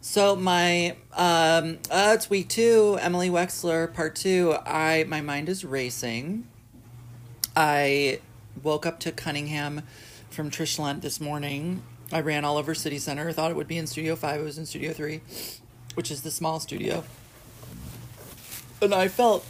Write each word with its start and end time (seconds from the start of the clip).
So 0.00 0.34
my 0.34 0.96
um, 1.12 1.78
uh, 1.90 2.12
it's 2.14 2.30
week 2.30 2.48
two. 2.48 2.98
Emily 3.00 3.28
Wexler, 3.28 3.92
part 3.92 4.16
two. 4.16 4.56
I 4.66 5.04
my 5.04 5.20
mind 5.20 5.48
is 5.48 5.64
racing. 5.64 6.46
I 7.56 8.20
woke 8.62 8.86
up 8.86 9.00
to 9.00 9.12
Cunningham 9.12 9.82
from 10.30 10.50
Trish 10.50 10.78
Lent 10.78 11.02
this 11.02 11.20
morning. 11.20 11.82
I 12.12 12.20
ran 12.20 12.44
all 12.44 12.56
over 12.56 12.74
City 12.74 12.98
Center. 12.98 13.28
I 13.28 13.32
thought 13.32 13.50
it 13.50 13.56
would 13.56 13.68
be 13.68 13.78
in 13.78 13.86
Studio 13.86 14.16
Five. 14.16 14.40
It 14.40 14.44
was 14.44 14.58
in 14.58 14.66
Studio 14.66 14.92
Three, 14.92 15.20
which 15.94 16.10
is 16.10 16.22
the 16.22 16.30
small 16.30 16.60
studio. 16.60 17.04
And 18.82 18.94
I 18.94 19.08
felt, 19.08 19.46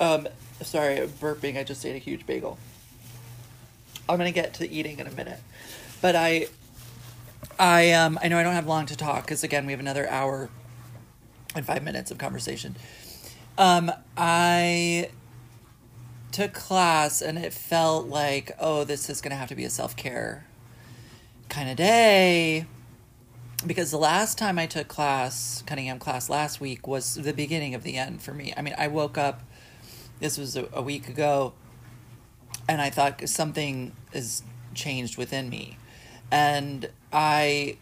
um, 0.00 0.26
sorry, 0.62 0.96
burping. 1.20 1.56
I 1.56 1.62
just 1.62 1.86
ate 1.86 1.94
a 1.94 1.98
huge 1.98 2.26
bagel. 2.26 2.58
I'm 4.08 4.18
gonna 4.18 4.32
get 4.32 4.54
to 4.54 4.68
eating 4.68 4.98
in 4.98 5.06
a 5.06 5.12
minute, 5.12 5.40
but 6.02 6.16
I, 6.16 6.48
I 7.58 7.92
um, 7.92 8.18
I 8.22 8.28
know 8.28 8.38
I 8.38 8.42
don't 8.42 8.54
have 8.54 8.66
long 8.66 8.86
to 8.86 8.96
talk 8.96 9.24
because 9.24 9.44
again 9.44 9.66
we 9.66 9.72
have 9.72 9.80
another 9.80 10.08
hour 10.08 10.50
and 11.54 11.64
five 11.64 11.82
minutes 11.82 12.10
of 12.10 12.18
conversation. 12.18 12.76
Um, 13.56 13.92
I 14.16 15.10
took 16.32 16.52
class 16.52 17.22
and 17.22 17.38
it 17.38 17.52
felt 17.52 18.08
like 18.08 18.50
oh 18.58 18.82
this 18.84 19.08
is 19.08 19.20
gonna 19.20 19.36
have 19.36 19.48
to 19.48 19.54
be 19.54 19.64
a 19.64 19.70
self 19.70 19.96
care 19.96 20.46
kind 21.48 21.70
of 21.70 21.76
day 21.76 22.66
because 23.66 23.90
the 23.90 23.98
last 23.98 24.36
time 24.36 24.58
I 24.58 24.66
took 24.66 24.88
class, 24.88 25.62
Cunningham 25.66 25.98
class 25.98 26.28
last 26.28 26.60
week, 26.60 26.86
was 26.86 27.14
the 27.14 27.32
beginning 27.32 27.74
of 27.74 27.82
the 27.82 27.96
end 27.96 28.22
for 28.22 28.34
me. 28.34 28.52
I 28.56 28.62
mean, 28.62 28.74
I 28.76 28.88
woke 28.88 29.16
up, 29.16 29.42
this 30.20 30.36
was 30.36 30.56
a, 30.56 30.68
a 30.72 30.82
week 30.82 31.08
ago, 31.08 31.54
and 32.68 32.80
I 32.80 32.90
thought 32.90 33.26
something 33.28 33.92
has 34.12 34.42
changed 34.74 35.16
within 35.16 35.48
me. 35.48 35.78
And 36.34 36.90
I 37.12 37.76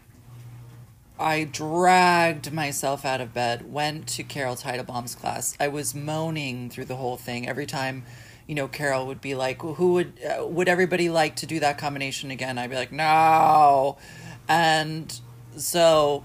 I 1.19 1.45
dragged 1.45 2.53
myself 2.53 3.03
out 3.03 3.19
of 3.19 3.33
bed, 3.33 3.73
went 3.73 4.07
to 4.09 4.23
Carol 4.23 4.55
Teitelbaum's 4.55 5.15
class. 5.15 5.57
I 5.59 5.69
was 5.69 5.95
moaning 5.95 6.69
through 6.69 6.85
the 6.85 6.97
whole 6.97 7.17
thing 7.17 7.49
every 7.49 7.65
time, 7.65 8.03
you 8.45 8.53
know, 8.53 8.67
Carol 8.67 9.07
would 9.07 9.21
be 9.21 9.33
like, 9.33 9.63
"Who 9.63 9.93
would 9.93 10.19
uh, 10.23 10.45
would 10.45 10.67
everybody 10.69 11.09
like 11.09 11.35
to 11.37 11.47
do 11.47 11.59
that 11.61 11.79
combination 11.79 12.29
again?" 12.29 12.59
I'd 12.59 12.69
be 12.69 12.75
like, 12.75 12.91
"No," 12.91 13.97
and 14.47 15.19
so 15.57 16.23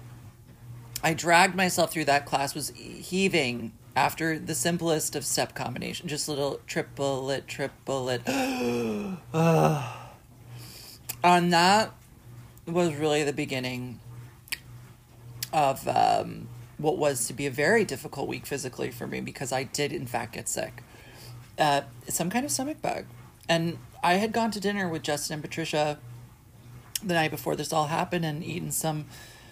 I 1.03 1.15
dragged 1.15 1.55
myself 1.55 1.91
through 1.93 2.05
that 2.05 2.27
class. 2.27 2.55
Was 2.55 2.75
heaving 2.77 3.73
after 3.97 4.39
the 4.39 4.55
simplest 4.55 5.17
of 5.17 5.25
step 5.25 5.55
combination, 5.55 6.09
just 6.09 6.29
little 6.29 6.61
triplet, 6.67 7.49
triplet. 7.49 8.29
On 11.25 11.51
that 11.51 11.93
was 12.69 12.95
really 12.95 13.25
the 13.25 13.33
beginning 13.33 14.01
of 15.53 15.87
um, 15.89 16.49
what 16.77 16.99
was 16.99 17.27
to 17.27 17.33
be 17.33 17.47
a 17.47 17.51
very 17.51 17.85
difficult 17.85 18.29
week 18.29 18.47
physically 18.47 18.91
for 18.91 19.07
me 19.07 19.21
because 19.21 19.53
I 19.53 19.65
did, 19.65 19.93
in 19.93 20.07
fact, 20.07 20.35
get 20.35 20.49
sick. 20.49 20.83
Uh, 21.59 21.83
some 22.09 22.31
kind 22.31 22.45
of 22.45 22.51
stomach 22.51 22.81
bug. 22.81 23.05
And 23.49 23.79
I 24.03 24.15
had 24.15 24.33
gone 24.33 24.51
to 24.53 24.61
dinner 24.61 24.89
with 24.89 25.03
Justin 25.03 25.35
and 25.35 25.43
Patricia 25.43 25.99
the 27.03 27.15
night 27.15 27.31
before 27.31 27.57
this 27.57 27.73
all 27.73 27.87
happened 27.87 28.25
and 28.25 28.45
eaten 28.45 28.71
some 28.71 29.07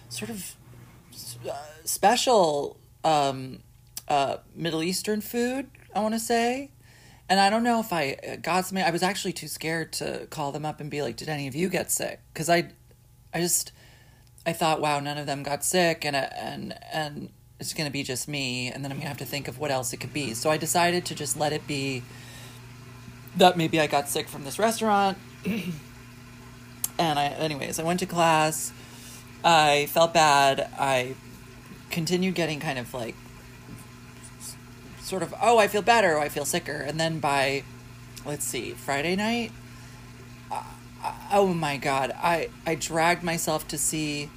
sort 0.09 0.29
of 0.29 0.55
uh, 1.49 1.53
special 1.83 2.77
um, 3.03 3.59
uh, 4.07 4.37
Middle 4.55 4.83
Eastern 4.83 5.21
food, 5.21 5.69
I 5.95 6.01
want 6.01 6.13
to 6.13 6.19
say. 6.19 6.71
And 7.29 7.39
I 7.39 7.49
don't 7.49 7.63
know 7.63 7.79
if 7.79 7.91
I 7.91 8.17
uh, 8.25 8.35
got 8.37 8.65
something. 8.65 8.83
I 8.83 8.91
was 8.91 9.03
actually 9.03 9.33
too 9.33 9.47
scared 9.47 9.91
to 9.93 10.27
call 10.29 10.51
them 10.51 10.65
up 10.65 10.79
and 10.79 10.89
be 10.89 11.01
like, 11.01 11.17
"Did 11.17 11.27
any 11.27 11.47
of 11.47 11.55
you 11.55 11.67
get 11.67 11.91
sick?" 11.91 12.21
Because 12.33 12.49
I, 12.49 12.69
I 13.37 13.41
just, 13.41 13.71
I 14.47 14.53
thought, 14.53 14.81
wow, 14.81 14.99
none 14.99 15.19
of 15.19 15.27
them 15.27 15.43
got 15.43 15.63
sick, 15.63 16.03
and 16.03 16.15
and 16.15 16.73
and 16.91 17.29
it's 17.59 17.73
gonna 17.73 17.91
be 17.91 18.01
just 18.01 18.27
me, 18.27 18.71
and 18.71 18.83
then 18.83 18.91
I'm 18.91 18.97
gonna 18.97 19.09
have 19.09 19.19
to 19.19 19.25
think 19.25 19.47
of 19.47 19.59
what 19.59 19.69
else 19.69 19.93
it 19.93 19.97
could 19.97 20.11
be. 20.11 20.33
So 20.33 20.49
I 20.49 20.57
decided 20.57 21.05
to 21.05 21.15
just 21.15 21.37
let 21.37 21.53
it 21.53 21.67
be 21.67 22.01
that 23.35 23.55
maybe 23.55 23.79
I 23.79 23.85
got 23.85 24.09
sick 24.09 24.27
from 24.27 24.43
this 24.43 24.57
restaurant. 24.57 25.19
and 25.45 27.19
I, 27.19 27.27
anyways, 27.27 27.77
I 27.77 27.83
went 27.83 27.99
to 27.99 28.07
class. 28.07 28.71
I 29.43 29.85
felt 29.91 30.15
bad. 30.15 30.67
I 30.79 31.13
continued 31.91 32.33
getting 32.33 32.59
kind 32.59 32.79
of 32.79 32.91
like 32.95 33.15
sort 34.99 35.21
of, 35.21 35.33
oh, 35.39 35.59
I 35.59 35.67
feel 35.67 35.83
better, 35.83 36.17
oh, 36.17 36.21
I 36.21 36.29
feel 36.29 36.43
sicker. 36.43 36.77
And 36.77 36.99
then 36.99 37.19
by, 37.19 37.63
let's 38.25 38.45
see, 38.45 38.71
Friday 38.71 39.15
night, 39.15 39.51
oh 41.31 41.53
my 41.53 41.77
God, 41.77 42.11
I, 42.15 42.49
I 42.65 42.75
dragged 42.75 43.23
myself 43.23 43.67
to 43.69 43.77
see, 43.77 44.29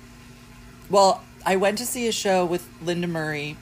well, 0.89 1.23
I 1.45 1.57
went 1.57 1.79
to 1.79 1.87
see 1.87 2.07
a 2.09 2.13
show 2.13 2.45
with 2.45 2.69
Linda 2.83 3.07
Murray 3.07 3.57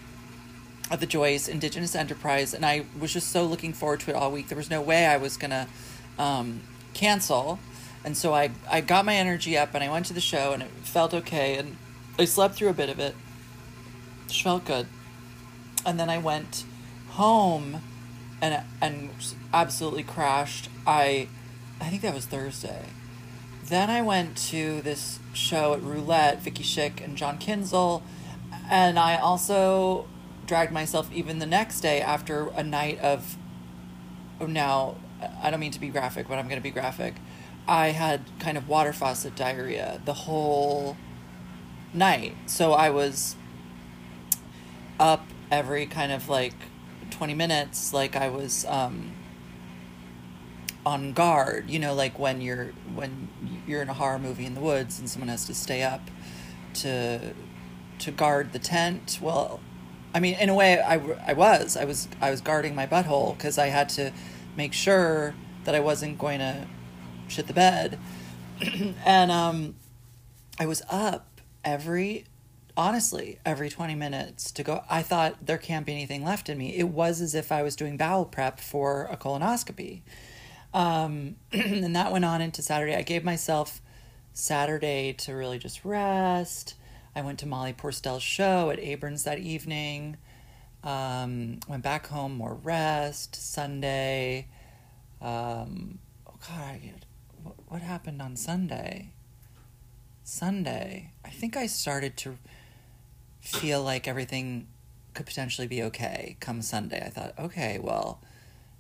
of 0.90 1.00
the 1.00 1.06
Joyce 1.06 1.48
Indigenous 1.48 1.94
Enterprise, 1.94 2.54
and 2.54 2.64
I 2.64 2.86
was 2.98 3.12
just 3.12 3.30
so 3.30 3.44
looking 3.44 3.72
forward 3.72 4.00
to 4.00 4.10
it 4.10 4.16
all 4.16 4.32
week. 4.32 4.48
There 4.48 4.56
was 4.56 4.70
no 4.70 4.80
way 4.80 5.06
I 5.06 5.16
was 5.16 5.36
to 5.36 5.66
um, 6.18 6.62
cancel. 6.94 7.58
And 8.04 8.16
so 8.16 8.34
I, 8.34 8.50
I 8.70 8.80
got 8.80 9.04
my 9.04 9.14
energy 9.14 9.56
up 9.56 9.74
and 9.74 9.82
I 9.82 9.90
went 9.90 10.06
to 10.06 10.14
the 10.14 10.20
show 10.20 10.52
and 10.52 10.62
it 10.62 10.70
felt 10.82 11.14
okay. 11.14 11.56
And 11.56 11.76
I 12.18 12.24
slept 12.24 12.54
through 12.54 12.68
a 12.68 12.74
bit 12.74 12.88
of 12.88 12.98
it. 12.98 13.14
It 14.26 14.32
felt 14.32 14.64
good. 14.64 14.86
And 15.84 15.98
then 15.98 16.10
I 16.10 16.18
went 16.18 16.64
home 17.10 17.82
and 18.40 18.62
and 18.80 19.10
absolutely 19.52 20.02
crashed. 20.02 20.68
I 20.86 21.28
I 21.80 21.88
think 21.90 22.02
that 22.02 22.14
was 22.14 22.26
Thursday. 22.26 22.86
Then 23.64 23.90
I 23.90 24.02
went 24.02 24.36
to 24.48 24.80
this 24.82 25.18
show 25.32 25.74
at 25.74 25.82
Roulette, 25.82 26.42
Vicky 26.42 26.62
Shick 26.62 27.00
and 27.00 27.16
John 27.16 27.38
Kinzel, 27.38 28.02
and 28.70 28.98
I 28.98 29.16
also 29.16 30.06
dragged 30.46 30.72
myself 30.72 31.10
even 31.12 31.38
the 31.38 31.46
next 31.46 31.80
day 31.80 32.00
after 32.00 32.48
a 32.48 32.64
night 32.64 32.98
of 33.00 33.36
oh 34.40 34.46
now 34.46 34.96
I 35.42 35.50
don't 35.50 35.60
mean 35.60 35.72
to 35.72 35.80
be 35.80 35.88
graphic, 35.88 36.28
but 36.28 36.38
I'm 36.38 36.46
going 36.46 36.58
to 36.58 36.62
be 36.62 36.70
graphic. 36.70 37.16
I 37.66 37.88
had 37.88 38.22
kind 38.38 38.56
of 38.56 38.68
water 38.68 38.92
faucet 38.92 39.36
diarrhea 39.36 40.00
the 40.04 40.14
whole 40.14 40.96
night. 41.92 42.34
So 42.46 42.72
I 42.72 42.90
was 42.90 43.36
up 44.98 45.26
every 45.50 45.86
kind 45.86 46.12
of 46.12 46.28
like 46.28 46.54
20 47.10 47.34
minutes 47.34 47.92
like 47.92 48.16
I 48.16 48.28
was 48.28 48.64
um 48.66 49.12
on 50.88 51.12
guard, 51.12 51.68
you 51.68 51.78
know, 51.78 51.94
like 51.94 52.18
when 52.18 52.40
you're 52.40 52.72
when 52.94 53.28
you're 53.66 53.82
in 53.82 53.90
a 53.90 53.94
horror 53.94 54.18
movie 54.18 54.46
in 54.46 54.54
the 54.54 54.60
woods 54.60 54.98
and 54.98 55.08
someone 55.08 55.28
has 55.28 55.44
to 55.44 55.54
stay 55.54 55.82
up 55.82 56.00
to 56.72 57.34
to 57.98 58.10
guard 58.10 58.52
the 58.54 58.58
tent. 58.58 59.18
Well, 59.20 59.60
I 60.14 60.20
mean, 60.20 60.36
in 60.38 60.48
a 60.48 60.54
way, 60.54 60.80
I, 60.80 60.94
I 61.26 61.34
was 61.34 61.76
I 61.76 61.84
was 61.84 62.08
I 62.22 62.30
was 62.30 62.40
guarding 62.40 62.74
my 62.74 62.86
butthole 62.86 63.36
because 63.36 63.58
I 63.58 63.66
had 63.66 63.90
to 63.90 64.12
make 64.56 64.72
sure 64.72 65.34
that 65.64 65.74
I 65.74 65.80
wasn't 65.80 66.18
going 66.18 66.38
to 66.38 66.66
shit 67.28 67.46
the 67.46 67.52
bed, 67.52 67.98
and 69.04 69.30
um, 69.30 69.74
I 70.58 70.64
was 70.64 70.80
up 70.88 71.42
every 71.64 72.24
honestly 72.78 73.40
every 73.44 73.68
20 73.68 73.94
minutes 73.94 74.50
to 74.52 74.62
go. 74.62 74.84
I 74.88 75.02
thought 75.02 75.44
there 75.44 75.58
can't 75.58 75.84
be 75.84 75.92
anything 75.92 76.24
left 76.24 76.48
in 76.48 76.56
me. 76.56 76.74
It 76.74 76.88
was 76.88 77.20
as 77.20 77.34
if 77.34 77.52
i 77.52 77.62
was 77.62 77.76
doing 77.76 77.98
bowel 77.98 78.24
prep 78.24 78.58
for 78.58 79.06
a 79.10 79.18
colonoscopy 79.18 80.00
um, 80.78 81.36
and 81.52 81.96
that 81.96 82.12
went 82.12 82.24
on 82.24 82.40
into 82.40 82.62
saturday. 82.62 82.94
I 82.94 83.02
gave 83.02 83.24
myself 83.24 83.80
saturday 84.32 85.12
to 85.14 85.34
really 85.34 85.58
just 85.58 85.84
rest. 85.84 86.74
I 87.14 87.22
went 87.22 87.38
to 87.40 87.46
molly 87.46 87.72
Poerstel's 87.72 88.22
show 88.22 88.70
at 88.70 88.78
Abrons 88.78 89.24
that 89.24 89.38
evening. 89.38 90.16
Um, 90.84 91.58
went 91.68 91.82
back 91.82 92.06
home 92.06 92.36
more 92.36 92.54
rest. 92.54 93.34
Sunday 93.36 94.46
um, 95.20 95.98
oh 96.28 96.34
god 96.46 96.80
what, 97.42 97.56
what 97.66 97.82
happened 97.82 98.22
on 98.22 98.36
sunday? 98.36 99.10
Sunday 100.22 101.12
i 101.24 101.30
think 101.30 101.56
i 101.56 101.66
started 101.66 102.16
to 102.18 102.36
feel 103.40 103.82
like 103.82 104.06
everything 104.06 104.66
could 105.14 105.26
potentially 105.26 105.66
be 105.66 105.82
okay 105.82 106.36
come 106.40 106.62
Sunday. 106.62 107.02
I 107.04 107.08
thought, 107.10 107.34
okay, 107.38 107.78
well, 107.78 108.20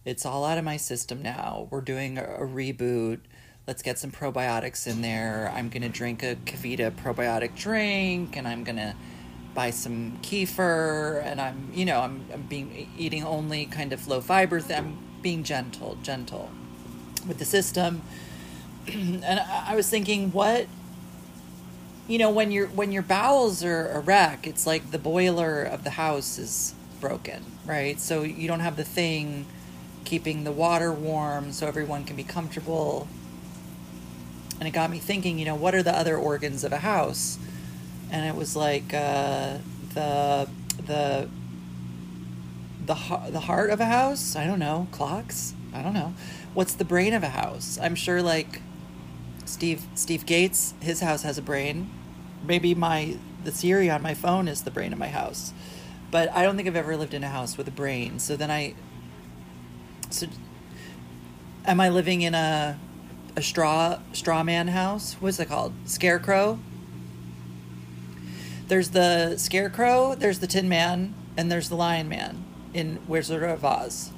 it's 0.04 0.24
all 0.24 0.44
out 0.44 0.58
of 0.58 0.64
my 0.64 0.76
system 0.76 1.22
now. 1.22 1.68
We're 1.70 1.80
doing 1.80 2.18
a, 2.18 2.24
a 2.24 2.46
reboot. 2.46 3.20
Let's 3.66 3.82
get 3.82 3.98
some 3.98 4.10
probiotics 4.10 4.86
in 4.86 5.02
there. 5.02 5.52
I'm 5.54 5.68
going 5.68 5.82
to 5.82 5.88
drink 5.88 6.22
a 6.22 6.36
KeVita 6.36 6.92
probiotic 6.92 7.56
drink 7.56 8.36
and 8.36 8.48
I'm 8.48 8.64
going 8.64 8.76
to 8.76 8.94
buy 9.54 9.70
some 9.70 10.18
kefir 10.22 11.22
and 11.24 11.40
I'm, 11.40 11.70
you 11.74 11.84
know, 11.84 12.00
I'm, 12.00 12.24
I'm 12.32 12.42
being 12.42 12.88
eating 12.96 13.24
only 13.24 13.66
kind 13.66 13.92
of 13.92 14.06
low 14.08 14.20
fiber. 14.20 14.60
Th- 14.60 14.78
I'm 14.78 14.98
being 15.20 15.42
gentle, 15.42 15.98
gentle 16.02 16.50
with 17.26 17.38
the 17.38 17.44
system. 17.44 18.02
and 18.86 19.24
I, 19.24 19.64
I 19.68 19.76
was 19.76 19.90
thinking, 19.90 20.32
what 20.32 20.66
you 22.08 22.16
know 22.16 22.30
when 22.30 22.50
your 22.50 22.66
when 22.68 22.90
your 22.90 23.02
bowels 23.02 23.62
are 23.62 23.90
a 23.90 24.00
wreck 24.00 24.46
it's 24.46 24.66
like 24.66 24.90
the 24.90 24.98
boiler 24.98 25.62
of 25.62 25.84
the 25.84 25.90
house 25.90 26.38
is 26.38 26.74
broken 27.00 27.44
right 27.66 28.00
so 28.00 28.22
you 28.22 28.48
don't 28.48 28.60
have 28.60 28.76
the 28.76 28.84
thing 28.84 29.46
keeping 30.08 30.44
the 30.44 30.52
water 30.52 30.90
warm 30.90 31.52
so 31.52 31.66
everyone 31.66 32.02
can 32.02 32.16
be 32.16 32.24
comfortable 32.24 33.06
and 34.58 34.66
it 34.66 34.72
got 34.72 34.90
me 34.90 34.98
thinking. 34.98 35.38
You 35.38 35.44
know, 35.44 35.54
what 35.54 35.74
are 35.74 35.82
the 35.82 35.94
other 35.94 36.16
organs 36.16 36.64
of 36.64 36.72
a 36.72 36.78
house? 36.78 37.38
And 38.10 38.24
it 38.24 38.34
was 38.34 38.56
like 38.56 38.94
uh, 38.94 39.58
the 39.92 40.48
the 40.78 41.28
the 42.86 42.94
the 43.30 43.40
heart 43.40 43.70
of 43.70 43.80
a 43.80 43.84
house. 43.84 44.34
I 44.34 44.46
don't 44.46 44.58
know 44.58 44.88
clocks. 44.92 45.54
I 45.74 45.82
don't 45.82 45.94
know. 45.94 46.14
What's 46.54 46.72
the 46.72 46.86
brain 46.86 47.12
of 47.12 47.22
a 47.22 47.28
house? 47.28 47.78
I'm 47.80 47.94
sure 47.94 48.22
like 48.22 48.62
Steve 49.44 49.84
Steve 49.94 50.24
Gates, 50.24 50.72
his 50.80 51.00
house 51.00 51.22
has 51.22 51.36
a 51.36 51.42
brain. 51.42 51.90
Maybe 52.42 52.74
my 52.74 53.18
the 53.44 53.52
Siri 53.52 53.90
on 53.90 54.02
my 54.02 54.14
phone 54.14 54.48
is 54.48 54.62
the 54.62 54.70
brain 54.70 54.94
of 54.94 54.98
my 54.98 55.08
house. 55.08 55.52
But 56.10 56.32
I 56.32 56.42
don't 56.42 56.56
think 56.56 56.66
I've 56.66 56.76
ever 56.76 56.96
lived 56.96 57.12
in 57.12 57.22
a 57.22 57.28
house 57.28 57.58
with 57.58 57.68
a 57.68 57.72
brain. 57.72 58.18
So 58.18 58.34
then 58.34 58.50
I 58.50 58.74
so 60.10 60.26
am 61.64 61.80
I 61.80 61.88
living 61.88 62.22
in 62.22 62.34
a 62.34 62.78
a 63.36 63.42
straw 63.42 63.98
straw 64.12 64.42
man 64.42 64.68
house? 64.68 65.14
What's 65.20 65.38
it 65.38 65.48
called? 65.48 65.72
Scarecrow? 65.84 66.58
There's 68.66 68.90
the 68.90 69.36
scarecrow, 69.38 70.14
there's 70.14 70.40
the 70.40 70.46
tin 70.46 70.68
man, 70.68 71.14
and 71.36 71.50
there's 71.50 71.68
the 71.68 71.76
lion 71.76 72.08
man 72.08 72.44
in 72.74 72.98
Wizard 73.06 73.42
of 73.42 73.64
Oz. 73.64 74.12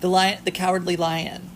The 0.00 0.08
lion 0.08 0.40
the 0.44 0.50
cowardly 0.50 0.96
lion. 0.96 1.50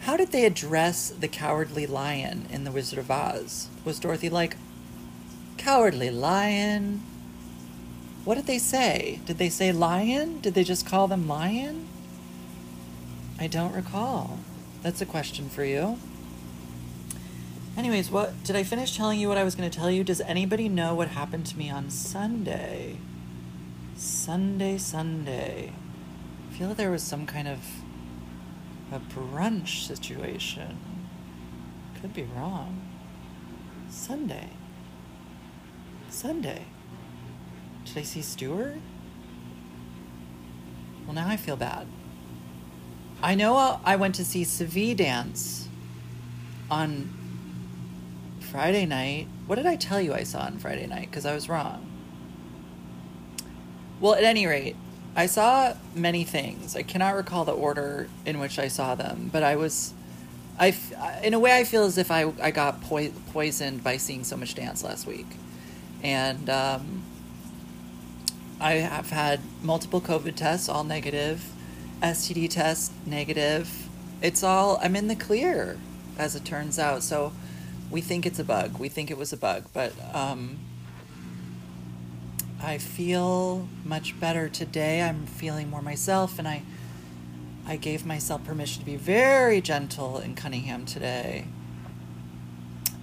How 0.00 0.16
did 0.16 0.30
they 0.30 0.44
address 0.44 1.10
the 1.10 1.26
cowardly 1.26 1.84
lion 1.84 2.46
in 2.50 2.62
The 2.62 2.70
Wizard 2.70 3.00
of 3.00 3.10
Oz? 3.10 3.68
Was 3.84 3.98
Dorothy 3.98 4.28
like, 4.28 4.56
Cowardly 5.56 6.10
lion? 6.10 7.02
What 8.26 8.34
did 8.34 8.46
they 8.46 8.58
say? 8.58 9.20
Did 9.24 9.38
they 9.38 9.48
say 9.48 9.70
lion? 9.70 10.40
Did 10.40 10.54
they 10.54 10.64
just 10.64 10.84
call 10.84 11.06
them 11.06 11.28
lion? 11.28 11.86
I 13.38 13.46
don't 13.46 13.72
recall. 13.72 14.40
That's 14.82 15.00
a 15.00 15.06
question 15.06 15.48
for 15.48 15.64
you. 15.64 15.96
Anyways, 17.76 18.10
what 18.10 18.42
did 18.42 18.56
I 18.56 18.64
finish 18.64 18.96
telling 18.96 19.20
you 19.20 19.28
what 19.28 19.38
I 19.38 19.44
was 19.44 19.54
going 19.54 19.70
to 19.70 19.78
tell 19.78 19.92
you? 19.92 20.02
Does 20.02 20.20
anybody 20.22 20.68
know 20.68 20.92
what 20.92 21.06
happened 21.06 21.46
to 21.46 21.56
me 21.56 21.70
on 21.70 21.88
Sunday? 21.88 22.96
Sunday, 23.94 24.76
Sunday. 24.76 25.72
I 26.50 26.52
feel 26.52 26.66
like 26.66 26.78
there 26.78 26.90
was 26.90 27.04
some 27.04 27.26
kind 27.26 27.46
of 27.46 27.60
a 28.90 28.98
brunch 28.98 29.86
situation. 29.86 30.78
Could 32.00 32.12
be 32.12 32.24
wrong. 32.24 32.90
Sunday. 33.88 34.48
Sunday. 36.10 36.64
Did 37.86 37.98
I 37.98 38.02
see 38.02 38.22
Stewart? 38.22 38.76
Well, 41.06 41.14
now 41.14 41.28
I 41.28 41.36
feel 41.36 41.56
bad. 41.56 41.86
I 43.22 43.34
know 43.34 43.80
I 43.84 43.96
went 43.96 44.14
to 44.16 44.24
see 44.24 44.42
Savi 44.42 44.94
dance 44.94 45.68
on 46.70 47.08
Friday 48.40 48.86
night. 48.86 49.28
What 49.46 49.56
did 49.56 49.66
I 49.66 49.76
tell 49.76 50.00
you 50.00 50.12
I 50.12 50.24
saw 50.24 50.40
on 50.40 50.58
Friday 50.58 50.86
night? 50.86 51.10
Because 51.10 51.24
I 51.24 51.34
was 51.34 51.48
wrong. 51.48 51.86
Well, 54.00 54.14
at 54.14 54.24
any 54.24 54.46
rate, 54.46 54.76
I 55.14 55.26
saw 55.26 55.74
many 55.94 56.24
things. 56.24 56.76
I 56.76 56.82
cannot 56.82 57.14
recall 57.14 57.46
the 57.46 57.52
order 57.52 58.08
in 58.26 58.38
which 58.38 58.58
I 58.58 58.68
saw 58.68 58.94
them, 58.94 59.30
but 59.32 59.42
I 59.42 59.56
was, 59.56 59.94
I, 60.58 60.74
in 61.22 61.32
a 61.32 61.38
way, 61.38 61.58
I 61.58 61.64
feel 61.64 61.84
as 61.84 61.96
if 61.96 62.10
I, 62.10 62.30
I 62.42 62.50
got 62.50 62.82
po- 62.82 63.12
poisoned 63.32 63.82
by 63.82 63.96
seeing 63.96 64.24
so 64.24 64.36
much 64.36 64.54
dance 64.54 64.84
last 64.84 65.06
week. 65.06 65.26
And 66.02 66.50
um, 66.50 67.02
I 68.60 68.74
have 68.74 69.10
had 69.10 69.40
multiple 69.62 70.00
COVID 70.00 70.34
tests, 70.34 70.68
all 70.68 70.84
negative. 70.84 71.52
STD 72.02 72.50
test 72.50 72.92
negative. 73.06 73.88
It's 74.22 74.42
all, 74.42 74.78
I'm 74.82 74.96
in 74.96 75.08
the 75.08 75.16
clear, 75.16 75.78
as 76.18 76.34
it 76.34 76.44
turns 76.44 76.78
out. 76.78 77.02
So 77.02 77.32
we 77.90 78.00
think 78.00 78.26
it's 78.26 78.38
a 78.38 78.44
bug. 78.44 78.78
We 78.78 78.88
think 78.88 79.10
it 79.10 79.18
was 79.18 79.32
a 79.32 79.36
bug, 79.36 79.64
but 79.72 79.92
um, 80.14 80.58
I 82.62 82.78
feel 82.78 83.68
much 83.84 84.18
better 84.18 84.48
today. 84.48 85.02
I'm 85.02 85.26
feeling 85.26 85.70
more 85.70 85.82
myself, 85.82 86.38
and 86.38 86.48
I, 86.48 86.62
I 87.66 87.76
gave 87.76 88.06
myself 88.06 88.44
permission 88.44 88.80
to 88.80 88.86
be 88.86 88.96
very 88.96 89.60
gentle 89.60 90.18
in 90.18 90.34
Cunningham 90.34 90.86
today. 90.86 91.46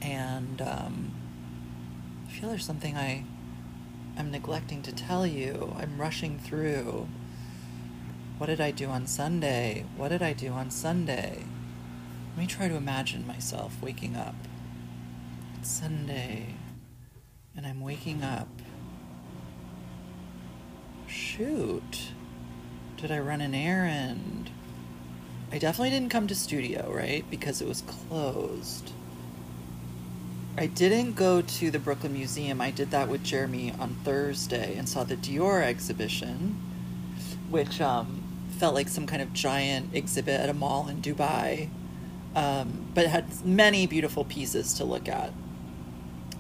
And 0.02 0.62
um, 0.62 1.12
I 2.28 2.32
feel 2.32 2.50
there's 2.50 2.66
something 2.66 2.98
I 2.98 3.24
am 4.18 4.32
neglecting 4.32 4.82
to 4.84 4.92
tell 4.92 5.26
you. 5.26 5.76
I'm 5.78 6.00
rushing 6.00 6.40
through. 6.40 7.08
What 8.38 8.48
did 8.48 8.62
I 8.62 8.72
do 8.72 8.88
on 8.90 9.08
Sunday? 9.08 9.86
What 9.96 10.10
did 10.10 10.22
I 10.22 10.34
do 10.34 10.50
on 10.50 10.70
Sunday? 10.70 11.46
Let 12.32 12.38
me 12.38 12.48
try 12.48 12.68
to 12.68 12.76
imagine 12.76 13.28
myself 13.28 13.78
waking 13.82 14.16
up. 14.16 14.36
It's 15.60 15.70
Sunday, 15.70 16.56
and 17.56 17.66
I'm 17.66 17.80
waking 17.80 18.24
up. 18.24 18.50
Shoot. 21.08 22.12
Did 22.98 23.12
I 23.12 23.20
run 23.20 23.42
an 23.42 23.54
errand? 23.54 24.50
I 25.52 25.60
definitely 25.60 25.92
didn't 25.92 26.10
come 26.10 26.26
to 26.28 26.36
studio, 26.36 26.92
right? 26.92 27.24
Because 27.30 27.62
it 27.62 27.68
was 27.68 27.84
closed. 27.84 28.92
I 30.56 30.68
didn't 30.68 31.14
go 31.14 31.42
to 31.42 31.72
the 31.72 31.80
Brooklyn 31.80 32.14
Museum. 32.14 32.62
I 32.62 32.70
did 32.70 32.92
that 32.92 33.10
with 33.10 33.24
Jeremy 33.24 33.74
on 33.80 33.96
Thursday 34.04 34.76
and 34.76 34.88
saw 34.88 35.04
the 35.04 35.18
Dior 35.18 35.64
exhibition, 35.64 36.62
which 37.50 37.82
um, 37.82 38.24
felt 38.60 38.76
like 38.76 38.88
some 38.88 39.08
kind 39.08 39.24
of 39.24 39.34
giant 39.34 39.96
exhibit 39.96 40.40
at 40.40 40.50
a 40.50 40.54
mall 40.54 40.88
in 40.88 41.02
Dubai, 41.02 41.70
um, 42.36 42.92
but 42.94 43.08
had 43.08 43.44
many 43.44 43.88
beautiful 43.88 44.24
pieces 44.24 44.76
to 44.76 44.84
look 44.84 45.10
at. 45.10 45.34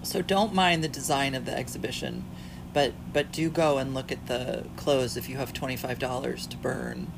So 0.03 0.21
don't 0.21 0.53
mind 0.53 0.83
the 0.83 0.89
design 0.89 1.33
of 1.33 1.45
the 1.45 1.57
exhibition, 1.57 2.23
but 2.71 2.93
but 3.11 3.31
do 3.31 3.49
go 3.49 3.79
and 3.79 3.95
look 3.95 4.11
at 4.11 4.27
the 4.27 4.65
clothes 4.75 5.17
if 5.17 5.27
you 5.27 5.37
have 5.37 5.53
twenty 5.53 5.75
five 5.75 5.97
dollars 5.97 6.45
to 6.47 6.57
burn. 6.57 7.11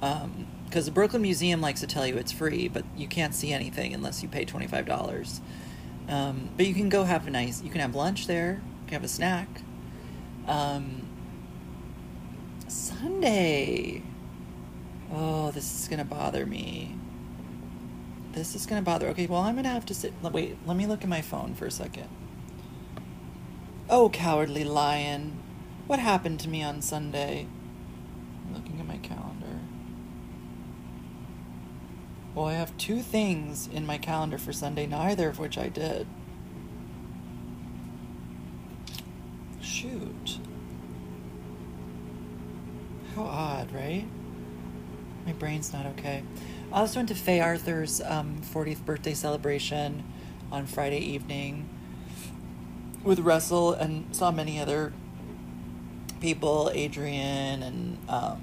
Because 0.00 0.24
um, 0.24 0.84
the 0.84 0.90
Brooklyn 0.90 1.22
Museum 1.22 1.60
likes 1.60 1.80
to 1.80 1.86
tell 1.86 2.06
you 2.06 2.16
it's 2.16 2.32
free, 2.32 2.66
but 2.66 2.84
you 2.96 3.06
can't 3.06 3.34
see 3.34 3.52
anything 3.52 3.94
unless 3.94 4.20
you 4.22 4.28
pay 4.28 4.44
twenty 4.44 4.66
five 4.66 4.86
dollars. 4.86 5.40
Um, 6.08 6.50
but 6.56 6.66
you 6.66 6.74
can 6.74 6.88
go 6.88 7.04
have 7.04 7.26
a 7.26 7.30
nice. 7.30 7.62
You 7.62 7.70
can 7.70 7.80
have 7.80 7.94
lunch 7.94 8.26
there. 8.26 8.60
You 8.82 8.86
can 8.86 8.94
have 8.94 9.04
a 9.04 9.08
snack. 9.08 9.48
Um, 10.46 11.06
Sunday. 12.68 14.02
Oh, 15.12 15.50
this 15.50 15.80
is 15.80 15.88
gonna 15.88 16.04
bother 16.04 16.44
me. 16.44 16.96
This 18.32 18.54
is 18.54 18.66
gonna 18.66 18.82
bother. 18.82 19.08
Okay, 19.08 19.26
well, 19.26 19.42
I'm 19.42 19.54
gonna 19.54 19.68
have 19.68 19.86
to 19.86 19.94
sit. 19.94 20.12
Wait, 20.22 20.58
let 20.66 20.76
me 20.76 20.86
look 20.86 21.02
at 21.02 21.08
my 21.08 21.22
phone 21.22 21.54
for 21.54 21.66
a 21.66 21.70
second. 21.70 22.08
Oh, 23.88 24.08
cowardly 24.08 24.64
lion. 24.64 25.38
What 25.86 25.98
happened 25.98 26.40
to 26.40 26.48
me 26.48 26.62
on 26.62 26.82
Sunday? 26.82 27.46
I'm 28.46 28.54
looking 28.54 28.80
at 28.80 28.86
my 28.86 28.96
calendar. 28.98 29.60
Well, 32.34 32.46
I 32.46 32.54
have 32.54 32.76
two 32.78 33.00
things 33.00 33.68
in 33.72 33.86
my 33.86 33.96
calendar 33.96 34.38
for 34.38 34.52
Sunday, 34.52 34.86
neither 34.86 35.28
of 35.28 35.38
which 35.38 35.56
I 35.56 35.68
did. 35.68 36.06
Shoot. 39.60 40.38
How 43.14 43.22
odd, 43.22 43.72
right? 43.72 44.04
My 45.24 45.32
brain's 45.32 45.72
not 45.72 45.86
okay. 45.86 46.24
I 46.72 46.80
also 46.80 46.98
went 46.98 47.08
to 47.10 47.14
Faye 47.14 47.40
Arthur's 47.40 48.00
um, 48.00 48.40
40th 48.42 48.84
birthday 48.84 49.14
celebration 49.14 50.02
on 50.50 50.66
Friday 50.66 50.98
evening 50.98 51.68
with 53.04 53.20
Russell 53.20 53.72
and 53.74 54.14
saw 54.14 54.32
many 54.32 54.58
other 54.58 54.92
people 56.20 56.70
Adrian 56.74 57.62
and 57.62 57.98
um, 58.08 58.40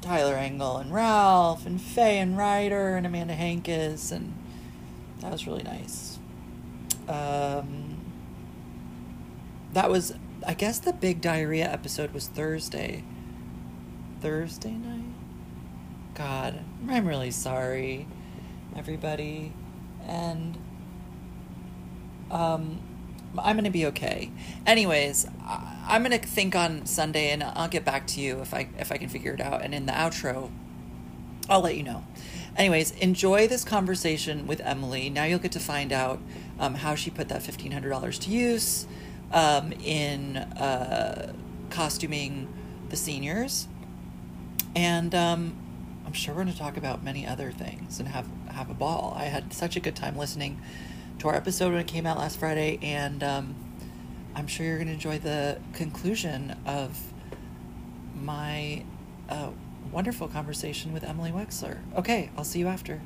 Tyler 0.00 0.34
Engel 0.34 0.78
and 0.78 0.92
Ralph 0.92 1.66
and 1.66 1.80
Faye 1.80 2.18
and 2.18 2.36
Ryder 2.36 2.96
and 2.96 3.06
Amanda 3.06 3.34
Hankis, 3.34 4.10
and 4.10 4.34
that 5.20 5.30
was 5.30 5.46
really 5.46 5.62
nice. 5.62 6.18
Um, 7.08 7.98
that 9.72 9.90
was, 9.90 10.14
I 10.46 10.54
guess, 10.54 10.78
the 10.78 10.92
big 10.92 11.20
diarrhea 11.20 11.70
episode 11.70 12.12
was 12.12 12.26
Thursday. 12.28 13.04
Thursday 14.20 14.72
night? 14.72 15.14
God, 16.14 16.60
I'm 16.88 17.06
really 17.06 17.30
sorry, 17.30 18.06
everybody. 18.76 19.52
And 20.06 20.58
um, 22.30 22.80
I'm 23.38 23.56
going 23.56 23.64
to 23.64 23.70
be 23.70 23.86
okay. 23.86 24.30
Anyways, 24.66 25.26
I'm 25.46 26.02
going 26.02 26.18
to 26.18 26.26
think 26.26 26.54
on 26.54 26.86
Sunday 26.86 27.30
and 27.30 27.42
I'll 27.42 27.68
get 27.68 27.84
back 27.84 28.06
to 28.08 28.20
you 28.20 28.40
if 28.40 28.52
I 28.52 28.68
if 28.78 28.90
I 28.90 28.96
can 28.96 29.08
figure 29.08 29.32
it 29.32 29.40
out 29.40 29.62
and 29.62 29.74
in 29.74 29.86
the 29.86 29.92
outro 29.92 30.50
I'll 31.50 31.60
let 31.60 31.76
you 31.76 31.82
know. 31.82 32.04
Anyways, 32.56 32.92
enjoy 32.92 33.48
this 33.48 33.64
conversation 33.64 34.46
with 34.46 34.60
Emily. 34.60 35.10
Now 35.10 35.24
you'll 35.24 35.40
get 35.40 35.52
to 35.52 35.60
find 35.60 35.92
out 35.92 36.20
um, 36.60 36.74
how 36.74 36.94
she 36.94 37.10
put 37.10 37.28
that 37.28 37.42
$1500 37.42 38.20
to 38.20 38.30
use 38.30 38.86
um, 39.32 39.72
in 39.72 40.36
uh, 40.36 41.32
costuming 41.70 42.48
the 42.88 42.96
seniors. 42.96 43.66
And 44.76 45.12
um, 45.14 45.56
I'm 46.06 46.12
sure 46.12 46.34
we're 46.34 46.42
going 46.42 46.52
to 46.52 46.58
talk 46.58 46.76
about 46.76 47.02
many 47.02 47.26
other 47.26 47.50
things 47.50 47.98
and 47.98 48.08
have 48.08 48.26
have 48.50 48.70
a 48.70 48.74
ball. 48.74 49.14
I 49.16 49.24
had 49.24 49.52
such 49.52 49.76
a 49.76 49.80
good 49.80 49.96
time 49.96 50.16
listening 50.16 50.60
to 51.20 51.28
our 51.28 51.34
episode 51.34 51.70
when 51.70 51.80
it 51.80 51.86
came 51.86 52.06
out 52.06 52.18
last 52.18 52.38
Friday, 52.38 52.78
and 52.82 53.22
um, 53.22 53.54
I'm 54.34 54.46
sure 54.46 54.64
you're 54.64 54.76
going 54.76 54.88
to 54.88 54.94
enjoy 54.94 55.18
the 55.18 55.60
conclusion 55.74 56.56
of 56.64 56.98
my 58.14 58.84
uh, 59.28 59.50
wonderful 59.92 60.28
conversation 60.28 60.94
with 60.94 61.04
Emily 61.04 61.30
Wexler. 61.30 61.78
Okay, 61.94 62.30
I'll 62.36 62.44
see 62.44 62.58
you 62.58 62.68
after. 62.68 63.02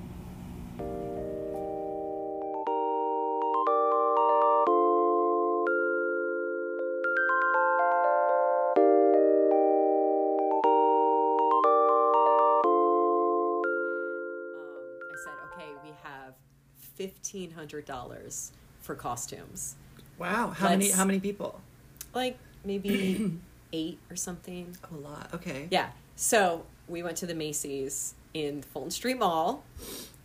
Fifteen 17.09 17.51
hundred 17.53 17.85
dollars 17.85 18.53
for 18.81 18.95
costumes, 18.95 19.77
Wow, 20.19 20.51
how 20.51 20.69
many 20.71 20.87
Let's- 20.87 20.97
how 20.97 21.05
many 21.05 21.21
people? 21.21 21.61
like 22.15 22.39
maybe 22.65 23.33
eight 23.73 23.99
or 24.11 24.17
something. 24.17 24.77
Oh, 24.85 24.97
A 24.97 24.99
lot. 24.99 25.31
Okay. 25.35 25.67
Yeah. 25.71 25.89
So 26.17 26.65
we 26.89 27.03
went 27.03 27.17
to 27.19 27.27
the 27.27 27.35
Macy's 27.35 28.15
in 28.33 28.63
Fulton 28.63 28.91
Street 28.91 29.19
Mall, 29.19 29.65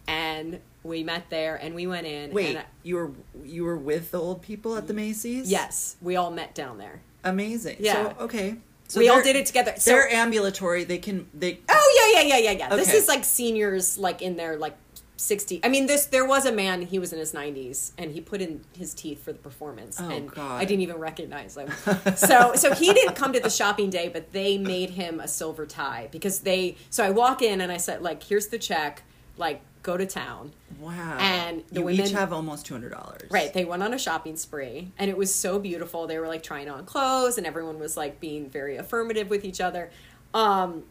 and 0.07 0.59
we 0.83 1.03
met 1.03 1.29
there, 1.29 1.55
and 1.55 1.74
we 1.75 1.88
went 1.88 2.05
in. 2.07 2.31
Wait, 2.31 2.50
and 2.50 2.59
I- 2.59 2.65
you 2.83 2.95
were 2.95 3.12
you 3.43 3.63
were 3.65 3.77
with 3.77 4.12
the 4.12 4.19
old 4.19 4.41
people 4.41 4.75
at 4.77 4.88
the 4.88 4.93
Macy's? 4.93 5.50
yes, 5.51 5.95
we 6.01 6.15
all 6.15 6.31
met 6.31 6.53
down 6.55 6.77
there. 6.77 7.01
Amazing. 7.24 7.77
Yeah. 7.79 7.93
So, 8.17 8.24
okay. 8.25 8.55
So 8.88 9.00
we 9.00 9.07
all 9.09 9.21
did 9.21 9.36
it 9.36 9.45
together. 9.45 9.74
So, 9.77 9.91
they're 9.91 10.12
ambulatory. 10.12 10.83
They 10.83 10.98
can 10.98 11.27
they 11.33 11.59
oh 11.69 12.12
yeah, 12.13 12.21
yeah, 12.24 12.27
yeah, 12.38 12.51
yeah, 12.51 12.57
yeah. 12.69 12.75
This 12.75 12.93
is 12.93 13.07
like 13.07 13.24
seniors, 13.24 13.98
like 14.00 14.21
in 14.24 14.36
their 14.36 14.57
like 14.57 14.75
sixty. 15.19 15.59
I 15.63 15.69
mean, 15.69 15.85
this 15.88 16.05
there 16.05 16.25
was 16.25 16.45
a 16.45 16.51
man. 16.51 16.81
He 16.81 16.97
was 16.99 17.13
in 17.13 17.19
his 17.19 17.33
nineties, 17.33 17.93
and 17.97 18.11
he 18.11 18.21
put 18.21 18.41
in 18.41 18.61
his 18.77 18.93
teeth 18.93 19.23
for 19.23 19.31
the 19.33 19.39
performance. 19.39 19.99
Oh, 19.99 20.09
and 20.09 20.31
God. 20.31 20.61
I 20.61 20.65
didn't 20.65 20.81
even 20.81 20.97
recognize 20.97 21.57
him. 21.57 21.69
so, 22.15 22.53
so 22.55 22.73
he 22.73 22.93
didn't 22.93 23.15
come 23.15 23.33
to 23.33 23.39
the 23.39 23.49
shopping 23.49 23.89
day, 23.89 24.09
but 24.09 24.31
they 24.31 24.57
made 24.57 24.91
him 24.91 25.19
a 25.19 25.27
silver 25.27 25.65
tie 25.65 26.07
because 26.11 26.39
they. 26.39 26.77
So 26.89 27.03
I 27.03 27.09
walk 27.11 27.41
in 27.41 27.61
and 27.61 27.71
I 27.71 27.77
said, 27.77 28.01
like, 28.01 28.23
here's 28.23 28.47
the 28.47 28.57
check. 28.57 29.03
Like, 29.38 29.61
go 29.83 29.95
to 29.95 30.05
town. 30.05 30.51
Wow. 30.79 31.17
And 31.19 31.63
the 31.71 31.79
you 31.79 31.85
women- 31.85 32.05
each 32.05 32.11
have 32.11 32.33
almost 32.33 32.65
two 32.65 32.73
hundred 32.73 32.91
dollars. 32.91 33.29
Right. 33.31 33.53
They 33.53 33.65
went 33.65 33.83
on 33.83 33.93
a 33.93 33.99
shopping 33.99 34.35
spree 34.35 34.91
and 34.97 35.09
it 35.09 35.17
was 35.17 35.33
so 35.33 35.59
beautiful. 35.59 36.07
They 36.07 36.17
were 36.19 36.27
like 36.27 36.43
trying 36.43 36.69
on 36.69 36.85
clothes 36.85 37.38
and 37.38 37.45
everyone 37.47 37.79
was 37.79 37.95
like 37.97 38.19
being 38.19 38.49
very 38.49 38.77
affirmative 38.77 39.29
with 39.29 39.45
each 39.45 39.61
other. 39.61 39.91
Um 40.33 40.83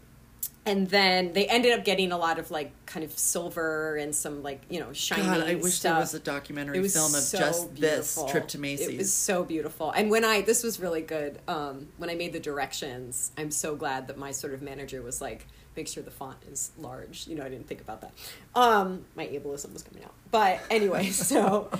and 0.68 0.88
then 0.88 1.32
they 1.32 1.46
ended 1.46 1.78
up 1.78 1.84
getting 1.84 2.12
a 2.12 2.18
lot 2.18 2.38
of 2.38 2.50
like 2.50 2.72
kind 2.86 3.04
of 3.04 3.16
silver 3.18 3.96
and 3.96 4.14
some 4.14 4.42
like, 4.42 4.62
you 4.68 4.80
know, 4.80 4.92
shiny 4.92 5.22
God, 5.22 5.40
I 5.42 5.54
wish 5.54 5.80
there 5.80 5.94
was 5.94 6.14
a 6.14 6.20
documentary 6.20 6.80
was 6.80 6.94
film 6.94 7.14
of 7.14 7.20
so 7.20 7.38
just 7.38 7.76
this 7.76 8.18
trip 8.28 8.48
to 8.48 8.58
Macy's. 8.58 8.88
It 8.88 8.98
was 8.98 9.12
so 9.12 9.44
beautiful. 9.44 9.90
And 9.90 10.10
when 10.10 10.24
I 10.24 10.42
this 10.42 10.62
was 10.62 10.80
really 10.80 11.02
good. 11.02 11.38
Um, 11.48 11.88
when 11.96 12.10
I 12.10 12.14
made 12.14 12.32
the 12.32 12.40
directions, 12.40 13.32
I'm 13.36 13.50
so 13.50 13.76
glad 13.76 14.06
that 14.08 14.18
my 14.18 14.30
sort 14.30 14.54
of 14.54 14.62
manager 14.62 15.02
was 15.02 15.20
like, 15.20 15.46
make 15.76 15.88
sure 15.88 16.02
the 16.02 16.10
font 16.10 16.38
is 16.50 16.72
large. 16.76 17.26
You 17.26 17.36
know, 17.36 17.44
I 17.44 17.48
didn't 17.48 17.68
think 17.68 17.80
about 17.80 18.00
that. 18.00 18.12
Um, 18.54 19.04
my 19.14 19.26
ableism 19.26 19.72
was 19.72 19.82
coming 19.82 20.04
out. 20.04 20.12
But 20.30 20.60
anyway, 20.70 21.10
so 21.10 21.70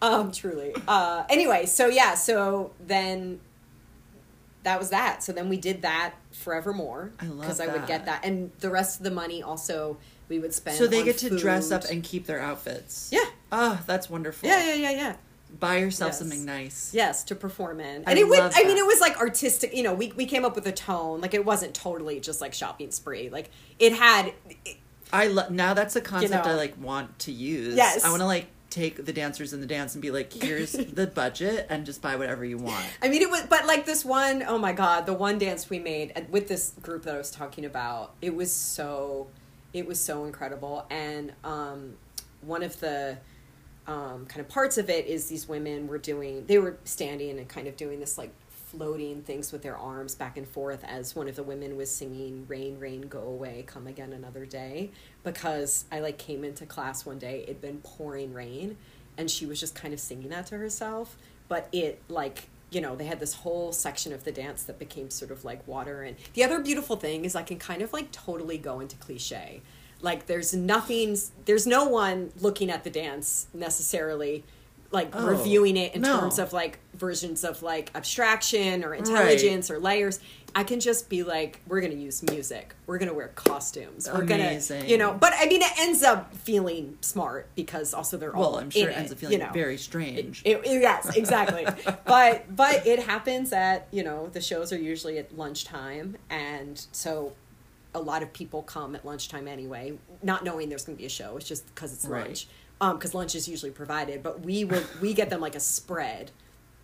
um, 0.00 0.32
truly. 0.32 0.74
Uh, 0.86 1.24
anyway, 1.28 1.66
so 1.66 1.88
yeah, 1.88 2.14
so 2.14 2.72
then 2.86 3.40
that 4.64 4.78
was 4.78 4.90
that. 4.90 5.22
So 5.22 5.32
then 5.32 5.48
we 5.48 5.56
did 5.56 5.82
that 5.82 6.14
forevermore 6.32 7.12
I 7.20 7.26
love 7.26 7.40
because 7.40 7.60
I 7.60 7.66
would 7.68 7.86
get 7.86 8.06
that. 8.06 8.24
and 8.24 8.50
the 8.60 8.70
rest 8.70 8.98
of 8.98 9.04
the 9.04 9.10
money 9.10 9.42
also 9.42 9.98
we 10.28 10.38
would 10.38 10.52
spend. 10.52 10.76
so 10.76 10.86
they 10.86 11.04
get 11.04 11.18
to 11.18 11.36
dress 11.38 11.70
up 11.70 11.84
and 11.84 12.02
keep 12.02 12.26
their 12.26 12.40
outfits. 12.40 13.08
Yeah. 13.12 13.24
Oh, 13.50 13.80
that's 13.86 14.10
wonderful. 14.10 14.48
yeah, 14.48 14.62
yeah, 14.66 14.74
yeah, 14.74 14.90
yeah. 14.90 15.16
Buy 15.58 15.78
yourself 15.78 16.10
Yes. 16.10 16.18
something 16.18 16.44
nice. 16.44 16.90
Yes, 16.92 17.24
to 17.24 17.34
perform 17.34 17.80
in. 17.80 18.04
I 18.06 18.10
And 18.10 18.18
it 18.18 18.28
would 18.28 18.38
I 18.38 18.64
mean 18.64 18.76
it 18.76 18.84
was 18.86 19.00
like 19.00 19.16
artistic, 19.18 19.74
you 19.74 19.82
know, 19.82 19.94
we 19.94 20.12
we 20.12 20.26
came 20.26 20.44
up 20.44 20.54
with 20.54 20.66
a 20.66 20.72
tone. 20.72 21.22
Like 21.22 21.32
it 21.32 21.44
wasn't 21.44 21.72
totally 21.74 22.20
just 22.20 22.40
like 22.42 22.52
shopping 22.52 22.90
spree. 22.90 23.30
Like 23.30 23.50
it 23.78 23.94
had 23.94 24.34
I 25.10 25.28
love 25.28 25.50
now 25.50 25.72
that's 25.72 25.96
a 25.96 26.02
concept 26.02 26.44
know. 26.44 26.50
I 26.52 26.54
like 26.54 26.74
want 26.78 27.18
to 27.20 27.32
use. 27.32 27.74
Yes. 27.76 28.04
I 28.04 28.10
want 28.10 28.20
to 28.20 28.26
like 28.26 28.46
take 28.70 29.04
the 29.04 29.12
dancers 29.12 29.52
in 29.52 29.60
the 29.60 29.66
dance 29.66 29.94
and 29.94 30.02
be 30.02 30.10
like, 30.10 30.32
here's 30.32 30.72
the 30.72 31.06
budget 31.06 31.66
and 31.70 31.86
just 31.86 32.02
buy 32.02 32.16
whatever 32.16 32.44
you 32.44 32.58
want. 32.58 32.84
I 33.02 33.08
mean 33.08 33.22
it 33.22 33.30
was 33.30 33.42
but 33.48 33.66
like 33.66 33.86
this 33.86 34.04
one, 34.04 34.42
oh 34.42 34.58
my 34.58 34.72
god, 34.72 35.06
the 35.06 35.14
one 35.14 35.38
dance 35.38 35.70
we 35.70 35.78
made 35.78 36.26
with 36.30 36.48
this 36.48 36.74
group 36.82 37.04
that 37.04 37.14
I 37.14 37.18
was 37.18 37.30
talking 37.30 37.64
about, 37.64 38.14
it 38.20 38.34
was 38.34 38.52
so 38.52 39.28
it 39.72 39.86
was 39.86 40.00
so 40.00 40.24
incredible 40.24 40.86
and 40.90 41.32
um 41.44 41.94
one 42.40 42.62
of 42.62 42.78
the 42.80 43.18
um, 43.86 44.26
kind 44.26 44.40
of 44.40 44.48
parts 44.48 44.76
of 44.76 44.90
it 44.90 45.06
is 45.06 45.28
these 45.28 45.48
women 45.48 45.88
were 45.88 45.98
doing 45.98 46.44
they 46.46 46.58
were 46.58 46.76
standing 46.84 47.38
and 47.38 47.48
kind 47.48 47.66
of 47.66 47.76
doing 47.76 48.00
this 48.00 48.18
like 48.18 48.30
floating 48.70 49.22
things 49.22 49.52
with 49.52 49.62
their 49.62 49.76
arms 49.76 50.14
back 50.14 50.36
and 50.36 50.46
forth 50.46 50.84
as 50.84 51.16
one 51.16 51.28
of 51.28 51.36
the 51.36 51.42
women 51.42 51.76
was 51.76 51.90
singing 51.90 52.46
rain 52.48 52.78
rain 52.78 53.02
go 53.02 53.22
away 53.22 53.64
come 53.66 53.86
again 53.86 54.12
another 54.12 54.44
day. 54.44 54.90
Because 55.24 55.84
i 55.90 56.00
like 56.00 56.18
came 56.18 56.44
into 56.44 56.66
class 56.66 57.06
one 57.06 57.18
day 57.18 57.42
it'd 57.44 57.60
been 57.60 57.78
pouring 57.78 58.32
rain 58.32 58.76
and 59.16 59.30
she 59.30 59.46
was 59.46 59.58
just 59.58 59.74
kind 59.74 59.92
of 59.92 60.00
singing 60.00 60.28
that 60.28 60.46
to 60.46 60.58
herself. 60.58 61.16
But 61.48 61.68
it 61.72 62.02
like 62.08 62.48
you 62.70 62.80
know 62.80 62.94
they 62.94 63.06
had 63.06 63.20
this 63.20 63.34
whole 63.34 63.72
section 63.72 64.12
of 64.12 64.24
the 64.24 64.32
dance 64.32 64.64
that 64.64 64.78
became 64.78 65.10
sort 65.10 65.30
of 65.30 65.44
like 65.44 65.66
water. 65.66 66.02
And 66.02 66.16
the 66.34 66.44
other 66.44 66.60
beautiful 66.60 66.96
thing 66.96 67.24
is 67.24 67.34
i 67.34 67.42
can 67.42 67.58
kind 67.58 67.82
of 67.82 67.92
like 67.92 68.12
totally 68.12 68.58
go 68.58 68.80
into 68.80 68.96
cliche. 68.96 69.62
Like 70.00 70.26
there's 70.26 70.54
nothing 70.54 71.16
there's 71.46 71.66
no 71.66 71.86
one 71.86 72.32
looking 72.38 72.70
at 72.70 72.84
the 72.84 72.90
dance 72.90 73.48
necessarily 73.52 74.44
like 74.90 75.10
Oh, 75.14 75.26
reviewing 75.26 75.76
it 75.76 75.94
in 75.94 76.00
no. 76.02 76.18
terms 76.20 76.38
of 76.38 76.52
like 76.52 76.78
versions 76.94 77.44
of 77.44 77.62
like 77.62 77.90
abstraction 77.94 78.84
or 78.84 78.94
intelligence 78.94 79.70
or 79.70 79.78
layers 79.78 80.18
i 80.54 80.64
can 80.64 80.80
just 80.80 81.10
be 81.10 81.22
like 81.22 81.60
we're 81.68 81.82
gonna 81.82 81.92
use 81.94 82.22
music 82.22 82.74
we're 82.86 82.96
gonna 82.98 83.12
wear 83.12 83.28
costumes 83.28 84.08
we're 84.10 84.22
Amazing. 84.22 84.78
gonna 84.80 84.90
you 84.90 84.96
know 84.96 85.12
but 85.12 85.34
i 85.36 85.46
mean 85.46 85.60
it 85.60 85.70
ends 85.78 86.02
up 86.02 86.34
feeling 86.34 86.96
smart 87.02 87.48
because 87.54 87.92
also 87.92 88.16
they're 88.16 88.34
all 88.34 88.52
Well, 88.52 88.60
I'm 88.60 88.70
sure 88.70 88.88
it 88.88 88.96
ends 88.96 89.12
up 89.12 89.18
feeling 89.18 89.38
you 89.38 89.44
know. 89.44 89.52
very 89.52 89.76
strange. 89.76 90.40
It- 90.46 90.64
it- 90.64 90.80
yes, 90.80 91.14
exactly. 91.16 91.66
but 92.06 92.56
but 92.56 92.86
it 92.86 93.00
happens 93.00 93.52
at 93.52 93.88
you 93.90 94.02
know 94.02 94.28
the 94.28 94.40
shows 94.40 94.72
are 94.72 94.78
usually 94.78 95.18
at 95.18 95.36
lunchtime, 95.36 96.16
and 96.30 96.86
so 96.92 97.34
a 97.94 98.00
lot 98.00 98.22
of 98.22 98.32
people 98.32 98.62
come 98.62 98.94
at 98.94 99.04
lunchtime 99.04 99.46
anyway, 99.48 99.98
not 100.22 100.44
knowing 100.44 100.68
there's 100.68 100.84
going 100.84 100.96
to 100.96 101.00
be 101.00 101.06
a 101.06 101.10
show. 101.10 101.36
It's 101.36 101.48
just 101.48 101.66
because 101.74 101.92
it's 101.92 102.04
Right. 102.06 102.26
lunch, 102.26 102.46
Um, 102.80 102.96
because 102.96 103.12
lunch 103.14 103.34
is 103.34 103.48
usually 103.48 103.72
provided. 103.72 104.22
But 104.22 104.40
we 104.44 104.64
will 104.64 104.84
we 105.00 105.14
get 105.14 105.30
them 105.30 105.40
like 105.40 105.54
a 105.56 105.60
spread. 105.60 106.30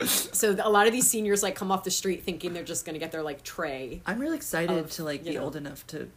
So 0.03 0.57
a 0.61 0.69
lot 0.71 0.87
of 0.89 0.93
these 0.93 1.07
seniors 1.07 1.43
like 1.43 1.55
come 1.55 1.71
off 1.71 1.85
the 1.85 1.91
street 1.91 2.25
thinking 2.25 2.53
they're 2.53 2.65
just 2.65 2.85
going 2.85 2.95
to 2.95 2.99
get 2.99 3.13
their 3.13 3.23
like 3.23 3.43
tray. 3.45 4.03
I'm 4.07 4.19
really 4.19 4.37
excited 4.37 4.77
of, 4.77 4.91
to 4.93 5.05
like 5.05 5.25
be 5.25 5.35
know. 5.37 5.43
old 5.45 5.55
enough 5.57 5.87
to 5.89 6.09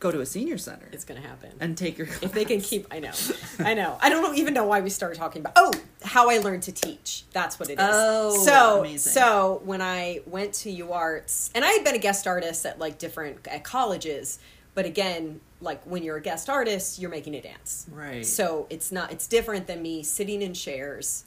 go 0.00 0.10
to 0.10 0.20
a 0.20 0.26
senior 0.26 0.58
center 0.58 0.88
It's 0.90 1.04
going 1.04 1.22
to 1.22 1.26
happen. 1.28 1.50
and 1.60 1.78
take 1.78 1.96
your 1.96 2.08
if 2.22 2.32
they 2.32 2.44
can 2.44 2.60
keep 2.60 2.88
i 2.90 2.98
know 2.98 3.12
i 3.60 3.72
know 3.72 3.96
i 4.00 4.08
don't 4.08 4.36
even 4.36 4.52
know 4.52 4.64
why 4.64 4.80
we 4.80 4.90
started 4.90 5.16
talking 5.16 5.42
about 5.42 5.52
oh 5.54 5.72
how 6.02 6.28
i 6.28 6.38
learned 6.38 6.64
to 6.64 6.72
teach 6.72 7.22
that's 7.32 7.60
what 7.60 7.70
it 7.70 7.74
is 7.74 7.78
Oh, 7.88 8.36
so 8.44 8.80
amazing. 8.80 9.12
so 9.12 9.62
when 9.64 9.80
i 9.80 10.18
went 10.26 10.54
to 10.54 10.70
uarts 10.70 11.50
and 11.54 11.64
i 11.64 11.68
had 11.70 11.84
been 11.84 11.94
a 11.94 11.98
guest 12.00 12.26
artist 12.26 12.66
at 12.66 12.80
like 12.80 12.98
different 12.98 13.46
at 13.46 13.62
colleges 13.62 14.40
but 14.74 14.84
again 14.86 15.40
like 15.60 15.82
when 15.84 16.02
you're 16.02 16.16
a 16.16 16.20
guest 16.22 16.48
artist 16.48 16.98
you're 16.98 17.10
making 17.10 17.34
a 17.34 17.40
dance 17.40 17.86
Right. 17.92 18.24
so 18.26 18.66
it's 18.70 18.90
not 18.92 19.12
it's 19.12 19.26
different 19.26 19.66
than 19.66 19.82
me 19.82 20.02
sitting 20.02 20.42
in 20.42 20.54
chairs 20.54 21.24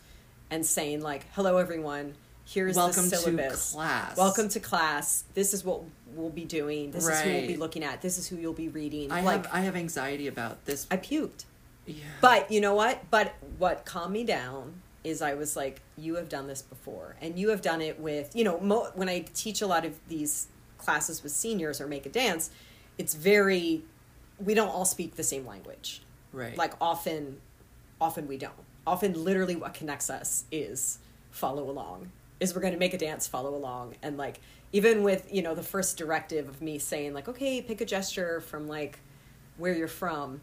and 0.49 0.65
saying 0.65 1.01
like 1.01 1.25
hello 1.33 1.57
everyone 1.57 2.15
here's 2.45 2.75
Welcome 2.75 3.09
the 3.09 3.17
to 3.17 3.55
class. 3.57 4.17
welcome 4.17 4.49
to 4.49 4.59
class 4.59 5.23
this 5.33 5.53
is 5.53 5.63
what 5.65 5.81
we'll 6.15 6.29
be 6.29 6.45
doing 6.45 6.91
this 6.91 7.07
is 7.07 7.19
who 7.21 7.29
we'll 7.31 7.47
be 7.47 7.57
looking 7.57 7.83
at 7.83 8.01
this 8.01 8.17
is 8.17 8.27
who 8.27 8.35
you'll 8.37 8.53
be 8.53 8.69
reading 8.69 9.11
I 9.11 9.21
like 9.21 9.45
have 9.45 9.53
I 9.55 9.59
have 9.61 9.75
anxiety 9.75 10.27
about 10.27 10.63
this. 10.65 10.87
I 10.91 10.97
puked. 10.97 11.45
yeah. 11.85 11.95
But 12.21 12.49
you 12.51 12.61
know 12.61 12.73
what? 12.73 13.09
But 13.11 13.33
what 13.57 13.85
calmed 13.85 14.13
me 14.13 14.23
down 14.23 14.81
is 15.03 15.21
I 15.21 15.33
was 15.35 15.55
like, 15.55 15.81
you 15.97 16.15
have 16.15 16.29
done 16.29 16.47
this 16.47 16.61
before, 16.63 17.15
and 17.21 17.37
you 17.37 17.49
have 17.49 17.61
done 17.61 17.79
it 17.81 17.99
with 17.99 18.35
you 18.35 18.43
know 18.43 18.59
mo- 18.59 18.89
when 18.95 19.09
I 19.09 19.25
teach 19.33 19.61
a 19.61 19.67
lot 19.67 19.83
of 19.85 19.93
these 20.07 20.47
classes 20.77 21.21
with 21.21 21.31
seniors 21.31 21.81
or 21.81 21.87
make 21.87 22.05
a 22.05 22.09
dance, 22.09 22.49
it's 22.97 23.13
very 23.13 23.83
we 24.43 24.53
don't 24.53 24.69
all 24.69 24.85
speak 24.85 25.15
the 25.15 25.23
same 25.23 25.45
language. 25.45 26.01
right. 26.33 26.57
Like 26.57 26.73
often, 26.81 27.37
often 27.99 28.27
we 28.27 28.37
don't. 28.37 28.53
Often, 28.87 29.23
literally, 29.23 29.55
what 29.55 29.73
connects 29.73 30.09
us 30.09 30.43
is 30.51 30.99
follow 31.31 31.69
along. 31.69 32.11
Is 32.39 32.53
we're 32.53 32.61
going 32.61 32.73
to 32.73 32.79
make 32.79 32.93
a 32.93 32.97
dance, 32.97 33.27
follow 33.27 33.55
along, 33.55 33.95
and 34.03 34.17
like 34.17 34.41
even 34.73 35.03
with 35.03 35.33
you 35.33 35.41
know 35.41 35.55
the 35.55 35.63
first 35.63 35.97
directive 35.97 36.49
of 36.49 36.61
me 36.61 36.77
saying 36.79 37.13
like, 37.13 37.27
okay, 37.27 37.61
pick 37.61 37.81
a 37.81 37.85
gesture 37.85 38.41
from 38.41 38.67
like 38.67 38.99
where 39.57 39.73
you're 39.73 39.87
from. 39.87 40.41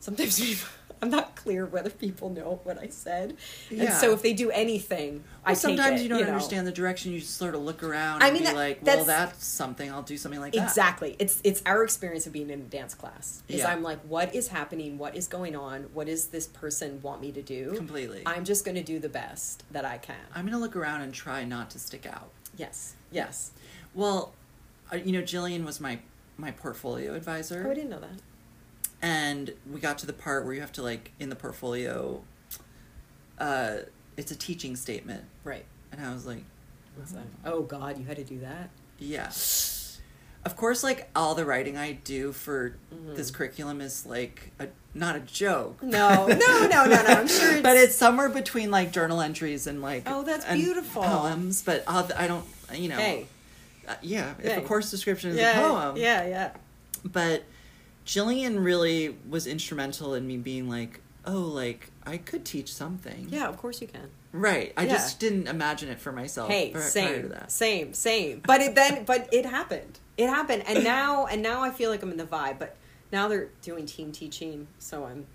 Sometimes 0.00 0.38
we, 0.40 0.56
I'm 1.02 1.08
not 1.10 1.34
clear 1.34 1.64
whether 1.64 1.88
people 1.88 2.28
know 2.28 2.60
what 2.64 2.78
I 2.78 2.88
said. 2.88 3.36
And 3.70 3.92
so 3.92 4.12
if 4.12 4.20
they 4.20 4.34
do 4.34 4.50
anything, 4.50 5.24
I 5.44 5.50
Well, 5.52 5.56
sometimes 5.56 6.00
it, 6.00 6.02
you 6.04 6.08
don't 6.10 6.20
know. 6.22 6.28
understand 6.28 6.66
the 6.66 6.72
direction. 6.72 7.12
You 7.12 7.20
just 7.20 7.36
sort 7.38 7.54
of 7.54 7.62
look 7.62 7.82
around 7.82 8.22
I 8.22 8.26
and 8.26 8.34
mean, 8.34 8.42
be 8.42 8.46
that- 8.48 8.54
like, 8.56 8.76
"Well, 8.82 9.04
that's- 9.04 9.06
that's 9.32 9.46
something. 9.46 9.90
I'll 9.90 10.02
do 10.02 10.18
something 10.18 10.40
like 10.40 10.52
that." 10.52 10.62
Exactly. 10.62 11.16
It's 11.18 11.40
it's 11.42 11.62
our 11.64 11.82
experience 11.84 12.26
of 12.26 12.34
being 12.34 12.50
in 12.50 12.60
a 12.60 12.64
dance 12.64 12.94
class. 12.94 13.42
Is 13.48 13.60
Yeah. 13.60 13.70
I'm 13.70 13.82
like, 13.82 14.00
what 14.02 14.34
is 14.34 14.48
happening? 14.48 14.98
What 14.98 15.16
is 15.16 15.26
going 15.26 15.56
on? 15.56 15.84
What 15.94 16.06
does 16.06 16.26
this 16.26 16.46
person 16.46 17.00
want 17.02 17.22
me 17.22 17.32
to 17.32 17.40
do? 17.42 17.72
Completely. 17.74 18.22
I'm 18.26 18.44
just 18.44 18.64
going 18.66 18.74
to 18.76 18.82
do 18.82 18.98
the 18.98 19.08
best 19.08 19.64
that 19.70 19.84
I 19.86 19.96
can. 19.96 20.16
I'm 20.34 20.44
gonna 20.44 20.58
look 20.58 20.76
around 20.76 21.00
and 21.00 21.14
try 21.14 21.44
not 21.44 21.70
to 21.70 21.78
stick 21.78 22.04
out. 22.06 22.30
yes. 22.56 22.94
Yes. 23.10 23.52
Well, 23.94 24.32
uh, 24.92 24.96
you 24.96 25.12
know, 25.12 25.22
Jillian 25.22 25.64
was 25.64 25.80
my 25.80 26.00
my 26.36 26.50
portfolio 26.50 27.14
advisor. 27.14 27.64
Oh, 27.66 27.70
I 27.70 27.74
didn't 27.74 27.90
know 27.90 28.00
that. 28.00 28.10
And 29.02 29.52
we 29.70 29.80
got 29.80 29.98
to 29.98 30.06
the 30.06 30.12
part 30.12 30.44
where 30.44 30.54
you 30.54 30.60
have 30.60 30.72
to 30.72 30.82
like 30.82 31.12
in 31.18 31.28
the 31.30 31.36
portfolio 31.36 32.20
uh 33.38 33.76
it's 34.16 34.30
a 34.30 34.36
teaching 34.36 34.76
statement 34.76 35.24
Right. 35.44 35.64
and 35.92 36.04
i 36.04 36.12
was 36.12 36.26
like 36.26 36.42
that? 37.14 37.22
Oh 37.46 37.62
God, 37.62 37.98
you 37.98 38.04
had 38.04 38.16
to 38.18 38.24
do 38.24 38.40
that. 38.40 38.68
yeah 38.98 39.30
of 40.44 40.56
course 40.56 40.82
like 40.82 41.08
all 41.16 41.34
the 41.34 41.44
writing 41.44 41.76
i 41.78 41.92
do 41.92 42.32
for 42.32 42.76
Mm-hmm. 42.94 43.14
this 43.14 43.30
curriculum 43.30 43.80
is 43.80 44.04
like 44.06 44.50
a 44.58 44.68
not 44.94 45.14
a 45.16 45.20
joke 45.20 45.82
No, 45.82 46.26
no, 46.26 46.36
no, 46.36 46.66
no, 46.66 46.86
no. 46.86 46.96
I'm 47.06 47.28
sure 47.28 47.52
it's. 47.52 47.62
but 47.62 47.76
it's 47.76 47.94
somewhere 47.94 48.28
between 48.28 48.70
like 48.70 48.90
journal 48.92 49.20
entries 49.20 49.66
and 49.66 49.80
like 49.80 50.02
Oh, 50.06 50.22
that's 50.22 50.44
beautiful. 50.46 51.02
poems 51.02 51.62
but 51.62 51.84
I'll, 51.86 52.08
i 52.16 52.26
don't 52.26 52.44
you 52.74 52.88
know 52.88 52.96
Hey. 52.96 53.26
uh, 53.88 53.94
yeah 54.02 54.34
if 54.42 54.58
a 54.58 54.60
course 54.62 54.90
description 54.90 55.30
is 55.30 55.36
yeah, 55.36 55.60
a 55.60 55.68
poem 55.68 55.96
Yeah, 55.96 56.26
yeah. 56.26 56.50
but 57.04 57.44
Jillian 58.06 58.62
really 58.64 59.16
was 59.28 59.46
instrumental 59.46 60.14
in 60.14 60.26
me 60.26 60.36
being 60.36 60.68
like, 60.68 61.00
oh, 61.26 61.38
like 61.40 61.90
I 62.06 62.16
could 62.16 62.44
teach 62.44 62.72
something. 62.72 63.26
Yeah, 63.30 63.48
of 63.48 63.56
course 63.56 63.80
you 63.80 63.86
can. 63.86 64.08
Right. 64.32 64.72
I 64.76 64.84
Yeah. 64.84 64.92
just 64.92 65.20
didn't 65.20 65.48
imagine 65.48 65.88
it 65.88 66.00
for 66.00 66.12
myself. 66.12 66.50
Hey, 66.50 66.70
pri- 66.70 66.80
prior 66.80 66.82
to 66.82 66.90
same, 66.90 67.28
that. 67.30 67.52
same, 67.52 67.94
same. 67.94 68.42
But 68.46 68.60
it 68.60 68.74
then, 68.74 69.04
but 69.04 69.28
it 69.32 69.44
happened. 69.44 69.98
It 70.16 70.28
happened, 70.28 70.64
and 70.66 70.84
now, 70.84 71.26
and 71.26 71.40
now 71.42 71.62
I 71.62 71.70
feel 71.70 71.90
like 71.90 72.02
I'm 72.02 72.10
in 72.10 72.18
the 72.18 72.26
vibe. 72.26 72.58
But 72.58 72.76
now 73.10 73.26
they're 73.28 73.48
doing 73.62 73.86
team 73.86 74.12
teaching, 74.12 74.66
so 74.78 75.04
I'm. 75.04 75.26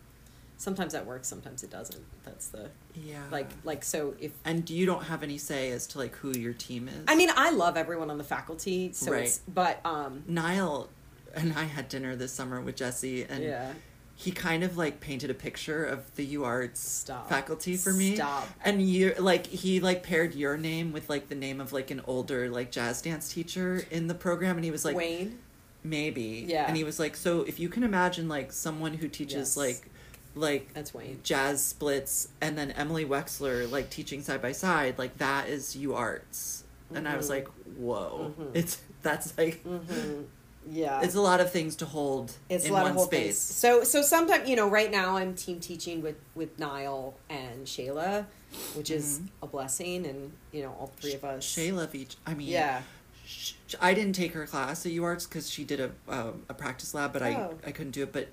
Sometimes 0.58 0.94
that 0.94 1.06
works, 1.06 1.28
sometimes 1.28 1.64
it 1.64 1.70
doesn't. 1.70 2.04
That's 2.24 2.48
the 2.48 2.70
Yeah. 2.94 3.24
like, 3.30 3.50
like 3.66 3.84
so. 3.84 4.14
If 4.20 4.32
and 4.46 4.68
you 4.70 4.86
don't 4.86 5.04
have 5.04 5.22
any 5.22 5.38
say 5.38 5.72
as 5.72 5.86
to 5.88 5.98
like 5.98 6.16
who 6.16 6.32
your 6.38 6.54
team 6.54 6.88
is. 6.88 7.04
I 7.10 7.16
mean, 7.16 7.30
I 7.36 7.52
love 7.52 7.76
everyone 7.76 8.10
on 8.10 8.18
the 8.18 8.24
faculty, 8.24 8.92
so 8.94 9.12
Right. 9.12 9.24
it's. 9.24 9.42
But 9.48 9.86
um, 9.86 10.24
Niall 10.28 10.88
and 11.36 11.54
I 11.54 11.64
had 11.66 11.90
dinner 11.90 12.16
this 12.16 12.32
summer 12.34 12.62
with 12.62 12.76
Jesse, 12.78 13.24
and 13.26 13.44
yeah, 13.44 13.74
he 14.16 14.32
kind 14.32 14.64
of 14.64 14.78
like 14.78 15.00
painted 15.02 15.30
a 15.30 15.34
picture 15.34 15.84
of 15.86 16.14
the 16.16 16.36
UArts 16.36 16.78
Stop. 16.78 17.28
faculty 17.30 17.76
for 17.78 17.92
me. 17.94 18.16
Stop. 18.16 18.48
And 18.64 18.82
you 18.82 19.14
like 19.20 19.46
he 19.48 19.80
like 19.80 20.04
paired 20.04 20.34
your 20.36 20.58
name 20.58 20.94
with 20.94 21.10
like 21.10 21.28
the 21.30 21.36
name 21.36 21.60
of 21.60 21.74
like 21.74 21.92
an 21.92 22.02
older 22.08 22.50
like 22.50 22.72
jazz 22.72 23.02
dance 23.02 23.32
teacher 23.34 23.84
in 23.92 24.08
the 24.08 24.16
program, 24.16 24.56
and 24.56 24.64
he 24.66 24.72
was 24.72 24.86
like, 24.86 24.96
Wayne. 24.96 25.40
maybe 25.84 26.46
Yeah. 26.48 26.66
and 26.68 26.76
he 26.76 26.84
was 26.84 26.98
like 27.00 27.16
so 27.16 27.42
if 27.44 27.60
you 27.60 27.70
can 27.70 27.84
imagine 27.84 28.28
like 28.28 28.52
someone 28.52 28.94
who 28.96 29.08
teaches 29.08 29.56
Yes. 29.56 29.58
like 29.58 29.90
like 30.34 30.74
That's 30.74 30.94
Wayne. 30.94 31.20
jazz 31.24 31.64
splits 31.64 32.30
and 32.42 32.58
then 32.58 32.72
emily 32.72 33.06
wexler 33.06 33.70
like 33.72 33.90
teaching 33.90 34.22
side 34.24 34.42
by 34.42 34.52
side 34.52 34.98
like 34.98 35.18
that 35.20 35.48
is 35.48 35.76
UArts 35.80 36.64
and 36.94 37.08
i 37.08 37.16
was 37.16 37.28
Mhm. 37.28 37.30
like 37.30 37.48
whoa 37.78 38.34
Mhm. 38.38 38.52
it's 38.56 38.80
that's 39.04 39.38
like 39.38 39.62
hmm 39.62 40.24
Yeah, 40.70 41.02
it's 41.02 41.16
a 41.16 41.22
lot 41.22 41.40
of 41.42 41.52
things 41.52 41.76
to 41.78 41.86
hold 41.86 42.32
it's 42.50 42.66
in 42.66 42.72
a 42.72 42.74
lot 42.74 42.84
one 42.84 42.98
of 42.98 43.02
space 43.04 43.24
things. 43.24 43.38
So 43.38 43.84
so 43.84 44.02
sometimes 44.02 44.50
you 44.50 44.56
know, 44.56 44.68
right 44.70 44.90
now 44.92 45.16
I'm 45.18 45.36
team 45.36 45.60
teaching 45.60 46.02
with 46.02 46.16
with 46.34 46.58
Niall 46.58 47.16
and 47.30 47.66
Shayla, 47.66 48.26
which 48.74 48.90
is 48.90 49.20
Mhm. 49.20 49.28
a 49.44 49.48
blessing, 49.48 50.06
and 50.08 50.32
you 50.52 50.64
know 50.64 50.72
all 50.80 50.92
three 51.00 51.14
of 51.14 51.24
us. 51.24 51.46
shayla 51.46 51.88
Veach, 51.88 52.16
i 52.26 52.34
mean 52.34 52.48
Yeah. 52.48 52.82
sh- 53.26 53.54
i 53.82 53.94
didn't 53.94 54.14
take 54.14 54.34
her 54.34 54.46
class 54.48 54.86
at 54.86 54.92
uarts 54.94 55.28
because 55.30 55.50
she 55.50 55.64
did 55.64 55.80
a 55.80 55.92
um, 56.08 56.44
a 56.50 56.54
practice 56.54 56.94
lab 56.94 57.14
but 57.14 57.22
Oh. 57.22 57.26
i 57.64 57.68
i 57.70 57.72
couldn't 57.72 57.92
do 57.92 58.04
it 58.04 58.12
but 58.14 58.30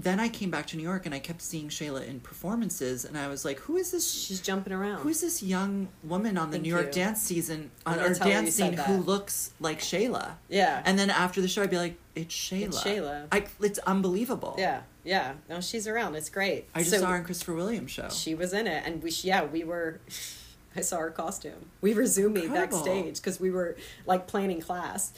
then 0.00 0.20
i 0.20 0.28
came 0.28 0.48
back 0.50 0.64
to 0.66 0.76
new 0.76 0.82
york 0.82 1.04
and 1.06 1.14
i 1.14 1.18
kept 1.18 1.42
seeing 1.42 1.68
shayla 1.68 2.06
in 2.06 2.20
performances 2.20 3.04
and 3.04 3.18
i 3.18 3.26
was 3.26 3.44
like 3.44 3.58
who 3.60 3.76
is 3.76 3.90
this 3.90 4.08
She's 4.10 4.40
jumping 4.40 4.72
around. 4.72 5.00
Who's 5.02 5.20
this 5.20 5.42
young 5.42 5.88
woman 6.04 6.38
on 6.38 6.50
the 6.50 6.54
Thank 6.56 6.62
New 6.64 6.70
York 6.70 6.86
you. 6.86 6.92
dance 6.92 7.20
season 7.20 7.70
on 7.84 7.96
gonna 7.96 8.08
or 8.10 8.14
tell 8.14 8.28
her 8.28 8.32
you 8.34 8.40
dance 8.42 8.54
scene 8.54 8.72
who 8.74 8.98
looks 8.98 9.52
like 9.60 9.80
Shayla? 9.80 10.32
yeah. 10.48 10.82
And 10.84 10.98
then 10.98 11.10
after 11.10 11.40
the 11.40 11.48
show, 11.48 11.62
I'd 11.62 11.70
be 11.70 11.76
like, 11.78 11.96
"It's 12.14 12.34
Shayla." 12.34 12.66
It's 12.66 12.82
Shayla. 12.84 13.26
I, 13.32 13.44
it's 13.60 13.78
unbelievable. 13.80 14.54
yeah, 14.58 14.82
yeah. 15.04 15.32
No, 15.48 15.60
she's 15.60 15.86
around. 15.88 16.14
It's 16.14 16.30
great. 16.30 16.68
I 16.74 16.80
just 16.80 16.90
So 16.92 16.98
saw 16.98 17.08
her 17.10 17.16
in 17.16 17.24
Christopher 17.24 17.54
Williams 17.54 17.90
show. 17.90 18.08
She 18.10 18.34
was 18.34 18.52
in 18.52 18.66
it, 18.66 18.82
and 18.86 19.02
we 19.02 19.10
yeah 19.22 19.44
we 19.44 19.64
were. 19.64 20.00
I 20.76 20.80
saw 20.82 20.98
her 20.98 21.10
costume. 21.10 21.70
We 21.80 21.94
were 21.94 22.06
zooming 22.06 22.44
Incredible. 22.44 22.78
backstage 22.84 23.16
because 23.16 23.40
we 23.40 23.50
were 23.50 23.76
like 24.06 24.26
planning 24.26 24.60
class. 24.60 25.12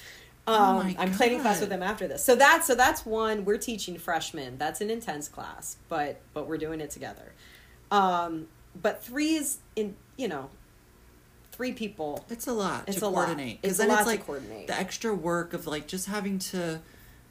Oh 0.48 0.54
Um, 0.54 0.76
my 0.78 0.96
I'm 0.98 1.12
planning 1.12 1.40
class 1.40 1.60
with 1.60 1.68
them 1.68 1.82
after 1.82 2.08
this. 2.08 2.24
So 2.24 2.34
that's 2.34 2.66
so 2.66 2.74
that's 2.74 3.04
one. 3.06 3.44
We're 3.44 3.58
teaching 3.58 3.98
freshmen. 3.98 4.56
That's 4.58 4.80
an 4.80 4.90
intense 4.90 5.28
class, 5.28 5.76
but 5.88 6.20
but 6.34 6.46
we're 6.48 6.58
doing 6.58 6.80
it 6.80 6.90
together. 6.90 7.32
Um, 7.90 8.48
but 8.80 9.02
three 9.04 9.34
is 9.34 9.58
in 9.76 9.96
you 10.16 10.28
know, 10.28 10.50
three 11.52 11.72
people. 11.72 12.24
It's 12.30 12.46
a 12.46 12.52
lot 12.52 12.84
It's 12.86 12.98
to 13.00 13.06
a 13.06 13.08
lot. 13.08 13.26
coordinate 13.26 13.58
It's 13.62 13.74
a 13.74 13.78
then 13.78 13.88
lot 13.88 13.94
it's 14.00 14.04
to 14.04 14.10
like 14.10 14.26
coordinate. 14.26 14.66
the 14.66 14.78
extra 14.78 15.14
work 15.14 15.52
of 15.52 15.66
like 15.66 15.86
just 15.86 16.06
having 16.06 16.38
to 16.38 16.80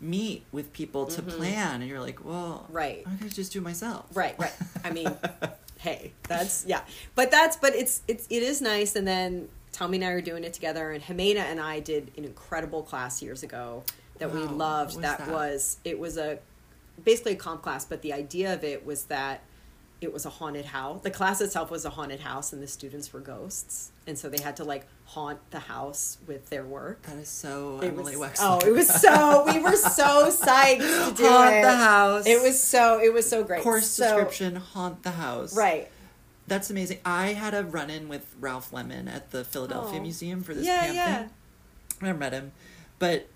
meet 0.02 0.44
with 0.52 0.72
people 0.72 1.06
to 1.08 1.22
Mhm. 1.22 1.30
plan, 1.38 1.82
and 1.82 1.90
you're 1.90 2.00
like, 2.00 2.24
"Well, 2.24 2.66
Right. 2.70 3.04
I 3.06 3.16
could 3.22 3.34
just 3.34 3.52
do 3.52 3.60
it 3.60 3.64
myself." 3.64 4.06
Right, 4.14 4.34
right. 4.40 4.54
I 4.84 4.92
mean, 4.92 5.12
hey, 5.80 6.14
that's 6.28 6.64
yeah. 6.66 6.82
But 7.16 7.32
that's 7.32 7.58
but 7.58 7.76
it's 7.76 8.02
it's 8.08 8.26
it 8.30 8.44
is 8.44 8.62
nice. 8.62 8.96
And 8.96 9.06
then 9.08 9.50
Tommy 9.72 9.98
and 9.98 10.06
I 10.06 10.10
are 10.12 10.22
doing 10.22 10.44
it 10.44 10.54
together, 10.54 10.92
and 10.92 11.04
Jimena 11.04 11.38
and 11.42 11.60
I 11.60 11.80
did 11.80 12.12
an 12.18 12.26
incredible 12.26 12.84
class 12.84 13.22
years 13.22 13.44
ago 13.44 13.84
that 14.18 14.34
we 14.34 14.42
loved. 14.42 14.96
was 14.96 15.02
that, 15.04 15.20
that? 15.20 15.30
was 15.30 15.78
it 15.86 15.98
was 16.00 16.18
a 16.18 16.40
basically 17.04 17.34
a 17.34 17.38
comp 17.38 17.62
class, 17.62 17.86
but 17.86 18.02
the 18.02 18.12
idea 18.14 18.54
of 18.54 18.64
it 18.64 18.86
was 18.86 19.06
that 19.06 19.42
it 20.02 20.14
was 20.14 20.26
a 20.26 20.30
haunted 20.30 20.66
house. 20.66 21.02
The 21.02 21.12
class 21.12 21.42
itself 21.42 21.70
was 21.72 21.84
a 21.86 21.90
haunted 21.90 22.22
house, 22.22 22.52
and 22.54 22.62
the 22.64 22.68
students 22.68 23.12
were 23.14 23.20
ghosts, 23.20 23.92
and 24.08 24.18
so 24.18 24.30
they 24.30 24.42
had 24.42 24.56
to 24.58 24.64
like 24.64 24.86
haunt 25.06 25.40
the 25.52 25.60
house 25.60 26.18
with 26.28 26.50
their 26.50 26.64
work. 26.66 27.02
That 27.04 27.18
is 27.18 27.28
so 27.30 27.80
It 27.82 27.88
Emily 27.88 28.16
was, 28.16 28.32
Wexler. 28.32 28.62
oh, 28.64 28.68
it 28.68 28.72
was 28.72 28.88
so 28.88 29.46
we 29.52 29.60
were 29.60 29.76
so 29.76 30.30
psyched 30.32 30.80
to 31.10 31.14
do 31.16 31.28
haunt 31.28 31.56
it. 31.56 31.62
the 31.64 31.76
house. 31.76 32.26
It 32.28 32.42
was 32.42 32.62
so 32.62 33.00
it 33.02 33.14
was 33.14 33.30
so 33.30 33.44
great. 33.44 33.62
course 33.64 33.88
So- 33.90 34.04
description. 34.06 34.56
Haunt 34.58 35.04
the 35.04 35.12
house. 35.12 35.56
Right. 35.56 35.90
That's 36.50 36.70
amazing. 36.70 37.00
I 37.06 37.28
had 37.34 37.54
a 37.54 37.64
run 37.64 37.90
in 37.90 38.10
with 38.10 38.26
Ralph 38.40 38.74
Lemon 38.74 39.08
at 39.08 39.32
the 39.32 39.44
Philadelphia 39.46 40.00
Oh. 40.00 40.04
Museum 40.04 40.44
for 40.44 40.54
this 40.54 40.66
Yeah, 40.66 40.80
camp 40.82 40.96
yeah. 40.96 41.18
thing. 41.20 41.30
I 42.02 42.06
never 42.08 42.20
met 42.20 42.34
him, 42.34 42.52
but 42.98 43.28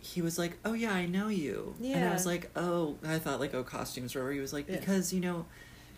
he 0.00 0.20
was 0.20 0.38
like, 0.38 0.58
"Oh 0.64 0.72
yeah, 0.72 0.92
I 0.92 1.06
know 1.06 1.28
you." 1.28 1.74
yeah. 1.80 1.96
And 1.98 2.08
I 2.08 2.12
was 2.12 2.26
like, 2.26 2.50
"Oh," 2.56 2.96
I 3.06 3.18
thought 3.18 3.38
like, 3.40 3.54
"Oh, 3.54 3.62
costumes 3.62 4.14
were." 4.14 4.32
He 4.32 4.40
was 4.40 4.52
like, 4.52 4.68
Yeah. 4.68 4.78
"Because 4.80 5.12
you 5.12 5.20
know, 5.20 5.46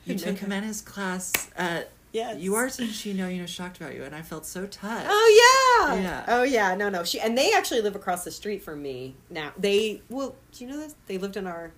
you 0.05 0.19
took 0.19 0.39
him 0.39 0.53
in 0.53 0.63
his 0.65 0.81
class 0.83 1.33
at 1.57 1.91
Yes. 2.13 2.39
you 2.39 2.55
are 2.55 2.65
and 2.79 2.91
she 2.91 3.13
know 3.13 3.29
you 3.29 3.41
know 3.41 3.47
shocked 3.47 3.79
about 3.81 3.95
you," 3.95 4.05
and 4.05 4.15
I 4.15 4.23
felt 4.23 4.45
so 4.47 4.67
touched. 4.67 5.07
Oh 5.09 5.89
yeah. 5.91 6.01
Yeah. 6.01 6.25
Oh 6.29 6.43
yeah. 6.43 6.75
No, 6.75 6.89
no. 6.89 7.03
She 7.05 7.19
and 7.21 7.37
they 7.37 7.53
actually 7.53 7.81
live 7.83 7.97
across 7.97 8.25
the 8.25 8.31
street 8.31 8.63
from 8.63 8.83
me 8.83 9.17
now. 9.31 9.53
They 9.59 10.03
well, 10.09 10.35
do 10.53 10.65
you 10.65 10.71
know 10.71 10.79
this? 10.79 10.95
They 11.07 11.19
lived 11.19 11.37
in 11.37 11.47
our 11.47 11.73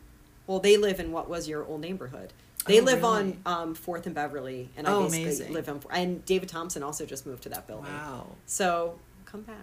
well, 0.47 0.59
they 0.61 0.77
live 0.77 1.01
in 1.01 1.11
what 1.13 1.29
was 1.29 1.49
your 1.49 1.65
old 1.65 1.81
neighborhood. 1.81 2.33
They 2.67 2.81
Oh, 2.81 2.85
live 2.85 3.03
really? 3.03 3.39
on 3.47 3.61
um, 3.63 3.75
Fourth 3.75 4.07
and 4.07 4.15
Beverly, 4.15 4.71
and 4.77 4.87
Oh, 4.87 5.01
I 5.01 5.05
basically 5.05 5.23
amazing. 5.25 5.53
live 5.53 5.69
on. 5.69 5.81
And 5.91 6.25
David 6.25 6.49
Thompson 6.49 6.83
also 6.83 7.07
just 7.07 7.27
moved 7.27 7.43
to 7.45 7.49
that 7.51 7.67
building. 7.67 7.93
Wow, 7.93 8.27
So 8.47 8.99
come 9.25 9.43
back. 9.43 9.57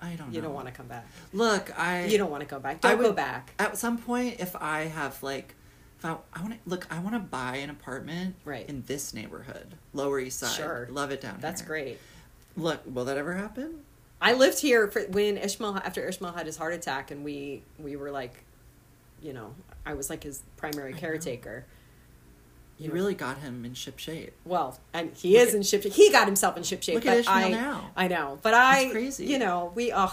I 0.00 0.14
don't. 0.14 0.28
Know. 0.28 0.34
You 0.34 0.40
know. 0.40 0.48
don't 0.48 0.54
want 0.54 0.66
to 0.66 0.72
come 0.72 0.86
back. 0.88 1.06
look. 1.32 1.78
I 1.78 2.04
You 2.04 2.18
don't 2.18 2.30
want 2.30 2.42
to 2.42 2.46
come 2.46 2.60
back. 2.62 2.80
Don't 2.80 2.98
go 2.98 3.04
would- 3.08 3.16
back. 3.16 3.52
At 3.58 3.76
some 3.78 3.98
point, 3.98 4.40
if 4.40 4.54
I 4.56 4.82
have 4.82 5.22
like, 5.22 5.54
if 5.98 6.04
I, 6.04 6.16
I 6.34 6.42
want 6.42 6.52
to 6.54 6.58
look, 6.68 6.86
I 6.90 6.98
want 6.98 7.14
to 7.14 7.20
buy 7.20 7.56
an 7.56 7.70
apartment 7.70 8.36
Right. 8.44 8.68
in 8.68 8.82
this 8.86 9.14
neighborhood, 9.14 9.74
Lower 9.94 10.20
East 10.20 10.38
Side. 10.40 10.54
Sure. 10.54 10.88
love 10.90 11.10
it 11.10 11.20
down 11.22 11.32
here. 11.36 11.40
That's 11.40 11.62
here. 11.62 11.68
great. 11.68 11.98
Look, 12.56 12.82
will 12.86 13.04
that 13.06 13.16
ever 13.18 13.34
happen? 13.34 13.80
I 14.20 14.32
lived 14.34 14.60
here 14.60 14.88
for 14.88 15.02
when 15.02 15.36
Ishmael 15.38 15.76
after 15.76 16.06
Ishmael 16.06 16.32
had 16.32 16.46
his 16.46 16.56
heart 16.56 16.72
attack, 16.74 17.10
and 17.10 17.24
we 17.24 17.62
we 17.78 17.96
were 17.96 18.10
like, 18.10 18.44
you 19.22 19.32
know, 19.32 19.54
I 19.86 19.94
was 19.94 20.08
like 20.10 20.22
his 20.22 20.42
primary 20.56 20.90
I 20.92 20.94
know. 20.94 21.00
You 22.78 22.90
really 22.92 23.14
got 23.14 23.38
him 23.38 23.64
in 23.64 23.72
ship 23.74 23.98
shape. 23.98 24.34
Well, 24.44 24.78
and 24.92 25.10
he 25.14 25.32
Look 25.38 25.42
is 25.48 25.54
at- 25.54 25.56
in 25.56 25.62
ship. 25.62 25.82
Shape. 25.82 25.92
He 25.92 26.10
got 26.12 26.26
himself 26.26 26.56
in 26.56 26.62
ship 26.62 26.82
shape. 26.82 26.96
Look 26.96 27.06
at 27.06 27.18
Ishmael 27.18 27.34
I, 27.46 27.50
now. 27.50 27.90
I 27.96 28.08
know, 28.08 28.38
but 28.42 28.52
I, 28.54 28.80
It's 28.82 28.92
crazy. 28.92 29.26
you 29.26 29.38
know, 29.38 29.72
we 29.74 29.92
ugh, 29.92 30.12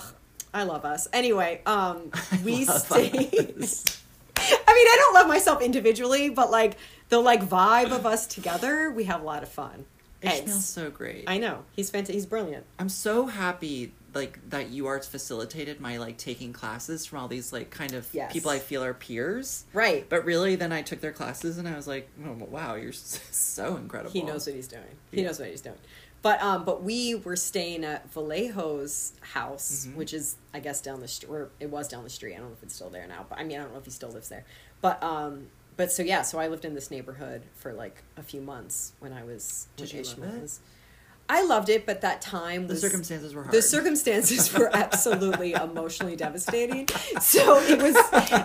I 0.54 0.64
love 0.64 0.86
us. 0.86 1.08
Anyway, 1.12 1.62
um, 1.66 2.12
we 2.46 2.64
stay. 2.66 3.10
I 4.38 4.74
mean, 4.76 4.88
I 4.88 4.96
don't 4.98 5.14
love 5.14 5.28
myself 5.28 5.62
individually, 5.62 6.30
but 6.30 6.52
like 6.52 6.78
the 7.10 7.20
like 7.20 7.44
vibe 7.48 7.92
of 7.92 8.06
us 8.06 8.26
together, 8.28 8.92
we 8.92 9.04
have 9.06 9.22
a 9.22 9.26
lot 9.26 9.44
of 9.44 9.50
fun. 9.50 9.86
Ishmael's 10.22 10.64
so 10.66 10.90
great. 10.90 11.26
I 11.28 11.38
know 11.38 11.66
he's 11.76 11.90
fantastic. 11.90 12.16
He's 12.16 12.26
brilliant. 12.26 12.66
I'm 12.80 12.88
so 12.90 13.26
happy 13.28 13.92
like 14.14 14.40
that 14.50 14.72
UArts 14.72 15.06
facilitated 15.08 15.80
my 15.80 15.98
like 15.98 16.18
taking 16.18 16.54
classes 16.54 17.06
from 17.06 17.20
all 17.20 17.28
these 17.28 17.52
like 17.54 17.70
kind 17.72 17.94
of 17.94 18.08
Yes. 18.14 18.32
people 18.34 18.52
I 18.52 18.60
feel 18.60 18.84
are 18.84 18.94
peers. 18.94 19.66
Right. 19.74 20.08
But 20.08 20.26
really, 20.26 20.56
then 20.56 20.72
I 20.72 20.82
took 20.82 21.02
their 21.02 21.12
classes 21.12 21.58
and 21.58 21.68
I 21.68 21.76
was 21.76 21.88
like, 21.88 22.10
oh, 22.26 22.34
wow, 22.50 22.76
you're 22.76 22.92
so 22.94 23.76
incredible. 23.78 24.12
He 24.12 24.22
knows 24.22 24.46
what 24.46 24.56
he's 24.56 24.68
doing. 24.68 24.84
He 25.12 25.22
Yeah. 25.22 25.28
knows 25.28 25.40
what 25.40 25.50
he's 25.50 25.62
doing. 25.62 25.78
But 26.22 26.42
um, 26.42 26.64
but 26.64 26.82
we 26.84 27.16
were 27.16 27.36
staying 27.36 27.84
at 27.84 28.10
Vallejo's 28.14 29.14
house, 29.22 29.88
Mhm. 29.90 29.96
which 29.96 30.14
is 30.14 30.36
I 30.54 30.60
guess 30.60 30.80
down 30.82 31.00
the 31.02 31.08
street. 31.08 31.30
Or 31.30 31.50
it 31.60 31.70
was 31.70 31.88
down 31.88 32.04
the 32.04 32.10
street. 32.10 32.36
I 32.36 32.38
don't 32.38 32.48
know 32.48 32.54
if 32.54 32.64
it's 32.64 32.76
still 32.76 32.90
there 32.90 33.08
now. 33.08 33.26
But 33.28 33.40
I 33.40 33.44
mean, 33.44 33.60
I 33.60 33.64
don't 33.64 33.74
know 33.74 33.80
if 33.80 33.86
he 33.86 33.92
still 33.92 34.10
lives 34.10 34.30
there. 34.30 34.46
But 34.82 35.02
um, 35.04 35.48
but 35.76 35.92
so 35.92 36.04
yeah, 36.04 36.22
so 36.22 36.40
I 36.40 36.48
lived 36.48 36.66
in 36.66 36.76
this 36.76 36.90
neighborhood 36.92 37.44
for 37.56 37.74
like 37.74 38.04
a 38.16 38.24
few 38.24 38.40
months 38.42 38.94
when 39.00 39.12
I 39.12 39.24
was. 39.24 39.68
Did 39.76 39.92
you 39.92 40.04
love 40.04 40.36
it? 40.36 40.42
was- 40.44 40.60
I 41.30 41.44
loved 41.46 41.70
it, 41.70 41.86
but 41.86 42.02
that 42.02 42.22
time 42.22 42.68
The 42.68 42.74
was 42.74 42.82
circumstances 42.82 43.34
were 43.34 43.44
hard. 43.44 43.54
the 43.56 43.62
circumstances 43.62 44.54
were 44.54 44.70
absolutely 44.76 45.54
emotionally 45.54 46.16
devastating. 46.16 46.88
So 47.22 47.60
it 47.60 47.82
was, 47.82 47.96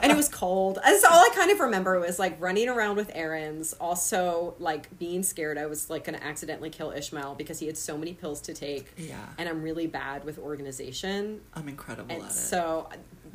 and 0.03 0.11
it 0.13 0.17
was 0.17 0.29
cold. 0.29 0.79
That's 0.83 1.05
all 1.05 1.19
I 1.19 1.29
kind 1.35 1.51
of 1.51 1.61
remember 1.61 1.99
was 1.99 2.19
like 2.19 2.41
running 2.41 2.69
around 2.69 2.97
with 2.97 3.11
errands. 3.15 3.73
Also, 3.75 4.55
like 4.59 4.97
being 4.99 5.23
scared 5.23 5.59
I 5.59 5.67
was 5.67 5.91
like 5.91 6.05
going 6.05 6.19
to 6.19 6.25
accidentally 6.25 6.71
kill 6.71 6.93
Ishmael 6.93 7.35
because 7.35 7.59
he 7.59 7.67
had 7.67 7.77
so 7.77 7.99
many 7.99 8.15
pills 8.15 8.41
to 8.43 8.55
take. 8.55 8.87
Yeah. 8.97 9.17
And 9.39 9.49
I'm 9.49 9.61
really 9.63 9.87
bad 9.89 10.25
with 10.25 10.39
organization. 10.39 11.41
I'm 11.55 11.69
incredible 11.69 12.15
And 12.15 12.23
at 12.25 12.31
it. 12.31 12.35
so 12.35 12.89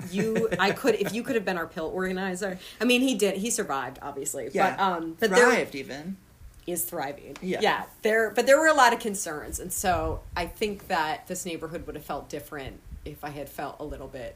you, 0.09 0.49
I 0.57 0.71
could, 0.71 0.95
if 0.95 1.13
you 1.13 1.21
could 1.21 1.35
have 1.35 1.45
been 1.45 1.57
our 1.57 1.67
pill 1.67 1.91
organizer. 1.93 2.57
I 2.81 2.85
mean, 2.85 3.01
he 3.01 3.15
did. 3.15 3.37
He 3.37 3.51
survived, 3.51 3.99
obviously. 4.01 4.49
yeah. 4.53 4.75
But 4.75 4.83
um, 4.83 5.17
but 5.19 5.29
there, 5.31 5.67
even. 5.73 6.17
Is 6.65 6.83
thriving. 6.83 7.37
Yeah. 7.41 7.59
Yeah. 7.61 7.83
There 8.01 8.31
but 8.31 8.45
there 8.45 8.59
were 8.59 8.67
a 8.67 8.73
lot 8.73 8.93
of 8.93 8.99
concerns 8.99 9.59
and 9.59 9.71
so 9.71 10.21
I 10.35 10.45
think 10.45 10.87
that 10.87 11.27
this 11.27 11.45
neighborhood 11.45 11.85
would 11.85 11.95
have 11.95 12.05
felt 12.05 12.29
different 12.29 12.79
if 13.05 13.23
I 13.23 13.29
had 13.29 13.49
felt 13.49 13.77
a 13.79 13.83
little 13.83 14.07
bit 14.07 14.35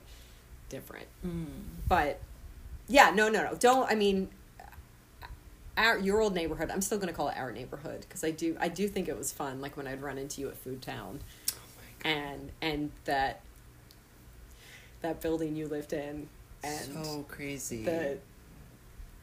different. 0.69 1.07
Mm. 1.25 1.45
But 1.87 2.19
yeah, 2.87 3.11
no 3.13 3.29
no 3.29 3.43
no. 3.43 3.55
Don't 3.55 3.89
I 3.89 3.95
mean 3.95 4.29
our 5.77 5.97
your 5.99 6.19
old 6.19 6.33
neighborhood, 6.33 6.71
I'm 6.71 6.81
still 6.81 6.97
going 6.97 7.09
to 7.09 7.13
call 7.13 7.29
it 7.29 7.37
our 7.37 7.51
neighborhood 7.51 8.01
because 8.01 8.23
I 8.23 8.31
do 8.31 8.57
I 8.59 8.67
do 8.67 8.87
think 8.87 9.07
it 9.07 9.17
was 9.17 9.31
fun 9.31 9.61
like 9.61 9.77
when 9.77 9.87
I'd 9.87 10.01
run 10.01 10.17
into 10.17 10.41
you 10.41 10.49
at 10.49 10.57
Food 10.57 10.81
Town 10.81 11.19
and 12.03 12.51
and 12.61 12.91
that 13.05 13.41
that 15.01 15.21
building 15.21 15.55
you 15.55 15.67
lived 15.67 15.93
in 15.93 16.27
and 16.63 17.05
so 17.05 17.25
crazy. 17.27 17.83
the 17.83 18.17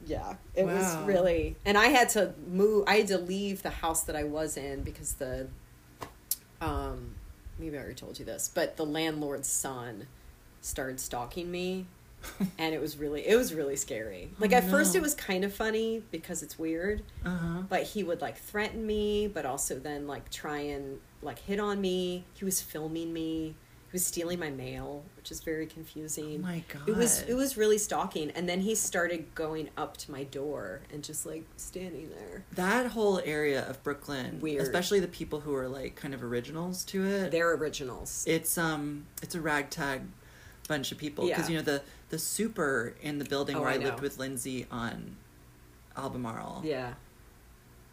yeah 0.06 0.34
it 0.54 0.64
was 0.64 0.96
really 0.98 1.56
and 1.64 1.76
i 1.78 1.86
had 1.86 2.08
to 2.08 2.32
move 2.50 2.84
i 2.86 2.96
had 2.96 3.06
to 3.06 3.18
leave 3.18 3.62
the 3.62 3.70
house 3.70 4.02
that 4.02 4.16
i 4.16 4.24
was 4.24 4.56
in 4.56 4.82
because 4.82 5.14
the 5.14 5.46
um 6.60 7.14
maybe 7.58 7.76
i 7.76 7.80
already 7.80 7.94
told 7.94 8.18
you 8.18 8.24
this 8.24 8.50
but 8.54 8.76
the 8.76 8.84
landlord's 8.84 9.48
son 9.48 10.06
started 10.60 10.98
stalking 10.98 11.50
me 11.50 11.86
and 12.58 12.74
it 12.74 12.80
was 12.80 12.96
really 12.96 13.26
it 13.26 13.36
was 13.36 13.52
really 13.52 13.76
scary. 13.76 14.30
Like 14.38 14.52
Oh, 14.52 14.56
at 14.56 14.64
first 14.64 14.94
it 14.94 15.02
was 15.02 15.14
kind 15.14 15.44
of 15.44 15.52
funny 15.52 16.02
because 16.10 16.42
it's 16.42 16.58
weird 16.58 17.02
uh-huh. 17.24 17.62
but 17.68 17.82
he 17.82 18.02
would 18.02 18.20
like 18.20 18.38
threaten 18.38 18.86
me 18.86 19.28
but 19.28 19.44
also 19.44 19.78
then 19.78 20.06
like 20.06 20.30
try 20.30 20.58
and 20.58 21.00
like 21.22 21.38
hit 21.40 21.60
on 21.60 21.80
me. 21.80 22.24
He 22.34 22.44
was 22.44 22.60
filming 22.60 23.12
me 23.12 23.54
was 23.94 24.04
stealing 24.04 24.38
my 24.38 24.50
mail 24.50 25.02
which 25.16 25.30
is 25.30 25.40
very 25.40 25.66
confusing. 25.66 26.40
Oh 26.44 26.48
my 26.48 26.62
it 26.86 26.94
was 26.94 27.22
it 27.22 27.32
was 27.32 27.56
really 27.56 27.78
stalking. 27.78 28.30
And 28.32 28.46
then 28.46 28.60
he 28.60 28.74
started 28.74 29.34
going 29.34 29.70
up 29.78 29.96
to 29.98 30.10
my 30.12 30.24
door 30.24 30.82
and 30.92 31.02
just 31.02 31.24
like 31.24 31.44
standing 31.56 32.10
there. 32.10 32.44
That 32.52 32.88
whole 32.88 33.20
area 33.24 33.66
of 33.66 33.82
Brooklyn, 33.82 34.38
Weird. 34.40 34.60
especially 34.62 35.00
the 35.00 35.08
people 35.08 35.40
who 35.40 35.54
are 35.54 35.66
like 35.68 35.96
kind 35.96 36.12
of 36.12 36.22
originals 36.22 36.84
to 36.86 37.06
it. 37.06 37.30
they're 37.30 37.54
originals. 37.54 38.24
It's 38.28 38.58
um 38.58 39.06
it's 39.22 39.34
a 39.34 39.40
ragtag 39.40 40.02
bunch 40.68 40.92
of 40.92 40.98
people. 40.98 41.26
Because 41.26 41.48
Yeah. 41.48 41.52
you 41.52 41.56
know 41.58 41.64
the 41.64 41.82
the 42.10 42.18
super 42.18 42.94
in 43.00 43.18
the 43.18 43.24
building 43.24 43.56
Oh, 43.56 43.60
where 43.62 43.70
I 43.70 43.74
I, 43.74 43.78
lived 43.78 44.00
with 44.00 44.18
Lindsay 44.18 44.66
on 44.70 45.16
Albemarle 45.96 46.62
yeah. 46.64 46.94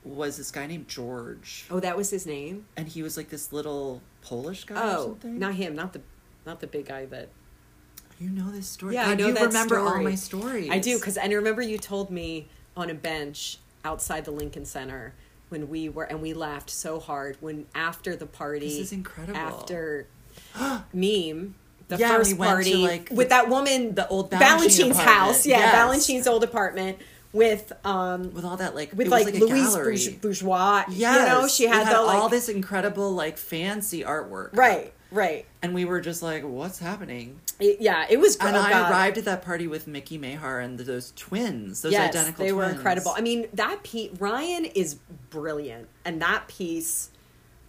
was 0.04 0.38
this 0.38 0.52
guy 0.52 0.66
named 0.68 0.88
George, 0.88 1.66
oh 1.70 1.80
that 1.80 1.96
was 1.96 2.10
his 2.10 2.26
name? 2.26 2.66
And 2.76 2.88
he 2.88 3.04
was 3.04 3.16
like 3.16 3.30
this 3.30 3.54
little 3.54 4.02
Polish 4.22 4.64
guy 4.66 4.76
or 4.76 4.98
oh 4.98 5.06
something. 5.08 5.40
not 5.40 5.54
him 5.56 5.76
not 5.76 5.94
the 5.94 6.02
not 6.46 6.60
the 6.60 6.68
big 6.68 6.86
guy 6.88 7.06
that 7.08 7.30
you 8.20 8.30
know 8.30 8.52
this 8.52 8.68
story. 8.68 8.94
Yeah, 8.94 9.08
I 9.08 9.10
God, 9.12 9.20
know 9.20 9.28
you 9.30 9.34
that 9.34 9.46
remember 9.48 9.80
all 9.80 10.02
my 10.02 10.14
stories. 10.16 10.70
I 10.70 10.78
do 10.80 10.98
because 11.00 11.18
and 11.18 11.32
I 11.32 11.36
remember 11.36 11.62
you 11.64 11.78
told 11.80 12.12
me 12.12 12.48
on 12.78 12.90
a 12.90 12.94
bench 12.94 13.58
outside 13.84 14.26
the 14.26 14.32
Lincoln 14.32 14.64
Center 14.66 15.14
when 15.50 15.70
we 15.70 15.90
were 15.90 16.04
and 16.04 16.22
we 16.22 16.34
laughed 16.34 16.70
so 16.70 17.00
hard 17.00 17.36
when 17.42 17.66
after 17.74 18.16
the 18.16 18.28
party 18.28 18.68
This 18.70 18.78
is 18.80 18.92
incredible. 18.92 19.38
after 19.40 20.06
meme 20.94 21.56
the 21.88 21.98
Yeah, 21.98 22.16
first 22.16 22.32
we 22.32 22.38
went 22.38 22.50
to, 22.64 22.72
party 22.72 22.76
like, 22.76 23.10
with 23.10 23.18
the- 23.28 23.30
that 23.30 23.50
woman 23.50 23.96
the 23.96 24.08
old 24.08 24.30
Balanchine 24.32 24.40
Balanchine's 24.92 24.98
house 25.00 25.46
yeah 25.46 25.58
Yes. 25.60 25.76
Balanchine's 25.76 26.28
old 26.28 26.44
apartment 26.44 27.00
with 27.34 27.72
um 27.86 28.34
with 28.34 28.44
all 28.44 28.58
that 28.58 28.76
like 28.76 28.92
with 28.94 29.08
like, 29.08 29.28
a 29.28 29.38
Louise. 29.38 29.74
Bourge- 29.76 30.22
Bourgeois 30.22 30.84
Yeah, 30.90 31.20
you 31.20 31.26
know 31.28 31.48
she 31.48 31.66
it 31.66 31.72
had, 31.72 31.88
the 31.96 32.02
like 32.02 32.18
all 32.18 32.30
this 32.30 32.50
incredible 32.50 33.12
like 33.12 33.38
fancy 33.38 34.04
artwork. 34.04 34.50
right 34.56 34.94
right 35.12 35.46
and 35.62 35.74
we 35.74 35.86
were 35.86 36.02
just 36.02 36.24
like, 36.24 36.44
"What's 36.44 36.80
happening?" 36.80 37.40
It- 37.60 37.80
yeah 37.82 38.06
it 38.10 38.20
was 38.20 38.36
And 38.38 38.56
oh, 38.56 38.60
I 38.60 38.70
God. 38.72 38.92
arrived 38.92 39.18
at 39.18 39.26
that 39.26 39.44
party 39.44 39.68
with 39.68 39.86
Mickey 39.88 40.18
Mahar 40.18 40.60
and 40.60 40.80
those 40.80 41.14
twins, 41.16 41.82
those 41.84 41.92
yes, 41.94 42.10
identical 42.10 42.46
they 42.46 42.52
were 42.54 42.66
incredible. 42.66 43.14
I 43.16 43.22
mean, 43.22 43.48
that 43.54 43.84
piece, 43.84 44.10
Ryan 44.20 44.66
is 44.66 44.96
brilliant, 45.30 45.88
and 46.06 46.22
that 46.22 46.48
piece, 46.48 47.12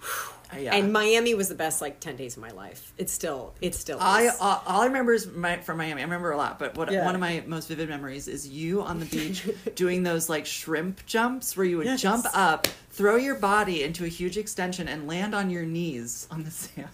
yeah. 0.59 0.75
and 0.75 0.93
Miami 0.93 1.35
was 1.35 1.49
the 1.49 1.55
best 1.55 1.81
like 1.81 2.01
ten 2.01 2.17
days 2.17 2.37
of 2.37 2.43
my 2.43 2.51
life. 2.51 2.93
It's 2.99 3.13
still, 3.13 3.55
it's 3.61 3.79
still. 3.79 3.99
I 4.01 4.23
is. 4.23 4.37
all, 4.41 4.63
all 4.67 4.83
I 4.83 4.87
remember 4.87 5.13
is 5.13 5.27
my, 5.27 5.59
from 5.59 5.79
Miami. 5.79 6.01
I 6.03 6.05
remember 6.05 6.31
a 6.33 6.37
lot, 6.37 6.59
but 6.59 6.77
what 6.77 6.91
Yeah. 6.93 7.05
one 7.05 7.15
of 7.15 7.21
my 7.21 7.43
most 7.47 7.69
vivid 7.69 7.89
memories 7.89 8.29
is 8.29 8.47
you 8.49 8.83
on 8.83 9.01
the 9.01 9.07
beach 9.07 9.49
doing 9.75 10.03
those 10.03 10.29
like 10.29 10.47
shrimp 10.47 11.05
jumps 11.07 11.57
where 11.57 11.67
you 11.67 11.79
would 11.79 11.87
Yes. 11.87 12.01
jump 12.03 12.27
up, 12.35 12.67
throw 12.91 13.17
your 13.17 13.37
body 13.37 13.83
into 13.83 14.05
a 14.05 14.09
huge 14.09 14.37
extension, 14.37 14.89
and 14.89 15.07
land 15.09 15.35
on 15.35 15.49
your 15.51 15.65
knees 15.65 16.27
on 16.31 16.45
the 16.45 16.51
sand 16.63 16.89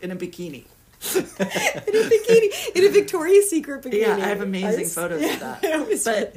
in 0.00 0.10
a 0.10 0.16
bikini. 0.16 0.64
in 1.16 1.22
a 1.22 2.08
bikini, 2.08 2.76
in 2.76 2.84
a 2.84 2.88
Victoria's 2.90 3.50
Secret 3.50 3.82
bikini. 3.82 4.00
Yeah, 4.02 4.16
I 4.16 4.20
have 4.20 4.40
amazing 4.40 4.80
was- 4.82 4.94
photos 4.94 5.22
yeah, 5.22 5.32
of 5.34 5.40
that. 5.40 6.04
But 6.04 6.36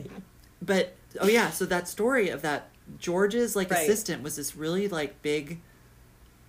but 0.62 0.96
oh 1.22 1.28
yeah, 1.28 1.52
so 1.52 1.66
that 1.66 1.88
story 1.88 2.30
of 2.30 2.42
that 2.44 2.70
George's 2.98 3.56
like 3.56 3.70
Right. 3.70 3.84
assistant 3.84 4.24
was 4.24 4.36
this 4.38 4.56
really 4.56 4.88
like 4.88 5.22
big, 5.22 5.60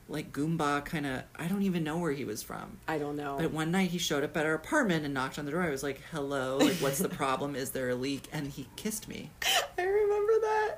like 0.09 0.33
Goomba 0.33 0.85
kind 0.85 1.07
of. 1.07 1.23
I 1.37 1.47
don't 1.49 1.63
even 1.63 1.83
know 1.85 1.99
where 1.99 2.13
he 2.13 2.25
was 2.25 2.43
from. 2.43 2.79
I 2.87 2.99
don't 2.99 3.17
know. 3.17 3.37
But 3.39 3.51
one 3.53 3.71
night 3.71 3.91
he 3.91 3.99
showed 3.99 4.23
up 4.25 4.37
at 4.37 4.47
our 4.47 4.55
apartment 4.55 5.05
and 5.05 5.13
knocked 5.15 5.39
on 5.39 5.45
the 5.45 5.51
door. 5.51 5.63
I 5.63 5.71
was 5.71 5.83
like, 5.83 6.01
"Hello, 6.13 6.59
like 6.59 6.77
what's 6.77 6.99
the 6.99 7.09
problem? 7.09 7.57
Is 7.57 7.71
there 7.71 7.89
a 7.91 7.95
leak?" 7.95 8.29
And 8.33 8.49
he 8.49 8.69
kissed 8.77 9.09
me. 9.09 9.31
I 9.79 9.83
remember 9.83 10.33
that. 10.41 10.77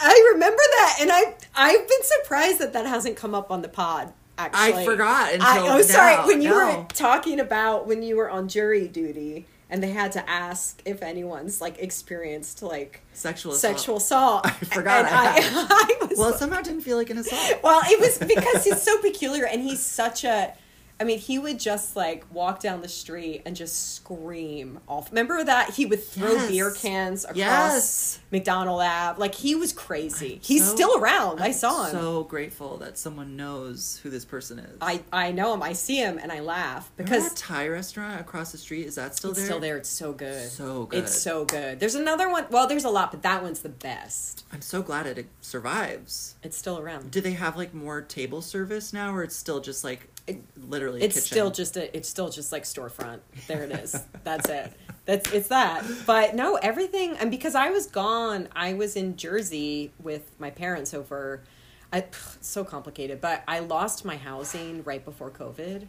I 0.00 0.30
remember 0.34 0.62
that, 0.78 0.98
and 1.00 1.10
I 1.12 1.34
I've 1.54 1.88
been 1.88 2.02
surprised 2.02 2.58
that 2.60 2.72
that 2.74 2.86
hasn't 2.86 3.16
come 3.16 3.34
up 3.34 3.50
on 3.50 3.62
the 3.62 3.68
pod. 3.68 4.12
Actually, 4.36 4.82
I 4.82 4.84
forgot 4.84 5.32
until 5.32 5.46
I, 5.48 5.78
oh, 5.78 5.82
sorry. 5.82 6.14
When 6.28 6.40
you 6.40 6.50
No. 6.50 6.78
were 6.82 6.86
talking 6.94 7.40
about 7.40 7.88
when 7.88 8.02
you 8.04 8.16
were 8.16 8.30
on 8.30 8.46
jury 8.48 8.86
duty, 8.86 9.46
and 9.70 9.82
they 9.82 9.90
had 9.90 10.12
to 10.12 10.30
ask 10.30 10.80
if 10.84 11.02
anyone's 11.02 11.60
like 11.60 11.78
experienced 11.78 12.62
like 12.62 13.02
Sexual 13.12 13.52
assault. 13.52 13.76
sexual 13.76 13.96
assault. 13.98 14.40
I 14.46 14.50
forgot 14.50 15.04
I 15.06 15.08
I. 15.10 16.08
Well, 16.16 16.30
like- 16.30 16.38
somehow 16.38 16.60
didn't 16.62 16.80
feel 16.80 16.96
like 16.96 17.10
an 17.10 17.18
assault. 17.18 17.60
well, 17.62 17.80
it 17.84 18.00
was 18.00 18.18
because 18.34 18.64
he's 18.64 18.82
so 18.82 18.98
peculiar, 19.00 19.44
and 19.46 19.62
he's 19.62 19.80
such 19.84 20.24
a. 20.24 20.52
I 21.00 21.04
mean, 21.04 21.18
he 21.20 21.38
would 21.38 21.60
just 21.60 21.94
like 21.94 22.24
walk 22.32 22.60
down 22.60 22.80
the 22.82 22.88
street 22.88 23.42
and 23.46 23.54
just 23.54 23.94
scream 23.94 24.80
off. 24.88 25.10
Remember 25.10 25.44
that 25.44 25.70
he 25.74 25.86
would 25.86 26.02
throw 26.02 26.32
Yes. 26.32 26.48
beer 26.50 26.70
cans 26.72 27.24
across 27.24 27.36
Yes. 27.36 28.18
McDonald 28.32 28.80
Ave. 28.82 29.18
Like 29.20 29.36
he 29.36 29.54
was 29.54 29.72
crazy. 29.72 30.40
He's 30.42 30.64
So- 30.66 30.74
still 30.74 30.96
around. 30.98 31.40
I 31.40 31.46
I'm 31.46 31.52
saw 31.52 31.84
him. 31.84 31.92
So 31.92 32.24
grateful 32.24 32.78
that 32.78 32.98
someone 32.98 33.36
knows 33.36 34.00
who 34.02 34.10
this 34.10 34.24
person 34.24 34.58
is. 34.58 34.76
I 34.80 35.02
I 35.12 35.30
know 35.30 35.54
him. 35.54 35.62
I 35.62 35.72
see 35.72 35.98
him 35.98 36.18
and 36.20 36.32
I 36.32 36.40
laugh 36.40 36.90
Remember 36.96 37.16
because 37.16 37.28
that 37.30 37.36
Thai 37.38 37.68
restaurant 37.68 38.20
across 38.20 38.50
the 38.50 38.58
street 38.58 38.86
is 38.86 38.96
that 38.96 39.14
still 39.14 39.30
it's 39.30 39.38
there? 39.38 39.46
still 39.46 39.60
there. 39.60 39.76
It's 39.76 39.88
so 39.88 40.12
good. 40.12 40.50
So 40.50 40.86
good. 40.86 41.04
It's 41.04 41.14
so 41.20 41.44
good. 41.44 41.78
There's 41.78 41.94
another 41.94 42.28
one. 42.28 42.46
Well, 42.50 42.66
there's 42.66 42.84
a 42.84 42.90
lot, 42.90 43.12
but 43.12 43.22
that 43.22 43.42
one's 43.42 43.60
the 43.60 43.68
best. 43.68 44.44
I'm 44.52 44.62
so 44.62 44.82
glad 44.82 45.06
it 45.06 45.26
survives. 45.40 46.34
It's 46.42 46.56
still 46.58 46.78
around. 46.78 47.10
Do 47.12 47.20
they 47.20 47.32
have 47.34 47.56
like 47.56 47.72
more 47.72 48.00
table 48.00 48.42
service 48.42 48.92
now, 48.92 49.14
or 49.14 49.22
it's 49.22 49.36
still 49.36 49.60
just 49.60 49.84
like 49.84 50.08
literally? 50.56 51.02
It's 51.02 51.14
kitchen? 51.14 51.26
still 51.26 51.50
just 51.50 51.76
a. 51.76 51.96
It's 51.96 52.08
still 52.08 52.28
just 52.28 52.52
like 52.52 52.64
storefront. 52.64 53.20
There 53.46 53.64
it 53.64 53.72
is. 53.72 53.96
That's 54.24 54.48
it. 54.48 54.72
That's 55.04 55.32
it's 55.32 55.48
that. 55.48 55.84
But 56.06 56.34
no, 56.34 56.56
everything. 56.56 57.16
And 57.16 57.30
because 57.30 57.54
I 57.54 57.70
was 57.70 57.86
gone, 57.86 58.48
I 58.54 58.74
was 58.74 58.96
in 58.96 59.16
Jersey 59.16 59.92
with 60.02 60.30
my 60.38 60.50
parents 60.50 60.92
over. 60.92 61.42
I, 61.90 62.04
so 62.42 62.64
complicated, 62.64 63.22
but 63.22 63.42
I 63.48 63.60
lost 63.60 64.04
my 64.04 64.16
housing 64.16 64.84
right 64.84 65.02
before 65.02 65.30
COVID, 65.30 65.86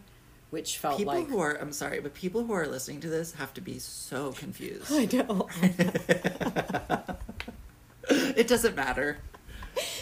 which 0.48 0.78
felt 0.78 0.96
people 0.96 1.12
like 1.12 1.28
who 1.28 1.40
are. 1.40 1.60
I'm 1.60 1.72
sorry, 1.72 2.00
but 2.00 2.14
people 2.14 2.44
who 2.44 2.54
are 2.54 2.66
listening 2.66 3.00
to 3.00 3.10
this 3.10 3.34
have 3.34 3.52
to 3.54 3.60
be 3.60 3.78
so 3.78 4.32
confused. 4.32 4.90
I 4.90 5.04
know. 5.12 5.46
it 8.10 8.48
doesn't 8.48 8.74
matter. 8.74 9.18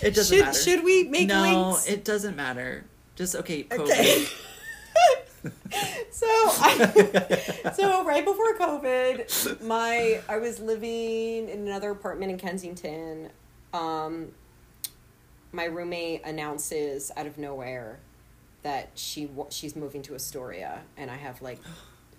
It 0.00 0.14
doesn't 0.14 0.36
should, 0.36 0.44
matter. 0.44 0.58
Should 0.58 0.84
we 0.84 1.04
make 1.04 1.28
links? 1.28 1.34
no, 1.34 1.68
links? 1.70 1.88
it 1.88 2.04
doesn't 2.04 2.36
matter. 2.36 2.84
Just 3.18 3.34
okay. 3.34 3.64
COVID. 3.64 3.80
Okay. 3.80 4.26
so, 6.10 6.26
I, 6.28 7.72
so 7.76 8.04
right 8.04 8.24
before 8.24 8.56
COVID, 8.56 9.60
my 9.66 10.20
I 10.28 10.38
was 10.38 10.60
living 10.60 11.48
in 11.48 11.66
another 11.66 11.90
apartment 11.90 12.30
in 12.30 12.38
Kensington. 12.38 13.30
Um, 13.74 14.28
my 15.50 15.64
roommate 15.64 16.24
announces 16.24 17.10
out 17.16 17.26
of 17.26 17.38
nowhere 17.38 17.98
that 18.62 18.90
she 18.94 19.28
she's 19.50 19.74
moving 19.74 20.02
to 20.02 20.14
Astoria, 20.14 20.82
and 20.96 21.10
I 21.10 21.16
have 21.16 21.42
like 21.42 21.58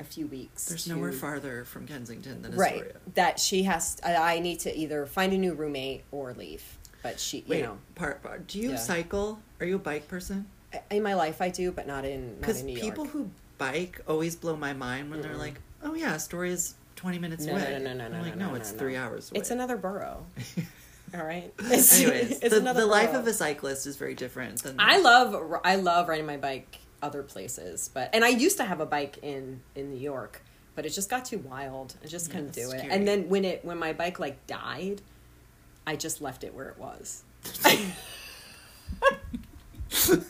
a 0.01 0.03
few 0.03 0.27
weeks. 0.27 0.65
There's 0.65 0.83
to- 0.83 0.95
nowhere 0.95 1.13
farther 1.13 1.63
from 1.63 1.87
Kensington 1.87 2.41
than 2.41 2.51
Astoria. 2.55 2.81
right 2.81 3.15
that 3.15 3.39
she 3.39 3.63
has. 3.63 4.01
I 4.03 4.35
I 4.35 4.39
need 4.39 4.59
to 4.61 4.77
either 4.77 5.05
find 5.05 5.31
a 5.31 5.37
new 5.37 5.53
roommate 5.53 6.03
or 6.11 6.33
leave. 6.33 6.63
But 7.01 7.21
she, 7.21 7.45
Wait, 7.47 7.59
you 7.59 7.63
know, 7.63 7.77
part, 7.95 8.21
part. 8.21 8.47
Do 8.47 8.59
you 8.59 8.71
Yeah. 8.71 8.75
cycle? 8.75 9.39
Are 9.61 9.65
you 9.65 9.77
a 9.77 9.79
bike 9.79 10.09
person? 10.09 10.47
In 10.91 11.03
my 11.03 11.13
life 11.15 11.41
I 11.41 11.49
do, 11.49 11.71
but 11.71 11.87
not 11.87 12.05
in 12.05 12.35
Because 12.39 12.61
people 12.61 13.05
York. 13.05 13.09
who 13.09 13.29
bike 13.57 14.01
always 14.07 14.35
blow 14.35 14.55
my 14.55 14.73
mind 14.73 15.11
when 15.11 15.21
they're 15.21 15.33
mm. 15.33 15.39
like, 15.39 15.59
"Oh 15.83 15.93
yeah, 15.93 16.17
story 16.17 16.51
is 16.51 16.75
twenty 16.95 17.19
minutes 17.19 17.45
No, 17.45 17.53
away." 17.53 17.77
no, 17.81 17.93
no, 17.93 17.93
no, 17.97 18.05
I'm 18.05 18.11
no, 18.11 18.21
like, 18.21 18.35
no, 18.35 18.45
no, 18.45 18.51
no, 18.51 18.55
it's 18.55 18.71
three 18.71 18.95
hours 18.95 19.31
away. 19.31 19.39
It's 19.39 19.51
another 19.51 19.77
borough. 19.77 20.25
All 21.15 21.23
right. 21.23 21.51
It's, 21.59 21.99
Anyways, 22.01 22.39
it's 22.39 22.49
the, 22.49 22.57
another 22.57 22.81
the 22.81 22.85
life 22.87 23.13
of 23.13 23.25
a 23.25 23.33
cyclist 23.33 23.87
is 23.87 23.97
very 23.97 24.13
different 24.13 24.61
than 24.63 24.75
I 24.79 24.99
love 24.99 25.59
I 25.63 25.75
love 25.75 26.07
riding 26.07 26.25
my 26.25 26.37
bike 26.37 26.77
other 27.01 27.23
places, 27.23 27.89
but 27.93 28.09
and 28.13 28.23
I 28.23 28.29
used 28.29 28.57
to 28.57 28.63
have 28.63 28.79
a 28.79 28.85
bike 28.85 29.17
in 29.23 29.61
in 29.75 29.89
New 29.89 29.99
York, 29.99 30.43
but 30.75 30.85
it 30.85 30.89
just 30.89 31.09
got 31.09 31.25
too 31.25 31.39
wild. 31.39 31.95
I 32.03 32.07
just 32.07 32.27
Yeah, 32.27 32.35
couldn't 32.35 32.53
do 32.53 32.71
it's 32.71 32.83
it. 32.83 32.87
And 32.91 33.07
then 33.07 33.27
when 33.29 33.43
it 33.45 33.65
when 33.65 33.79
my 33.79 33.93
bike 33.93 34.19
like 34.19 34.45
died, 34.45 35.01
I 35.87 35.95
just 35.95 36.21
left 36.21 36.43
it 36.43 36.53
where 36.53 36.69
it 36.69 36.77
was. 36.77 37.23
so 39.89 40.21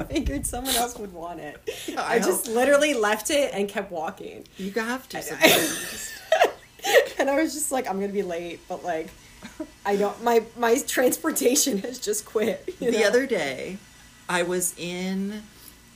I 0.00 0.04
figured 0.04 0.46
someone 0.46 0.74
else 0.76 0.96
would 0.98 1.12
want 1.12 1.40
it. 1.40 1.58
I, 1.96 2.14
I 2.14 2.18
just 2.18 2.48
literally 2.48 2.94
left 2.94 3.30
it 3.30 3.52
and 3.52 3.68
kept 3.68 3.90
walking. 3.90 4.44
You 4.56 4.70
have 4.72 5.08
to. 5.10 5.18
I- 5.18 6.50
and 7.18 7.30
I 7.30 7.40
was 7.42 7.52
just 7.54 7.70
like, 7.72 7.88
I'm 7.88 8.00
gonna 8.00 8.12
be 8.12 8.22
late, 8.22 8.60
but 8.68 8.84
like, 8.84 9.08
I 9.84 9.96
don't. 9.96 10.22
My 10.24 10.42
my 10.56 10.76
transportation 10.86 11.78
has 11.78 11.98
just 11.98 12.24
quit. 12.24 12.78
the 12.78 12.90
know? 12.90 13.06
other 13.06 13.26
day, 13.26 13.78
I 14.28 14.42
was 14.42 14.74
in, 14.78 15.42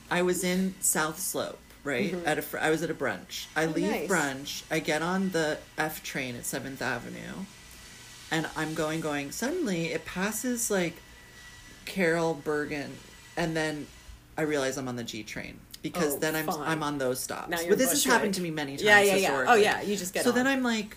I 0.09 0.21
was 0.21 0.43
in 0.43 0.75
South 0.79 1.19
Slope. 1.19 1.57
Right 1.83 2.13
at 2.27 2.37
a, 2.37 2.63
I 2.63 2.69
was 2.69 2.83
at 2.83 2.91
a 2.91 2.93
brunch. 2.93 3.47
I 3.55 3.63
Mm-hmm. 3.65 3.71
Oh, 3.71 3.75
leave 3.75 3.91
nice. 3.91 4.09
brunch. 4.09 4.63
I 4.69 4.77
get 4.79 5.01
on 5.01 5.29
the 5.31 5.57
F 5.79 6.03
train 6.03 6.35
at 6.35 6.45
Seventh 6.45 6.79
Avenue, 6.79 7.45
and 8.29 8.47
I'm 8.55 8.75
going, 8.75 9.01
going. 9.01 9.31
Suddenly, 9.31 9.87
it 9.87 10.05
passes 10.05 10.69
like 10.69 10.97
Carroll 11.85 12.33
Bergen, 12.35 12.91
and 13.37 13.55
then 13.55 13.87
I 14.37 14.43
realize 14.43 14.77
I'm 14.77 14.87
on 14.87 14.95
the 14.95 15.03
G 15.03 15.23
train 15.23 15.59
because 15.81 16.15
Oh, 16.15 16.19
then 16.19 16.35
I'm 16.35 16.45
fun. 16.45 16.61
I'm 16.61 16.83
on 16.83 16.97
those 16.97 17.19
stops. 17.19 17.49
Now 17.49 17.57
but 17.67 17.77
this 17.77 17.91
has 17.91 18.03
happened 18.03 18.33
to 18.35 18.41
me 18.41 18.51
many 18.51 18.71
times. 18.73 18.83
Yeah, 18.83 19.01
yeah, 19.01 19.15
yeah. 19.15 19.45
Oh 19.47 19.55
yeah, 19.55 19.81
you 19.81 19.95
just 19.95 20.13
get. 20.13 20.23
so 20.23 20.29
on. 20.29 20.35
then 20.35 20.47
I'm 20.47 20.63
like, 20.63 20.95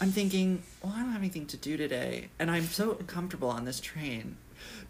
I'm 0.00 0.10
thinking, 0.10 0.62
well, 0.82 0.92
I 0.94 1.00
don't 1.00 1.12
have 1.12 1.20
anything 1.20 1.46
to 1.46 1.56
do 1.56 1.76
today, 1.76 2.28
and 2.38 2.50
I'm 2.50 2.64
so 2.64 2.94
comfortable 3.06 3.48
on 3.48 3.64
this 3.64 3.80
train. 3.80 4.36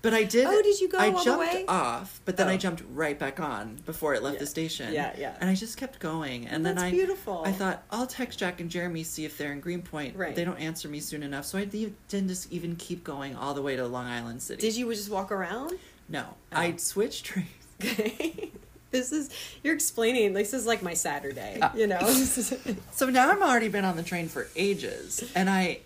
But 0.02 0.14
I 0.14 0.24
did. 0.24 0.46
Oh, 0.46 0.62
did 0.62 0.80
you 0.80 0.88
go 0.88 0.98
I 0.98 1.10
all 1.10 1.18
the 1.18 1.24
jumped 1.24 1.52
way? 1.54 1.64
off, 1.66 2.20
but 2.24 2.36
then 2.36 2.46
Oh. 2.48 2.50
I 2.52 2.56
jumped 2.56 2.82
right 2.92 3.18
back 3.18 3.40
on 3.40 3.76
before 3.86 4.14
it 4.14 4.22
left 4.22 4.34
Yeah. 4.34 4.40
the 4.40 4.46
station. 4.46 4.92
Yeah, 4.92 5.12
yeah. 5.18 5.36
And 5.40 5.50
I 5.50 5.54
just 5.54 5.76
kept 5.76 5.98
going, 5.98 6.46
and 6.46 6.64
then 6.64 6.78
I 6.78 6.90
beautiful. 6.90 7.42
I 7.44 7.52
thought 7.52 7.82
I'll 7.90 8.06
text 8.06 8.38
Jack 8.38 8.60
and 8.60 8.70
Jeremy 8.70 9.02
see 9.02 9.24
if 9.24 9.36
they're 9.38 9.52
in 9.52 9.60
Greenpoint. 9.60 10.16
Right. 10.16 10.34
They 10.36 10.44
don't 10.44 10.58
answer 10.58 10.88
me 10.88 11.00
soon 11.00 11.22
enough, 11.22 11.44
so 11.46 11.58
I 11.58 11.64
didn't 11.64 12.28
just 12.28 12.52
even 12.52 12.76
keep 12.76 13.02
going 13.04 13.34
all 13.34 13.54
the 13.54 13.62
way 13.62 13.74
to 13.76 13.86
Long 13.86 14.06
Island 14.06 14.42
City. 14.42 14.60
Did 14.60 14.76
you 14.76 14.92
just 14.94 15.10
walk 15.10 15.32
around? 15.32 15.72
No, 16.08 16.24
Oh. 16.52 16.56
I 16.56 16.76
switched 16.76 17.24
trains. 17.24 17.48
Okay. 17.82 18.52
this 18.92 19.10
is 19.12 19.28
you're 19.64 19.74
explaining. 19.74 20.32
This 20.34 20.54
is 20.54 20.66
like 20.66 20.82
my 20.82 20.94
Saturday. 20.94 21.56
Yeah. 21.58 21.74
You 21.74 21.86
know. 21.88 21.98
So 22.92 23.10
now 23.10 23.30
I'm 23.30 23.42
already 23.42 23.68
been 23.68 23.84
on 23.84 23.96
the 23.96 24.02
train 24.02 24.28
for 24.28 24.46
ages, 24.56 25.24
and 25.34 25.50
I, 25.50 25.80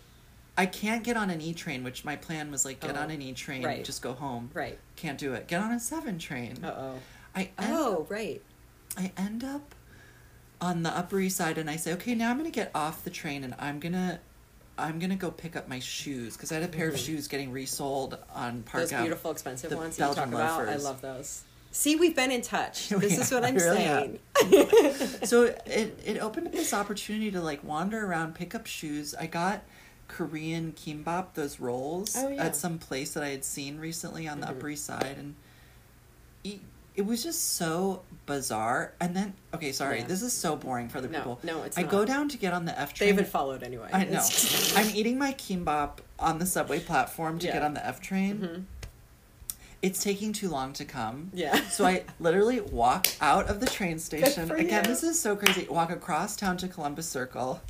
I 0.61 0.67
can't 0.67 1.03
get 1.03 1.17
on 1.17 1.31
an 1.31 1.41
E 1.41 1.55
train, 1.55 1.83
which 1.85 2.05
my 2.05 2.17
plan 2.17 2.51
was 2.51 2.65
like 2.65 2.81
get 2.81 2.97
Oh, 2.97 3.01
on 3.01 3.11
an 3.11 3.23
E 3.23 3.33
train, 3.33 3.65
right. 3.65 3.85
just 3.85 4.03
go 4.03 4.13
home. 4.13 4.51
right. 4.53 4.79
Can't 4.97 5.19
do 5.19 5.33
it. 5.35 5.49
Get 5.49 5.61
on 5.63 5.73
a 5.73 5.81
seven 5.81 6.19
train. 6.19 6.63
Uh 6.63 6.75
oh. 6.77 6.95
I 7.35 7.51
Oh 7.59 8.07
right. 8.11 8.43
I 8.99 9.13
end 9.17 9.43
up 9.45 9.75
on 10.61 10.83
the 10.83 10.91
Upper 10.91 11.19
East 11.19 11.37
Side, 11.39 11.57
and 11.57 11.71
I 11.71 11.77
say, 11.77 11.93
okay, 11.95 12.15
now 12.15 12.31
I'm 12.31 12.37
gonna 12.37 12.51
get 12.51 12.71
off 12.75 13.03
the 13.05 13.11
train, 13.11 13.43
and 13.45 13.55
I'm 13.59 13.81
gonna. 13.81 14.21
I'm 14.77 14.99
gonna 14.99 15.17
go 15.17 15.31
pick 15.31 15.57
up 15.57 15.69
my 15.69 15.79
shoes 15.79 16.37
because 16.37 16.51
I 16.53 16.55
had 16.57 16.65
a 16.65 16.69
pair 16.69 16.89
of 16.89 16.99
shoes 16.99 17.29
getting 17.29 17.53
resold 17.53 18.17
on 18.35 18.63
Park 18.63 18.83
Those 18.85 18.93
Ave. 18.95 19.03
beautiful, 19.03 19.31
expensive 19.31 19.73
ones 19.75 19.99
you 19.99 20.05
Belgian 20.05 20.31
talk 20.31 20.33
about. 20.33 20.69
I 20.69 20.77
love 20.77 21.01
those. 21.03 21.43
See, 21.71 21.97
we've 21.97 22.17
been 22.17 22.31
in 22.31 22.41
touch. 22.43 22.91
We 22.91 22.97
This 23.01 23.19
is 23.19 23.31
what 23.31 23.45
I'm 23.45 23.55
really 23.67 23.77
saying. 23.77 24.19
so 25.25 25.43
it 25.67 25.99
it 26.05 26.19
opened 26.23 26.47
up 26.49 26.53
this 26.53 26.73
opportunity 26.73 27.31
to 27.31 27.41
like 27.43 27.63
wander 27.63 28.05
around, 28.07 28.35
pick 28.35 28.55
up 28.55 28.67
shoes. 28.67 29.15
I 29.15 29.27
got 29.27 29.63
Korean 30.11 30.73
kimbap, 30.73 31.35
those 31.35 31.61
rolls, 31.61 32.17
Oh, 32.19 32.29
yeah. 32.29 32.45
at 32.45 32.57
some 32.57 32.79
place 32.79 33.15
that 33.15 33.23
I 33.23 33.29
had 33.29 33.45
seen 33.45 33.79
recently 33.79 34.27
on 34.27 34.41
the 34.41 34.47
Mhm. 34.47 34.51
Upper 34.51 34.69
East 34.71 34.85
Side, 34.85 35.17
and 35.19 35.35
it, 36.43 36.61
it 36.97 37.03
was 37.07 37.23
just 37.23 37.55
so 37.55 38.03
bizarre. 38.27 38.93
And 39.01 39.15
then, 39.17 39.35
okay, 39.55 39.71
sorry, 39.73 40.01
Yeah. 40.01 40.07
this 40.07 40.23
is 40.23 40.33
so 40.33 40.57
boring 40.57 40.89
for 40.89 40.99
other 40.99 41.09
No, 41.09 41.19
people. 41.19 41.41
no, 41.45 41.63
it's 41.63 41.79
I 41.79 41.83
not. 41.83 41.91
go 41.93 42.05
down 42.05 42.29
to 42.31 42.37
get 42.37 42.53
on 42.53 42.65
the 42.65 42.79
F 42.79 42.93
train. 42.93 43.11
David 43.11 43.29
followed 43.29 43.63
anyway. 43.63 43.89
I 43.93 44.05
know. 44.05 44.27
I'm 44.75 44.91
eating 44.95 45.17
my 45.17 45.33
kimbap 45.35 45.99
on 46.19 46.39
the 46.41 46.47
subway 46.47 46.81
platform 46.81 47.39
to 47.39 47.47
Yeah. 47.47 47.53
get 47.55 47.63
on 47.63 47.75
the 47.75 47.87
F 47.87 48.01
train. 48.01 48.39
Mhm. 48.41 48.65
It's 49.83 50.03
taking 50.03 50.35
too 50.35 50.51
long 50.51 50.75
to 50.75 50.85
come. 50.85 51.31
Yeah. 51.33 51.69
So 51.71 51.87
I 51.87 52.05
literally 52.19 52.61
walk 52.61 53.07
out 53.21 53.49
of 53.49 53.61
the 53.61 53.67
train 53.67 53.99
station. 53.99 54.51
Again, 54.51 54.85
you. 54.85 54.91
this 54.91 55.03
is 55.03 55.19
so 55.19 55.37
crazy. 55.37 55.67
Walk 55.71 55.91
across 55.91 56.37
town 56.37 56.59
to 56.59 56.69
Columbus 56.69 57.09
Circle. 57.09 57.63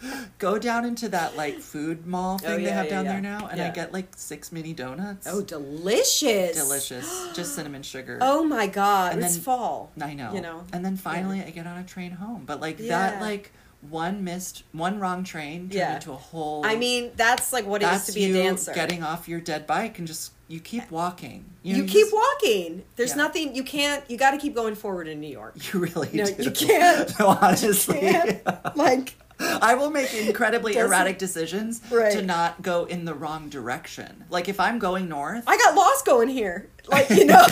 Go 0.38 0.58
down 0.58 0.84
into 0.84 1.08
that 1.08 1.36
like 1.36 1.58
food 1.58 2.06
mall 2.06 2.34
oh, 2.36 2.38
thing 2.38 2.50
Oh, 2.52 2.56
they 2.64 2.70
have 2.70 2.86
yeah, 2.86 2.90
down 2.90 3.04
yeah. 3.04 3.12
there 3.12 3.20
now, 3.20 3.48
and 3.50 3.60
I 3.60 3.70
get 3.70 3.92
like 3.92 4.08
six 4.16 4.52
mini 4.52 4.72
donuts. 4.72 5.26
Oh, 5.28 5.40
delicious! 5.42 6.56
delicious! 6.56 7.28
Just 7.34 7.54
cinnamon 7.54 7.82
sugar. 7.82 8.18
Oh 8.20 8.44
my 8.44 8.66
god, 8.66 9.14
And 9.14 9.22
it's 9.24 9.34
then- 9.34 9.42
fall. 9.42 9.90
I 10.00 10.14
know. 10.14 10.32
You 10.34 10.40
know. 10.40 10.64
And 10.72 10.84
then 10.84 10.96
finally, 10.96 11.42
I 11.42 11.50
get 11.50 11.66
on 11.66 11.78
a 11.78 11.84
train 11.84 12.12
home. 12.12 12.44
But 12.46 12.60
like 12.60 12.78
Yeah. 12.78 13.10
that, 13.12 13.20
like 13.22 13.52
one 13.90 14.24
missed, 14.24 14.64
one 14.72 14.98
wrong 15.00 15.22
train 15.24 15.62
turned 15.62 15.74
Yeah. 15.74 15.94
into 15.96 16.12
a 16.12 16.16
whole. 16.16 16.64
I 16.66 16.76
mean, 16.76 17.12
that's 17.16 17.52
like 17.52 17.66
what 17.66 17.82
it 17.82 17.86
is 17.92 18.06
to 18.06 18.12
be 18.12 18.22
you 18.22 18.34
a 18.34 18.42
dancer. 18.42 18.72
getting 18.74 19.02
off 19.02 19.28
your 19.28 19.40
dead 19.40 19.66
bike 19.66 19.98
and 19.98 20.06
just 20.06 20.32
you 20.48 20.60
keep 20.60 20.90
walking. 20.90 21.44
you, 21.62 21.76
know, 21.76 21.82
keep 21.84 21.92
just- 22.06 22.14
walking. 22.14 22.82
There's 22.96 23.10
Yeah. 23.10 23.16
nothing 23.16 23.54
you 23.54 23.62
can't. 23.62 24.02
You 24.10 24.16
got 24.16 24.30
to 24.32 24.38
keep 24.38 24.54
going 24.54 24.74
forward 24.74 25.06
in 25.08 25.20
New 25.20 25.28
York. 25.30 25.54
You 25.72 25.80
really 25.80 26.08
No, 26.12 26.24
do. 26.24 26.42
you 26.44 26.50
can't. 26.50 27.12
No, 27.20 27.28
honestly. 27.28 28.00
Can't, 28.00 28.76
like 28.76 29.14
I 29.40 29.74
will 29.74 29.90
make 29.90 30.12
incredibly 30.14 30.72
Doesn't- 30.74 30.88
erratic 30.90 31.18
decisions 31.18 31.80
Right. 31.90 32.12
to 32.12 32.22
not 32.22 32.60
go 32.62 32.84
in 32.86 33.04
the 33.04 33.14
wrong 33.14 33.48
direction. 33.48 34.24
Like 34.30 34.48
if 34.48 34.58
I'm 34.58 34.78
going 34.78 35.08
north, 35.08 35.44
I 35.46 35.56
got 35.56 35.74
lost 35.74 36.04
going 36.06 36.28
here. 36.28 36.68
Like 36.88 37.08
you 37.10 37.24
know. 37.24 37.34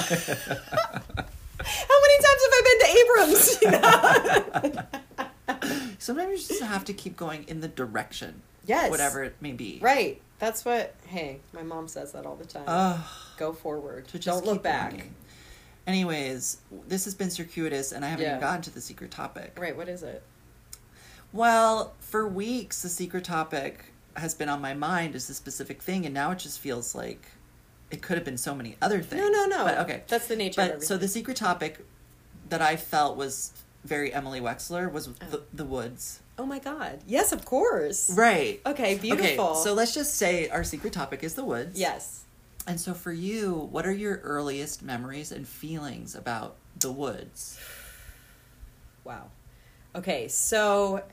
How 1.59 1.99
many 2.03 2.17
times 2.23 2.43
have 2.43 2.53
I 2.53 2.63
been 2.65 2.79
to 2.81 2.87
Abrons? 3.01 3.63
You 3.63 4.71
know? 4.71 4.83
sometimes 5.99 6.31
you 6.43 6.49
just 6.49 6.63
have 6.63 6.85
to 6.87 6.93
keep 6.93 7.17
going 7.17 7.45
in 7.49 7.61
the 7.61 7.69
direction. 7.69 8.43
Yes. 8.67 8.91
Whatever 8.91 9.23
it 9.25 9.37
may 9.41 9.53
be. 9.53 9.79
Right. 9.81 10.21
That's 10.39 10.65
what. 10.65 10.95
Hey, 11.07 11.41
my 11.53 11.63
mom 11.63 11.89
says 11.89 12.13
that 12.13 12.27
all 12.27 12.37
the 12.37 12.45
time. 12.45 12.65
Ugh, 12.67 13.01
Go 13.39 13.53
forward. 13.53 14.07
Don't 14.21 14.45
look 14.45 14.63
back. 14.63 14.93
walking. 14.93 15.15
Anyways, 15.87 16.59
this 16.89 17.05
has 17.05 17.15
been 17.15 17.31
circuitous 17.31 17.93
and 17.93 18.05
I 18.05 18.09
haven't 18.09 18.25
Yeah. 18.25 18.31
even 18.33 18.41
gotten 18.41 18.63
to 18.63 18.71
the 18.71 18.81
secret 18.81 19.11
topic. 19.13 19.57
Right. 19.59 19.77
What 19.77 19.89
is 19.89 20.03
it? 20.03 20.23
Well, 21.33 21.95
for 22.01 22.27
weeks, 22.29 22.83
the 22.83 22.89
secret 22.89 23.25
topic 23.25 23.87
has 24.17 24.35
been 24.35 24.49
on 24.49 24.61
my 24.61 24.75
mind 24.75 25.15
as 25.15 25.29
a 25.29 25.35
specific 25.35 25.83
thing, 25.83 26.05
and 26.07 26.15
now 26.15 26.31
it 26.31 26.39
just 26.39 26.59
feels 26.61 26.95
like 26.95 27.27
it 27.91 28.03
could 28.03 28.17
have 28.17 28.25
been 28.25 28.39
so 28.39 28.55
many 28.55 28.77
other 28.81 29.03
things. 29.03 29.21
No, 29.23 29.29
no, 29.29 29.47
no. 29.47 29.65
But 29.65 29.79
okay. 29.79 30.03
That's 30.09 30.27
the 30.29 30.37
nature 30.37 30.61
of 30.63 30.69
But 30.71 30.83
so 30.83 30.97
the 30.97 31.09
secret 31.09 31.37
topic 31.37 31.85
that 32.49 32.63
I 32.63 32.77
felt 32.77 33.17
was 33.17 33.53
very 33.85 34.13
Emily 34.13 34.41
Wexler 34.41 34.91
was 34.91 35.09
Oh. 35.09 35.13
the, 35.31 35.43
the 35.53 35.65
woods. 35.65 36.21
Oh 36.39 36.47
my 36.47 36.59
God. 36.59 37.01
Yes, 37.07 37.33
of 37.33 37.45
course. 37.45 38.11
Right. 38.11 38.61
Okay. 38.67 38.97
Beautiful. 38.99 39.45
Okay, 39.51 39.61
so 39.63 39.75
let's 39.75 39.95
just 39.95 40.15
say 40.15 40.49
our 40.49 40.65
secret 40.65 40.93
topic 40.93 41.23
is 41.23 41.35
the 41.35 41.45
woods. 41.45 41.79
yes. 41.79 42.23
And 42.69 42.81
so 42.81 42.95
for 42.95 43.13
you, 43.13 43.69
what 43.71 43.87
are 43.87 43.93
your 43.93 44.17
earliest 44.25 44.83
memories 44.83 45.31
and 45.31 45.47
feelings 45.47 46.17
about 46.17 46.57
the 46.81 46.91
woods? 46.91 47.61
Wow. 49.05 49.31
Okay, 49.95 50.27
so 50.27 51.05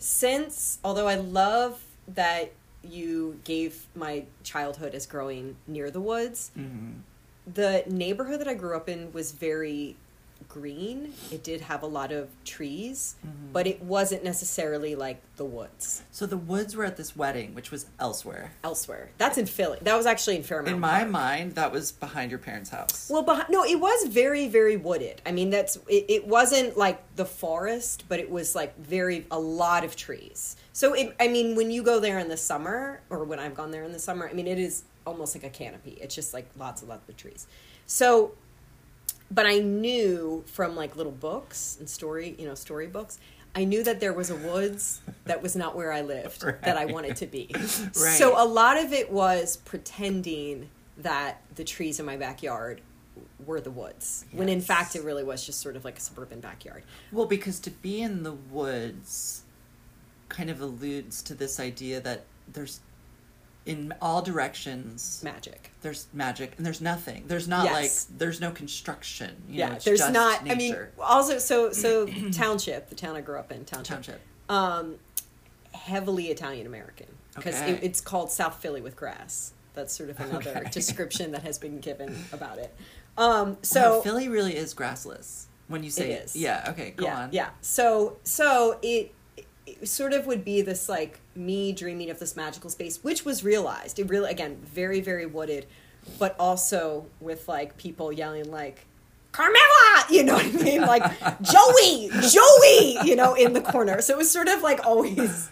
since 0.00 0.78
although 0.82 1.06
I 1.06 1.14
love 1.16 1.80
that 2.08 2.50
you 2.82 3.38
gave 3.44 3.86
my 3.94 4.24
childhood 4.42 4.94
as 4.94 5.06
growing 5.06 5.56
near 5.68 5.90
the 5.90 6.00
woods, 6.00 6.50
Mm-hmm. 6.58 6.92
the 7.52 7.84
neighborhood 7.86 8.40
that 8.40 8.48
I 8.48 8.54
grew 8.54 8.76
up 8.76 8.88
in 8.88 9.12
was 9.12 9.32
very 9.32 9.96
green. 10.50 11.14
It 11.30 11.42
did 11.42 11.60
have 11.62 11.82
a 11.82 11.86
lot 11.86 12.12
of 12.12 12.28
trees, 12.44 13.14
Mm-hmm. 13.26 13.52
but 13.52 13.66
it 13.66 13.80
wasn't 13.82 14.24
necessarily 14.24 14.94
like 14.94 15.20
the 15.36 15.44
woods 15.44 16.02
So 16.10 16.26
the 16.26 16.36
woods 16.36 16.76
were 16.76 16.84
at 16.84 16.96
this 16.96 17.16
wedding, 17.16 17.54
which 17.54 17.70
was 17.70 17.86
elsewhere. 17.98 18.52
elsewhere. 18.62 19.10
That's 19.16 19.38
in 19.38 19.46
Philly. 19.46 19.78
That 19.82 19.96
was 19.96 20.06
actually 20.06 20.36
in 20.36 20.42
Fairmount. 20.42 20.74
In 20.74 20.80
my 20.80 20.98
Park. 21.00 21.10
mind, 21.10 21.54
that 21.54 21.72
was 21.72 21.92
behind 21.92 22.30
your 22.30 22.38
parents' 22.40 22.70
house. 22.70 23.08
Well, 23.10 23.22
behind, 23.22 23.48
no, 23.50 23.64
it 23.64 23.78
was 23.80 24.08
very, 24.08 24.48
very 24.48 24.76
wooded. 24.76 25.22
I 25.24 25.32
mean, 25.32 25.50
that's 25.50 25.76
it, 25.88 26.04
it. 26.08 26.26
wasn't 26.26 26.76
like 26.76 27.00
the 27.16 27.24
forest, 27.24 28.04
but 28.08 28.18
it 28.20 28.30
was 28.30 28.54
like 28.54 28.76
very 28.78 29.26
a 29.30 29.38
lot 29.38 29.84
of 29.84 29.96
trees. 29.96 30.56
So, 30.72 30.94
it, 30.94 31.14
I 31.20 31.28
mean, 31.28 31.56
when 31.56 31.70
you 31.70 31.82
go 31.82 32.00
there 32.00 32.18
in 32.18 32.28
the 32.28 32.36
summer, 32.36 33.00
or 33.10 33.24
when 33.24 33.38
I've 33.38 33.54
gone 33.54 33.70
there 33.70 33.84
in 33.84 33.92
the 33.92 33.98
summer, 33.98 34.28
I 34.28 34.32
mean, 34.32 34.46
it 34.46 34.58
is 34.58 34.82
almost 35.06 35.34
like 35.34 35.44
a 35.44 35.50
canopy. 35.50 35.98
It's 36.00 36.14
just 36.14 36.34
like 36.34 36.48
lots 36.58 36.82
and 36.82 36.88
lots 36.90 37.08
of 37.08 37.16
trees. 37.16 37.46
So, 37.86 38.32
but 39.30 39.46
I 39.46 39.58
knew 39.58 40.44
from 40.46 40.76
like 40.76 40.96
little 40.96 41.12
books 41.12 41.76
and 41.78 41.88
story, 41.88 42.34
you 42.38 42.46
know, 42.46 42.54
storybooks. 42.54 43.18
I 43.54 43.64
knew 43.64 43.82
that 43.82 43.98
there 43.98 44.12
was 44.12 44.30
a 44.30 44.36
woods 44.36 45.00
that 45.24 45.42
was 45.42 45.56
not 45.56 45.74
where 45.74 45.92
I 45.92 46.02
lived 46.02 46.40
that 46.62 46.76
I 46.76 46.86
wanted 46.86 47.16
to 47.16 47.26
be. 47.26 47.50
Right. 47.54 47.94
So 47.94 48.40
a 48.40 48.46
lot 48.46 48.76
of 48.76 48.92
it 48.92 49.10
was 49.10 49.56
pretending 49.58 50.70
that 50.98 51.42
the 51.54 51.64
trees 51.64 51.98
in 51.98 52.06
my 52.06 52.16
backyard 52.16 52.80
were 53.46 53.60
the 53.60 53.70
woods, 53.70 54.26
when 54.32 54.48
in 54.48 54.60
fact 54.60 54.94
it 54.94 55.02
really 55.02 55.24
was 55.24 55.44
just 55.44 55.60
sort 55.60 55.76
of 55.76 55.84
like 55.84 55.98
a 55.98 56.00
suburban 56.00 56.40
backyard. 56.40 56.84
Well, 57.10 57.26
because 57.26 57.58
to 57.60 57.70
be 57.70 58.02
in 58.02 58.22
the 58.22 58.32
woods 58.32 59.42
kind 60.28 60.50
of 60.50 60.60
alludes 60.60 61.22
to 61.22 61.34
this 61.34 61.58
idea 61.58 62.00
that 62.00 62.24
there's 62.52 62.80
in 63.70 63.94
all 64.02 64.20
directions 64.20 65.20
Magic. 65.22 65.70
there's 65.82 66.06
magic 66.12 66.54
and 66.56 66.66
there's 66.66 66.80
nothing. 66.80 67.24
There's 67.28 67.46
not 67.46 67.64
Yes. 67.64 68.08
like 68.08 68.18
there's 68.18 68.40
no 68.40 68.50
construction. 68.50 69.42
You 69.48 69.58
yeah, 69.58 69.68
know, 69.68 69.74
it's 69.76 69.84
there's 69.84 70.10
not. 70.10 70.44
Nature. 70.44 70.52
I 70.54 70.58
mean, 70.58 70.76
also, 71.00 71.38
so 71.38 71.72
so 71.72 72.06
township, 72.32 72.88
the 72.88 72.94
town 72.96 73.14
I 73.16 73.20
grew 73.20 73.38
up 73.38 73.52
in, 73.52 73.64
township, 73.64 73.94
township. 73.96 74.20
um, 74.48 74.96
heavily 75.72 76.26
Italian 76.28 76.66
American 76.66 77.06
because 77.36 77.54
Okay. 77.54 77.72
it, 77.72 77.84
it's 77.84 78.00
called 78.00 78.30
South 78.30 78.56
Philly 78.60 78.80
with 78.80 78.96
grass. 78.96 79.52
That's 79.74 79.92
sort 79.92 80.10
of 80.10 80.18
another 80.26 80.50
Okay. 80.58 80.70
description 80.70 81.30
that 81.32 81.42
has 81.42 81.58
been 81.58 81.78
given 81.80 82.16
about 82.32 82.58
it. 82.58 82.74
Um, 83.16 83.56
So 83.62 83.80
so 83.80 84.02
Philly 84.02 84.28
really 84.28 84.56
is 84.56 84.74
grassless 84.74 85.44
when 85.68 85.84
you 85.84 85.90
say 85.90 86.10
It 86.12 86.24
is. 86.24 86.36
Yeah. 86.36 86.66
Okay. 86.70 86.90
Go 86.96 87.04
yeah, 87.06 87.20
on. 87.20 87.28
yeah. 87.32 87.50
So 87.60 88.16
so 88.24 88.78
it, 88.82 88.86
it 88.86 89.14
sort 89.84 90.12
of 90.12 90.26
would 90.26 90.44
be 90.44 90.62
this 90.62 90.88
like 90.88 91.20
me 91.34 91.72
dreaming 91.72 92.10
of 92.10 92.18
this 92.18 92.36
magical 92.36 92.70
space, 92.70 93.02
which 93.02 93.24
was 93.24 93.42
realized. 93.44 93.98
It 93.98 94.08
really 94.08 94.30
again 94.30 94.58
very 94.62 95.00
very 95.00 95.26
wooded, 95.26 95.66
but 96.18 96.36
also 96.38 97.06
with 97.20 97.48
like 97.48 97.76
people 97.76 98.12
yelling 98.12 98.50
like. 98.50 98.86
Carmela, 99.32 100.04
you 100.10 100.24
know 100.24 100.34
what 100.34 100.44
I 100.44 100.50
mean? 100.50 100.80
Like 100.80 101.02
Joey, 101.40 102.10
Joey, 102.28 103.08
you 103.08 103.14
know, 103.14 103.34
in 103.34 103.52
the 103.52 103.60
corner. 103.60 104.00
So 104.00 104.14
it 104.14 104.18
was 104.18 104.30
sort 104.30 104.48
of 104.48 104.62
like 104.62 104.84
always. 104.84 105.48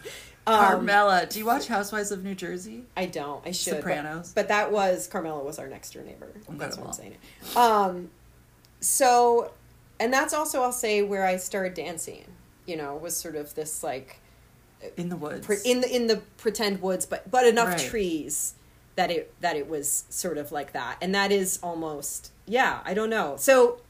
Um, 0.49 0.59
Carmela, 0.59 1.27
do 1.27 1.39
you 1.39 1.45
watch 1.45 1.69
Housewives 1.69 2.11
of 2.11 2.25
New 2.25 2.35
Jersey? 2.35 2.85
I 2.97 3.05
don't. 3.07 3.47
I 3.47 3.53
should. 3.53 3.75
Sopranos. 3.77 4.33
But, 4.35 4.49
that 4.49 4.73
was 4.73 5.07
Carmela 5.07 5.45
was 5.45 5.59
our 5.59 5.69
next 5.69 5.93
door 5.93 6.03
neighbor. 6.03 6.31
That's 6.35 6.47
what 6.49 6.55
I'm 6.55 6.63
Incredible. 6.63 6.93
saying. 6.93 7.17
Um, 7.55 8.11
so, 8.81 9.53
and 10.01 10.13
that's 10.13 10.33
also 10.33 10.63
I'll 10.63 10.73
say 10.73 11.03
where 11.03 11.27
I 11.27 11.37
started 11.37 11.75
dancing. 11.75 12.25
You 12.69 12.77
know, 12.77 12.97
was 12.97 13.17
sort 13.17 13.35
of 13.35 13.55
this 13.55 13.83
like 13.83 14.21
In 14.97 15.09
the 15.09 15.17
woods. 15.17 15.45
pre- 15.47 15.57
in 15.65 15.81
the 15.81 15.95
in 15.95 16.07
the 16.07 16.19
pretend 16.37 16.81
woods, 16.83 17.07
but 17.07 17.29
but 17.31 17.47
enough 17.47 17.69
Right. 17.69 17.79
trees 17.79 18.55
that 18.97 19.11
it 19.11 19.33
that 19.41 19.57
it 19.57 19.69
was 19.69 20.05
sort 20.11 20.39
of 20.39 20.53
like 20.53 20.73
that, 20.75 20.99
and 21.01 21.15
that 21.15 21.33
is 21.33 21.59
almost 21.63 22.31
yeah. 22.47 22.81
I 22.85 22.95
don't 22.95 23.11
know. 23.11 23.37
So, 23.39 23.81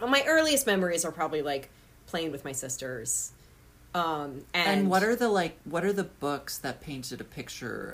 my 0.00 0.22
earliest 0.26 0.66
memories 0.66 1.04
are 1.04 1.12
probably 1.12 1.42
like 1.42 1.68
playing 2.06 2.32
with 2.32 2.44
my 2.44 2.52
sisters. 2.52 3.32
Um, 3.94 4.44
and, 4.54 4.80
and 4.80 4.90
what 4.90 5.02
are 5.02 5.16
the 5.16 5.28
like? 5.28 5.58
What 5.64 5.84
are 5.84 5.92
the 5.92 6.04
books 6.04 6.58
that 6.58 6.80
painted 6.80 7.20
a 7.20 7.24
picture 7.24 7.92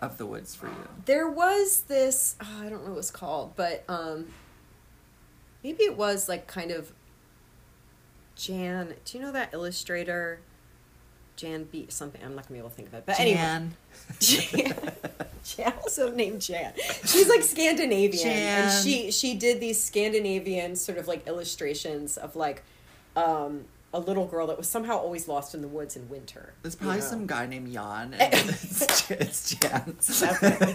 of 0.00 0.18
the 0.18 0.26
woods 0.26 0.54
for 0.54 0.66
you? 0.66 0.88
there 1.06 1.28
was 1.28 1.82
this 1.88 2.36
oh, 2.42 2.58
i 2.60 2.68
don't 2.68 2.72
know 2.72 2.78
what 2.88 2.90
it 2.92 2.96
was 2.96 3.10
called 3.10 3.56
but 3.56 3.82
um 3.88 4.26
maybe 5.64 5.84
it 5.84 5.96
was 5.96 6.28
like 6.28 6.46
kind 6.46 6.70
of 6.70 6.92
jan 8.36 8.94
do 9.04 9.18
you 9.18 9.24
know 9.24 9.32
that 9.32 9.52
illustrator 9.52 10.38
jan 11.36 11.64
b 11.64 11.86
something 11.88 12.20
i'm 12.24 12.34
not 12.34 12.44
gonna 12.46 12.54
be 12.54 12.58
able 12.58 12.68
to 12.70 12.74
think 12.76 12.88
of 12.88 12.94
it 12.94 13.04
but 13.06 13.18
anyway 13.18 13.36
Jan. 13.36 13.74
jan, 14.20 14.92
jan 15.44 15.72
also 15.82 16.10
named 16.10 16.40
jan 16.40 16.72
she's 17.04 17.28
like 17.28 17.42
scandinavian 17.42 18.28
and 18.28 18.84
she 18.84 19.10
she 19.10 19.34
did 19.34 19.60
these 19.60 19.82
scandinavian 19.82 20.76
sort 20.76 20.98
of 20.98 21.08
like 21.08 21.26
illustrations 21.26 22.16
of 22.16 22.36
like 22.36 22.62
um 23.16 23.64
a 23.94 24.00
little 24.00 24.26
girl 24.26 24.46
that 24.46 24.58
was 24.58 24.68
somehow 24.68 24.98
always 24.98 25.26
lost 25.26 25.54
in 25.54 25.62
the 25.62 25.68
woods 25.68 25.96
in 25.96 26.06
winter 26.10 26.52
There's 26.60 26.74
you 26.74 26.80
probably 26.80 26.98
know? 26.98 27.06
some 27.06 27.26
guy 27.26 27.46
named 27.46 27.72
Jan. 27.72 28.14
And 28.20 28.34
it's, 28.34 29.10
it's 29.10 29.54
Jan's. 29.54 30.20
definitely. 30.20 30.74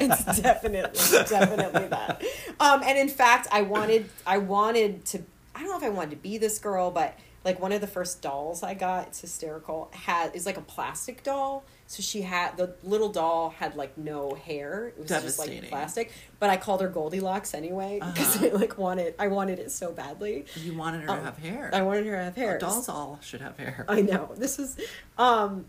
it's 0.00 0.40
definitely 0.40 1.00
definitely 1.28 1.86
that. 1.88 2.22
Um, 2.58 2.82
and 2.82 2.98
in 2.98 3.08
fact, 3.08 3.46
I 3.52 3.62
wanted 3.62 4.08
I 4.26 4.38
wanted 4.38 5.04
to 5.06 5.22
I 5.56 5.60
don't 5.60 5.70
know 5.70 5.76
if 5.78 5.82
I 5.82 5.88
wanted 5.88 6.10
to 6.10 6.16
be 6.16 6.38
this 6.38 6.58
girl, 6.58 6.90
but 6.90 7.18
like 7.44 7.60
one 7.60 7.72
of 7.72 7.80
the 7.80 7.86
first 7.86 8.22
dolls 8.22 8.62
I 8.62 8.74
got, 8.74 9.06
it's 9.08 9.20
hysterical. 9.20 9.88
Had 9.92 10.34
is 10.36 10.46
like 10.46 10.56
a 10.56 10.60
plastic 10.62 11.22
doll. 11.22 11.64
So 11.86 12.02
she 12.02 12.22
had 12.22 12.56
the 12.56 12.74
little 12.82 13.08
doll 13.08 13.50
had 13.50 13.76
like 13.76 13.96
no 13.96 14.34
hair. 14.34 14.88
It 14.88 14.98
was 14.98 15.08
just 15.08 15.38
like 15.38 15.68
plastic. 15.68 16.12
But 16.40 16.50
I 16.50 16.56
called 16.56 16.80
her 16.80 16.88
Goldilocks 16.88 17.54
anyway 17.54 18.00
because 18.04 18.36
Uh-huh. 18.36 18.46
I 18.46 18.58
like 18.58 18.76
wanted 18.76 19.14
I 19.18 19.28
wanted 19.28 19.58
it 19.60 19.70
so 19.70 19.92
badly. 19.92 20.44
You 20.56 20.74
wanted 20.76 21.02
her 21.02 21.10
Um, 21.10 21.18
to 21.20 21.24
have 21.24 21.38
hair. 21.38 21.70
I 21.72 21.82
wanted 21.82 22.06
her 22.06 22.16
to 22.16 22.24
have 22.24 22.36
hair. 22.36 22.58
Dolls 22.58 22.88
all 22.88 23.18
should 23.22 23.40
have 23.40 23.56
hair. 23.56 23.84
I 23.88 24.02
know. 24.02 24.34
This 24.36 24.58
is 24.58 24.76
um 25.16 25.64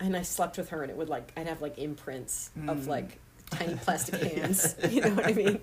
and 0.00 0.16
I 0.16 0.22
slept 0.22 0.56
with 0.56 0.68
her 0.70 0.82
and 0.82 0.90
it 0.92 0.96
would 0.96 1.08
like 1.08 1.32
I'd 1.36 1.48
have 1.48 1.60
like 1.60 1.76
imprints 1.78 2.50
of 2.68 2.78
Mm. 2.82 2.86
like 2.86 3.18
tiny 3.50 3.74
plastic 3.74 4.22
hands. 4.32 4.76
You 4.88 5.00
know 5.00 5.10
what 5.10 5.26
I 5.26 5.32
mean? 5.32 5.58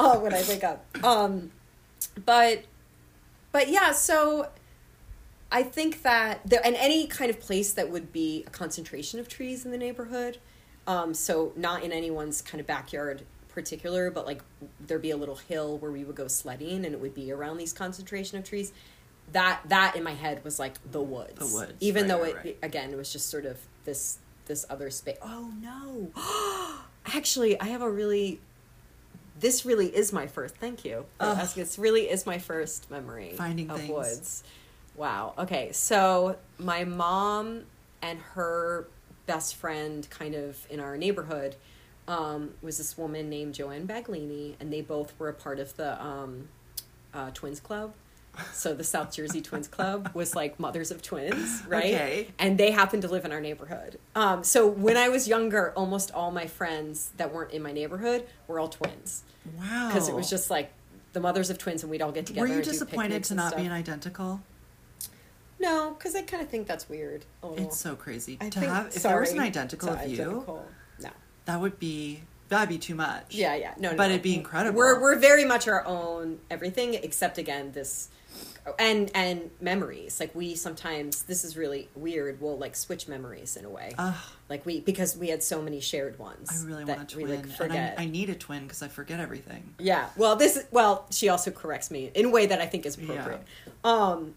oh, 0.00 0.18
when 0.22 0.34
I 0.34 0.42
wake 0.48 0.64
up. 0.64 0.84
Um 1.04 1.52
but 2.26 2.64
but 3.52 3.68
yeah, 3.68 3.92
so 3.92 4.48
I 5.50 5.62
think 5.62 6.02
that 6.02 6.40
there 6.44 6.60
and 6.64 6.76
any 6.76 7.06
kind 7.06 7.30
of 7.30 7.40
place 7.40 7.72
that 7.72 7.90
would 7.90 8.12
be 8.12 8.44
a 8.46 8.50
concentration 8.50 9.18
of 9.18 9.28
trees 9.28 9.64
in 9.64 9.70
the 9.70 9.78
neighborhood. 9.78 10.38
Um, 10.86 11.12
so 11.12 11.52
not 11.56 11.82
in 11.82 11.92
anyone's 11.92 12.40
kind 12.40 12.60
of 12.60 12.66
backyard 12.66 13.22
particular, 13.48 14.10
but 14.10 14.26
like 14.26 14.42
there'd 14.80 15.02
be 15.02 15.10
a 15.10 15.16
little 15.16 15.36
hill 15.36 15.78
where 15.78 15.90
we 15.90 16.04
would 16.04 16.16
go 16.16 16.28
sledding 16.28 16.84
and 16.84 16.94
it 16.94 17.00
would 17.00 17.14
be 17.14 17.32
around 17.32 17.56
these 17.56 17.72
concentration 17.72 18.38
of 18.38 18.44
trees. 18.44 18.72
That 19.32 19.60
that 19.66 19.96
in 19.96 20.02
my 20.02 20.14
head 20.14 20.42
was 20.44 20.58
like 20.58 20.74
the 20.90 21.02
woods. 21.02 21.38
The 21.38 21.54
woods, 21.54 21.74
Even 21.80 22.02
right, 22.02 22.08
though 22.08 22.24
it 22.24 22.36
right. 22.36 22.58
again 22.62 22.90
it 22.90 22.96
was 22.96 23.12
just 23.12 23.28
sort 23.28 23.44
of 23.44 23.58
this 23.84 24.18
this 24.46 24.64
other 24.70 24.90
space. 24.90 25.18
Oh 25.22 25.52
no. 25.60 26.10
Actually, 27.16 27.60
I 27.60 27.66
have 27.66 27.82
a 27.82 27.90
really 27.90 28.40
this 29.40 29.64
really 29.64 29.94
is 29.94 30.12
my 30.12 30.26
first. 30.26 30.56
Thank 30.56 30.84
you. 30.84 31.04
asking. 31.20 31.62
This 31.62 31.78
really 31.78 32.08
is 32.08 32.26
my 32.26 32.38
first 32.38 32.90
memory 32.90 33.34
Finding 33.36 33.70
of 33.70 33.78
things. 33.78 33.90
woods. 33.90 34.44
Wow. 34.96 35.34
Okay. 35.38 35.72
So 35.72 36.36
my 36.58 36.84
mom 36.84 37.62
and 38.02 38.18
her 38.34 38.88
best 39.26 39.54
friend, 39.56 40.08
kind 40.10 40.34
of 40.34 40.66
in 40.70 40.80
our 40.80 40.96
neighborhood, 40.96 41.56
um, 42.08 42.54
was 42.62 42.78
this 42.78 42.96
woman 42.96 43.28
named 43.28 43.54
Joanne 43.54 43.86
Baglini, 43.86 44.54
and 44.58 44.72
they 44.72 44.80
both 44.80 45.12
were 45.18 45.28
a 45.28 45.34
part 45.34 45.60
of 45.60 45.76
the 45.76 46.02
um, 46.02 46.48
uh, 47.12 47.30
Twins 47.32 47.60
Club. 47.60 47.92
So 48.52 48.74
the 48.74 48.84
South 48.84 49.12
Jersey 49.14 49.40
Twins 49.40 49.68
Club 49.68 50.10
was 50.14 50.34
like 50.34 50.58
mothers 50.60 50.90
of 50.90 51.02
twins, 51.02 51.62
right? 51.66 51.84
Okay. 51.94 52.28
And 52.38 52.58
they 52.58 52.70
happened 52.70 53.02
to 53.02 53.08
live 53.08 53.24
in 53.24 53.32
our 53.32 53.40
neighborhood. 53.40 53.98
Um, 54.14 54.44
so 54.44 54.66
when 54.66 54.96
I 54.96 55.08
was 55.08 55.26
younger, 55.28 55.72
almost 55.76 56.10
all 56.12 56.30
my 56.30 56.46
friends 56.46 57.10
that 57.16 57.32
weren't 57.32 57.52
in 57.52 57.62
my 57.62 57.72
neighborhood 57.72 58.26
were 58.46 58.58
all 58.60 58.68
twins 58.68 59.22
Wow. 59.58 59.88
because 59.88 60.08
it 60.08 60.14
was 60.14 60.28
just 60.28 60.50
like 60.50 60.72
the 61.14 61.20
mothers 61.20 61.48
of 61.50 61.58
twins, 61.58 61.82
and 61.82 61.90
we'd 61.90 62.02
all 62.02 62.12
get 62.12 62.26
together. 62.26 62.46
Were 62.48 62.54
you 62.54 62.62
disappointed 62.62 63.24
to 63.24 63.34
not 63.34 63.48
stuff. 63.48 63.60
be 63.60 63.66
an 63.66 63.72
identical? 63.72 64.40
No, 65.60 65.94
because 65.98 66.14
I 66.14 66.22
kind 66.22 66.42
of 66.42 66.48
think 66.48 66.66
that's 66.68 66.88
weird. 66.88 67.24
It's 67.56 67.78
so 67.78 67.96
crazy 67.96 68.38
I 68.40 68.48
to 68.50 68.60
think- 68.60 68.72
have. 68.72 68.86
If 68.94 69.02
there 69.02 69.18
was 69.20 69.32
an 69.32 69.40
identical 69.40 69.88
of 69.90 70.06
you, 70.06 70.22
identical. 70.22 70.66
No. 71.00 71.10
that 71.46 71.60
would 71.60 71.78
be 71.80 72.22
that'd 72.48 72.68
be 72.68 72.78
too 72.78 72.94
much. 72.94 73.34
Yeah, 73.34 73.54
yeah. 73.56 73.74
No, 73.78 73.90
no. 73.90 73.96
But 73.96 74.04
no. 74.08 74.10
it'd 74.10 74.22
be 74.22 74.34
incredible. 74.34 74.78
We're 74.78 75.00
we're 75.00 75.18
very 75.18 75.44
much 75.44 75.66
our 75.66 75.84
own 75.84 76.38
everything, 76.50 76.94
except 76.94 77.38
again 77.38 77.72
this, 77.72 78.08
and 78.78 79.10
and 79.14 79.50
memories. 79.60 80.20
Like 80.20 80.34
we 80.34 80.54
sometimes 80.54 81.22
this 81.22 81.44
is 81.44 81.56
really 81.56 81.88
weird. 81.94 82.40
We'll 82.40 82.58
like 82.58 82.76
switch 82.76 83.08
memories 83.08 83.56
in 83.56 83.64
a 83.64 83.70
way. 83.70 83.94
Like 84.48 84.64
we 84.66 84.80
because 84.80 85.16
we 85.16 85.28
had 85.28 85.42
so 85.42 85.60
many 85.62 85.80
shared 85.80 86.18
ones. 86.18 86.48
I 86.50 86.66
really 86.66 86.84
want 86.84 87.12
a 87.12 87.16
we, 87.16 87.24
twin, 87.24 87.52
like, 87.60 87.70
and. 87.70 87.98
I, 87.98 88.02
I 88.02 88.06
need 88.06 88.30
a 88.30 88.34
twin 88.34 88.62
because 88.64 88.82
I 88.82 88.88
forget 88.88 89.20
everything. 89.20 89.74
Yeah. 89.78 90.08
Well, 90.16 90.36
this 90.36 90.64
well, 90.70 91.06
she 91.10 91.28
also 91.28 91.50
corrects 91.50 91.90
me 91.90 92.10
in 92.14 92.26
a 92.26 92.30
way 92.30 92.46
that 92.46 92.60
I 92.60 92.66
think 92.66 92.86
is 92.86 92.96
appropriate. 92.96 93.42
Um 93.84 94.34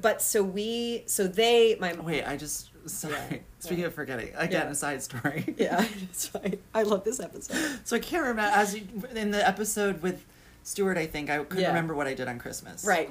but 0.00 0.22
so 0.22 0.42
we 0.42 1.02
so 1.06 1.26
they 1.26 1.76
my 1.80 1.94
Wait, 1.94 2.24
I 2.24 2.36
just 2.36 2.70
sorry. 2.86 3.14
Yeah, 3.30 3.36
Speaking 3.58 3.80
yeah. 3.80 3.86
of 3.86 3.94
forgetting, 3.94 4.28
again, 4.36 4.62
Yeah. 4.66 4.70
a 4.70 4.74
side 4.74 5.02
story. 5.02 5.54
Yeah, 5.58 5.84
that's 6.00 6.30
right. 6.34 6.60
I 6.74 6.82
love 6.82 7.04
this 7.04 7.20
episode. 7.20 7.80
So 7.84 7.96
I 7.96 7.98
can't 7.98 8.22
remember 8.22 8.42
as 8.54 8.74
you, 8.74 8.86
in 9.14 9.30
the 9.30 9.46
episode 9.46 10.02
with 10.02 10.24
Stewart, 10.62 10.98
I 10.98 11.06
think. 11.06 11.30
I 11.30 11.38
couldn't 11.38 11.58
Yeah. 11.62 11.68
remember 11.68 11.94
what 11.94 12.06
I 12.06 12.14
did 12.14 12.28
on 12.28 12.38
Christmas. 12.38 12.84
Right. 12.84 13.08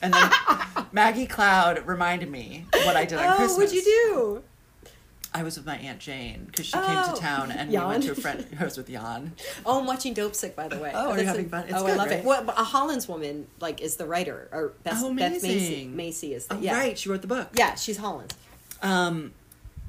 And 0.00 0.14
then 0.14 0.30
Maggie 0.92 1.26
Cloud 1.26 1.86
reminded 1.86 2.30
me 2.30 2.66
what 2.72 2.96
I 2.96 3.04
did 3.04 3.18
on 3.18 3.26
oh, 3.32 3.36
Christmas. 3.36 3.58
what'd 3.58 3.74
you 3.74 3.82
do? 3.82 4.42
I 5.34 5.42
was 5.42 5.56
with 5.56 5.64
my 5.66 5.76
Aunt 5.76 5.98
Jane 5.98 6.44
because 6.44 6.66
she 6.66 6.72
came 6.72 6.82
Oh. 6.86 7.14
to 7.14 7.20
town 7.20 7.50
and 7.50 7.70
we 7.70 7.78
went 7.78 8.02
to 8.04 8.12
a 8.12 8.14
friend. 8.14 8.46
I 8.60 8.64
was 8.64 8.76
with 8.76 8.88
Jan. 8.88 9.32
Oh, 9.66 9.80
I'm 9.80 9.86
watching 9.86 10.14
Dopesick, 10.14 10.54
by 10.54 10.68
the 10.68 10.78
way. 10.78 10.92
Oh, 10.94 11.10
are 11.10 11.18
you 11.18 11.24
having 11.24 11.46
a- 11.46 11.48
fun? 11.48 11.64
It's 11.64 11.72
oh, 11.74 11.86
I 11.86 11.94
love 11.94 12.08
right? 12.10 12.18
it. 12.18 12.24
Well, 12.24 12.48
a 12.50 12.52
Hollins 12.64 13.08
woman 13.08 13.46
like 13.58 13.80
is 13.80 13.96
the 13.96 14.04
writer, 14.06 14.48
or 14.52 14.72
Beth, 14.84 14.94
Oh, 14.98 15.14
Beth 15.14 15.42
Macy. 15.42 15.86
Macy 15.86 16.34
is 16.34 16.46
the 16.48 16.56
Oh, 16.56 16.60
yeah. 16.60 16.74
right. 16.78 16.98
She 16.98 17.08
wrote 17.08 17.22
the 17.22 17.28
book. 17.28 17.48
Yeah, 17.54 17.74
she's 17.76 17.96
Hollins. 17.96 18.32
Um, 18.82 19.32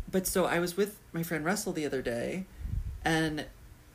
but 0.09 0.25
so 0.27 0.45
I 0.45 0.59
was 0.59 0.77
with 0.77 0.97
my 1.11 1.23
friend 1.23 1.43
Russell 1.43 1.73
the 1.73 1.85
other 1.85 2.01
day, 2.01 2.45
and 3.03 3.45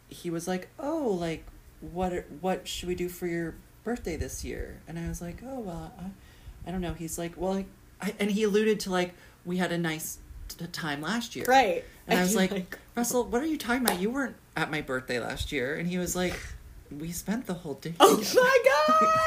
he 0.08 0.28
was 0.28 0.46
like, 0.48 0.68
"Oh, 0.78 1.08
like 1.18 1.44
what? 1.80 2.12
are- 2.12 2.26
What 2.40 2.66
should 2.68 2.88
we 2.88 2.94
do 2.94 3.08
for 3.08 3.26
your 3.26 3.54
birthday 3.84 4.16
this 4.16 4.44
year?" 4.44 4.80
And 4.88 4.98
I 4.98 5.08
was 5.08 5.20
like, 5.22 5.42
"Oh, 5.44 5.60
well, 5.60 5.92
I, 5.98 6.68
I 6.68 6.72
don't 6.72 6.80
know." 6.80 6.94
He's 6.94 7.18
like, 7.18 7.32
"Well," 7.36 7.54
like, 7.54 7.66
I, 8.00 8.14
and 8.18 8.30
he 8.30 8.42
alluded 8.44 8.80
to 8.80 8.90
like 8.90 9.14
we 9.44 9.56
had 9.58 9.72
a 9.72 9.78
nice 9.78 10.18
t- 10.48 10.66
time 10.66 11.00
last 11.00 11.34
year, 11.36 11.44
Right. 11.48 11.84
And 12.06 12.18
I 12.18 12.22
was 12.22 12.32
you're 12.34 12.42
like, 12.48 12.78
Russell, 12.96 13.24
what 13.24 13.42
are 13.42 13.46
you 13.46 13.56
talking 13.58 13.82
about? 13.82 14.00
You 14.00 14.10
weren't 14.10 14.36
at 14.56 14.70
my 14.70 14.80
birthday 14.82 15.20
last 15.20 15.52
year, 15.52 15.76
and 15.76 15.88
he 15.88 15.98
was 15.98 16.14
like, 16.16 16.34
"We 16.90 17.12
spent 17.12 17.46
the 17.46 17.54
whole 17.54 17.74
day." 17.74 17.94
Oh 18.00 18.16
together." 18.16 18.40
my 18.40 18.58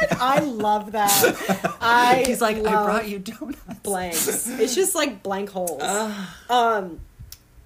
god! 0.10 0.18
I 0.20 0.40
love 0.40 0.92
that. 0.94 1.78
I 1.82 2.24
He's 2.26 2.42
like, 2.42 2.58
"I 2.58 2.62
brought 2.84 3.08
you 3.08 3.20
donuts." 3.20 3.58
blanks. 3.84 4.48
It's 4.48 4.76
just 4.76 4.94
like 4.96 5.24
blank 5.24 5.50
holes. 5.50 5.82
Ugh. 5.84 6.28
Um, 6.50 7.00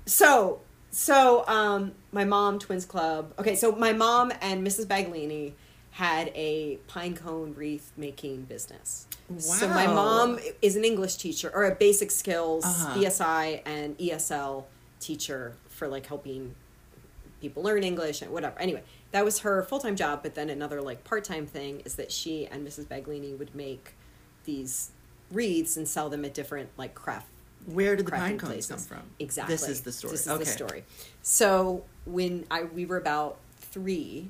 so 0.06 0.60
so 0.96 1.46
um, 1.48 1.91
my 2.14 2.24
mom 2.24 2.58
twins 2.58 2.86
club. 2.86 3.34
Okay, 3.38 3.54
so 3.56 3.74
my 3.74 3.91
mom 3.91 4.32
and 4.41 4.66
Mrs. 4.66 4.86
Baglini 4.86 5.52
had 5.91 6.30
a 6.36 6.78
pine 6.88 7.16
cone 7.16 7.54
wreath 7.54 7.91
making 7.98 8.43
business. 8.43 9.06
Wow. 9.30 9.38
So 9.39 9.68
my 9.68 9.88
mom 9.88 10.39
is 10.62 10.78
an 10.78 10.86
English 10.86 11.18
teacher 11.18 11.52
or 11.54 11.66
a 11.66 11.76
basic 11.76 12.12
skills 12.12 12.64
Uh-huh. 12.64 12.98
ESI 12.98 13.62
and 13.66 13.98
ESL 13.98 14.64
teacher 15.02 15.58
for 15.68 15.89
like 15.89 16.06
helping 16.06 16.56
people 17.41 17.62
learn 17.62 17.84
English 17.84 18.22
and 18.22 18.32
whatever. 18.32 18.58
Anyway, 18.58 18.82
that 19.12 19.26
was 19.26 19.39
her 19.39 19.64
full 19.64 19.80
time 19.80 19.98
job. 19.98 20.24
But 20.24 20.36
then 20.36 20.50
another 20.50 20.82
like 20.82 21.04
part 21.04 21.26
time 21.26 21.46
thing 21.46 21.82
is 21.84 21.96
that 21.96 22.10
she 22.10 22.48
and 22.48 22.66
Mrs. 22.66 22.86
Baglini 22.86 23.38
would 23.38 23.54
make 23.54 23.96
these 24.46 24.91
wreaths 25.30 25.76
and 25.76 25.88
sell 25.89 26.08
them 26.10 26.24
at 26.24 26.34
different 26.34 26.70
like 26.78 26.96
craft 26.96 27.28
Where 27.66 27.95
did 27.95 28.05
the 28.05 28.11
pine 28.11 28.38
cones 28.38 28.68
places. 28.68 28.70
come 28.70 28.97
from? 28.97 29.07
Exactly. 29.20 29.53
This 29.53 29.68
is 29.68 29.82
the 29.82 29.91
story. 29.91 30.11
This 30.11 30.22
is 30.22 30.28
okay. 30.28 30.43
the 30.43 30.49
story. 30.49 30.84
So 31.22 31.84
when 32.05 32.45
I 32.51 32.63
we 32.63 32.86
were 32.86 32.97
about 32.97 33.38
three, 33.59 34.30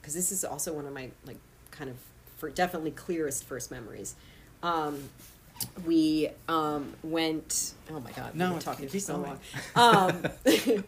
because 0.00 0.14
this 0.14 0.32
is 0.32 0.44
also 0.44 0.72
one 0.72 0.86
of 0.86 0.92
my 0.92 1.10
like 1.24 1.38
kind 1.70 1.90
of 1.90 1.96
for 2.36 2.50
definitely 2.50 2.90
clearest 2.90 3.44
first 3.44 3.70
memories. 3.70 4.14
Um, 4.62 5.08
we 5.86 6.28
um, 6.48 6.94
went. 7.02 7.74
Oh 7.90 8.00
my 8.00 8.12
god! 8.12 8.34
No, 8.34 8.46
we've 8.46 8.54
been 8.54 8.64
talking 8.64 8.88
for 8.88 9.00
so 9.00 9.16
long. 9.16 9.40
Um, 9.74 10.24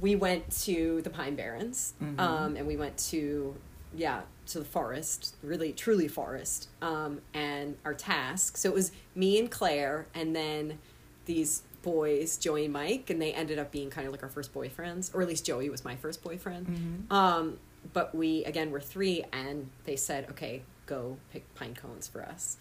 we 0.00 0.16
went 0.16 0.50
to 0.62 1.00
the 1.02 1.10
Pine 1.10 1.36
Barrens, 1.36 1.94
Mhm. 2.02 2.18
um, 2.18 2.56
and 2.56 2.66
we 2.66 2.76
went 2.76 2.96
to 3.10 3.54
yeah 3.94 4.22
to 4.46 4.58
the 4.58 4.64
forest, 4.64 5.34
really 5.42 5.72
truly 5.72 6.08
forest. 6.08 6.68
Um, 6.80 7.20
and 7.34 7.76
our 7.84 7.94
task. 7.94 8.56
So 8.56 8.68
it 8.68 8.74
was 8.74 8.92
me 9.14 9.38
and 9.38 9.50
Claire, 9.50 10.06
and 10.14 10.34
then 10.34 10.78
these 11.26 11.62
boys, 11.82 12.36
Joey 12.36 12.64
and 12.64 12.72
Mike, 12.72 13.10
and 13.10 13.20
they 13.20 13.32
ended 13.32 13.58
up 13.58 13.70
being 13.70 13.90
kind 13.90 14.06
of 14.06 14.12
like 14.12 14.22
our 14.22 14.28
first 14.28 14.52
boyfriends, 14.52 15.14
or 15.14 15.22
at 15.22 15.28
least 15.28 15.44
Joey 15.46 15.68
was 15.70 15.84
my 15.84 15.96
first 15.96 16.22
boyfriend. 16.22 16.66
Mhm. 16.66 17.12
Um, 17.12 17.58
but 17.92 18.14
we 18.14 18.44
again 18.44 18.70
were 18.70 18.80
three, 18.80 19.24
and 19.32 19.70
they 19.84 19.96
said, 19.96 20.28
"Okay, 20.30 20.62
go 20.86 21.18
pick 21.32 21.52
pine 21.54 21.74
cones 21.74 22.08
for 22.08 22.22
us." 22.22 22.56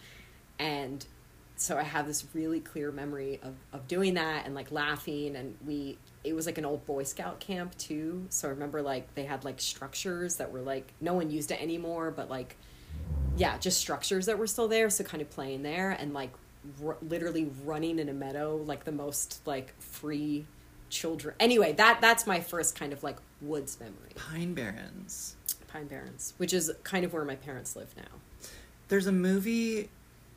And 0.59 1.05
so 1.55 1.77
I 1.77 1.83
have 1.83 2.05
this 2.05 2.25
really 2.33 2.59
clear 2.59 2.91
memory 2.91 3.39
of 3.41 3.55
of 3.73 3.87
doing 3.87 4.13
that 4.15 4.45
and 4.45 4.53
like 4.53 4.71
laughing, 4.71 5.35
and 5.35 5.57
we 5.65 5.97
it 6.25 6.33
was 6.33 6.45
like 6.45 6.57
an 6.57 6.65
old 6.65 6.85
Boy 6.85 7.03
Scout 7.03 7.39
camp 7.39 7.77
too. 7.77 8.25
So 8.29 8.47
I 8.47 8.51
remember 8.51 8.81
like 8.81 9.13
they 9.15 9.23
had 9.25 9.45
like 9.45 9.61
structures 9.61 10.37
that 10.37 10.51
were 10.51 10.61
like 10.61 10.93
no 11.01 11.13
one 11.13 11.29
used 11.29 11.51
it 11.51 11.61
anymore, 11.61 12.11
but 12.11 12.29
like 12.29 12.57
yeah, 13.37 13.57
just 13.57 13.79
structures 13.79 14.25
that 14.25 14.37
were 14.37 14.47
still 14.47 14.67
there. 14.67 14.89
So 14.89 15.03
kind 15.03 15.21
of 15.21 15.29
playing 15.29 15.63
there 15.63 15.91
and 15.91 16.13
like 16.13 16.31
r- 16.83 16.97
literally 17.01 17.51
running 17.63 17.99
in 17.99 18.09
a 18.09 18.13
meadow 18.13 18.57
like 18.65 18.85
the 18.85 18.91
most 18.91 19.41
like 19.45 19.79
free 19.79 20.45
children. 20.89 21.35
Anyway, 21.39 21.73
that 21.73 21.99
that's 22.01 22.25
my 22.25 22.39
first 22.39 22.77
kind 22.77 22.93
of 22.93 23.03
like 23.03 23.17
woods 23.41 23.77
memory. 23.79 24.11
Pine 24.15 24.53
Barrens. 24.53 25.35
Pine 25.67 25.87
Barrens, 25.87 26.33
which 26.37 26.53
is 26.53 26.71
kind 26.83 27.03
of 27.05 27.13
where 27.13 27.25
my 27.25 27.35
parents 27.35 27.75
live 27.75 27.93
now. 27.97 28.49
There's 28.87 29.07
a 29.07 29.11
movie 29.11 29.89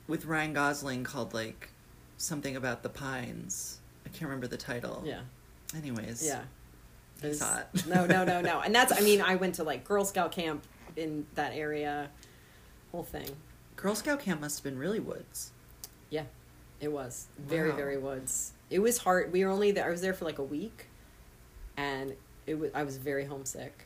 with 0.07 0.25
Ryan 0.25 0.53
Gosling 0.53 1.05
called 1.05 1.33
like 1.35 1.71
something 2.17 2.57
about 2.57 2.83
the 2.83 2.89
pines. 2.89 3.79
I 4.05 4.09
can't 4.09 4.23
remember 4.23 4.47
the 4.47 4.57
title. 4.57 5.03
Yeah. 5.05 5.21
Anyways. 5.77 6.25
Yeah. 6.27 6.43
It's 7.23 7.41
it. 7.43 7.87
no, 7.87 8.07
no, 8.07 8.25
no, 8.25 8.41
no. 8.41 8.61
And 8.65 8.75
that's 8.75 8.93
I 8.93 9.01
mean, 9.01 9.21
I 9.21 9.35
went 9.37 9.57
to 9.57 9.65
like 9.65 9.85
Girl 9.85 10.05
Scout 10.05 10.33
camp 10.33 10.65
in 10.97 11.27
that 11.35 11.53
area. 11.55 12.11
Whole 12.93 13.03
thing. 13.03 13.29
Girl 13.77 13.95
Scout 13.95 14.21
camp 14.21 14.41
must 14.41 14.59
have 14.59 14.65
been 14.65 14.79
really 14.79 15.01
woods. 15.01 15.51
Yeah. 16.11 16.25
It 16.81 16.89
was. 16.93 17.27
Very, 17.39 17.71
Wow. 17.71 17.77
very 17.77 17.99
woods. 17.99 18.53
It 18.71 18.79
was 18.81 18.99
hard. 18.99 19.33
We 19.33 19.45
were 19.45 19.51
only 19.51 19.73
there 19.73 19.87
I 19.87 19.91
was 19.91 20.01
there 20.01 20.15
for 20.15 20.25
like 20.25 20.39
a 20.39 20.45
week 20.45 20.87
and 21.77 22.15
it 22.47 22.59
was 22.59 22.71
I 22.75 22.85
was 22.85 22.97
very 22.97 23.25
homesick. 23.25 23.85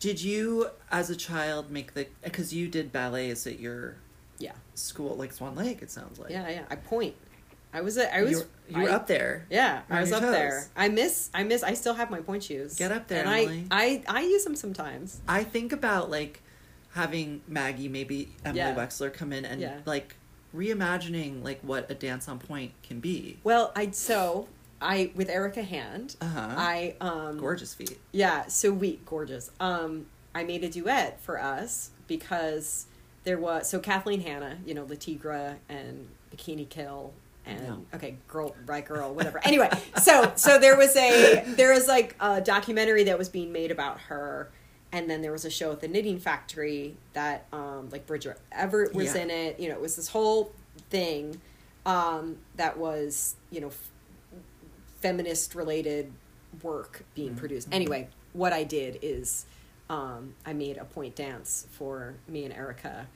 Did 0.00 0.20
you, 0.20 0.68
as 0.90 1.10
a 1.10 1.16
child, 1.16 1.70
make 1.70 1.94
the 1.94 2.08
because 2.24 2.52
you 2.52 2.66
did 2.66 2.90
ballets 2.90 3.46
at 3.46 3.60
your 3.60 3.96
Yeah. 4.38 4.52
school, 4.74 5.14
like 5.14 5.32
Swan 5.32 5.54
Lake? 5.54 5.80
It 5.82 5.90
sounds 5.92 6.18
like. 6.18 6.30
Yeah, 6.30 6.48
yeah. 6.48 6.64
I 6.68 6.74
point. 6.76 7.14
I 7.74 7.80
was 7.80 7.96
a, 7.96 8.14
I 8.14 8.22
was 8.22 8.30
you 8.32 8.38
were, 8.38 8.46
you 8.68 8.82
were 8.84 8.90
I- 8.90 8.94
up 8.94 9.06
there. 9.06 9.46
Yeah, 9.50 9.82
I 9.88 10.00
was 10.00 10.12
up 10.12 10.20
toes. 10.22 10.30
there. 10.32 10.66
I 10.76 10.88
miss 10.88 11.30
I 11.32 11.42
miss 11.44 11.62
I 11.62 11.74
still 11.74 11.94
have 11.94 12.10
my 12.10 12.20
pointe 12.20 12.44
shoes. 12.44 12.74
Get 12.76 12.92
up 12.92 13.08
there, 13.08 13.24
and 13.24 13.28
Emily. 13.34 13.66
I, 13.70 14.02
I 14.06 14.18
I 14.18 14.20
use 14.22 14.44
them 14.44 14.56
sometimes. 14.56 15.20
I 15.26 15.44
think 15.44 15.72
about 15.72 16.10
like 16.10 16.42
having 16.90 17.40
Maggie, 17.48 17.88
maybe 17.88 18.28
Emily 18.44 18.58
Yeah. 18.58 18.74
Wexler, 18.74 19.12
come 19.12 19.32
in 19.32 19.44
and 19.46 19.60
Yeah. 19.60 19.78
like 19.86 20.16
reimagining 20.54 21.42
like 21.42 21.60
what 21.62 21.90
a 21.90 21.94
dance 21.94 22.28
on 22.28 22.38
pointe 22.38 22.72
can 22.82 23.00
be. 23.00 23.38
Well, 23.44 23.72
I 23.74 23.90
so 23.90 24.48
I 24.80 25.12
with 25.14 25.28
Erica 25.30 25.62
Hand. 25.62 26.16
Uh-huh. 26.20 26.54
I 26.56 26.94
um 27.00 27.38
Gorgeous 27.38 27.74
feet. 27.74 27.98
Yeah, 28.12 28.46
so 28.46 28.72
we 28.72 29.00
gorgeous. 29.06 29.50
Um, 29.60 30.06
I 30.34 30.44
made 30.44 30.64
a 30.64 30.68
duet 30.68 31.20
for 31.20 31.40
us 31.40 31.90
because 32.06 32.86
there 33.24 33.38
was 33.38 33.68
so 33.68 33.78
Kathleen 33.78 34.20
Hanna, 34.22 34.58
you 34.66 34.74
know, 34.74 34.84
Le 34.84 34.96
Tigre 34.96 35.56
and 35.68 36.08
Bikini 36.34 36.68
Kill 36.68 37.12
and 37.46 37.60
No. 37.66 37.84
okay, 37.94 38.16
girl, 38.28 38.54
right 38.66 38.84
girl, 38.84 39.12
whatever. 39.14 39.40
anyway, 39.44 39.68
so 40.00 40.32
so 40.36 40.58
there 40.58 40.76
was 40.76 40.94
a 40.96 41.42
there 41.56 41.72
was 41.72 41.88
like 41.88 42.14
a 42.20 42.40
documentary 42.40 43.04
that 43.04 43.18
was 43.18 43.28
being 43.28 43.52
made 43.52 43.70
about 43.70 43.98
her, 44.02 44.50
and 44.92 45.08
then 45.10 45.22
there 45.22 45.32
was 45.32 45.44
a 45.44 45.50
show 45.50 45.72
at 45.72 45.80
the 45.80 45.88
Knitting 45.88 46.18
Factory 46.18 46.96
that 47.14 47.46
um 47.52 47.88
like 47.90 48.06
Bridget 48.06 48.38
Everett 48.52 48.94
was 48.94 49.14
Yeah. 49.14 49.22
in 49.22 49.30
it. 49.30 49.60
You 49.60 49.68
know, 49.70 49.74
it 49.74 49.80
was 49.80 49.96
this 49.96 50.08
whole 50.08 50.52
thing 50.90 51.40
um 51.84 52.38
that 52.56 52.78
was 52.78 53.34
you 53.50 53.60
know 53.60 53.68
f- 53.68 53.90
feminist 55.00 55.54
related 55.54 56.12
work 56.62 57.02
being 57.14 57.34
Mhm. 57.34 57.38
produced. 57.38 57.68
Anyway, 57.72 58.08
what 58.32 58.52
I 58.52 58.64
did 58.64 58.98
is 59.02 59.46
um, 59.90 60.34
I 60.46 60.52
made 60.54 60.78
a 60.78 60.84
pointe 60.84 61.16
dance 61.16 61.66
for 61.72 62.14
me 62.26 62.44
and 62.44 62.54
Erica 62.54 63.08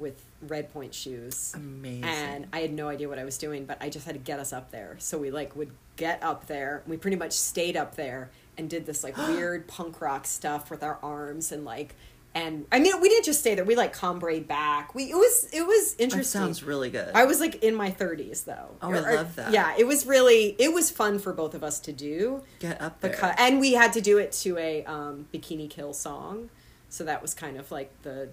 with 0.00 0.24
red 0.48 0.72
pointe 0.72 0.94
shoes. 0.94 1.52
Amazing. 1.54 2.04
And 2.04 2.46
I 2.52 2.60
had 2.60 2.72
no 2.72 2.88
idea 2.88 3.08
what 3.08 3.18
I 3.18 3.24
was 3.24 3.38
doing, 3.38 3.64
but 3.64 3.78
I 3.80 3.88
just 3.88 4.06
had 4.06 4.14
to 4.14 4.20
get 4.20 4.38
us 4.38 4.52
up 4.52 4.70
there. 4.70 4.96
So 4.98 5.18
we 5.18 5.30
like 5.30 5.54
would 5.56 5.70
get 5.96 6.22
up 6.22 6.46
there. 6.46 6.82
We 6.86 6.96
pretty 6.96 7.16
much 7.16 7.32
stayed 7.32 7.76
up 7.76 7.96
there 7.96 8.30
and 8.56 8.68
did 8.70 8.86
this 8.86 9.04
like 9.04 9.16
weird 9.28 9.66
punk 9.66 10.00
rock 10.00 10.26
stuff 10.26 10.70
with 10.70 10.82
our 10.82 10.98
arms 11.02 11.52
and 11.52 11.64
like 11.64 11.94
and 12.34 12.66
I 12.72 12.80
mean 12.80 13.00
we 13.00 13.08
didn't 13.08 13.24
just 13.24 13.40
stay 13.40 13.54
there. 13.54 13.64
We 13.64 13.76
like 13.76 13.96
cambréd 13.96 14.46
back. 14.48 14.94
We 14.94 15.04
it 15.04 15.14
was 15.14 15.48
it 15.52 15.66
was 15.66 15.94
that 15.94 16.02
interesting. 16.02 16.40
sounds 16.40 16.64
really 16.64 16.90
good. 16.90 17.14
I 17.14 17.24
was 17.24 17.38
like 17.40 17.62
in 17.62 17.74
my 17.74 17.90
30s 17.90 18.44
though. 18.44 18.70
Oh, 18.82 18.92
I 18.92 18.98
love 18.98 19.36
that. 19.36 19.52
Yeah, 19.52 19.74
it 19.78 19.86
was 19.86 20.04
really 20.04 20.56
it 20.58 20.72
was 20.72 20.90
fun 20.90 21.18
for 21.18 21.32
both 21.32 21.54
of 21.54 21.62
us 21.62 21.78
to 21.80 21.92
do 21.92 22.42
Get 22.58 22.80
up 22.80 23.00
there. 23.00 23.12
because 23.12 23.34
and 23.38 23.60
we 23.60 23.74
had 23.74 23.92
to 23.92 24.00
do 24.00 24.18
it 24.18 24.32
to 24.32 24.58
a 24.58 24.84
um, 24.84 25.26
Bikini 25.32 25.70
Kill 25.70 25.92
song, 25.92 26.50
so 26.88 27.04
that 27.04 27.22
was 27.22 27.34
kind 27.34 27.56
of 27.56 27.70
like 27.70 27.90
the 28.02 28.30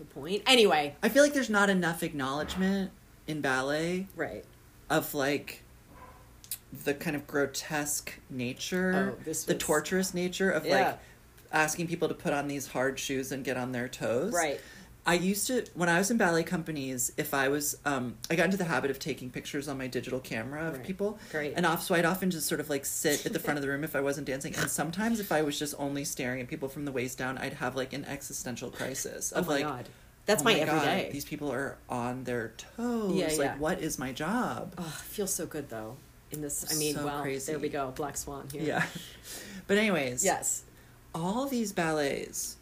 the 0.00 0.06
point. 0.06 0.42
Anyway, 0.46 0.96
I 1.02 1.08
feel 1.08 1.22
like 1.22 1.32
there's 1.34 1.50
not 1.50 1.70
enough 1.70 2.02
acknowledgement 2.02 2.90
in 3.28 3.40
ballet 3.40 4.08
right? 4.16 4.44
of 4.88 5.14
like 5.14 5.62
the 6.84 6.94
kind 6.94 7.14
of 7.14 7.26
grotesque 7.26 8.14
nature, 8.28 9.14
Oh, 9.16 9.22
this 9.24 9.44
the 9.44 9.54
torturous 9.54 10.12
nature 10.14 10.50
of 10.50 10.66
Yeah. 10.66 10.74
like 10.88 10.98
asking 11.52 11.86
people 11.86 12.08
to 12.08 12.14
put 12.14 12.32
on 12.32 12.48
these 12.48 12.68
hard 12.68 12.98
shoes 12.98 13.30
and 13.30 13.44
get 13.44 13.56
on 13.56 13.72
their 13.72 13.88
toes. 13.88 14.32
Right. 14.32 14.60
I 15.06 15.14
used 15.14 15.46
to 15.46 15.64
when 15.74 15.88
I 15.88 15.98
was 15.98 16.10
in 16.10 16.18
ballet 16.18 16.42
companies. 16.42 17.10
If 17.16 17.32
I 17.32 17.48
was, 17.48 17.76
um, 17.86 18.16
I 18.30 18.36
got 18.36 18.44
into 18.44 18.56
the 18.58 18.64
habit 18.64 18.90
of 18.90 18.98
taking 18.98 19.30
pictures 19.30 19.66
on 19.66 19.78
my 19.78 19.86
digital 19.86 20.20
camera 20.20 20.66
of 20.68 20.74
Right. 20.76 20.84
people. 20.86 21.18
Great. 21.32 21.54
And 21.56 21.64
off, 21.64 21.82
so 21.82 21.94
I'd 21.94 22.04
often 22.04 22.30
just 22.30 22.46
sort 22.46 22.60
of 22.60 22.68
like 22.68 22.84
sit 22.84 23.24
at 23.24 23.32
the 23.32 23.38
front 23.44 23.56
of 23.58 23.62
the 23.62 23.68
room 23.68 23.82
if 23.82 23.96
I 23.96 24.00
wasn't 24.00 24.26
dancing. 24.26 24.54
And 24.56 24.70
sometimes 24.70 25.18
if 25.18 25.32
I 25.32 25.42
was 25.42 25.58
just 25.58 25.74
only 25.78 26.04
staring 26.04 26.40
at 26.40 26.48
people 26.48 26.68
from 26.68 26.84
the 26.84 26.92
waist 26.92 27.16
down, 27.18 27.38
I'd 27.38 27.54
have 27.54 27.76
like 27.76 27.92
an 27.94 28.04
existential 28.04 28.70
crisis 28.70 29.32
Oh 29.34 29.40
of 29.40 29.46
my 29.46 29.54
like, 29.54 29.64
god, 29.64 29.88
that's 30.26 30.42
oh 30.42 30.44
my, 30.44 30.58
God, 30.58 30.68
everyday. 30.68 31.10
These 31.12 31.24
people 31.24 31.50
are 31.50 31.78
on 31.88 32.24
their 32.24 32.52
toes. 32.76 33.14
Yeah, 33.14 33.26
like, 33.28 33.38
yeah. 33.38 33.56
what 33.56 33.80
is 33.80 33.98
my 33.98 34.12
job? 34.12 34.74
Oh, 34.76 34.84
it 34.84 35.04
feels 35.06 35.32
so 35.32 35.46
good 35.46 35.70
though. 35.70 35.96
In 36.30 36.42
this, 36.42 36.64
I 36.70 36.78
mean, 36.78 36.94
So 36.94 37.04
well, 37.06 37.22
crazy. 37.22 37.50
there 37.50 37.58
we 37.58 37.70
go, 37.70 37.90
Black 37.96 38.16
Swan 38.16 38.48
here. 38.52 38.62
Yeah. 38.62 38.84
But 39.66 39.78
anyways, 39.78 40.24
Yes. 40.24 40.62
all 41.14 41.46
these 41.46 41.72
ballets, 41.72 42.56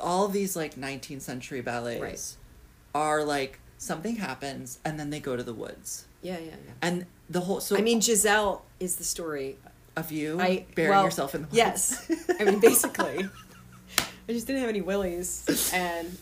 all 0.00 0.28
these 0.28 0.56
like 0.56 0.74
19th 0.76 1.22
century 1.22 1.60
ballets 1.60 2.00
Right. 2.00 2.36
are 2.94 3.24
like 3.24 3.58
something 3.78 4.16
happens 4.16 4.78
and 4.84 4.98
then 4.98 5.10
they 5.10 5.20
go 5.20 5.36
to 5.36 5.42
the 5.42 5.52
woods. 5.54 6.06
Yeah, 6.22 6.38
yeah, 6.38 6.46
yeah. 6.66 6.72
And 6.82 7.06
the 7.30 7.40
whole 7.40 7.60
so 7.60 7.76
I 7.76 7.80
mean, 7.82 8.00
Giselle 8.00 8.64
is 8.80 8.96
the 8.96 9.04
story. 9.04 9.56
of 9.96 10.12
you 10.12 10.38
I 10.40 10.66
burying 10.74 10.90
well, 10.90 11.04
yourself 11.04 11.34
in 11.34 11.42
the 11.42 11.46
woods. 11.46 11.56
Yes, 11.56 12.10
I 12.40 12.44
mean, 12.44 12.60
basically, 12.60 13.28
I 14.28 14.32
just 14.32 14.46
didn't 14.46 14.60
have 14.60 14.68
any 14.68 14.82
Wilis, 14.82 15.72
and 15.72 16.16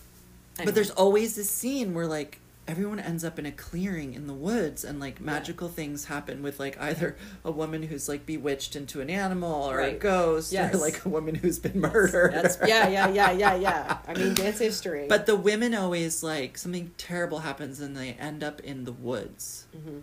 I 0.59 0.65
but 0.65 0.75
there's 0.75 0.91
always 0.91 1.35
this 1.37 1.51
scene 1.51 1.95
where 1.95 2.07
like 2.07 2.39
everyone 2.67 2.99
ends 2.99 3.23
up 3.25 3.39
in 3.39 3.45
a 3.45 3.53
clearing 3.53 4.15
in 4.15 4.27
the 4.27 4.33
woods 4.33 4.85
and 4.85 4.99
like 4.99 5.21
magical 5.21 5.69
things 5.69 6.07
happen 6.07 6.43
with 6.43 6.59
like 6.59 6.81
either 6.81 7.15
a 7.45 7.51
woman 7.51 7.83
who's 7.83 8.09
like 8.09 8.25
bewitched 8.25 8.75
into 8.75 9.03
an 9.03 9.11
animal 9.11 9.69
or 9.71 9.81
a 9.81 9.93
ghost 9.93 10.51
Yes. 10.51 10.75
or 10.75 10.79
like 10.79 11.05
a 11.05 11.09
woman 11.11 11.35
who's 11.35 11.59
been 11.59 11.79
murdered. 11.79 12.33
That's 12.33 12.57
yeah, 12.67 12.89
yeah, 12.89 13.09
yeah, 13.09 13.33
yeah, 13.33 13.55
yeah. 13.55 13.99
I 14.09 14.15
mean, 14.15 14.33
dance 14.35 14.59
history. 14.59 15.07
But 15.09 15.27
the 15.27 15.37
women 15.37 15.75
always 15.75 16.23
like 16.23 16.57
something 16.57 16.93
terrible 16.97 17.41
happens 17.41 17.81
and 17.81 17.95
they 17.97 18.13
end 18.13 18.43
up 18.43 18.61
in 18.61 18.85
the 18.85 18.93
woods. 18.93 19.67
Mhm. 19.77 20.01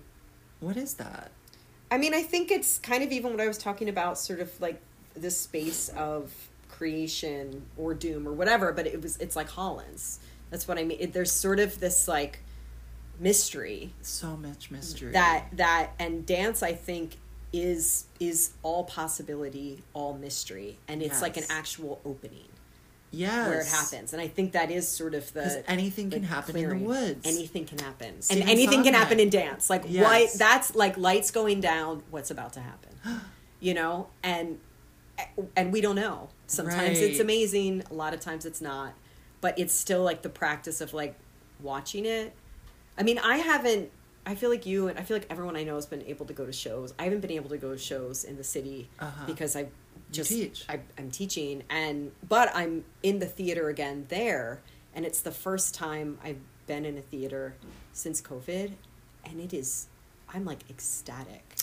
What 0.59 0.77
is 0.77 0.93
that? 0.95 1.31
I 1.89 1.97
mean, 1.97 2.13
I 2.13 2.21
think 2.21 2.51
it's 2.51 2.77
kind 2.77 3.03
of 3.03 3.11
even 3.11 3.31
what 3.31 3.41
I 3.41 3.47
was 3.47 3.57
talking 3.57 3.89
about, 3.89 4.19
sort 4.19 4.39
of 4.39 4.51
like 4.61 4.79
this 5.15 5.35
space 5.37 5.89
of 5.89 6.31
creation 6.69 7.63
or 7.77 7.93
doom 7.93 8.27
or 8.27 8.33
whatever. 8.33 8.71
But 8.71 8.85
it 8.87 9.01
was, 9.01 9.17
it's 9.17 9.35
like 9.35 9.49
Hollins. 9.49 10.19
That's 10.51 10.67
what 10.67 10.77
I 10.77 10.83
mean. 10.83 10.97
It, 10.99 11.13
there's 11.13 11.31
sort 11.31 11.59
of 11.59 11.79
this 11.79 12.07
like 12.07 12.39
mystery 13.21 13.93
So 14.01 14.35
much 14.35 14.71
mystery. 14.71 15.11
that 15.11 15.45
that 15.53 15.91
and 15.99 16.25
dance. 16.25 16.63
I 16.63 16.73
think 16.73 17.17
is 17.53 18.05
is 18.19 18.51
all 18.63 18.83
possibility, 18.85 19.83
all 19.93 20.17
mystery, 20.17 20.77
and 20.87 21.01
it's 21.01 21.21
like 21.21 21.37
an 21.37 21.43
actual 21.49 22.01
opening 22.05 22.47
yes. 23.11 23.47
where 23.47 23.59
it 23.59 23.67
happens. 23.67 24.13
And 24.13 24.21
I 24.21 24.27
think 24.27 24.53
that 24.53 24.71
is 24.71 24.87
sort 24.87 25.13
of 25.13 25.31
Because 25.33 25.57
the 25.57 25.69
anything 25.69 26.09
can 26.09 26.21
the 26.21 26.27
happen 26.27 26.55
in 26.55 26.69
the 26.69 26.75
woods. 26.77 27.27
Anything 27.27 27.65
can 27.65 27.77
happen, 27.79 28.21
Stephen 28.21 28.41
and 28.43 28.51
anything 28.51 28.83
can 28.83 28.93
happen 28.93 29.19
in 29.19 29.29
dance. 29.29 29.69
Like 29.69 29.83
Yes. 29.87 30.03
what? 30.03 30.39
That's 30.39 30.75
like 30.75 30.97
lights 30.97 31.31
going 31.31 31.61
down. 31.61 32.03
What's 32.09 32.31
about 32.31 32.53
to 32.53 32.61
happen? 32.61 32.91
you 33.59 33.73
know, 33.73 34.07
and 34.23 34.59
and 35.55 35.71
we 35.71 35.81
don't 35.81 35.95
know. 35.95 36.29
Sometimes 36.47 36.99
it's 36.99 37.19
amazing. 37.19 37.83
A 37.91 37.93
lot 37.93 38.13
of 38.13 38.19
times 38.19 38.45
it's 38.45 38.61
not. 38.61 38.93
But 39.41 39.57
it's 39.57 39.73
still 39.73 40.03
like 40.03 40.21
the 40.21 40.29
practice 40.29 40.81
of 40.81 40.93
like 40.93 41.15
watching 41.59 42.05
it. 42.05 42.33
I 43.01 43.03
mean, 43.03 43.17
I 43.17 43.37
haven't. 43.37 43.89
I 44.27 44.35
feel 44.35 44.51
like 44.51 44.67
you 44.67 44.87
and 44.87 44.99
I 44.99 45.01
feel 45.01 45.17
like 45.17 45.25
everyone 45.31 45.55
I 45.57 45.63
know 45.63 45.73
has 45.73 45.87
been 45.87 46.03
able 46.03 46.27
to 46.27 46.33
go 46.33 46.45
to 46.45 46.53
shows. 46.53 46.93
I 46.99 47.05
haven't 47.05 47.21
been 47.21 47.31
able 47.31 47.49
to 47.49 47.57
go 47.57 47.71
to 47.71 47.77
shows 47.79 48.23
in 48.23 48.37
the 48.37 48.43
city 48.43 48.87
Uh-huh. 48.99 49.25
because 49.25 49.55
I 49.55 49.65
just 50.11 50.29
teach. 50.29 50.63
I, 50.69 50.81
I'm 50.99 51.09
teaching 51.09 51.63
and 51.71 52.11
but 52.29 52.51
I'm 52.53 52.85
in 53.01 53.17
the 53.17 53.25
theater 53.25 53.69
again 53.69 54.05
there, 54.09 54.61
and 54.93 55.03
it's 55.03 55.21
the 55.21 55.31
first 55.31 55.73
time 55.73 56.19
I've 56.23 56.37
been 56.67 56.85
in 56.85 56.95
a 56.99 57.01
theater 57.01 57.55
since 57.93 58.21
COVID, 58.21 58.73
and 59.25 59.39
it 59.39 59.51
is 59.51 59.87
I'm 60.31 60.45
like 60.45 60.69
ecstatic. 60.69 61.55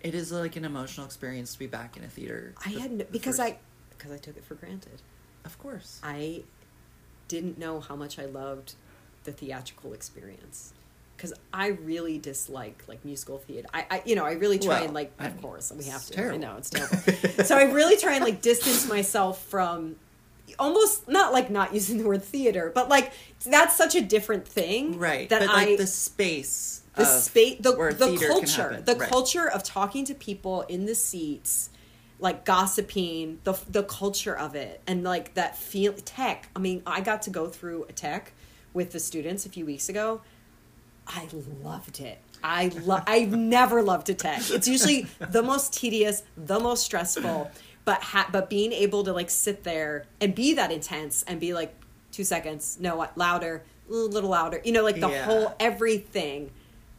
It 0.00 0.14
is 0.14 0.30
like 0.30 0.54
an 0.54 0.64
emotional 0.64 1.04
experience 1.06 1.54
to 1.54 1.58
be 1.58 1.66
back 1.66 1.96
in 1.96 2.04
a 2.04 2.08
theater. 2.08 2.54
I 2.64 2.72
The- 2.74 2.80
had 2.80 2.90
no, 2.92 2.96
the 2.98 3.04
because 3.06 3.38
first- 3.38 3.54
I 3.54 3.58
because 3.90 4.12
I 4.12 4.18
took 4.18 4.36
it 4.36 4.44
for 4.44 4.54
granted. 4.54 5.02
Of 5.44 5.58
course. 5.58 5.98
I 6.04 6.42
didn't 7.26 7.58
know 7.58 7.80
how 7.80 7.96
much 7.96 8.20
I 8.20 8.26
loved 8.26 8.74
the 9.28 9.32
theatrical 9.32 9.92
experience 9.92 10.72
because 11.16 11.32
I 11.52 11.68
really 11.68 12.16
dislike 12.18 12.84
like 12.88 13.04
musical 13.04 13.38
theater. 13.38 13.68
I, 13.74 13.84
I 13.90 14.02
you 14.06 14.14
know 14.16 14.24
I 14.24 14.32
really 14.32 14.58
try 14.58 14.76
Well, 14.76 14.84
and 14.84 14.94
like 14.94 15.12
I 15.18 15.26
of 15.26 15.34
mean, 15.34 15.42
course 15.42 15.72
we 15.76 15.84
have 15.84 16.04
to. 16.06 16.12
I 16.14 16.16
terrible. 16.16 16.38
know 16.38 16.56
it's 16.56 16.70
terrible. 16.70 17.44
so 17.44 17.56
I 17.56 17.64
really 17.64 17.96
try 17.96 18.14
and 18.14 18.24
like 18.24 18.40
distance 18.40 18.88
myself 18.88 19.42
from 19.44 19.96
almost 20.58 21.08
not 21.08 21.32
like 21.32 21.50
not 21.50 21.74
using 21.74 21.98
the 21.98 22.04
word 22.04 22.22
theater, 22.24 22.72
but 22.74 22.88
like 22.88 23.12
that's 23.44 23.76
such 23.76 23.94
a 23.94 24.00
different 24.00 24.46
thing, 24.48 24.98
Right. 24.98 25.28
That 25.28 25.40
but 25.40 25.50
I 25.50 25.54
like 25.66 25.76
the 25.78 25.86
space. 25.86 26.82
the 26.96 27.04
space 27.04 27.58
the, 27.60 27.72
the 27.72 28.24
culture 28.26 28.82
the 28.84 28.94
Right. 28.96 29.08
culture 29.10 29.48
of 29.50 29.62
talking 29.62 30.04
to 30.06 30.14
people 30.14 30.62
in 30.62 30.86
the 30.86 30.94
seats 30.94 31.70
like 32.20 32.44
gossiping 32.44 33.38
the 33.44 33.54
the 33.68 33.82
culture 33.84 34.36
of 34.36 34.56
it 34.56 34.80
and 34.88 35.04
like 35.04 35.34
that 35.34 35.56
feel 35.56 35.92
tech 36.04 36.48
i 36.56 36.58
mean 36.58 36.82
i 36.84 37.00
got 37.00 37.22
to 37.22 37.30
go 37.30 37.46
through 37.46 37.84
a 37.88 37.92
tech 37.92 38.32
with 38.74 38.92
the 38.92 39.00
students 39.00 39.46
a 39.46 39.48
few 39.48 39.64
weeks 39.66 39.88
ago 39.88 40.20
i 41.06 41.26
loved 41.62 42.00
it 42.00 42.18
i 42.44 42.68
love 42.84 43.02
i've 43.06 43.32
never 43.32 43.82
loved 43.82 44.08
a 44.10 44.14
tech 44.14 44.42
it's 44.50 44.68
usually 44.68 45.06
the 45.30 45.42
most 45.42 45.72
tedious 45.72 46.22
the 46.36 46.60
most 46.60 46.84
stressful 46.84 47.50
but 47.84 48.02
ha- 48.02 48.28
but 48.30 48.50
being 48.50 48.72
able 48.72 49.02
to 49.04 49.12
like 49.12 49.30
sit 49.30 49.64
there 49.64 50.04
and 50.20 50.34
be 50.34 50.54
that 50.54 50.70
intense 50.70 51.22
and 51.24 51.40
be 51.40 51.54
like 51.54 51.74
two 52.12 52.24
seconds 52.24 52.76
no 52.80 52.96
what 52.96 53.16
louder 53.16 53.62
a 53.88 53.92
little 53.92 54.30
louder 54.30 54.60
you 54.64 54.72
know 54.72 54.82
like 54.84 55.00
the 55.00 55.08
Yeah. 55.08 55.24
whole 55.24 55.54
everything 55.58 56.50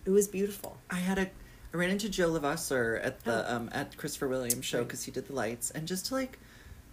it 0.06 0.10
was 0.10 0.28
beautiful 0.28 0.78
I 0.90 0.96
had 0.96 1.20
a 1.20 1.30
I 1.72 1.78
ran 1.78 1.92
into 1.92 2.10
Joe 2.10 2.30
Levasseur 2.30 2.96
at 3.04 3.24
the 3.26 3.48
Oh. 3.48 3.56
um 3.56 3.70
at 3.72 3.96
Christopher 3.96 4.28
Williams 4.28 4.66
show 4.66 4.84
because 4.84 5.04
he 5.04 5.12
did 5.12 5.28
the 5.28 5.34
lights 5.34 5.70
and 5.70 5.88
just 5.88 6.08
to 6.08 6.16
like 6.16 6.40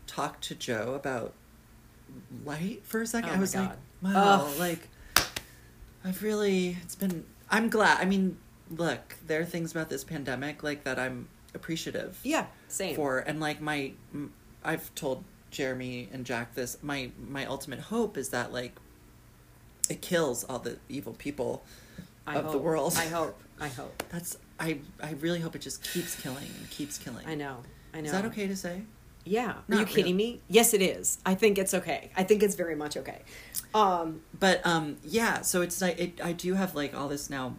talk 0.07 0.41
to 0.43 0.55
Joe 0.55 0.93
about 0.95 1.33
light 2.45 2.83
for 2.85 3.01
a 3.01 3.07
second 3.07 3.31
Oh 3.31 3.35
I 3.35 3.39
was 3.39 3.55
like 3.55 3.69
God. 3.71 3.79
Wow 4.15 4.47
Ugh. 4.49 4.59
like 4.59 4.89
I've 6.05 6.23
really 6.23 6.77
it's 6.83 6.95
been 6.95 7.25
I'm 7.51 7.69
glad 7.69 8.01
I 8.01 8.05
mean 8.05 8.39
look 8.71 9.17
there 9.27 9.41
are 9.41 9.45
things 9.45 9.71
about 9.73 9.89
this 9.89 10.05
pandemic 10.05 10.63
like 10.63 10.85
that 10.85 10.99
I'm 10.99 11.29
appreciative 11.55 12.19
yeah 12.23 12.47
same 12.69 12.95
for 12.97 13.19
and 13.19 13.41
like 13.41 13.61
my 13.61 13.93
I've 14.65 14.95
told 14.95 15.25
Jeremy 15.51 16.09
and 16.13 16.27
Jack 16.27 16.55
this 16.55 16.77
my 16.83 17.11
my 17.29 17.47
ultimate 17.47 17.79
hope 17.81 18.17
is 18.17 18.29
that 18.31 18.53
like 18.53 18.73
it 19.89 20.03
kills 20.03 20.45
all 20.45 20.59
the 20.59 20.79
evil 20.89 21.13
people 21.15 21.65
I 22.27 22.37
of 22.37 22.51
the 22.51 22.59
world. 22.59 22.95
i 22.99 23.07
hope 23.07 23.41
i 23.61 23.69
hope 23.69 24.03
That's 24.11 24.37
I 24.59 24.81
I 25.03 25.13
really 25.21 25.41
hope 25.41 25.55
it 25.55 25.61
just 25.61 25.83
keeps 25.85 26.21
killing 26.21 26.49
and 26.59 26.71
keeps 26.71 26.99
killing. 26.99 27.25
i 27.27 27.35
know 27.37 27.59
i 27.95 28.01
know 28.01 28.07
Is 28.07 28.13
that 28.13 28.25
okay 28.27 28.47
to 28.49 28.57
say? 28.57 28.83
Yeah 29.29 29.51
are 29.51 29.63
Not 29.69 29.81
you 29.81 29.87
kidding 29.87 30.17
me 30.17 30.41
yes 30.49 30.73
it 30.73 30.81
is 30.81 31.19
i 31.27 31.35
think 31.35 31.59
it's 31.59 31.75
okay 31.75 32.11
i 32.17 32.23
think 32.23 32.43
it's 32.43 32.55
very 32.55 32.77
much 32.77 32.97
okay 32.97 33.23
um 33.75 34.23
But 34.39 34.65
um 34.65 34.97
yeah, 35.03 35.43
so 35.43 35.61
it's 35.61 35.81
like 35.83 35.99
it, 35.99 36.21
I 36.25 36.33
do 36.33 36.55
have 36.55 36.75
like 36.75 36.95
all 36.95 37.09
this 37.09 37.29
now 37.29 37.55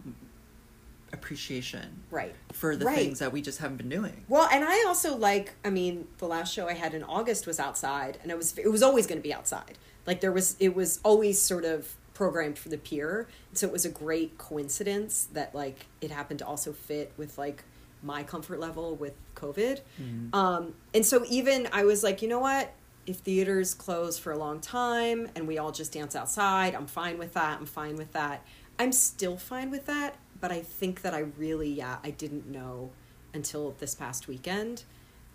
appreciation 1.12 2.02
right 2.10 2.34
for 2.52 2.76
the 2.76 2.84
Right. 2.84 2.96
things 2.98 3.18
that 3.20 3.32
we 3.32 3.40
just 3.40 3.58
haven't 3.58 3.76
been 3.78 3.88
doing. 3.88 4.24
Well, 4.28 4.48
and 4.52 4.64
I 4.64 4.84
also 4.86 5.16
like. 5.16 5.54
I 5.64 5.70
mean, 5.70 6.06
the 6.18 6.26
last 6.26 6.52
show 6.52 6.68
I 6.68 6.74
had 6.74 6.92
in 6.94 7.02
August 7.02 7.46
was 7.46 7.58
outside, 7.60 8.18
and 8.22 8.30
it 8.30 8.36
was 8.36 8.56
it 8.58 8.68
was 8.70 8.82
always 8.82 9.06
going 9.06 9.18
to 9.18 9.22
be 9.22 9.32
outside. 9.32 9.78
Like 10.06 10.20
there 10.20 10.32
was, 10.32 10.56
it 10.58 10.74
was 10.74 11.00
always 11.04 11.40
sort 11.40 11.64
of 11.64 11.94
programmed 12.14 12.58
for 12.58 12.68
the 12.68 12.78
pier, 12.78 13.28
so 13.52 13.66
it 13.66 13.72
was 13.72 13.84
a 13.84 13.90
great 13.90 14.38
coincidence 14.38 15.28
that 15.32 15.54
like 15.54 15.86
it 16.00 16.10
happened 16.10 16.38
to 16.40 16.46
also 16.46 16.72
fit 16.72 17.12
with 17.16 17.38
like 17.38 17.64
my 18.02 18.22
comfort 18.22 18.60
level 18.60 18.94
with 18.96 19.14
COVID. 19.38 19.80
Mm-hmm. 20.00 20.34
Um, 20.34 20.74
and 20.92 21.04
so 21.04 21.24
even 21.28 21.68
I 21.72 21.84
was 21.84 22.02
like, 22.02 22.22
you 22.22 22.28
know 22.28 22.40
what? 22.40 22.72
If 23.06 23.18
theaters 23.18 23.72
close 23.72 24.18
for 24.18 24.32
a 24.32 24.38
long 24.38 24.60
time 24.60 25.28
and 25.34 25.48
we 25.48 25.58
all 25.58 25.72
just 25.72 25.92
dance 25.92 26.14
outside, 26.14 26.74
I'm 26.74 26.86
fine 26.86 27.18
with 27.18 27.34
that. 27.34 27.58
I'm 27.58 27.66
fine 27.66 27.96
with 27.96 28.12
that. 28.12 28.44
I'm 28.78 28.92
still 28.92 29.36
fine 29.36 29.70
with 29.70 29.86
that, 29.86 30.16
but 30.40 30.52
I 30.52 30.60
think 30.60 31.02
that 31.02 31.14
I 31.14 31.20
really, 31.20 31.70
yeah, 31.70 31.98
I 32.04 32.10
didn't 32.10 32.46
know 32.46 32.90
until 33.34 33.74
this 33.78 33.94
past 33.94 34.28
weekend, 34.28 34.84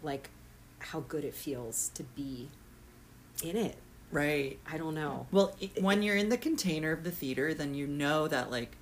like 0.02 0.30
how 0.80 1.02
good 1.02 1.26
it 1.26 1.34
feels 1.34 1.90
to 1.96 2.04
be 2.04 2.50
in 3.44 3.58
it. 3.58 3.78
Right. 4.12 4.60
I 4.72 4.78
don't 4.78 4.94
know. 4.94 5.28
Well, 5.32 5.56
i 5.62 5.72
when 5.82 6.04
you're 6.04 6.16
in 6.16 6.30
the 6.30 6.38
container 6.38 6.92
of 6.92 7.04
the 7.04 7.12
theater, 7.12 7.54
then 7.54 7.74
you 7.74 7.88
know 7.88 8.28
that 8.28 8.52
like 8.52 8.78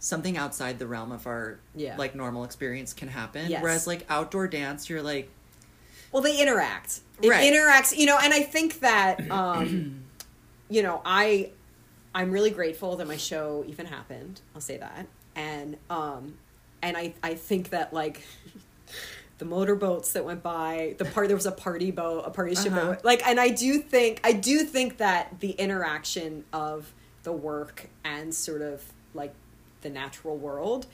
something 0.00 0.36
outside 0.36 0.78
the 0.78 0.86
realm 0.86 1.10
of 1.12 1.26
our 1.26 1.58
Yeah. 1.74 1.96
like 1.96 2.14
normal 2.14 2.44
experience 2.44 2.92
can 2.92 3.08
happen. 3.08 3.50
Yes. 3.50 3.62
Whereas 3.62 3.86
like 3.86 4.06
outdoor 4.08 4.46
dance, 4.48 4.88
you're 4.88 5.02
like 5.02 5.30
Well, 6.12 6.22
they 6.22 6.40
interact. 6.40 7.00
It 7.20 7.28
Right. 7.28 7.52
interacts, 7.52 7.96
you 7.96 8.06
know, 8.06 8.16
and 8.22 8.32
I 8.32 8.42
think 8.42 8.80
that, 8.80 9.30
um, 9.30 10.04
you 10.70 10.82
know, 10.82 11.02
I, 11.04 11.50
I'm 12.14 12.30
really 12.30 12.50
grateful 12.50 12.96
that 12.96 13.06
my 13.06 13.16
show 13.16 13.64
even 13.66 13.86
happened. 13.86 14.40
I'll 14.54 14.60
say 14.60 14.78
that, 14.78 15.06
and 15.36 15.76
um, 15.90 16.38
and 16.80 16.96
I 16.96 17.12
I 17.22 17.34
think 17.34 17.70
that 17.70 17.92
like, 17.92 18.22
the 19.38 19.44
motorboats 19.44 20.12
that 20.14 20.24
went 20.24 20.42
by, 20.42 20.94
the 20.98 21.04
part 21.04 21.28
there 21.28 21.36
was 21.36 21.46
a 21.46 21.52
party 21.52 21.90
boat, 21.90 22.22
a 22.26 22.30
party 22.30 22.54
ship. 22.54 22.72
Uh-huh. 22.72 22.88
went- 22.90 23.04
Like, 23.04 23.26
and 23.26 23.38
I 23.38 23.48
do 23.50 23.78
think 23.78 24.20
I 24.24 24.32
do 24.32 24.60
think 24.64 24.96
that 24.96 25.40
the 25.40 25.50
interaction 25.50 26.44
of 26.52 26.92
the 27.24 27.32
work 27.32 27.88
and 28.04 28.34
sort 28.34 28.62
of 28.62 28.82
like 29.14 29.34
the 29.82 29.90
natural 29.90 30.36
world 30.36 30.86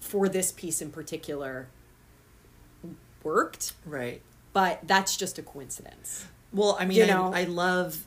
for 0.00 0.28
this 0.28 0.52
piece 0.52 0.80
in 0.82 0.90
particular 0.90 1.68
worked, 3.22 3.72
Right. 3.84 4.22
but 4.52 4.80
that's 4.86 5.16
just 5.16 5.38
a 5.38 5.42
coincidence. 5.42 6.26
Well, 6.52 6.76
I 6.78 6.84
mean, 6.84 6.98
You 6.98 7.04
I, 7.04 7.06
know? 7.06 7.32
I 7.34 7.44
love 7.44 8.04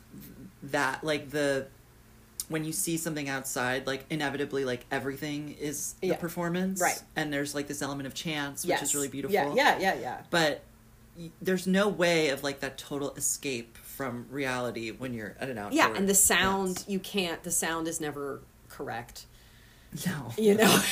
that. 0.62 1.04
Like 1.04 1.30
the 1.30 1.66
when 2.48 2.64
you 2.64 2.72
see 2.72 2.96
something 2.96 3.28
outside, 3.28 3.86
like 3.86 4.04
inevitably, 4.10 4.64
like 4.64 4.84
everything 4.90 5.56
is 5.60 5.94
Yeah. 6.02 6.14
a 6.14 6.18
performance, 6.18 6.80
Right. 6.80 7.00
And 7.14 7.32
there's 7.32 7.54
like 7.54 7.68
this 7.68 7.80
element 7.80 8.08
of 8.08 8.14
chance, 8.14 8.64
which 8.64 8.70
yes. 8.70 8.82
is 8.82 8.94
really 8.94 9.06
beautiful. 9.08 9.34
Yeah, 9.34 9.52
yeah, 9.54 9.78
yeah, 9.78 9.94
yeah. 9.94 10.22
But 10.30 10.62
y- 11.16 11.30
there's 11.40 11.68
no 11.68 11.88
way 11.88 12.30
of 12.30 12.42
like 12.42 12.58
that 12.60 12.76
total 12.76 13.12
escape 13.14 13.76
from 13.78 14.26
reality 14.30 14.90
when 14.90 15.14
you're 15.14 15.36
at 15.38 15.48
an 15.48 15.58
outdoor. 15.58 15.76
Yeah, 15.76 15.94
and 15.94 16.08
the 16.08 16.14
sound 16.14 16.76
dance. 16.76 16.88
you 16.88 16.98
can't. 16.98 17.40
The 17.44 17.52
sound 17.52 17.86
is 17.86 18.00
never 18.00 18.40
correct. 18.68 19.26
No. 20.06 20.32
You 20.38 20.54
know. 20.54 20.82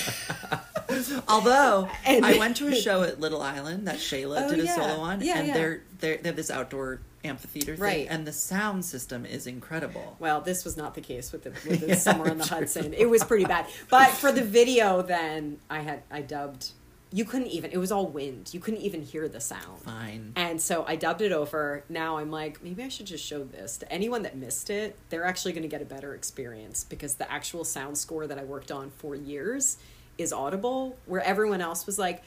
Although 1.29 1.89
And- 2.05 2.25
I 2.25 2.39
went 2.39 2.57
to 2.59 2.67
a 2.69 2.75
show 2.75 3.03
at 3.03 3.21
Little 3.21 3.43
Island 3.43 3.87
that 3.87 3.97
Shayla 3.97 4.47
Oh, 4.47 4.51
did 4.51 4.61
a 4.61 4.65
yeah. 4.65 4.75
solo 4.75 5.01
on, 5.01 5.21
Yeah, 5.21 5.39
and 5.39 5.49
yeah. 5.49 5.55
they're 5.55 5.83
they're 6.01 6.17
they 6.19 6.29
have 6.29 6.37
this 6.37 6.51
outdoor 6.51 7.01
amphitheater 7.25 7.75
thing, 7.75 7.83
Right. 7.83 8.07
and 8.09 8.27
the 8.27 8.33
sound 8.33 8.85
system 8.85 9.27
is 9.27 9.47
incredible. 9.47 10.17
Well, 10.19 10.41
this 10.41 10.65
was 10.65 10.77
not 10.77 10.95
the 10.95 11.01
case 11.01 11.33
with 11.33 11.43
the, 11.45 11.51
with 11.69 11.81
the 11.81 11.89
Yeah, 11.89 11.95
summer 11.97 12.31
on 12.31 12.39
the 12.39 12.45
true. 12.45 12.59
Hudson. 12.59 12.95
It 12.95 13.07
was 13.09 13.23
pretty 13.25 13.45
bad. 13.45 13.67
But 13.91 14.11
for 14.11 14.33
the 14.33 14.43
video, 14.43 15.03
then 15.03 15.59
I 15.69 15.81
had 15.81 16.03
I 16.11 16.23
dubbed. 16.23 16.71
You 17.11 17.25
couldn't 17.25 17.49
even. 17.49 17.71
It 17.71 17.79
was 17.79 17.91
all 17.91 18.07
wind. 18.07 18.51
You 18.53 18.61
couldn't 18.61 18.81
even 18.81 19.03
hear 19.03 19.29
the 19.29 19.41
sound. 19.41 19.81
Fine. 19.81 20.33
And 20.37 20.61
so 20.61 20.85
I 20.87 20.97
dubbed 20.97 21.23
it 21.23 21.33
over. 21.33 21.85
Now 21.89 22.19
I'm 22.19 22.31
like, 22.31 22.63
maybe 22.63 22.83
I 22.83 22.89
should 22.89 23.07
just 23.07 23.25
show 23.25 23.45
this 23.45 23.79
to 23.79 23.91
anyone 23.91 24.23
that 24.23 24.37
missed 24.37 24.69
it. 24.69 24.97
They're 25.09 25.25
actually 25.25 25.53
going 25.53 25.63
to 25.63 25.69
get 25.69 25.81
a 25.81 25.87
better 25.87 26.15
experience 26.15 26.85
because 26.85 27.15
the 27.15 27.31
actual 27.33 27.65
sound 27.65 27.97
score 27.97 28.27
that 28.27 28.39
I 28.39 28.45
worked 28.45 28.71
on 28.71 28.91
for 28.91 29.15
years 29.15 29.79
is 30.19 30.33
audible, 30.33 30.97
where 31.07 31.23
everyone 31.23 31.61
else 31.63 31.87
was 31.87 31.99
like, 31.99 32.23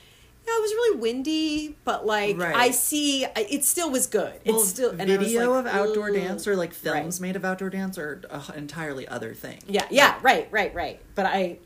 yeah, 0.47 0.53
it 0.57 0.61
was 0.61 0.71
really 0.71 0.97
windy, 0.99 1.75
but 1.83 2.03
like 2.07 2.35
Right. 2.39 2.55
I 2.55 2.71
see, 2.71 3.25
I- 3.25 3.45
it 3.51 3.63
still 3.63 3.91
was 3.91 4.07
good. 4.07 4.33
It's 4.43 4.47
well, 4.51 4.59
still 4.61 4.89
and 4.97 5.01
I 5.11 5.17
was 5.17 5.27
video 5.27 5.51
like, 5.51 5.65
of 5.67 5.71
outdoor 5.75 6.07
"Ugh." 6.09 6.15
dance 6.15 6.47
or 6.47 6.55
like 6.55 6.73
films 6.73 7.19
Right. 7.21 7.27
made 7.27 7.35
of 7.35 7.45
outdoor 7.45 7.69
dance 7.69 7.99
are 7.99 8.21
an 8.31 8.41
entirely 8.55 9.07
other 9.07 9.35
thing. 9.35 9.59
Yeah, 9.67 9.85
yeah, 9.91 10.17
right, 10.23 10.47
right, 10.49 10.73
right. 10.73 10.99
But 11.13 11.27
I, 11.27 11.59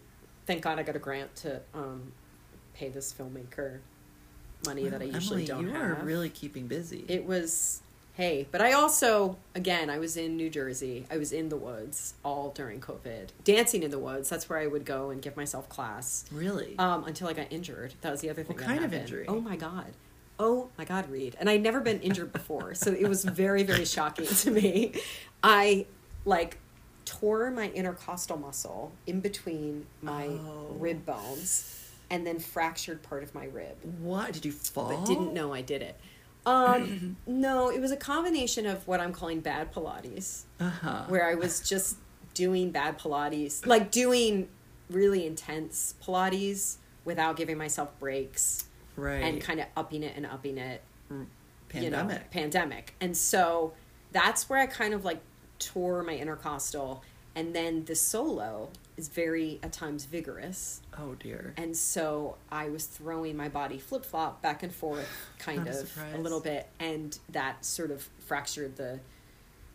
thank 0.48 0.62
God, 0.64 0.78
I 0.80 0.84
got 0.84 0.98
a 0.98 1.00
grant 1.00 1.34
to 1.38 1.62
um, 1.74 2.12
pay 2.76 2.90
this 2.90 3.14
filmmaker 3.14 3.80
money 4.66 4.88
that 4.90 5.02
I 5.02 5.06
usually 5.06 5.44
Emily, 5.44 5.46
don't 5.46 5.64
you 5.68 5.70
have. 5.74 6.02
are 6.02 6.06
really 6.06 6.30
keeping 6.30 6.68
busy. 6.68 7.06
it 7.08 7.26
was 7.26 7.82
hey, 8.16 8.48
but 8.52 8.62
I 8.62 8.72
also 8.72 9.38
again 9.54 9.90
I 9.90 10.00
was 10.00 10.16
in 10.18 10.38
New 10.38 10.50
Jersey. 10.50 11.06
I 11.12 11.18
was 11.18 11.32
in 11.32 11.50
the 11.50 11.58
woods 11.58 12.14
all 12.24 12.52
during 12.52 12.80
COVID, 12.80 13.30
dancing 13.44 13.84
in 13.84 13.92
the 13.92 14.00
woods. 14.00 14.30
That's 14.30 14.50
where 14.50 14.60
I 14.60 14.68
would 14.68 14.86
go 14.86 15.10
and 15.10 15.22
give 15.22 15.36
myself 15.36 15.68
class 15.70 16.26
really? 16.32 16.76
um, 16.80 17.04
until 17.06 17.28
I 17.28 17.34
got 17.34 17.48
injured. 17.52 17.94
That 18.02 18.12
was 18.12 18.22
the 18.22 18.30
other 18.30 18.44
thing. 18.44 18.56
What 18.56 18.66
kind 18.66 18.78
of 18.84 18.92
happened. 18.92 19.02
injury? 19.02 19.26
Oh 19.28 19.40
my 19.42 19.56
god. 19.56 19.92
Oh 20.40 20.70
my 20.78 20.84
god, 20.86 21.10
Reed. 21.10 21.36
And 21.40 21.50
I'd 21.50 21.62
never 21.64 21.80
been 21.80 22.02
injured 22.02 22.34
before, 22.34 22.74
so 22.76 22.92
it 22.92 23.08
was 23.08 23.24
very, 23.24 23.64
very 23.64 23.86
shocking 23.86 24.26
to 24.28 24.52
me. 24.52 24.94
I 25.44 25.86
like 26.26 26.58
tore 27.06 27.52
my 27.52 27.70
intercostal 27.70 28.36
muscle 28.38 28.92
in 29.06 29.20
between 29.22 29.86
my 30.02 30.26
Oh. 30.26 30.76
rib 30.80 31.06
bones 31.06 31.85
and 32.10 32.26
then 32.26 32.40
fractured 32.40 33.02
part 33.04 33.24
of 33.24 33.34
my 33.34 33.46
rib. 33.46 33.76
what 34.00 34.32
did 34.34 34.46
you 34.46 34.52
fall? 34.52 34.90
But 34.90 35.06
didn't 35.06 35.34
know 35.34 35.54
I 35.54 35.62
did 35.62 35.82
it. 35.82 36.00
Um, 36.46 37.18
no, 37.28 37.70
it 37.72 37.80
was 37.82 37.92
a 37.92 37.98
combination 37.98 38.66
of 38.66 38.88
what 38.88 39.00
I'm 39.00 39.12
calling 39.14 39.40
bad 39.40 39.74
Pilates 39.74 40.44
Uh 40.60 40.70
huh. 40.70 41.04
where 41.08 41.28
I 41.28 41.36
was 41.36 41.62
just 41.68 41.98
doing 42.34 42.72
bad 42.72 43.00
Pilates, 43.00 43.66
like 43.66 43.90
doing 43.92 44.48
really 44.90 45.26
intense 45.26 45.96
Pilates 46.04 46.78
without 47.04 47.36
giving 47.38 47.58
myself 47.58 47.98
breaks 48.00 48.66
Right. 48.96 49.24
and 49.24 49.42
kind 49.42 49.60
of 49.60 49.66
upping 49.76 50.04
it 50.04 50.14
and 50.16 50.26
upping 50.26 50.58
it. 50.58 50.82
pandemic. 51.70 51.84
You 51.84 51.90
know, 51.90 52.20
pandemic. 52.32 52.94
And 53.02 53.16
so 53.18 53.74
that's 54.12 54.48
where 54.50 54.60
I 54.60 54.68
kind 54.68 54.94
of 54.94 55.04
like 55.04 55.20
tore 55.60 56.04
my 56.04 56.16
intercostal. 56.16 57.04
And 57.36 57.54
then 57.56 57.84
the 57.86 57.96
solo 57.96 58.70
is 58.98 59.08
very, 59.10 59.60
at 59.62 59.74
times, 59.74 60.06
vigorous. 60.06 60.82
oh 60.98 61.16
dear. 61.16 61.54
And 61.58 61.76
so 61.76 62.38
I 62.52 62.70
was 62.70 62.86
throwing 62.86 63.36
my 63.36 63.50
body 63.50 63.78
flip 63.78 64.06
flop 64.06 64.42
back 64.42 64.64
and 64.64 64.74
forth, 64.74 65.08
kind 65.40 65.66
Not 65.66 65.76
a 65.76 65.80
of 65.82 65.98
a 66.16 66.18
little 66.18 66.40
bit, 66.40 66.68
and 66.80 67.18
that 67.30 67.66
sort 67.66 67.92
of 67.92 68.08
fractured 68.26 68.78
the 68.78 69.00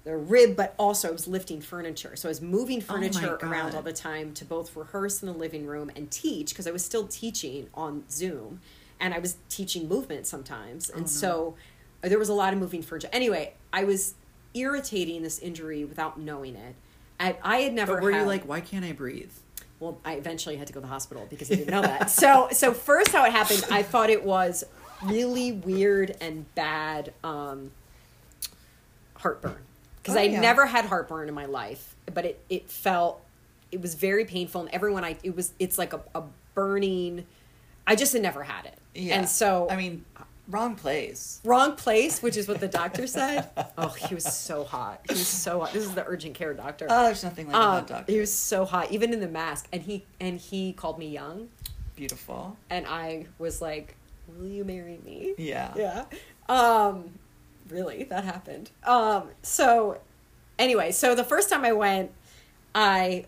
the 0.04 0.16
rib. 0.16 0.56
But 0.56 0.74
also, 0.78 1.08
I 1.08 1.10
was 1.10 1.28
lifting 1.28 1.60
furniture, 1.60 2.16
so 2.16 2.28
I 2.28 2.30
was 2.30 2.40
moving 2.40 2.78
Oh 2.80 2.94
furniture 2.94 3.38
around 3.42 3.74
all 3.74 3.82
the 3.82 3.92
time 3.92 4.32
to 4.34 4.44
both 4.46 4.74
rehearse 4.74 5.22
in 5.22 5.26
the 5.26 5.34
living 5.34 5.66
room 5.66 5.90
and 5.94 6.10
teach 6.10 6.50
because 6.50 6.66
I 6.66 6.70
was 6.70 6.82
still 6.84 7.06
teaching 7.06 7.68
on 7.74 8.04
Zoom, 8.10 8.60
and 8.98 9.12
I 9.12 9.18
was 9.18 9.36
teaching 9.50 9.86
movement 9.88 10.26
sometimes, 10.26 10.88
and 10.88 11.00
Oh, 11.00 11.02
no. 11.02 11.06
so 11.06 11.54
uh, 12.02 12.08
there 12.08 12.18
was 12.18 12.30
a 12.30 12.34
lot 12.34 12.54
of 12.54 12.58
moving 12.58 12.80
furniture. 12.80 13.10
Anyway, 13.12 13.52
I 13.72 13.84
was 13.84 14.14
irritating 14.54 15.22
this 15.22 15.38
injury 15.40 15.84
without 15.84 16.18
knowing 16.18 16.56
it. 16.56 16.74
I, 17.20 17.36
I 17.42 17.56
had 17.58 17.74
never. 17.74 17.94
But 17.94 18.02
were 18.02 18.10
you 18.10 18.22
like, 18.24 18.48
why 18.48 18.60
can't 18.60 18.84
I 18.84 18.92
breathe? 18.92 19.30
well, 19.78 19.98
I 20.04 20.14
eventually 20.14 20.56
had 20.56 20.66
to 20.66 20.72
go 20.74 20.80
to 20.80 20.82
the 20.86 20.92
hospital 20.92 21.26
because 21.30 21.50
I 21.50 21.54
didn't 21.54 21.70
know 21.70 21.80
that. 21.80 22.10
So, 22.10 22.48
so 22.52 22.74
first, 22.74 23.12
how 23.12 23.24
it 23.24 23.32
happened, 23.32 23.64
I 23.70 23.82
thought 23.82 24.10
it 24.10 24.24
was 24.24 24.62
really 25.04 25.52
weird 25.52 26.14
and 26.20 26.52
bad 26.54 27.14
um, 27.24 27.70
heartburn 29.16 29.56
because 30.02 30.16
Oh, 30.16 30.20
I 30.20 30.24
yeah. 30.24 30.40
never 30.40 30.66
had 30.66 30.84
heartburn 30.86 31.28
in 31.28 31.34
my 31.34 31.46
life, 31.46 31.94
but 32.12 32.24
it 32.24 32.40
it 32.48 32.70
felt 32.70 33.22
it 33.72 33.80
was 33.80 33.94
very 33.94 34.24
painful, 34.24 34.62
and 34.62 34.70
everyone 34.70 35.04
I 35.04 35.16
it 35.22 35.34
was 35.36 35.52
it's 35.58 35.78
like 35.78 35.92
a, 35.92 36.00
a 36.14 36.22
burning. 36.54 37.26
I 37.86 37.96
just 37.96 38.12
had 38.12 38.22
never 38.22 38.42
had 38.42 38.66
it, 38.66 38.78
Yeah. 38.94 39.16
and 39.18 39.28
so 39.28 39.66
I 39.70 39.76
mean, 39.76 40.04
wrong 40.50 40.74
place. 40.74 41.40
wrong 41.44 41.76
place, 41.76 42.22
which 42.22 42.36
is 42.36 42.46
what 42.48 42.60
the 42.60 42.68
doctor 42.68 43.06
said. 43.06 43.48
Oh, 43.78 43.88
he 43.88 44.14
was 44.14 44.24
so 44.24 44.64
hot. 44.64 45.00
He 45.08 45.14
was 45.14 45.26
so 45.26 45.60
hot. 45.60 45.72
This 45.72 45.84
is 45.84 45.94
the 45.94 46.04
urgent 46.06 46.34
care 46.34 46.52
doctor. 46.52 46.86
Oh, 46.90 47.04
there's 47.04 47.24
nothing 47.24 47.46
like 47.46 47.56
Um, 47.56 47.76
that, 47.76 47.86
doctor. 47.86 48.12
he 48.12 48.20
was 48.20 48.32
so 48.32 48.64
hot, 48.64 48.90
even 48.92 49.12
in 49.14 49.20
the 49.20 49.28
mask, 49.28 49.68
and 49.72 49.82
he 49.82 50.04
and 50.20 50.38
he 50.38 50.72
called 50.74 50.98
me 50.98 51.08
young, 51.08 51.48
Beautiful. 51.96 52.56
and 52.68 52.86
I 52.86 53.26
was 53.38 53.62
like, 53.62 53.94
"Will 54.36 54.48
you 54.48 54.64
marry 54.64 54.98
me?" 55.04 55.34
Yeah. 55.38 55.72
Yeah. 55.76 56.04
Um, 56.48 57.10
really, 57.70 58.04
that 58.04 58.24
happened. 58.24 58.70
Um, 58.84 59.28
so 59.42 59.98
anyway, 60.58 60.92
so 60.92 61.14
the 61.14 61.24
first 61.24 61.48
time 61.48 61.64
I 61.64 61.72
went, 61.72 62.10
I 62.74 63.24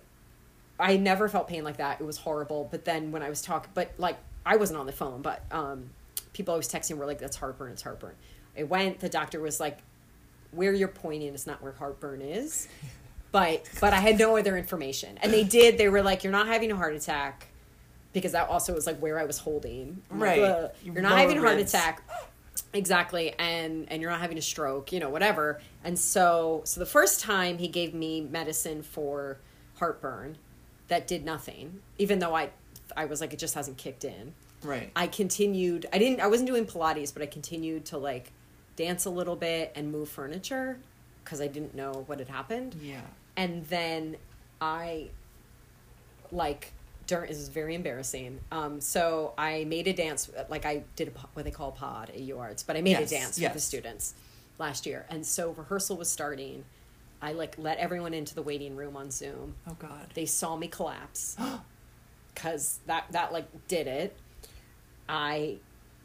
I 0.79 0.97
never 0.97 1.29
felt 1.29 1.49
pain 1.49 1.65
like 1.65 1.79
that. 1.79 2.01
It 2.01 2.05
was 2.05 2.19
horrible. 2.19 2.69
But 2.71 2.85
then 2.85 3.11
when 3.13 3.23
I 3.23 3.29
was 3.31 3.41
talking, 3.41 3.71
but 3.75 3.93
like 3.97 4.17
I 4.45 4.57
wasn't 4.57 4.81
on 4.81 4.87
the 4.87 4.93
phone, 4.93 5.23
but 5.23 5.45
um, 5.51 5.91
people 6.33 6.55
I 6.55 6.57
was 6.57 6.69
texting 6.69 6.97
were 6.97 7.07
like, 7.07 7.19
"That's 7.19 7.37
heartburn. 7.37 7.73
It's 7.73 7.83
heartburn." 7.83 8.15
I 8.59 8.63
went. 8.65 9.01
The 9.01 9.09
doctor 9.09 9.41
was 9.41 9.61
like, 9.61 9.79
"Where 10.51 10.73
you're 10.73 10.89
pointing 10.89 11.35
is 11.35 11.47
not 11.47 11.63
where 11.63 11.73
heartburn 11.73 12.21
is." 12.23 12.69
But 13.31 13.69
but 13.81 13.93
I 13.95 14.01
had 14.01 14.19
no 14.19 14.37
other 14.37 14.57
information, 14.57 15.19
and 15.23 15.33
they 15.33 15.45
did. 15.45 15.79
They 15.79 15.89
were 15.89 16.03
like, 16.03 16.23
"You're 16.25 16.33
not 16.33 16.47
having 16.49 16.71
a 16.71 16.77
heart 16.77 16.95
attack," 16.95 17.49
because 18.13 18.33
that 18.33 18.49
also 18.51 18.75
was 18.75 18.87
like 18.87 18.99
where 18.99 19.19
I 19.19 19.25
was 19.25 19.39
holding. 19.39 20.03
I'm 20.11 20.21
like, 20.21 20.29
Right. 20.39 20.41
"Ugh." 20.43 20.71
You're 20.85 21.01
not 21.03 21.13
Lower 21.13 21.19
having 21.21 21.39
a 21.39 21.41
heart 21.41 21.57
ribs. 21.57 21.73
attack 21.75 22.03
exactly 22.75 23.35
and 23.39 23.91
and 23.91 24.01
you're 24.03 24.11
not 24.11 24.21
having 24.21 24.37
a 24.39 24.43
stroke 24.43 24.93
you 24.93 25.01
know 25.01 25.09
whatever 25.09 25.61
and 25.85 25.99
so 25.99 26.61
so 26.65 26.79
the 26.81 26.87
first 26.87 27.21
time 27.21 27.57
he 27.59 27.67
gave 27.69 27.95
me 27.95 28.21
medicine 28.21 28.83
for 28.83 29.39
heartburn 29.79 30.37
that 30.89 31.07
did 31.07 31.25
nothing 31.25 31.81
even 31.99 32.19
though 32.19 32.35
i 32.35 32.51
i 32.97 33.05
was 33.07 33.21
like 33.23 33.33
it 33.33 33.39
just 33.39 33.55
hasn't 33.55 33.77
kicked 33.79 34.05
in 34.05 34.35
Right. 34.63 34.91
i 34.95 35.07
continued 35.07 35.87
i 35.93 35.99
didn't 35.99 36.21
i 36.21 36.27
wasn't 36.27 36.49
doing 36.49 36.67
pilates 36.67 37.13
but 37.13 37.23
i 37.23 37.27
continued 37.27 37.85
to 37.87 37.99
like 37.99 38.33
dance 38.77 39.05
a 39.05 39.11
little 39.11 39.37
bit 39.37 39.73
and 39.75 39.91
move 39.93 40.09
furniture 40.09 40.79
because 41.25 41.41
i 41.41 41.47
didn't 41.47 41.75
know 41.75 42.05
what 42.07 42.19
had 42.19 42.29
happened 42.29 42.77
yeah. 42.81 43.01
and 43.37 43.65
then 43.67 44.17
I 44.63 45.09
like 46.31 46.73
during 47.09 47.29
this 47.29 47.39
is 47.39 47.49
very 47.49 47.75
embarrassing. 47.75 48.39
Um, 48.53 48.81
so 48.81 49.35
I 49.37 49.65
made 49.65 49.89
a 49.89 49.93
dance 49.93 50.31
like 50.49 50.65
I 50.65 50.85
did 50.95 51.09
a, 51.09 51.11
what 51.35 51.45
they 51.45 51.51
call 51.51 51.73
pod 51.73 52.11
at 52.11 52.21
UArts, 52.21 52.65
but 52.65 52.77
I 52.77 52.81
made 52.81 52.93
Yes, 52.93 53.11
a 53.11 53.15
dance 53.17 53.39
yes. 53.39 53.49
with 53.49 53.55
the 53.55 53.61
students 53.61 54.15
last 54.59 54.87
year, 54.87 55.05
and 55.11 55.27
so 55.27 55.51
rehearsal 55.51 55.97
was 55.97 56.09
starting. 56.09 56.65
I 57.21 57.33
like 57.33 57.57
let 57.59 57.79
everyone 57.79 58.15
into 58.15 58.35
the 58.37 58.43
waiting 58.43 58.77
room 58.77 58.97
on 58.97 59.11
Zoom. 59.11 59.55
Oh 59.69 59.75
God. 59.79 60.07
They 60.15 60.27
saw 60.27 60.57
me 60.57 60.69
collapse 60.69 61.37
because 62.35 62.79
that 62.87 63.07
that 63.11 63.33
like 63.33 63.47
did 63.67 63.89
it. 63.89 64.17
I 65.09 65.57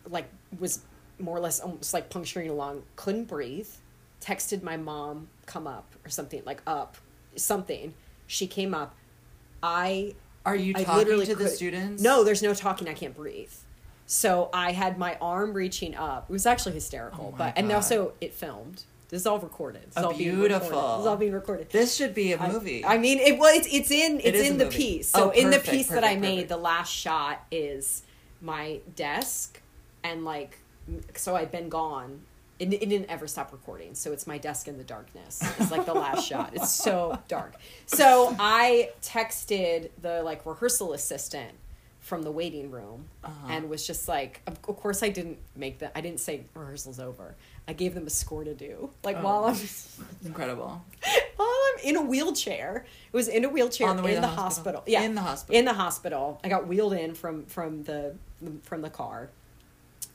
like 0.10 0.30
was 0.60 0.82
more 1.20 1.36
or 1.38 1.40
less 1.40 1.60
almost 1.60 1.94
like 1.94 2.10
puncturing 2.10 2.50
along, 2.50 2.84
couldn't 2.96 3.26
breathe. 3.26 3.68
Texted 4.22 4.64
my 4.64 4.78
mom, 4.78 5.28
come 5.46 5.68
up 5.68 5.94
or 6.06 6.10
something 6.10 6.42
like 6.46 6.62
up, 6.68 6.98
something. 7.36 7.94
She 8.26 8.48
came 8.48 8.74
up. 8.74 8.96
I 9.62 10.16
Are 10.46 10.56
you 10.56 10.74
I 10.76 10.84
talking 10.84 10.98
literally 10.98 11.26
to 11.28 11.36
the 11.36 11.46
could- 11.46 11.54
students? 11.54 12.02
No, 12.04 12.24
there's 12.24 12.42
no 12.42 12.54
talking. 12.54 12.88
I 12.88 12.94
can't 12.94 13.16
breathe. 13.16 13.52
So 14.06 14.50
I 14.54 14.72
had 14.72 14.98
my 14.98 15.18
arm 15.20 15.54
reaching 15.54 15.94
up. 15.96 16.28
It 16.30 16.34
was 16.34 16.46
actually 16.46 16.74
hysterical, 16.74 17.32
Oh 17.34 17.38
but 17.38 17.54
and 17.58 17.72
also 17.72 18.14
it 18.22 18.34
filmed. 18.34 18.84
This 19.10 19.22
is 19.22 19.28
all 19.28 19.40
recorded. 19.40 19.84
This 19.84 19.98
is 19.98 20.04
Oh, 20.04 20.08
all 20.08 20.14
beautiful. 20.14 20.68
recorded. 20.70 20.94
This 20.96 21.00
is 21.02 21.08
all 21.08 21.18
being 21.18 21.32
recorded. 21.34 21.70
This 21.72 21.96
should 21.96 22.14
be 22.16 22.34
a 22.34 22.48
movie. 22.52 22.84
I, 22.86 22.98
mean, 22.98 23.20
it 23.20 23.38
well, 23.38 23.54
it's 23.56 23.68
it's 23.72 23.92
in 23.92 24.20
it's 24.24 24.38
a 24.40 24.46
in 24.48 24.58
the 24.58 24.66
movie. 24.66 24.78
piece. 24.78 25.12
Oh, 25.14 25.20
so 25.20 25.28
Oh, 25.28 25.32
in 25.32 25.50
the 25.50 25.58
perfect, 25.58 25.72
piece 25.74 25.88
that 25.90 26.04
I 26.04 26.16
perfect, 26.16 26.22
made, 26.22 26.50
the 26.50 26.58
last 26.58 26.92
shot 26.92 27.46
is 27.52 28.04
my 28.42 28.80
desk 28.96 29.62
and 30.04 30.24
like 30.26 30.60
so 31.16 31.36
I'd 31.36 31.52
been 31.52 31.70
gone. 31.70 32.22
It, 32.60 32.74
it 32.74 32.90
didn't 32.90 33.10
ever 33.10 33.28
stop 33.28 33.52
recording, 33.52 33.94
so 33.94 34.12
it's 34.14 34.26
my 34.26 34.40
desk 34.40 34.68
in 34.68 34.78
the 34.80 34.84
darkness. 34.84 35.44
It's 35.60 35.70
like 35.70 35.86
the 35.86 35.94
last 35.94 36.28
shot. 36.30 36.52
It's 36.56 36.72
so 36.72 37.20
dark. 37.28 37.54
So 37.86 38.36
I 38.40 38.90
texted 39.04 39.90
the 40.02 40.24
like 40.24 40.44
rehearsal 40.46 40.94
assistant 40.94 41.52
from 42.00 42.24
the 42.24 42.32
waiting 42.32 42.72
room 42.72 43.06
Uh-huh. 43.24 43.48
and 43.54 43.70
was 43.70 43.86
just 43.86 44.08
like, 44.08 44.42
of, 44.48 44.54
of 44.68 44.78
course 44.78 45.04
I 45.04 45.10
didn't 45.10 45.38
make 45.56 45.80
that. 45.80 45.92
I 45.94 46.02
didn't 46.02 46.20
say 46.22 46.46
rehearsal's 46.56 47.00
over. 47.00 47.36
I 47.68 47.74
gave 47.74 47.94
them 47.94 48.08
a 48.08 48.10
score 48.10 48.44
to 48.46 48.54
do, 48.56 48.90
like 49.04 49.18
Oh. 49.18 49.24
while 49.24 49.46
I'm 49.46 49.58
Incredible. 50.26 50.82
while 51.36 51.50
I'm 51.74 51.80
in 51.84 51.96
a 51.98 52.02
wheelchair. 52.02 52.86
It 53.12 53.16
was 53.16 53.28
in 53.28 53.44
a 53.46 53.50
wheelchair 53.50 53.90
On 53.90 53.98
the 53.98 54.04
way 54.04 54.16
in 54.16 54.22
the 54.22 54.28
the 54.28 54.34
hospital. 54.34 54.80
hospital. 54.80 54.84
Yeah, 54.88 55.04
In 55.04 55.14
the 55.16 55.22
hospital. 55.22 55.60
In 55.60 55.66
the 55.66 55.74
hospital. 55.74 56.40
I 56.44 56.50
got 56.50 56.66
wheeled 56.66 56.94
in 56.94 57.14
from 57.14 57.46
from 57.46 57.84
the 57.84 58.16
from 58.64 58.82
the 58.82 58.90
car. 58.90 59.30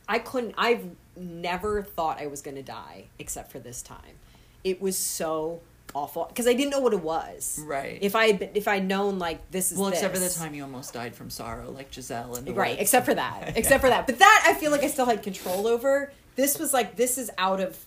I 0.08 0.18
couldn't. 0.18 0.54
I've 0.58 0.84
never 1.16 1.82
thought 1.82 2.20
I 2.20 2.26
was 2.26 2.42
going 2.42 2.56
to 2.56 2.62
die 2.62 3.06
except 3.18 3.52
for 3.52 3.58
this 3.58 3.82
time. 3.82 4.18
It 4.64 4.80
was 4.80 4.96
so 4.96 5.60
awful 5.94 6.24
because 6.26 6.46
I 6.46 6.54
didn't 6.54 6.70
know 6.70 6.80
what 6.80 6.92
it 6.92 7.02
was. 7.02 7.60
Right. 7.64 7.98
If 8.00 8.16
I 8.16 8.26
had 8.28 8.38
been, 8.38 8.50
if 8.54 8.68
I'd 8.68 8.86
known 8.86 9.18
like 9.18 9.50
this 9.50 9.72
is 9.72 9.78
Well, 9.78 9.88
except 9.88 10.14
for 10.14 10.20
the 10.20 10.28
time 10.28 10.54
you 10.54 10.62
almost 10.62 10.92
died 10.92 11.14
from 11.14 11.30
sorrow, 11.30 11.70
like 11.70 11.92
Giselle 11.92 12.34
and 12.34 12.56
Right, 12.56 12.78
except 12.78 13.06
for 13.06 13.14
that. 13.14 13.52
Except 13.56 13.80
for 13.80 13.88
that. 13.88 14.06
But 14.06 14.18
that 14.18 14.44
I 14.46 14.54
feel 14.54 14.70
like 14.70 14.82
I 14.82 14.88
still 14.88 15.06
had 15.06 15.22
control 15.22 15.66
over. 15.66 16.12
This 16.36 16.58
was 16.58 16.72
like 16.72 16.96
this 16.96 17.18
is 17.18 17.30
out 17.38 17.60
of 17.60 17.78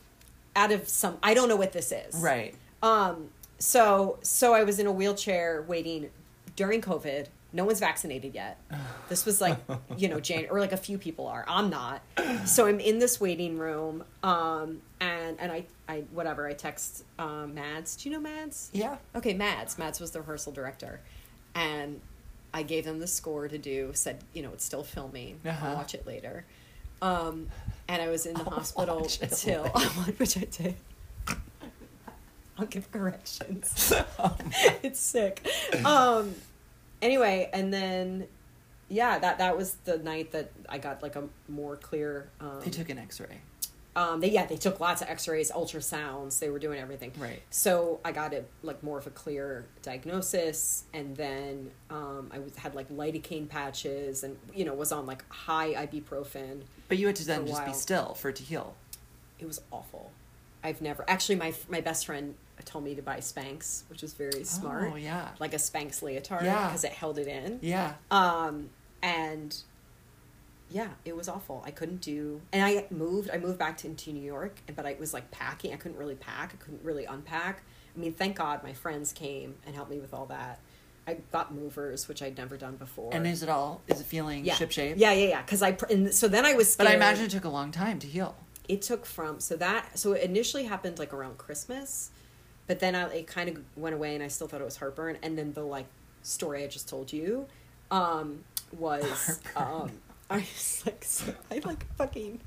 out 0.55 0.71
of 0.71 0.87
some 0.87 1.17
I 1.23 1.33
don't 1.33 1.49
know 1.49 1.55
what 1.55 1.73
this 1.73 1.91
is. 1.91 2.15
Right. 2.15 2.55
Um 2.83 3.29
so 3.57 4.19
so 4.21 4.53
I 4.53 4.63
was 4.63 4.79
in 4.79 4.87
a 4.87 4.91
wheelchair 4.91 5.63
waiting 5.67 6.09
during 6.55 6.81
COVID. 6.81 7.27
No 7.55 7.63
one's 7.63 7.79
vaccinated 7.79 8.35
yet. 8.35 8.59
This 9.07 9.25
was 9.25 9.39
like, 9.39 9.57
you 9.97 10.09
know, 10.09 10.19
Jan 10.19 10.47
or 10.49 10.59
like 10.59 10.73
a 10.73 10.77
few 10.77 10.97
people 10.97 11.25
are. 11.27 11.45
I'm 11.47 11.69
not. 11.69 12.01
So 12.45 12.67
I'm 12.67 12.81
in 12.81 12.99
this 12.99 13.19
waiting 13.19 13.57
room 13.57 14.03
um 14.23 14.81
and 14.99 15.39
and 15.39 15.51
I 15.51 15.65
I 15.87 16.03
whatever, 16.11 16.47
I 16.47 16.53
text 16.53 17.05
um 17.17 17.55
Mads. 17.55 17.95
Do 17.95 18.09
you 18.09 18.15
know 18.15 18.21
Mads? 18.21 18.69
Yeah. 18.73 18.97
Okay, 19.15 19.33
Mads. 19.33 19.77
Mads 19.77 20.01
was 20.01 20.11
the 20.11 20.19
rehearsal 20.19 20.51
director. 20.51 20.99
And 21.55 22.01
I 22.53 22.63
gave 22.63 22.83
them 22.83 22.99
the 22.99 23.07
score 23.07 23.47
to 23.47 23.57
do, 23.57 23.91
said, 23.93 24.17
you 24.33 24.41
know, 24.41 24.51
it's 24.53 24.65
still 24.65 24.83
filming. 24.83 25.39
Uh-huh. 25.45 25.67
I'll 25.67 25.75
watch 25.75 25.93
it 25.95 26.05
later. 26.05 26.45
Um, 27.01 27.47
and 27.87 28.01
I 28.01 28.09
was 28.09 28.25
in 28.25 28.33
the 28.33 28.41
I'll 28.41 28.49
hospital 28.49 29.05
till, 29.05 29.63
which 30.17 30.37
I 30.37 30.41
did. 30.41 30.75
I'll 32.57 32.65
give 32.65 32.91
corrections. 32.91 33.93
Oh 34.19 34.35
it's 34.83 34.99
sick. 34.99 35.45
Um, 35.83 36.35
anyway, 37.01 37.49
and 37.53 37.73
then, 37.73 38.27
yeah, 38.89 39.17
that 39.19 39.37
that 39.39 39.57
was 39.57 39.75
the 39.85 39.97
night 39.97 40.31
that 40.31 40.51
I 40.69 40.77
got 40.77 41.01
like 41.03 41.15
a 41.15 41.23
more 41.47 41.75
clear. 41.75 42.29
Um, 42.39 42.61
They 42.63 42.71
took 42.71 42.89
an 42.89 42.97
X-ray. 42.99 43.39
um, 43.95 44.19
they 44.19 44.29
yeah 44.29 44.45
they 44.45 44.57
took 44.57 44.79
lots 44.79 45.01
of 45.01 45.07
X-rays, 45.09 45.51
ultrasounds. 45.51 46.39
They 46.39 46.49
were 46.49 46.59
doing 46.59 46.79
everything. 46.79 47.11
Right. 47.17 47.41
So 47.49 47.99
I 48.03 48.11
got 48.11 48.33
it 48.33 48.49
like 48.61 48.83
more 48.83 48.97
of 48.97 49.07
a 49.07 49.11
clear 49.11 49.65
diagnosis, 49.81 50.83
and 50.93 51.15
then 51.15 51.71
um, 51.89 52.29
I 52.33 52.39
was, 52.39 52.55
had 52.57 52.75
like 52.75 52.89
lidocaine 52.89 53.47
patches, 53.49 54.23
and 54.23 54.37
you 54.53 54.65
know 54.65 54.73
was 54.73 54.91
on 54.91 55.05
like 55.05 55.23
high 55.29 55.73
ibuprofen. 55.73 56.61
But 56.87 56.97
you 56.97 57.07
had 57.07 57.15
to 57.17 57.25
then 57.25 57.47
just 57.47 57.65
be 57.65 57.73
still 57.73 58.13
for 58.13 58.29
it 58.29 58.35
to 58.37 58.43
heal. 58.43 58.75
It 59.39 59.45
was 59.47 59.61
awful. 59.71 60.11
I've 60.63 60.81
never 60.81 61.03
actually 61.07 61.35
my 61.35 61.53
my 61.69 61.81
best 61.81 62.05
friend 62.05 62.35
told 62.63 62.83
me 62.83 62.95
to 62.95 63.01
buy 63.01 63.17
Spanx, 63.17 63.83
which 63.89 64.01
was 64.01 64.13
very 64.13 64.43
smart. 64.43 64.91
Oh 64.93 64.95
yeah. 64.95 65.29
Like 65.39 65.53
a 65.53 65.57
Spanx 65.57 66.01
leotard 66.01 66.43
Yeah. 66.43 66.67
because 66.67 66.83
it 66.83 66.91
held 66.93 67.17
it 67.19 67.27
in. 67.27 67.59
Yeah. 67.61 67.93
Um, 68.11 68.69
and 69.03 69.55
yeah, 70.69 70.89
it 71.05 71.15
was 71.15 71.29
awful. 71.29 71.63
I 71.65 71.71
couldn't 71.71 72.01
do, 72.01 72.41
and 72.51 72.63
I 72.63 72.85
moved. 72.89 73.29
I 73.31 73.37
moved 73.37 73.59
back 73.59 73.77
to 73.79 73.87
into 73.87 74.11
New 74.11 74.23
York, 74.23 74.55
but 74.75 74.85
I 74.85 74.95
was 74.99 75.13
like 75.13 75.29
packing. 75.31 75.73
I 75.73 75.75
couldn't 75.75 75.97
really 75.97 76.15
pack. 76.15 76.53
I 76.53 76.63
couldn't 76.63 76.83
really 76.83 77.05
unpack. 77.05 77.61
I 77.95 77.99
mean, 77.99 78.13
thank 78.13 78.35
God 78.35 78.63
my 78.63 78.73
friends 78.73 79.13
came 79.13 79.55
and 79.65 79.75
helped 79.75 79.91
me 79.91 79.99
with 79.99 80.13
all 80.13 80.25
that. 80.25 80.59
I 81.07 81.17
got 81.31 81.53
movers, 81.53 82.07
which 82.07 82.23
I'd 82.23 82.35
never 82.35 82.57
done 82.57 82.77
before. 82.77 83.11
And 83.13 83.27
is 83.27 83.43
it 83.43 83.47
all? 83.49 83.81
Is 83.87 84.01
it 84.01 84.07
feeling 84.07 84.43
yeah, 84.43 84.55
ship 84.55 84.71
shape? 84.71 84.95
Yeah, 84.97 85.11
yeah, 85.13 85.27
yeah. 85.27 85.41
Because 85.43 85.61
I 85.61 85.77
and 85.89 86.11
so 86.11 86.27
then 86.27 86.45
I 86.45 86.53
was. 86.55 86.75
But 86.75 86.87
I 86.87 86.93
imagine 86.95 87.25
it 87.25 87.31
took 87.31 87.45
a 87.45 87.49
long 87.49 87.71
time 87.71 87.99
to 87.99 88.07
heal. 88.07 88.35
it 88.67 88.81
took 88.81 89.05
from 89.05 89.39
so 89.39 89.55
that 89.57 89.97
so 89.99 90.13
it 90.13 90.23
initially 90.23 90.63
happened 90.63 90.97
like 90.97 91.13
around 91.13 91.37
Christmas, 91.37 92.09
but 92.67 92.79
then 92.79 92.95
I, 92.95 93.07
it 93.13 93.27
kind 93.27 93.49
of 93.49 93.57
went 93.75 93.95
away, 93.95 94.15
and 94.15 94.23
I 94.23 94.27
still 94.27 94.47
thought 94.47 94.61
it 94.61 94.65
was 94.65 94.77
heartburn. 94.77 95.17
And 95.21 95.37
then 95.37 95.53
the 95.53 95.63
like 95.63 95.87
story 96.23 96.63
I 96.63 96.67
just 96.67 96.89
told 96.89 97.13
you 97.13 97.45
um, 97.91 98.43
was 98.77 99.39
um, 99.55 99.91
I 100.29 100.37
was 100.37 100.83
like 100.85 101.03
so, 101.03 101.33
I 101.51 101.61
like 101.63 101.85
fucking 101.95 102.39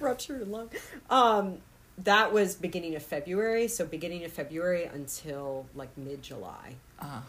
ruptured 0.00 0.42
a 0.42 0.44
lung. 0.44 0.70
Um, 1.10 1.58
that 1.98 2.32
was 2.32 2.56
beginning 2.56 2.96
of 2.96 3.02
February, 3.02 3.68
so 3.68 3.84
beginning 3.84 4.24
of 4.24 4.32
February 4.32 4.84
until 4.84 5.66
like 5.74 5.96
mid 5.96 6.22
July 6.22 6.76
Uh, 6.98 7.20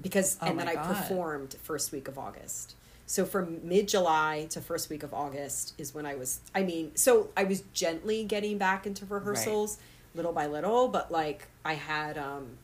because 0.00 0.36
Oh 0.42 0.46
and 0.46 0.58
then 0.58 0.66
my 0.66 0.72
I 0.72 0.86
performed 0.86 1.56
first 1.62 1.92
week 1.92 2.08
of 2.08 2.18
August. 2.18 2.74
So 3.06 3.24
from 3.24 3.66
mid 3.66 3.88
July 3.88 4.48
to 4.50 4.60
first 4.60 4.90
week 4.90 5.02
of 5.02 5.14
August 5.14 5.74
is 5.78 5.94
when 5.94 6.04
I 6.06 6.16
was 6.16 6.40
I 6.54 6.62
mean, 6.62 6.92
so 6.96 7.30
I 7.36 7.44
was 7.44 7.62
gently 7.72 8.24
getting 8.24 8.58
back 8.58 8.86
into 8.86 9.06
rehearsals 9.06 9.78
little 10.16 10.32
by 10.32 10.46
little, 10.46 10.88
but 10.88 11.12
like 11.12 11.46
I 11.64 11.74
had 11.74 12.18
um 12.18 12.58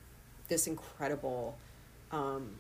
this 0.49 0.67
incredible 0.67 1.57
um 2.11 2.51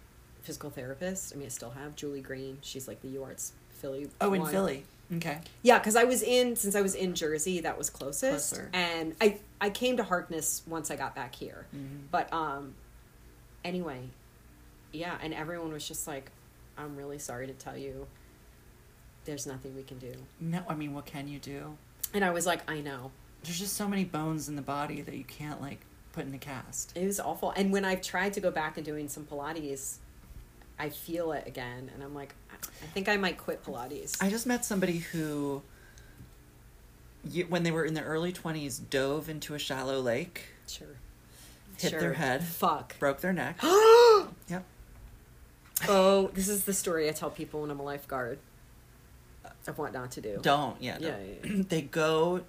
physical 0.42 0.70
therapist. 0.70 1.32
I 1.32 1.36
mean, 1.36 1.46
I 1.46 1.50
still 1.50 1.70
have 1.70 1.96
Julie 1.96 2.20
Green. 2.20 2.58
She's 2.62 2.86
like 2.86 3.00
the 3.02 3.08
UArts 3.16 3.52
Philly. 3.70 4.08
oh, 4.20 4.32
in. 4.34 4.46
Philly. 4.46 4.84
Okay. 5.16 5.38
Yeah, 5.62 5.78
because 5.78 5.94
I 5.96 6.04
was 6.04 6.22
in 6.22 6.56
since 6.56 6.74
I 6.74 6.80
was 6.80 6.94
in 6.94 7.14
Jersey, 7.14 7.60
that 7.60 7.76
was 7.76 7.90
closest, 7.90 8.54
Closer. 8.54 8.70
and 8.72 9.14
I 9.20 9.38
I 9.60 9.70
came 9.70 9.96
to 9.98 10.04
Harkness 10.04 10.62
once 10.66 10.90
I 10.90 10.96
got 10.96 11.14
back 11.14 11.34
here. 11.34 11.66
Mhm. 11.74 12.04
But 12.10 12.32
um, 12.32 12.74
anyway, 13.64 14.08
yeah, 14.92 15.16
and 15.22 15.34
everyone 15.34 15.72
was 15.72 15.86
just 15.86 16.06
like, 16.06 16.30
"I'm 16.78 16.96
really 16.96 17.18
sorry 17.18 17.46
to 17.46 17.52
tell 17.52 17.76
you, 17.76 18.06
there's 19.26 19.46
nothing 19.46 19.76
we 19.76 19.82
can 19.82 19.98
do." 19.98 20.12
No, 20.40 20.62
I 20.68 20.74
mean, 20.74 20.94
what 20.94 21.04
can 21.04 21.28
you 21.28 21.38
do? 21.38 21.76
And 22.14 22.24
I 22.24 22.30
was 22.30 22.46
like, 22.46 22.68
"I 22.70 22.80
know." 22.80 23.10
There's 23.44 23.58
just 23.58 23.74
so 23.76 23.88
many 23.88 24.04
bones 24.04 24.48
in 24.48 24.56
the 24.56 24.62
body 24.62 25.00
that 25.00 25.14
you 25.14 25.24
can't 25.24 25.60
like 25.60 25.80
put 26.12 26.26
in 26.26 26.34
a 26.34 26.38
cast. 26.38 26.96
It 26.96 27.06
was 27.06 27.18
awful. 27.18 27.50
And 27.56 27.72
when 27.72 27.84
I've 27.84 28.02
tried 28.02 28.32
to 28.34 28.40
go 28.40 28.50
back 28.50 28.76
and 28.76 28.86
doing 28.86 29.08
some 29.08 29.24
Pilates, 29.24 29.96
I 30.78 30.88
feel 30.90 31.32
it 31.32 31.46
again, 31.46 31.90
and 31.94 32.02
I'm 32.02 32.14
like, 32.14 32.34
I 32.50 32.86
think 32.86 33.08
I 33.08 33.16
might 33.16 33.38
quit 33.38 33.64
Pilates. 33.64 34.22
I 34.22 34.30
just 34.30 34.46
met 34.46 34.64
somebody 34.64 34.98
who, 34.98 35.62
when 37.48 37.62
they 37.62 37.70
were 37.70 37.84
in 37.84 37.94
their 37.94 38.04
early 38.04 38.32
20s, 38.32 38.80
dove 38.90 39.28
into 39.28 39.54
a 39.54 39.58
shallow 39.58 40.00
lake, 40.00 40.42
sure. 40.66 40.86
hit 41.78 41.90
Sure. 41.90 42.00
their 42.00 42.12
head, 42.14 42.42
Fuck. 42.44 42.98
broke 42.98 43.20
their 43.20 43.32
neck. 43.32 43.58
yep. 44.48 44.64
Oh, 45.88 46.30
this 46.34 46.48
is 46.48 46.64
the 46.64 46.72
story 46.72 47.08
I 47.08 47.12
tell 47.12 47.30
people 47.30 47.62
when 47.62 47.70
I'm 47.70 47.80
a 47.80 47.84
lifeguard 47.84 48.38
of 49.66 49.78
what 49.78 49.92
not 49.92 50.10
to 50.12 50.20
do. 50.20 50.38
Don't. 50.42 50.80
Yeah, 50.82 50.98
don't. 50.98 51.02
yeah, 51.02 51.16
yeah. 51.44 51.62
they 51.68 51.82
go, 51.82 52.42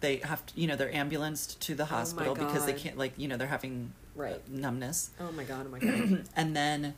they 0.00 0.16
have 0.18 0.44
to, 0.46 0.60
you 0.60 0.66
know, 0.66 0.76
they're 0.76 0.94
ambulanced 0.94 1.60
to 1.62 1.74
the 1.74 1.82
Oh 1.84 1.86
hospital 1.86 2.34
because 2.34 2.66
they 2.66 2.72
can't, 2.72 2.96
like, 2.98 3.12
you 3.16 3.28
know, 3.28 3.36
they're 3.36 3.46
having 3.48 3.92
uh, 4.18 4.22
Right. 4.22 4.48
numbness. 4.50 5.10
Oh 5.20 5.30
my 5.32 5.44
god! 5.44 5.66
Oh 5.66 5.70
my 5.70 5.78
god! 5.78 6.24
and 6.36 6.56
then 6.56 6.94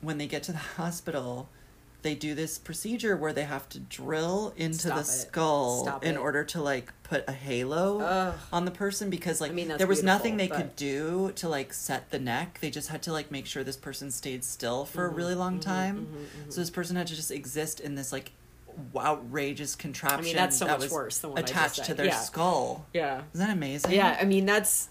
when 0.00 0.18
they 0.18 0.26
get 0.26 0.42
to 0.44 0.52
the 0.52 0.58
hospital, 0.58 1.48
they 2.02 2.14
do 2.14 2.34
this 2.34 2.58
procedure 2.58 3.14
where 3.16 3.32
they 3.34 3.44
have 3.44 3.68
to 3.68 3.78
drill 3.78 4.54
into 4.56 4.78
Stop 4.78 4.94
the 4.94 5.00
it. 5.02 5.04
skull 5.04 5.82
Stop 5.84 6.02
in 6.04 6.14
it. 6.14 6.18
order 6.18 6.42
to 6.44 6.62
like 6.62 6.92
put 7.02 7.28
a 7.28 7.32
halo 7.32 8.00
Ugh. 8.00 8.34
on 8.52 8.64
the 8.64 8.70
person 8.70 9.10
because 9.10 9.40
like 9.40 9.50
I 9.50 9.54
mean, 9.54 9.68
there 9.76 9.86
was 9.86 10.02
nothing 10.02 10.38
they 10.38 10.46
beautiful, 10.46 10.64
could 10.68 10.76
do 10.76 11.32
to 11.36 11.48
like 11.48 11.72
set 11.74 12.10
the 12.10 12.18
neck. 12.18 12.58
They 12.62 12.70
just 12.70 12.88
had 12.88 13.02
to 13.02 13.12
like 13.12 13.30
make 13.30 13.44
sure 13.46 13.62
this 13.62 13.76
person 13.76 14.10
stayed 14.10 14.44
still 14.44 14.86
for 14.86 15.02
Mm-hmm, 15.04 15.12
a 15.12 15.16
really 15.16 15.34
long 15.34 15.52
mm-hmm, 15.58 15.70
time. 15.70 15.96
Mm-hmm, 16.06 16.16
mm-hmm. 16.16 16.50
So 16.50 16.60
this 16.62 16.70
person 16.70 16.96
had 16.96 17.06
to 17.08 17.14
just 17.14 17.30
exist 17.30 17.80
in 17.80 17.94
this 17.96 18.12
like 18.12 18.32
outrageous 18.96 19.74
contraption 19.74 20.36
that's 20.36 20.56
so 20.58 20.64
that 20.66 20.72
much 20.78 20.82
was 20.84 20.92
worse 20.92 21.18
than 21.18 21.30
what 21.30 21.38
I 21.40 21.42
attached 21.42 21.84
to 21.84 21.94
their 21.94 22.06
Yeah. 22.06 22.18
skull. 22.20 22.86
Yeah. 22.92 23.22
Isn't 23.34 23.46
that 23.46 23.52
amazing? 23.56 23.92
Yeah, 23.92 24.16
I 24.20 24.24
mean 24.24 24.46
that's 24.46 24.88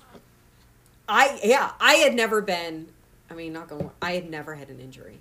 I 1.08 1.40
yeah, 1.44 1.72
I 1.80 1.96
had 1.96 2.14
never 2.16 2.42
been 2.42 2.88
I 3.30 3.34
mean 3.34 3.54
not 3.54 3.68
going 3.68 3.90
I 4.02 4.14
had 4.14 4.30
never 4.30 4.56
had 4.56 4.70
an 4.70 4.80
injury. 4.80 5.20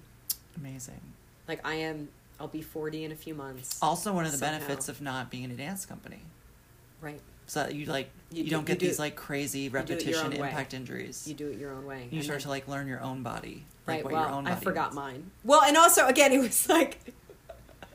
Amazing. 0.57 1.01
Like 1.47 1.67
I 1.67 1.75
am 1.75 2.09
I'll 2.41 2.49
be 2.49 2.63
40 2.63 3.05
in 3.05 3.13
a 3.13 3.17
few 3.17 3.35
months. 3.35 3.79
Also 3.83 4.13
one 4.13 4.25
of 4.25 4.33
the 4.33 4.39
Somehow. 4.39 4.59
benefits 4.59 4.89
of 4.89 5.01
not 5.01 5.31
being 5.31 5.45
in 5.45 5.51
a 5.51 5.57
dance 5.57 5.87
company. 5.87 6.21
right. 7.01 7.21
So 7.47 7.67
you 7.69 7.87
like 7.87 8.11
You 8.31 8.39
you, 8.39 8.45
do- 8.45 8.51
don't 8.51 8.61
you 8.61 8.67
get 8.67 8.79
do- 8.79 8.87
these 8.87 8.99
like 8.99 9.17
crazy 9.17 9.61
do 9.61 9.65
it 9.65 9.73
your 9.73 9.81
repetition 9.81 10.25
own 10.27 10.31
way. 10.39 10.49
impact 10.49 10.75
injuries. 10.75 11.27
You 11.27 11.33
do 11.35 11.49
it 11.49 11.59
your 11.59 11.73
own 11.73 11.87
way. 11.87 12.07
You 12.11 12.17
And 12.19 12.25
start 12.25 12.41
then- 12.41 12.45
to 12.45 12.49
like 12.51 12.69
learn 12.69 12.87
your 12.87 13.01
own 13.01 13.23
body. 13.23 13.65
Like 13.87 13.97
Right. 13.97 14.05
what 14.05 14.13
well, 14.13 14.23
your 14.25 14.31
own 14.33 14.47
I 14.47 14.55
forgot 14.57 14.89
needs. 14.91 14.97
mine. 14.97 15.31
Well, 15.45 15.63
and 15.63 15.75
also 15.79 16.07
again 16.07 16.33
it 16.33 16.41
was 16.41 16.69
like 16.69 16.99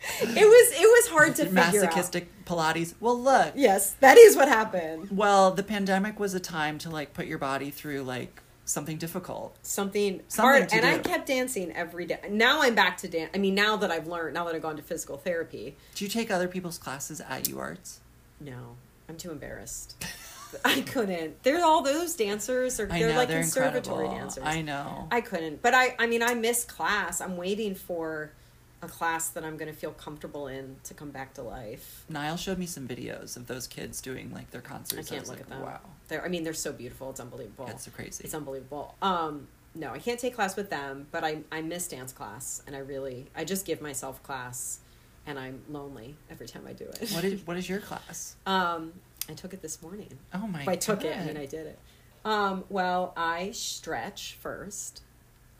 it 0.21 0.27
was 0.27 0.71
it 0.81 0.87
was 0.87 1.07
hard 1.07 1.35
to 1.37 1.45
figure 1.45 1.59
out. 1.59 1.73
Masochistic 1.73 2.45
Pilates. 2.45 2.93
Well, 2.99 3.19
look. 3.19 3.53
Yes, 3.55 3.91
that 4.01 4.17
is 4.17 4.35
what 4.35 4.47
happened. 4.47 5.09
Well, 5.11 5.51
the 5.51 5.63
pandemic 5.63 6.19
was 6.19 6.33
a 6.33 6.39
time 6.39 6.77
to 6.79 6.89
like 6.89 7.13
put 7.13 7.25
your 7.25 7.37
body 7.37 7.69
through 7.71 8.03
like 8.03 8.41
something 8.65 8.97
difficult. 8.97 9.57
Something, 9.61 10.21
Something 10.27 10.61
hard, 10.61 10.73
and 10.73 10.85
I 10.85 10.97
kept 10.99 11.27
dancing 11.27 11.71
every 11.73 12.05
day. 12.05 12.19
Now 12.29 12.61
I'm 12.61 12.75
back 12.75 12.97
to 12.97 13.07
dance. 13.07 13.31
I 13.33 13.37
mean, 13.37 13.55
now 13.55 13.75
that 13.77 13.91
I've 13.91 14.07
learned, 14.07 14.33
now 14.33 14.45
that 14.45 14.55
I've 14.55 14.61
gone 14.61 14.77
to 14.77 14.81
physical 14.83 15.17
therapy, 15.17 15.75
Do 15.95 16.05
you 16.05 16.09
take 16.09 16.31
other 16.31 16.47
people's 16.47 16.77
classes 16.77 17.19
at 17.21 17.43
UArts? 17.45 17.97
no, 18.39 18.75
I'm 19.07 19.15
too 19.17 19.31
embarrassed. 19.31 20.03
I 20.65 20.81
couldn't. 20.81 21.41
They're 21.43 21.65
all 21.65 21.81
those 21.81 22.15
dancers. 22.15 22.77
They're, 22.77 22.85
they're 22.85 23.09
know 23.09 23.15
like 23.17 23.27
they're 23.27 23.41
conservatory 23.41 24.05
incredible. 24.05 24.17
dancers. 24.19 24.43
I 24.45 24.61
know. 24.61 25.07
I 25.11 25.21
couldn't. 25.21 25.61
But 25.61 25.73
I 25.73 25.95
I 25.97 26.05
mean 26.07 26.21
I 26.21 26.35
miss 26.35 26.63
class. 26.63 27.21
I'm 27.21 27.37
waiting 27.37 27.73
for 27.73 28.31
a 28.83 28.87
class 28.87 29.29
that 29.29 29.43
I'm 29.43 29.57
going 29.57 29.71
to 29.71 29.77
feel 29.77 29.91
comfortable 29.91 30.47
in 30.47 30.75
to 30.83 30.93
come 30.93 31.09
back 31.11 31.33
to 31.35 31.41
life. 31.41 32.03
Niall 32.09 32.37
showed 32.37 32.57
me 32.59 32.65
some 32.65 32.87
videos 32.87 33.35
of 33.37 33.47
those 33.47 33.65
kids 33.67 34.01
doing 34.01 34.31
like 34.33 34.51
their 34.51 34.61
concerts. 34.61 35.07
I 35.09 35.15
can't 35.15 35.21
was 35.21 35.29
look 35.29 35.39
like, 35.39 35.47
at 35.47 35.49
them. 35.49 35.61
Wow, 35.61 35.79
They're 36.09 36.23
I 36.23 36.27
mean 36.27 36.43
they're 36.43 36.53
so 36.53 36.71
beautiful. 36.73 37.09
It's 37.09 37.19
unbelievable. 37.19 37.65
that's 37.65 37.85
so 37.85 37.91
crazy. 37.91 38.23
It's 38.23 38.33
unbelievable. 38.33 38.95
Um 39.01 39.47
no, 39.75 39.91
I 39.91 39.97
can't 39.97 40.19
take 40.19 40.35
class 40.35 40.55
with 40.55 40.69
them, 40.69 41.07
but 41.11 41.23
I 41.23 41.39
I 41.51 41.61
miss 41.61 41.87
dance 41.87 42.11
class 42.13 42.61
and 42.67 42.75
I 42.75 42.79
really 42.79 43.27
I 43.35 43.43
just 43.43 43.65
give 43.65 43.81
myself 43.81 44.21
class 44.23 44.79
and 45.25 45.39
I'm 45.39 45.61
lonely 45.69 46.15
every 46.29 46.47
time 46.47 46.63
I 46.67 46.73
do 46.73 46.85
it. 46.85 47.09
what 47.11 47.23
is 47.23 47.41
what 47.47 47.57
is 47.57 47.67
your 47.69 47.79
class? 47.79 48.35
um 48.45 48.93
I 49.29 49.33
took 49.33 49.53
it 49.53 49.61
this 49.61 49.81
morning. 49.81 50.09
Oh 50.33 50.45
my! 50.47 50.61
If 50.63 50.67
I 50.67 50.75
took 50.75 51.05
it, 51.05 51.13
I 51.13 51.19
God. 51.19 51.27
mean 51.27 51.37
I 51.37 51.45
did 51.45 51.65
it. 51.67 51.79
Um 52.25 52.65
well, 52.69 53.13
I 53.15 53.51
stretch 53.51 54.37
first. 54.41 55.01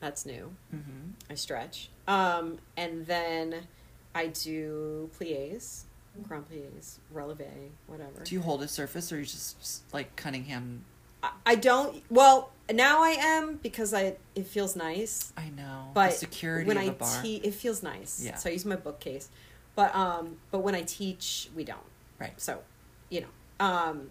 That's 0.00 0.26
new. 0.26 0.54
Mhm. 0.74 1.12
I 1.30 1.34
stretch. 1.34 1.88
Um, 2.06 2.58
and 2.76 3.06
then 3.06 3.66
I 4.14 4.26
do 4.28 5.10
plies, 5.16 5.84
grand 6.22 6.48
plies, 6.48 6.98
releve, 7.12 7.70
whatever. 7.86 8.22
Do 8.24 8.34
you 8.34 8.40
hold 8.42 8.62
a 8.62 8.68
surface, 8.68 9.10
or 9.12 9.18
you 9.18 9.24
just, 9.24 9.58
just 9.58 9.82
like 9.94 10.14
Cunningham? 10.16 10.84
I, 11.22 11.30
I 11.46 11.54
don't. 11.54 12.02
Well, 12.10 12.50
now 12.72 13.02
I 13.02 13.10
am 13.18 13.56
because 13.62 13.94
I 13.94 14.16
it 14.34 14.46
feels 14.46 14.76
nice. 14.76 15.32
I 15.36 15.48
know, 15.50 15.90
But 15.94 16.10
the 16.12 16.16
security 16.18 16.68
when 16.68 16.76
of 16.76 17.00
I 17.02 17.22
te- 17.22 17.36
it 17.36 17.54
feels 17.54 17.82
nice. 17.82 18.22
Yeah. 18.24 18.36
So 18.36 18.50
I 18.50 18.52
use 18.52 18.64
my 18.66 18.76
bookcase, 18.76 19.28
but 19.74 19.94
um, 19.94 20.36
but 20.50 20.58
when 20.58 20.74
I 20.74 20.82
teach, 20.82 21.48
we 21.56 21.64
don't. 21.64 21.78
right. 22.18 22.38
So, 22.40 22.60
you 23.08 23.22
know, 23.22 23.64
um, 23.66 24.10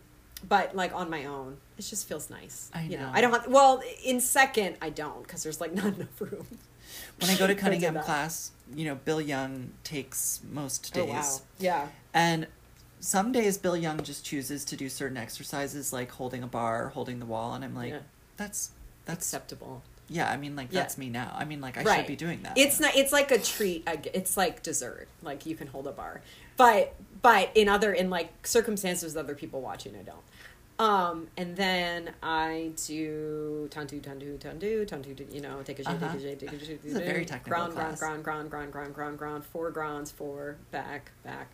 but 0.49 0.75
like 0.75 0.93
on 0.95 1.09
my 1.11 1.25
own, 1.25 1.57
it 1.77 1.83
just 1.83 2.07
feels 2.07 2.29
nice. 2.31 2.69
I 2.73 2.83
You 2.83 2.97
know, 2.97 3.03
know. 3.05 3.11
I 3.13 3.21
don't 3.21 3.31
have. 3.31 3.47
Well, 3.47 3.81
in 4.03 4.19
second, 4.19 4.77
I 4.81 4.89
don't 4.89 5.21
because 5.23 5.43
there's 5.43 5.61
like 5.61 5.73
not 5.75 5.85
enough 5.93 6.19
room. 6.19 6.47
When 7.19 7.29
I 7.29 7.35
go 7.37 7.47
to 7.47 7.55
Cunningham 7.63 7.99
class, 7.99 8.51
you 8.75 8.85
know, 8.85 8.95
Bill 8.95 9.21
Young 9.21 9.71
takes 9.83 10.41
most 10.51 10.91
Oh 10.95 11.05
days. 11.05 11.09
wow! 11.13 11.39
Yeah. 11.59 11.87
And 12.13 12.47
some 12.99 13.31
days 13.31 13.57
Bill 13.57 13.75
Young 13.77 14.01
just 14.03 14.23
chooses 14.25 14.63
to 14.65 14.75
do 14.75 14.89
certain 14.89 15.17
exercises 15.17 15.91
like 15.93 16.11
holding 16.11 16.43
a 16.43 16.47
bar, 16.47 16.89
holding 16.89 17.19
the 17.19 17.25
wall, 17.25 17.53
and 17.53 17.63
I'm 17.63 17.75
like, 17.75 17.91
Yeah. 17.91 17.99
that's 18.37 18.71
that's 19.05 19.25
Acceptable. 19.25 19.81
yeah. 20.09 20.29
I 20.31 20.37
mean, 20.37 20.55
like 20.55 20.67
Yeah. 20.71 20.81
that's 20.81 20.97
me 20.97 21.09
now. 21.09 21.33
I 21.37 21.43
mean, 21.45 21.59
like 21.61 21.77
I 21.77 21.83
right. 21.83 21.97
should 21.97 22.07
be 22.07 22.15
doing 22.15 22.41
that. 22.43 22.57
It's 22.57 22.79
not. 22.79 22.95
It's 22.95 23.11
like 23.11 23.31
a 23.31 23.39
treat. 23.39 23.83
It's 24.13 24.37
like 24.37 24.63
dessert. 24.63 25.07
Like 25.21 25.45
you 25.45 25.55
can 25.55 25.67
hold 25.67 25.87
a 25.87 25.91
bar, 25.91 26.21
but 26.57 26.95
but 27.21 27.49
in 27.55 27.67
other 27.69 27.91
in 27.93 28.09
like 28.09 28.45
circumstances, 28.47 29.13
with 29.13 29.23
other 29.25 29.35
people 29.35 29.59
watching, 29.61 29.95
I 29.97 30.03
don't. 30.03 30.17
Um, 30.83 31.27
and 31.37 31.55
then 31.55 32.11
I 32.21 32.71
do 32.87 33.69
tendu 33.71 34.01
tendu 34.01 34.37
tendu 34.37 34.85
tendu. 34.85 35.33
You 35.33 35.41
know, 35.41 35.61
take 35.63 35.79
a 35.79 35.89
Uh-huh. 35.89 36.07
take 36.13 36.21
a 36.21 36.35
take 36.35 36.43
a 36.43 36.57
take 36.57 36.71
a 36.79 36.83
This 36.83 36.91
is 36.91 36.95
a 36.97 36.99
very 36.99 37.25
technical 37.25 37.51
ground 37.51 37.73
class. 37.73 37.99
ground 37.99 38.23
ground 38.23 38.49
ground 38.51 38.71
ground 38.73 38.93
ground 38.93 39.17
ground 39.17 39.45
four 39.45 39.71
grounds 39.71 40.11
four 40.11 40.57
back 40.71 41.11
back. 41.23 41.47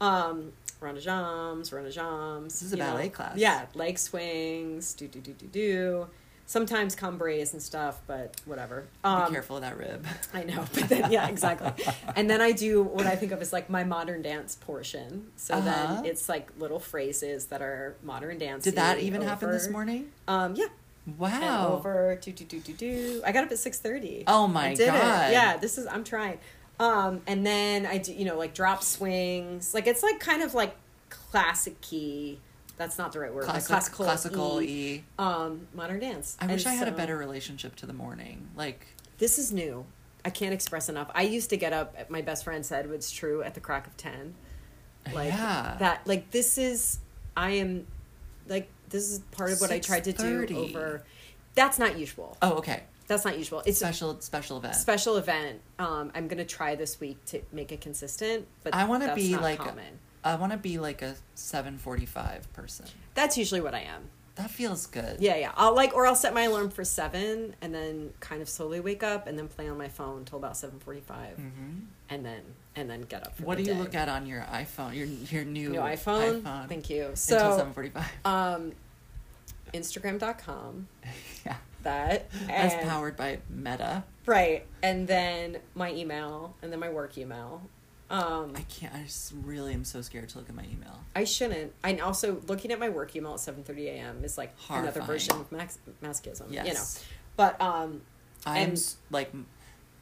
Um, 0.00 0.52
run 0.80 0.96
a 0.96 1.00
jams, 1.00 1.72
run 1.74 1.84
a 1.84 1.90
jams. 1.90 2.54
This 2.54 2.62
is 2.68 2.72
a 2.72 2.76
know. 2.76 2.86
ballet 2.86 3.10
class. 3.10 3.36
Yeah, 3.36 3.66
leg 3.74 3.98
swings, 3.98 4.94
do 4.94 5.06
do 5.08 5.20
do 5.20 5.32
do 5.32 5.46
do. 5.46 6.06
Sometimes 6.50 6.96
cambrés 6.96 7.52
and 7.52 7.62
stuff, 7.62 8.00
but 8.08 8.34
whatever. 8.44 8.82
Um, 9.04 9.26
be 9.26 9.34
careful 9.34 9.54
of 9.58 9.62
that 9.62 9.76
rib. 9.78 10.04
I 10.34 10.42
know, 10.42 10.64
but 10.74 10.88
then 10.88 11.12
yeah, 11.12 11.28
exactly. 11.28 11.70
and 12.16 12.28
then 12.28 12.40
I 12.40 12.50
do 12.50 12.82
what 12.82 13.06
I 13.06 13.14
think 13.14 13.30
of 13.30 13.40
as 13.40 13.52
like 13.52 13.70
my 13.70 13.84
modern 13.84 14.20
dance 14.20 14.56
portion. 14.56 15.28
So 15.36 15.54
Uh-huh. 15.54 15.94
then 16.02 16.04
it's 16.06 16.28
like 16.28 16.50
little 16.58 16.80
phrases 16.80 17.46
that 17.46 17.62
are 17.62 17.94
modern 18.02 18.38
dance. 18.38 18.64
Did 18.64 18.74
that 18.74 18.98
even 18.98 19.22
happen 19.22 19.52
this 19.52 19.70
morning? 19.70 20.10
Um, 20.26 20.56
yeah. 20.56 20.66
Wow. 21.16 21.28
And 21.34 21.44
over 21.74 22.18
do 22.20 22.32
do 22.32 22.44
do 22.44 22.58
do 22.58 22.72
do. 22.72 23.22
I 23.24 23.30
got 23.30 23.44
up 23.44 23.52
at 23.52 23.58
six 23.60 23.78
thirty. 23.78 24.24
Oh 24.26 24.48
my 24.48 24.74
God. 24.74 25.28
It. 25.30 25.32
Yeah, 25.32 25.56
this 25.56 25.78
is 25.78 25.86
I'm 25.86 26.02
trying. 26.02 26.40
Um, 26.80 27.20
and 27.28 27.46
then 27.46 27.86
I 27.86 27.98
do 27.98 28.12
you 28.12 28.24
know 28.24 28.36
like 28.36 28.54
drop 28.54 28.82
swings. 28.82 29.72
Like 29.72 29.86
it's 29.86 30.02
like 30.02 30.18
kind 30.18 30.42
of 30.42 30.52
like 30.54 30.74
classic 31.10 31.80
key. 31.80 32.40
That's 32.80 32.96
not 32.96 33.12
the 33.12 33.20
right 33.20 33.34
word. 33.34 33.44
Classic, 33.44 33.68
classical, 33.68 34.04
classical 34.06 34.62
E, 34.62 35.04
um, 35.18 35.68
modern 35.74 36.00
dance. 36.00 36.38
I 36.40 36.46
wish 36.46 36.64
And 36.64 36.72
I 36.72 36.76
had 36.76 36.88
a 36.88 36.92
better 36.92 37.14
relationship 37.18 37.76
to 37.76 37.86
the 37.86 37.92
morning. 37.92 38.48
Like, 38.56 38.86
This 39.18 39.38
is 39.38 39.52
new. 39.52 39.84
I 40.24 40.30
can't 40.30 40.54
express 40.54 40.88
enough. 40.88 41.10
I 41.14 41.24
used 41.24 41.50
to 41.50 41.58
get 41.58 41.74
up. 41.74 41.94
My 42.10 42.22
best 42.22 42.42
friend 42.42 42.64
said 42.64 42.86
it's 42.86 43.10
true 43.10 43.42
at 43.42 43.52
the 43.52 43.60
crack 43.60 43.86
of 43.86 43.98
ten. 43.98 44.34
Like 45.12 45.28
yeah. 45.28 45.76
that. 45.78 46.06
Like 46.06 46.30
this 46.30 46.56
is. 46.56 47.00
I 47.36 47.50
am. 47.50 47.86
Like 48.48 48.70
this 48.88 49.10
is 49.10 49.18
part 49.30 49.52
of 49.52 49.60
what 49.60 49.70
I 49.70 49.78
tried 49.78 50.04
to 50.04 50.14
do 50.14 50.46
over. 50.56 51.04
That's 51.54 51.78
not 51.78 51.98
usual. 51.98 52.38
Oh, 52.40 52.54
okay. 52.54 52.84
That's 53.08 53.26
not 53.26 53.36
usual. 53.36 53.62
It's 53.66 53.78
Special 53.78 54.18
special 54.22 54.56
event. 54.56 54.76
special 54.76 55.18
event. 55.18 55.60
Um, 55.78 56.12
I'm 56.14 56.28
gonna 56.28 56.46
try 56.46 56.76
this 56.76 56.98
week 56.98 57.22
to 57.26 57.42
make 57.52 57.72
it 57.72 57.82
consistent. 57.82 58.46
But 58.64 58.74
I 58.74 58.84
want 58.84 59.02
to 59.02 59.14
be 59.14 59.36
like 59.36 59.58
common. 59.58 59.98
I 60.24 60.34
want 60.36 60.52
to 60.52 60.58
be 60.58 60.78
like 60.78 61.02
a 61.02 61.16
7:45 61.36 62.52
person. 62.52 62.86
That's 63.14 63.36
usually 63.38 63.60
what 63.60 63.74
I 63.74 63.80
am. 63.80 64.10
That 64.36 64.50
feels 64.50 64.86
good. 64.86 65.20
Yeah, 65.20 65.36
yeah. 65.36 65.52
I'll 65.56 65.74
like, 65.74 65.94
or 65.94 66.06
I'll 66.06 66.14
set 66.14 66.32
my 66.32 66.42
alarm 66.42 66.70
for 66.70 66.84
seven, 66.84 67.54
and 67.60 67.74
then 67.74 68.12
kind 68.20 68.40
of 68.40 68.48
slowly 68.48 68.80
wake 68.80 69.02
up, 69.02 69.26
and 69.26 69.38
then 69.38 69.48
play 69.48 69.68
on 69.68 69.76
my 69.76 69.88
phone 69.88 70.24
till 70.24 70.38
about 70.38 70.56
seven 70.56 70.78
forty-five, 70.78 71.36
Mhm. 71.36 71.80
and 72.08 72.24
then 72.24 72.42
and 72.76 72.88
then 72.88 73.02
get 73.02 73.26
up. 73.26 73.36
For 73.36 73.42
What 73.44 73.58
do 73.58 73.64
you 73.64 73.74
day. 73.74 73.78
look 73.78 73.94
at 73.94 74.08
on 74.08 74.26
your 74.26 74.42
iPhone? 74.42 74.94
Your 74.94 75.06
your 75.06 75.44
new, 75.44 75.70
New 75.70 75.78
iPhone. 75.80 76.42
iPhone. 76.42 76.68
Thank 76.68 76.88
you. 76.88 77.02
Until 77.06 77.16
So, 77.16 77.58
7:45. 77.74 78.04
um, 78.24 78.72
Instagram.com. 79.74 80.88
yeah. 81.46 81.56
That 81.82 82.28
As 82.48 82.72
and- 82.74 82.88
powered 82.88 83.16
by 83.16 83.38
Meta. 83.48 84.04
right, 84.26 84.66
and 84.82 85.08
then 85.08 85.58
my 85.74 85.90
email, 85.92 86.54
and 86.62 86.70
then 86.72 86.78
my 86.78 86.88
work 86.90 87.16
email. 87.18 87.62
Um, 88.10 88.52
I 88.56 88.62
can't. 88.62 88.92
I 88.94 89.04
just 89.04 89.32
really 89.44 89.72
am 89.72 89.84
so 89.84 90.02
scared 90.02 90.28
to 90.30 90.38
look 90.38 90.48
at 90.48 90.54
my 90.56 90.64
email. 90.64 90.98
I 91.14 91.22
shouldn't. 91.24 91.72
And 91.84 92.00
also, 92.00 92.40
looking 92.48 92.72
at 92.72 92.80
my 92.80 92.88
work 92.88 93.14
email 93.14 93.34
at 93.34 93.40
seven 93.40 93.62
thirty 93.62 93.88
a.m. 93.88 94.24
is 94.24 94.36
like 94.36 94.52
another 94.68 95.00
version 95.02 95.34
of 95.36 95.50
max- 95.52 95.78
masochism. 96.02 96.46
Yes. 96.50 96.66
You 96.66 96.74
know, 96.74 96.80
but 97.36 97.60
um, 97.60 98.02
I'm 98.44 98.70
And- 98.70 98.94
like 99.10 99.32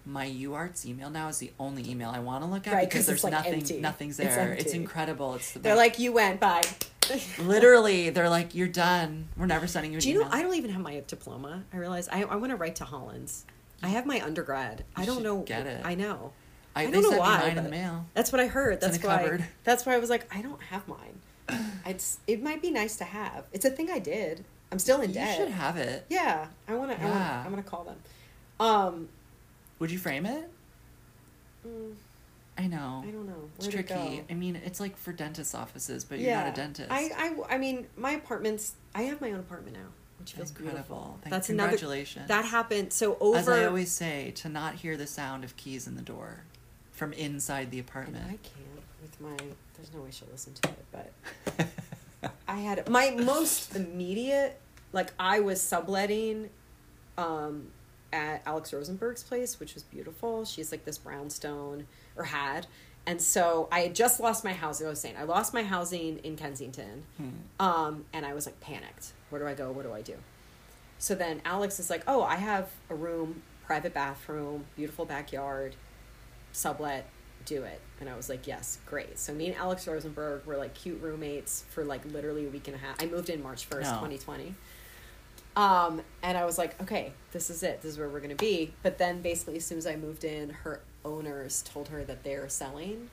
my 0.06 0.26
UArts 0.26 0.86
email 0.86 1.10
now 1.10 1.28
is 1.28 1.36
the 1.36 1.52
only 1.60 1.86
email 1.90 2.08
I 2.08 2.20
want 2.20 2.42
to 2.42 2.48
look 2.48 2.66
at 2.66 2.72
Right, 2.72 2.88
because 2.88 3.00
'cause 3.00 3.06
there's 3.08 3.24
like, 3.24 3.32
nothing. 3.32 3.52
empty. 3.54 3.78
Nothing's 3.78 4.16
there. 4.16 4.52
It's, 4.54 4.64
empty. 4.64 4.78
incredible. 4.78 5.34
It's 5.34 5.52
the 5.52 5.58
they're 5.58 5.74
best. 5.74 5.78
like, 5.86 5.98
"You 5.98 6.12
went 6.14 6.40
bye." 6.40 6.62
literally. 7.38 8.08
They're 8.10 8.30
like, 8.30 8.54
you're 8.54 8.68
done. 8.68 9.28
We're 9.36 9.46
never 9.46 9.66
sending 9.66 9.92
you 9.92 9.98
an 9.98 10.02
Do 10.02 10.08
you 10.10 10.20
know? 10.22 10.28
I 10.30 10.42
don't 10.42 10.54
even 10.54 10.70
have 10.70 10.80
my 10.82 11.02
diploma. 11.06 11.62
I 11.72 11.76
realize 11.76 12.08
I 12.08 12.22
I 12.22 12.36
want 12.36 12.50
to 12.52 12.56
write 12.56 12.76
to 12.76 12.84
Hollins. 12.84 13.44
I 13.82 13.88
have 13.88 14.06
my 14.06 14.20
undergrad. 14.22 14.84
I 14.96 15.04
don't 15.04 15.22
know. 15.22 15.40
get 15.42 15.66
it. 15.66 15.82
I 15.84 15.94
know. 15.94 16.32
I, 16.78 16.82
I 16.86 16.90
don't 16.90 17.02
know 17.02 17.18
why, 17.18 17.38
mine 17.40 17.58
in 17.58 17.64
the 17.64 17.70
mail. 17.70 18.06
That's 18.14 18.30
what 18.32 18.40
I 18.40 18.46
heard. 18.46 18.74
It's 18.74 18.86
That's 18.86 19.02
why. 19.02 19.18
cupboard. 19.18 19.44
That's 19.64 19.84
why 19.86 19.94
I 19.94 19.98
was 19.98 20.10
like, 20.10 20.32
I 20.34 20.42
don't 20.42 20.60
have 20.70 20.86
mine. 20.88 21.20
It's 21.86 22.18
it 22.26 22.42
might 22.42 22.60
be 22.60 22.70
nice 22.70 22.96
to 22.96 23.04
have. 23.04 23.44
It's 23.52 23.64
a 23.64 23.70
thing 23.70 23.90
I 23.90 23.98
did. 23.98 24.44
I'm 24.70 24.78
still 24.78 25.00
in 25.00 25.10
You 25.10 25.14
debt. 25.14 25.36
should 25.38 25.48
have 25.48 25.76
it. 25.78 26.04
Yeah, 26.10 26.46
I 26.68 26.74
want 26.74 26.90
to. 26.90 26.98
Yeah. 27.02 27.42
I'm 27.44 27.50
gonna 27.50 27.62
call 27.62 27.84
them. 27.84 27.96
Um, 28.60 29.08
Would 29.78 29.90
you 29.90 29.98
frame 29.98 30.26
it? 30.26 30.50
mm, 31.66 31.94
I 32.58 32.66
know. 32.66 33.02
I 33.06 33.10
don't 33.10 33.26
know. 33.26 33.48
It's 33.56 33.66
Where'd 33.66 33.80
it 33.80 33.88
tricky. 33.88 34.16
go? 34.18 34.24
I 34.30 34.34
mean, 34.34 34.56
it's 34.56 34.78
like 34.80 34.96
for 34.96 35.12
dentist 35.12 35.54
offices, 35.54 36.04
but 36.04 36.18
you're 36.18 36.34
not 36.34 36.48
a 36.48 36.52
dentist. 36.52 36.90
I, 36.90 37.10
I, 37.16 37.54
I 37.54 37.58
mean, 37.58 37.86
my 37.96 38.12
apartment's. 38.12 38.74
I 38.94 39.02
have 39.02 39.20
my 39.20 39.30
own 39.32 39.40
apartment 39.40 39.76
now, 39.76 39.88
which 40.20 40.32
feels 40.34 40.50
Incredible. 40.50 40.72
beautiful. 40.74 41.18
Thank- 41.22 41.30
That's 41.32 41.48
another. 41.48 41.70
congratulations. 41.70 42.28
That 42.28 42.44
happened. 42.44 42.92
So 42.92 43.16
over. 43.20 43.38
As 43.38 43.48
I 43.48 43.64
always 43.64 43.90
say, 43.90 44.32
to 44.36 44.48
not 44.48 44.74
hear 44.74 44.96
the 44.98 45.06
sound 45.06 45.44
of 45.44 45.56
keys 45.56 45.86
in 45.86 45.94
the 45.94 46.02
door 46.02 46.42
from 46.98 47.12
inside 47.14 47.70
the 47.70 47.78
And 47.78 47.88
apartment. 47.88 48.24
I 48.26 48.30
can't 48.30 48.82
with 49.00 49.20
my. 49.20 49.36
There's 49.76 49.94
no 49.94 50.00
way 50.02 50.08
she'll 50.10 50.28
listen 50.32 50.52
to 50.54 50.68
it, 50.68 50.84
but 50.92 51.68
I 52.48 52.56
had 52.56 52.88
my 52.88 53.10
most 53.10 53.74
immediate. 53.82 54.60
Like 54.92 55.12
I 55.18 55.40
was 55.40 55.60
subletting, 55.62 56.50
um, 57.16 57.68
at 58.12 58.42
Alex 58.46 58.72
Rosenberg's 58.72 59.22
place, 59.22 59.60
which 59.60 59.74
was 59.74 59.82
beautiful. 59.82 60.44
She's 60.44 60.72
like 60.72 60.84
this 60.84 60.98
brownstone, 60.98 61.86
or 62.16 62.24
had. 62.24 62.66
And 63.06 63.20
so 63.22 63.68
I 63.72 63.80
had 63.80 63.94
just 63.94 64.18
lost 64.20 64.44
my 64.44 64.52
housing. 64.52 64.86
I 64.86 64.90
was 64.90 65.00
saying 65.00 65.16
I 65.18 65.22
lost 65.24 65.54
my 65.54 65.62
housing 65.62 66.18
in 66.18 66.36
Kensington, 66.36 67.04
Hmm. 67.16 67.28
um, 67.60 68.04
and 68.12 68.26
I 68.26 68.34
was 68.34 68.46
like 68.46 68.58
panicked. 68.60 69.12
Where 69.30 69.40
do 69.40 69.46
I 69.46 69.54
go? 69.54 69.70
What 69.70 69.84
do 69.84 69.92
I 69.92 70.02
do? 70.02 70.14
So 70.98 71.14
then 71.14 71.40
Alex 71.44 71.78
is 71.78 71.90
like, 71.90 72.02
"Oh, 72.08 72.22
I 72.22 72.36
have 72.36 72.70
a 72.90 72.94
room, 72.94 73.42
private 73.66 73.94
bathroom, 73.94 74.64
beautiful 74.74 75.04
backyard, 75.04 75.76
sublet. 76.58 77.08
do 77.44 77.62
it. 77.62 77.80
And 78.00 78.10
I 78.10 78.14
was 78.16 78.28
like, 78.28 78.46
yes, 78.46 78.78
great. 78.84 79.18
So 79.18 79.32
me 79.32 79.46
and 79.46 79.56
Alex 79.56 79.88
Rosenberg 79.88 80.44
were 80.44 80.58
like 80.58 80.74
cute 80.74 81.00
roommates 81.00 81.64
for 81.70 81.82
like 81.82 82.04
literally 82.12 82.44
a 82.46 82.50
week 82.50 82.68
and 82.68 82.76
a 82.76 82.78
half. 82.78 83.02
I 83.02 83.06
moved 83.06 83.30
in 83.30 83.42
March 83.42 83.68
1st, 83.70 83.84
No. 83.84 84.06
2020. 84.06 84.54
Um, 85.56 86.02
and 86.22 86.36
I 86.36 86.44
was 86.44 86.58
like, 86.58 86.80
okay, 86.82 87.12
this 87.32 87.48
is 87.50 87.62
it. 87.62 87.80
This 87.80 87.92
is 87.92 87.98
where 87.98 88.08
we're 88.08 88.20
going 88.20 88.30
to 88.30 88.36
be. 88.36 88.72
But 88.82 88.98
then 88.98 89.22
basically, 89.22 89.56
as 89.56 89.64
soon 89.64 89.78
as 89.78 89.86
I 89.86 89.96
moved 89.96 90.24
in, 90.24 90.50
her 90.50 90.80
owners 91.04 91.62
told 91.62 91.88
her 91.88 92.04
that 92.04 92.22
they're 92.22 92.48
selling. 92.48 93.08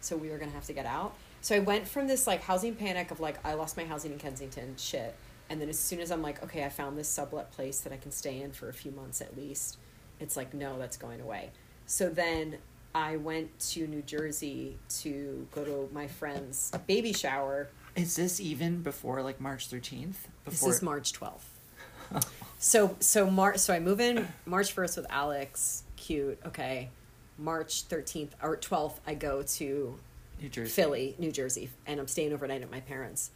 So 0.00 0.16
we 0.16 0.30
were 0.30 0.38
going 0.38 0.50
to 0.50 0.54
have 0.54 0.66
to 0.66 0.72
get 0.72 0.86
out. 0.86 1.14
So 1.40 1.56
I 1.56 1.58
went 1.58 1.88
from 1.88 2.06
this 2.06 2.26
like 2.26 2.42
housing 2.42 2.74
panic 2.74 3.10
of 3.10 3.18
like, 3.20 3.44
I 3.44 3.54
lost 3.54 3.76
my 3.76 3.84
housing 3.84 4.12
in 4.12 4.18
Kensington 4.18 4.74
shit. 4.78 5.14
And 5.50 5.60
then 5.60 5.68
as 5.68 5.78
soon 5.78 6.00
as 6.00 6.10
I'm 6.12 6.22
like, 6.22 6.42
okay, 6.44 6.64
I 6.64 6.68
found 6.68 6.96
this 6.96 7.08
sublet 7.08 7.50
place 7.50 7.80
that 7.80 7.92
I 7.92 7.96
can 7.96 8.12
stay 8.12 8.40
in 8.40 8.52
for 8.52 8.68
a 8.68 8.72
few 8.72 8.92
months 8.92 9.20
at 9.20 9.36
least, 9.36 9.78
it's 10.20 10.36
like, 10.36 10.54
no, 10.54 10.78
that's 10.78 10.96
going 10.96 11.20
away. 11.20 11.50
So 11.86 12.08
then 12.08 12.58
I 12.94 13.16
went 13.16 13.56
to 13.70 13.86
New 13.86 14.02
Jersey 14.02 14.76
to 15.00 15.46
go 15.52 15.64
to 15.64 15.88
my 15.92 16.06
friend's 16.08 16.72
baby 16.86 17.12
shower. 17.12 17.68
Is 17.96 18.16
this 18.16 18.40
even 18.40 18.82
before 18.82 19.22
like 19.22 19.40
March 19.40 19.68
13th? 19.70 20.14
This 20.44 20.54
Before 20.54 20.70
is 20.70 20.82
March 20.82 21.12
12th. 21.12 21.44
so 22.58 22.96
so 23.00 23.30
March 23.30 23.58
so 23.58 23.72
I 23.74 23.78
move 23.80 24.00
in 24.00 24.26
March 24.44 24.74
1st 24.74 24.96
with 24.96 25.06
Alex, 25.10 25.84
cute, 25.96 26.38
okay. 26.46 26.88
March 27.38 27.88
13th 27.88 28.30
or 28.42 28.56
12th 28.56 28.98
I 29.06 29.14
go 29.14 29.42
to 29.42 29.96
New 30.40 30.48
Jersey. 30.48 30.70
Philly, 30.70 31.14
New 31.18 31.30
Jersey, 31.32 31.70
and 31.86 32.00
I'm 32.00 32.08
staying 32.08 32.32
overnight 32.32 32.62
at 32.62 32.70
my 32.70 32.80
parents. 32.80 33.30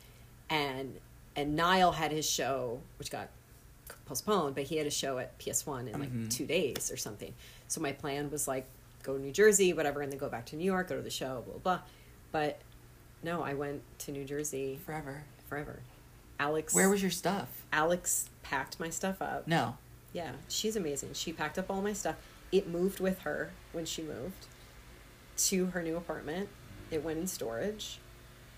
And 0.51 0.99
and 1.37 1.55
Niall 1.57 1.93
had 1.93 2.11
his 2.13 2.29
show, 2.29 2.81
which 2.99 3.11
got 3.11 3.29
postponed, 4.07 4.55
but 4.55 4.65
he 4.65 4.77
had 4.77 4.87
a 4.87 4.91
show 4.91 5.19
at 5.19 5.37
PS1 5.39 5.89
in 5.89 6.01
like 6.01 6.13
Mhm. 6.13 6.31
two 6.31 6.47
days 6.47 6.91
or 6.93 6.97
something. 6.97 7.35
So 7.69 7.81
my 7.81 7.93
plan 7.93 8.31
was 8.31 8.47
like 8.49 8.67
go 9.05 9.17
to 9.17 9.23
New 9.23 9.31
Jersey, 9.31 9.73
whatever, 9.73 10.01
and 10.03 10.11
then 10.11 10.19
go 10.19 10.29
back 10.29 10.47
to 10.47 10.57
New 10.57 10.65
York, 10.65 10.89
go 10.89 10.97
to 10.97 11.03
the 11.03 11.11
show, 11.11 11.43
blah 11.47 11.55
blah. 11.55 11.77
blah. 11.77 11.81
But 12.33 12.59
no, 13.23 13.43
I 13.43 13.55
went 13.55 13.83
to 14.01 14.11
New 14.13 14.25
Jersey 14.25 14.81
Forever. 14.85 15.23
forever. 15.49 15.81
Alex, 16.41 16.75
Where 16.75 16.89
was 16.91 17.01
your 17.01 17.13
stuff? 17.13 17.65
Alex 17.73 18.29
packed 18.43 18.81
my 18.81 18.91
stuff 18.91 19.23
up. 19.23 19.47
No. 19.47 19.77
Yeah, 20.13 20.33
she's 20.49 20.75
amazing. 20.75 21.11
She 21.13 21.33
packed 21.33 21.59
up 21.59 21.71
all 21.71 21.81
my 21.81 21.93
stuff. 21.93 22.17
It 22.51 22.69
moved 22.69 22.99
with 23.01 23.21
her 23.21 23.53
when 23.73 23.85
she 23.85 24.03
moved 24.03 24.47
to 25.37 25.67
her 25.67 25.83
new 25.83 25.97
apartment. 25.97 26.49
It 26.91 27.03
went 27.05 27.19
in 27.19 27.27
storage. 27.27 27.99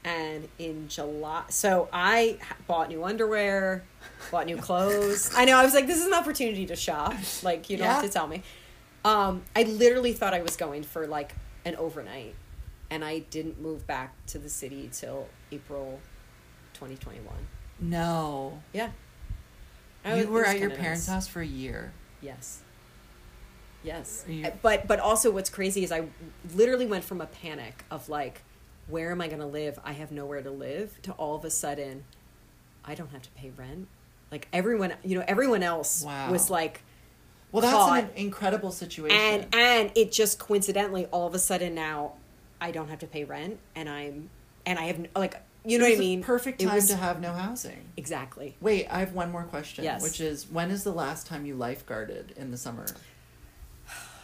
And 0.04 0.48
in 0.58 0.86
July, 0.88 1.44
so 1.48 1.88
I 1.92 2.38
bought 2.68 2.88
new 2.90 3.02
underwear, 3.04 3.82
bought 4.30 4.46
new 4.46 4.56
clothes. 4.68 5.32
I 5.34 5.44
know, 5.44 5.58
I 5.58 5.64
was 5.64 5.74
like, 5.74 5.88
this 5.88 5.98
is 5.98 6.06
an 6.06 6.14
opportunity 6.14 6.64
to 6.66 6.76
shop. 6.76 7.14
Like, 7.42 7.68
you 7.68 7.76
don't 7.76 7.88
have 7.88 8.04
to 8.04 8.08
tell 8.08 8.28
me. 8.28 8.42
Um, 9.06 9.42
I 9.54 9.62
literally 9.62 10.12
thought 10.12 10.34
I 10.34 10.42
was 10.42 10.56
going 10.56 10.82
for 10.82 11.06
like 11.06 11.34
an 11.64 11.76
overnight. 11.76 12.34
And 12.90 13.04
I 13.04 13.20
didn't 13.20 13.60
move 13.60 13.86
back 13.86 14.14
to 14.26 14.38
the 14.38 14.48
city 14.48 14.88
till 14.92 15.26
April 15.50 16.00
2021. 16.74 17.34
No. 17.80 18.62
Yeah. 18.72 18.90
I 20.04 20.14
you 20.14 20.16
was- 20.22 20.26
were 20.28 20.44
at 20.44 20.58
your 20.60 20.70
parents' 20.70 21.06
nice. 21.08 21.14
house 21.14 21.28
for 21.28 21.40
a 21.40 21.46
year. 21.46 21.92
Yes. 22.20 22.60
Yes. 23.82 24.24
You- 24.28 24.46
Uh, 24.46 24.50
But 24.62 24.86
but 24.86 25.00
also 25.00 25.30
what's 25.30 25.50
crazy 25.50 25.82
is 25.84 25.90
I 25.92 26.08
literally 26.54 26.86
went 26.86 27.04
from 27.04 27.20
a 27.20 27.26
panic 27.26 27.84
of 27.90 28.08
like 28.08 28.42
where 28.88 29.10
am 29.10 29.20
I 29.20 29.26
going 29.26 29.40
to 29.40 29.46
live? 29.46 29.80
I 29.84 29.92
have 29.94 30.12
nowhere 30.12 30.42
to 30.42 30.50
live 30.50 31.02
to 31.02 31.12
all 31.12 31.34
of 31.34 31.44
a 31.44 31.50
sudden 31.50 32.04
I 32.84 32.94
don't 32.94 33.10
have 33.10 33.22
to 33.22 33.30
pay 33.30 33.50
rent. 33.50 33.88
Like 34.30 34.46
everyone, 34.52 34.94
you 35.04 35.18
know, 35.18 35.24
everyone 35.26 35.64
else 35.64 36.02
Wow. 36.04 36.30
was 36.30 36.50
like 36.50 36.82
Well, 37.52 37.62
that's 37.62 37.74
Caught. 37.74 37.98
an 38.04 38.10
incredible 38.16 38.70
situation. 38.72 39.16
and 39.16 39.54
and 39.54 39.90
it 39.94 40.12
just 40.12 40.38
coincidentally 40.38 41.06
all 41.06 41.26
of 41.26 41.34
a 41.34 41.38
sudden 41.38 41.74
now 41.74 42.12
I 42.60 42.70
don't 42.70 42.88
have 42.88 42.98
to 43.00 43.06
pay 43.06 43.24
rent 43.24 43.58
and 43.74 43.88
I'm 43.88 44.30
and 44.66 44.78
I 44.78 44.84
have 44.84 45.06
like 45.14 45.40
you 45.64 45.78
know 45.78 45.84
what 45.88 45.96
I 45.96 45.98
mean? 45.98 46.22
Perfect 46.22 46.60
time 46.60 46.74
was- 46.76 46.88
to 46.88 46.96
have 46.96 47.20
no 47.20 47.32
housing. 47.32 47.86
Exactly. 47.96 48.56
Wait, 48.60 48.86
I 48.88 49.00
have 49.00 49.14
one 49.14 49.32
more 49.32 49.42
question. 49.42 49.82
Yes. 49.84 50.02
Which 50.02 50.20
is 50.20 50.46
when 50.50 50.70
is 50.70 50.84
the 50.84 50.92
last 50.92 51.26
time 51.26 51.44
you 51.46 51.56
lifeguarded 51.56 52.36
in 52.36 52.50
the 52.52 52.56
summer? 52.56 52.86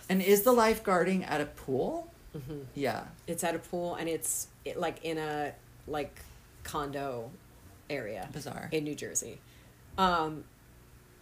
And 0.08 0.20
is 0.22 0.42
the 0.42 0.52
lifeguarding 0.52 1.28
at 1.28 1.40
a 1.40 1.46
pool? 1.46 2.10
hmm 2.32 2.60
Yeah. 2.74 3.04
It's 3.26 3.42
at 3.44 3.54
a 3.54 3.58
pool 3.58 3.94
and 3.94 4.08
it's 4.08 4.46
it, 4.64 4.78
like 4.78 5.02
in 5.04 5.18
a 5.18 5.52
like 5.86 6.20
condo 6.64 7.30
area. 7.90 8.28
Bizarre. 8.32 8.68
in 8.72 8.84
New 8.84 8.94
Jersey. 8.94 9.38
Um, 9.98 10.44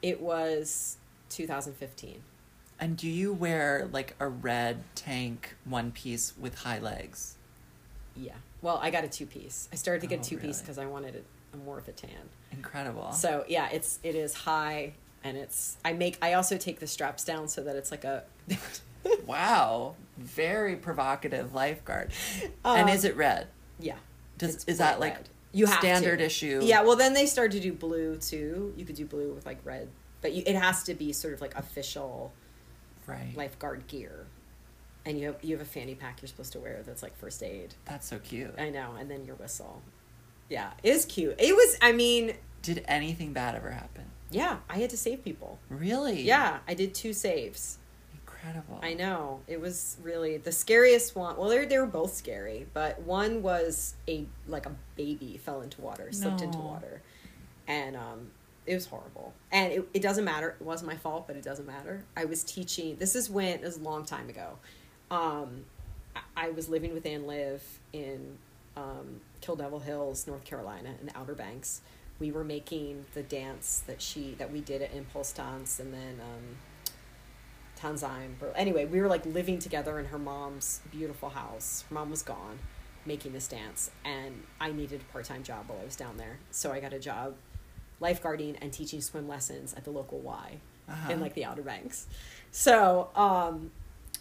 it 0.02 0.20
was 0.20 0.96
2015. 1.30 2.22
And 2.78 2.96
do 2.96 3.08
you 3.08 3.32
wear 3.32 3.88
like 3.92 4.14
a 4.20 4.26
red 4.28 4.82
tank 4.94 5.56
one 5.64 5.92
piece 5.92 6.32
with 6.38 6.58
high 6.60 6.78
legs? 6.78 7.36
Yeah. 8.16 8.34
Well, 8.62 8.78
I 8.82 8.90
got 8.90 9.04
a 9.04 9.08
two 9.08 9.26
piece. 9.26 9.68
I 9.72 9.76
started 9.76 10.00
to 10.02 10.06
get 10.06 10.20
Oh, 10.20 10.22
two 10.22 10.36
piece 10.36 10.42
really? 10.56 10.60
because 10.60 10.78
I 10.78 10.86
wanted 10.86 11.14
it 11.14 11.24
more 11.64 11.78
of 11.78 11.88
a 11.88 11.92
tan. 11.92 12.10
Incredible. 12.52 13.12
So 13.12 13.44
yeah, 13.48 13.68
it's 13.70 13.98
it 14.02 14.14
is 14.14 14.34
high 14.34 14.92
and 15.24 15.36
it's 15.36 15.76
I 15.84 15.92
make 15.92 16.16
I 16.22 16.34
also 16.34 16.56
take 16.56 16.80
the 16.80 16.86
straps 16.86 17.24
down 17.24 17.48
so 17.48 17.62
that 17.64 17.76
it's 17.76 17.90
like 17.90 18.04
a 18.04 18.24
wow. 19.26 19.94
Very 20.18 20.76
provocative 20.76 21.54
lifeguard. 21.54 22.10
and 22.64 22.82
Um, 22.82 22.88
is 22.88 23.04
it 23.04 23.16
red? 23.16 23.46
yeah. 23.78 23.96
Does 24.38 24.64
is 24.64 24.78
that 24.78 24.98
bright 24.98 25.14
like 25.16 25.24
you 25.52 25.66
have 25.66 25.80
standard 25.80 26.18
to. 26.20 26.24
issue? 26.24 26.60
Yeah. 26.62 26.82
Well, 26.82 26.96
then 26.96 27.12
they 27.14 27.26
started 27.26 27.52
to 27.52 27.60
do 27.60 27.72
blue 27.74 28.16
too. 28.16 28.72
You 28.76 28.84
could 28.84 28.96
do 28.96 29.04
blue 29.04 29.32
with 29.34 29.44
like 29.46 29.58
red, 29.64 29.88
but 30.22 30.32
you, 30.32 30.42
it 30.46 30.56
has 30.56 30.82
to 30.84 30.94
be 30.94 31.12
sort 31.12 31.34
of 31.34 31.40
like 31.40 31.54
official 31.56 32.32
Right. 33.06 33.32
lifeguard 33.36 33.86
gear. 33.88 34.26
And 35.04 35.18
you 35.18 35.26
have 35.28 35.36
you 35.42 35.56
have 35.56 35.66
a 35.66 35.68
fanny 35.70 35.94
pack 35.94 36.20
you're 36.20 36.28
supposed 36.28 36.52
to 36.52 36.60
wear 36.60 36.82
that's 36.84 37.02
like 37.02 37.16
first 37.16 37.42
aid. 37.42 37.74
That's 37.86 38.06
so 38.06 38.18
cute. 38.18 38.54
I 38.58 38.68
know, 38.70 38.94
and 38.98 39.10
then 39.10 39.24
your 39.24 39.34
whistle. 39.36 39.82
Yeah, 40.48 40.70
it 40.82 40.90
is 40.90 41.04
cute. 41.06 41.36
It 41.38 41.54
was. 41.54 41.76
I 41.80 41.92
mean, 41.92 42.34
Did 42.62 42.84
anything 42.86 43.32
bad 43.32 43.54
ever 43.54 43.70
happen? 43.70 44.04
yeah, 44.30 44.58
I 44.68 44.78
had 44.78 44.90
to 44.90 44.96
save 44.96 45.24
people. 45.24 45.58
Really? 45.70 46.22
Yeah, 46.22 46.58
I 46.68 46.74
did 46.74 46.94
two 46.94 47.12
saves. 47.14 47.78
Incredible. 48.14 48.78
I 48.82 48.94
know 48.94 49.40
it 49.48 49.60
was 49.60 49.96
really 50.02 50.36
the 50.36 50.52
scariest 50.52 51.16
one. 51.16 51.36
Well, 51.36 51.48
they 51.48 51.64
they 51.64 51.78
were 51.78 51.86
both 51.86 52.14
scary, 52.14 52.66
but 52.74 53.00
one 53.02 53.42
was 53.42 53.94
a 54.06 54.26
like 54.46 54.66
a 54.66 54.72
baby 54.96 55.40
fell 55.42 55.62
into 55.62 55.80
water, 55.80 56.12
slipped 56.12 56.42
into 56.42 56.58
water, 56.58 57.00
and 57.66 57.96
um, 57.96 58.30
it 58.70 58.74
was 58.74 58.86
horrible. 58.86 59.34
And 59.50 59.72
it, 59.72 59.88
it 59.94 60.00
doesn't 60.00 60.24
matter. 60.24 60.50
It 60.60 60.64
wasn't 60.64 60.92
my 60.92 60.96
fault, 60.96 61.26
but 61.26 61.34
it 61.34 61.42
doesn't 61.42 61.66
matter. 61.66 62.04
I 62.16 62.24
was 62.24 62.44
teaching. 62.44 62.96
This 62.96 63.16
is 63.16 63.28
when 63.28 63.58
it 63.58 63.62
was 63.62 63.78
a 63.78 63.82
long 63.82 64.04
time 64.04 64.28
ago. 64.28 64.58
Um, 65.10 65.64
I, 66.14 66.20
I 66.36 66.50
was 66.50 66.68
living 66.68 66.94
with 66.94 67.04
Ann 67.04 67.26
Liv 67.26 67.62
in 67.92 68.38
um, 68.76 69.20
Kill 69.40 69.56
Devil 69.56 69.80
Hills, 69.80 70.28
North 70.28 70.44
Carolina, 70.44 70.90
in 71.00 71.06
the 71.08 71.18
Outer 71.18 71.34
Banks. 71.34 71.80
We 72.20 72.30
were 72.30 72.44
making 72.44 73.06
the 73.14 73.24
dance 73.24 73.82
that 73.88 74.00
she 74.00 74.36
that 74.38 74.52
we 74.52 74.60
did 74.60 74.82
at 74.82 74.94
ImPulsTanz, 74.94 75.80
and 75.80 75.92
then. 75.92 76.20
Um, 76.20 76.56
Tanzime. 77.80 78.34
But 78.38 78.52
anyway, 78.56 78.84
we 78.84 79.00
were 79.00 79.08
like 79.08 79.24
living 79.24 79.58
together 79.58 79.98
in 79.98 80.04
her 80.04 80.18
mom's 80.18 80.82
beautiful 80.90 81.30
house. 81.30 81.84
Her 81.88 81.94
mom 81.94 82.10
was 82.10 82.20
gone, 82.20 82.58
making 83.06 83.32
this 83.32 83.48
dance, 83.48 83.90
and 84.04 84.42
I 84.60 84.70
needed 84.70 85.00
a 85.00 85.12
part 85.14 85.24
time 85.24 85.42
job 85.42 85.64
while 85.68 85.78
I 85.80 85.84
was 85.86 85.96
down 85.96 86.18
there. 86.18 86.40
So 86.50 86.72
I 86.72 86.80
got 86.80 86.92
a 86.92 86.98
job 86.98 87.36
lifeguarding 88.00 88.56
and 88.60 88.72
teaching 88.72 89.00
swim 89.00 89.28
lessons 89.28 89.74
at 89.74 89.84
the 89.84 89.90
local 89.90 90.18
Y 90.20 90.58
Uh-huh. 90.88 91.12
in 91.12 91.20
like 91.20 91.34
the 91.34 91.44
Outer 91.44 91.62
Banks. 91.62 92.06
So, 92.50 93.10
um, 93.14 93.70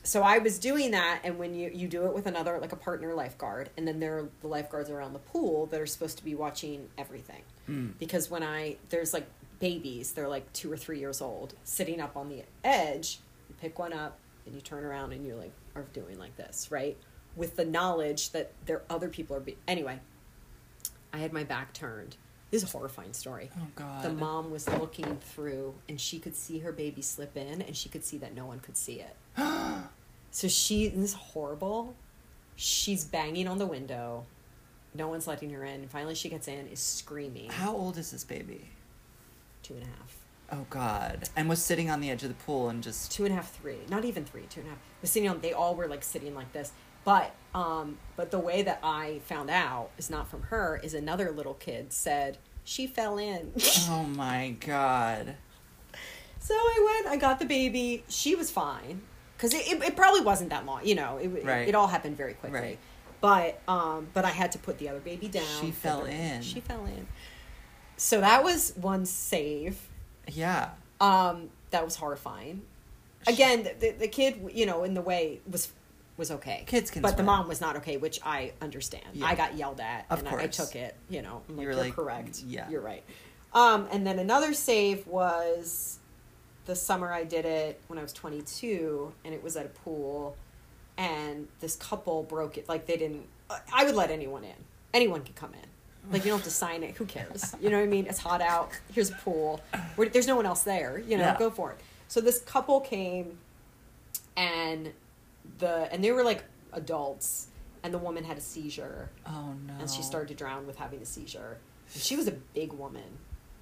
so 0.04 0.22
I 0.22 0.38
was 0.38 0.60
doing 0.60 0.92
that, 0.92 1.22
and 1.24 1.38
when 1.40 1.54
you 1.56 1.70
you 1.74 1.88
do 1.88 2.06
it 2.06 2.14
with 2.14 2.26
another 2.26 2.58
like 2.60 2.72
a 2.72 2.76
partner 2.78 3.14
lifeguard, 3.14 3.70
and 3.76 3.88
then 3.88 4.00
there 4.00 4.18
are 4.20 4.30
the 4.42 4.48
lifeguards 4.48 4.90
around 4.90 5.14
the 5.14 5.20
pool 5.20 5.66
that 5.68 5.82
are 5.82 5.86
supposed 5.86 6.18
to 6.20 6.24
be 6.24 6.36
watching 6.36 6.90
everything 6.98 7.42
Mm. 7.68 7.98
because 8.00 8.30
when 8.30 8.42
I 8.44 8.78
there's 8.90 9.14
like 9.14 9.28
babies, 9.60 10.14
they're 10.14 10.28
like 10.30 10.52
two 10.54 10.72
or 10.72 10.78
three 10.78 11.00
years 11.00 11.22
old, 11.22 11.54
sitting 11.64 12.00
up 12.00 12.16
on 12.16 12.30
the 12.30 12.44
edge. 12.64 13.20
You 13.50 13.56
pick 13.60 13.78
one 13.78 13.92
up 13.94 14.18
and 14.46 14.56
you 14.56 14.62
turn 14.62 14.84
around 14.86 15.12
and 15.12 15.26
you're 15.26 15.36
like 15.36 15.52
are 15.76 15.84
doing 15.94 16.18
like 16.18 16.36
this, 16.38 16.72
right? 16.72 16.96
With 17.36 17.56
the 17.58 17.66
knowledge 17.66 18.32
that 18.32 18.52
there 18.66 18.84
other 18.90 19.10
people 19.10 19.36
are. 19.36 19.40
Be- 19.42 19.58
anyway, 19.68 20.00
I 21.14 21.18
had 21.18 21.34
my 21.34 21.44
back 21.44 21.74
turned. 21.74 22.16
This 22.52 22.64
is 22.64 22.70
a 22.70 22.72
horrifying 22.78 23.14
story. 23.14 23.50
Oh 23.58 23.68
God. 23.76 24.04
The 24.04 24.12
mom 24.12 24.50
was 24.50 24.68
looking 24.68 25.18
through 25.18 25.76
and 25.88 26.02
she 26.02 26.20
could 26.20 26.36
see 26.36 26.60
her 26.60 26.72
baby 26.72 27.02
slip 27.02 27.38
in 27.38 27.62
and 27.62 27.76
she 27.76 27.90
could 27.90 28.04
see 28.04 28.18
that 28.18 28.34
no 28.36 28.46
one 28.46 28.60
could 28.60 28.78
see 28.78 29.02
it. 29.02 29.16
So 30.32 30.48
she, 30.48 30.90
this 30.90 31.12
is 31.12 31.14
horrible. 31.16 31.96
She's 32.56 33.04
banging 33.04 33.48
on 33.48 33.58
the 33.58 33.66
window. 33.66 34.26
No 34.94 35.08
one's 35.08 35.28
letting 35.28 35.50
her 35.52 35.64
in. 35.66 35.88
Finally, 35.88 36.14
she 36.14 36.30
gets 36.30 36.48
in, 36.48 36.68
is 36.68 36.80
screaming. 36.80 37.50
How 37.50 37.76
old 37.76 37.98
is 37.98 38.12
this 38.12 38.24
baby? 38.24 38.70
Two 39.64 39.76
and 39.76 39.84
a 39.84 39.88
half. 39.88 40.18
Oh 40.52 40.66
God. 40.70 41.30
And 41.36 41.48
was 41.48 41.64
sitting 41.64 41.90
on 41.90 42.00
the 42.00 42.10
edge 42.10 42.24
of 42.24 42.30
the 42.30 42.36
pool 42.36 42.70
and 42.70 42.82
just 42.82 43.12
Two 43.12 43.26
and 43.26 43.34
a 43.34 43.36
half, 43.36 43.52
three. 43.60 43.78
Not 43.90 44.06
even 44.06 44.26
three, 44.26 44.44
two 44.50 44.62
and 44.62 44.68
a 44.68 44.72
half. 44.72 44.80
Was 45.02 45.12
sitting 45.12 45.30
on, 45.30 45.42
they 45.42 45.54
all 45.54 45.76
were 45.76 45.88
like 45.88 46.04
sitting 46.04 46.36
like 46.36 46.52
this. 46.54 46.72
But, 47.10 47.34
um, 47.56 47.98
but 48.16 48.30
the 48.30 48.38
way 48.38 48.62
that 48.62 48.80
I 48.84 49.22
found 49.26 49.50
out 49.50 49.90
is 49.98 50.12
not 50.12 50.28
from 50.30 50.44
her, 50.44 50.80
is 50.84 50.94
another 50.94 51.32
little 51.32 51.56
kid 51.56 51.92
said, 51.92 52.38
she 52.64 52.86
fell 52.86 53.18
in. 53.18 53.52
Oh 53.90 54.04
my 54.04 54.56
God. 54.60 55.34
So 56.38 56.54
I 56.54 57.02
went, 57.04 57.12
I 57.12 57.18
got 57.18 57.40
the 57.40 57.46
baby. 57.46 58.04
She 58.10 58.36
was 58.36 58.52
fine. 58.52 59.02
because 59.36 59.56
it, 59.56 59.68
it, 59.68 59.84
it 59.84 59.96
probably 59.96 60.22
wasn't 60.22 60.52
that 60.52 60.68
long. 60.68 60.86
You 60.86 60.94
know, 60.94 61.18
it 61.18 61.30
Right. 61.44 61.68
it 61.68 61.74
all 61.74 61.88
happened 61.88 62.16
very 62.16 62.36
quickly. 62.36 62.60
Right. 62.60 62.80
But 63.22 63.60
um, 63.68 64.08
but 64.14 64.24
I 64.24 64.30
had 64.30 64.52
to 64.52 64.60
put 64.60 64.78
the 64.78 64.88
other 64.90 65.00
baby 65.00 65.28
down. 65.28 65.44
She 65.62 65.72
fell 65.72 66.02
her- 66.02 66.08
in. 66.12 66.44
She 66.44 66.60
fell 66.60 66.86
in. 66.86 67.08
So 67.98 68.22
that 68.22 68.44
was 68.44 68.74
one 68.76 69.08
save. 69.08 69.80
Yeah. 70.28 70.70
Um, 71.02 71.50
that 71.72 71.84
was 71.84 71.96
horrifying. 71.96 72.62
Again, 73.28 73.68
the, 73.80 73.92
the 73.98 74.08
kid, 74.08 74.52
you 74.54 74.66
know, 74.68 74.84
in 74.84 74.94
the 74.94 75.02
way 75.02 75.42
was 75.50 75.72
was 76.20 76.30
okay. 76.32 76.64
Kids 76.68 76.92
can 76.92 77.02
but 77.02 77.18
the 77.18 77.24
mom 77.24 77.48
was 77.48 77.60
not 77.62 77.78
okay, 77.78 77.98
which 77.98 78.20
I 78.24 78.52
understand. 78.62 79.06
Yeah. 79.14 79.26
I 79.26 79.34
got 79.36 79.56
yelled 79.56 79.80
at, 79.80 80.06
Of 80.12 80.20
and 80.20 80.28
I, 80.30 80.44
I 80.44 80.48
took 80.48 80.76
it. 80.76 80.96
You 81.10 81.22
know, 81.24 81.42
I'm 81.50 81.56
like, 81.58 81.62
You 81.64 81.68
were 81.68 81.74
you're 81.74 81.82
like, 81.84 81.94
correct. 81.96 82.44
yeah. 82.46 82.70
you're 82.70 82.82
right. 82.82 83.04
Um, 83.54 83.88
and 83.92 84.06
then 84.06 84.20
another 84.20 84.54
save 84.54 85.08
was 85.08 85.98
the 86.66 86.76
summer 86.76 87.12
I 87.12 87.24
did 87.24 87.46
it 87.46 87.82
when 87.88 87.98
I 87.98 88.04
was 88.04 88.14
22, 88.14 89.12
and 89.26 89.34
it 89.34 89.42
was 89.42 89.58
at 89.58 89.66
a 89.66 89.70
pool, 89.70 90.38
and 90.98 91.48
this 91.60 91.76
couple 91.76 92.22
broke 92.24 92.58
it. 92.60 92.70
Like 92.70 92.86
they 92.86 92.98
didn't. 92.98 93.26
I 93.74 93.86
would 93.86 93.96
let 93.96 94.12
anyone 94.12 94.44
in. 94.44 94.54
Anyone 94.94 95.24
could 95.24 95.36
come 95.36 95.54
in. 95.54 96.12
Like 96.12 96.24
you 96.26 96.30
don't 96.32 96.40
have 96.40 96.46
to 96.46 96.52
sign 96.52 96.84
it. 96.84 96.96
Who 96.98 97.06
cares? 97.06 97.56
You 97.60 97.70
know 97.70 97.78
what 97.78 97.84
I 97.84 97.88
mean? 97.88 98.06
It's 98.08 98.20
hot 98.20 98.42
out. 98.42 98.70
Here's 98.94 99.10
a 99.10 99.16
pool. 99.16 99.62
Where, 99.96 100.08
there's 100.10 100.28
no 100.28 100.36
one 100.36 100.46
else 100.46 100.64
there. 100.64 101.00
You 101.00 101.18
know, 101.18 101.24
Yeah. 101.24 101.38
go 101.40 101.50
for 101.50 101.72
it. 101.72 101.80
So 102.08 102.22
this 102.22 102.40
couple 102.42 102.80
came, 102.82 103.38
and 104.38 104.92
the 105.60 105.88
and 105.92 106.04
they 106.04 106.12
were 106.12 106.24
like 106.24 106.44
adults, 106.74 107.48
and 107.84 107.94
the 107.94 107.98
woman 107.98 108.24
had 108.24 108.38
a 108.38 108.42
seizure 108.42 109.10
Oh 109.26 109.54
no. 109.68 109.74
and 109.80 109.90
she 109.90 110.02
started 110.02 110.28
to 110.30 110.36
drown 110.36 110.66
with 110.68 110.78
having 110.78 111.02
a 111.02 111.06
seizure. 111.06 111.58
And 111.94 112.02
she 112.04 112.16
was 112.16 112.28
a 112.28 112.32
big 112.54 112.74
woman. 112.74 113.18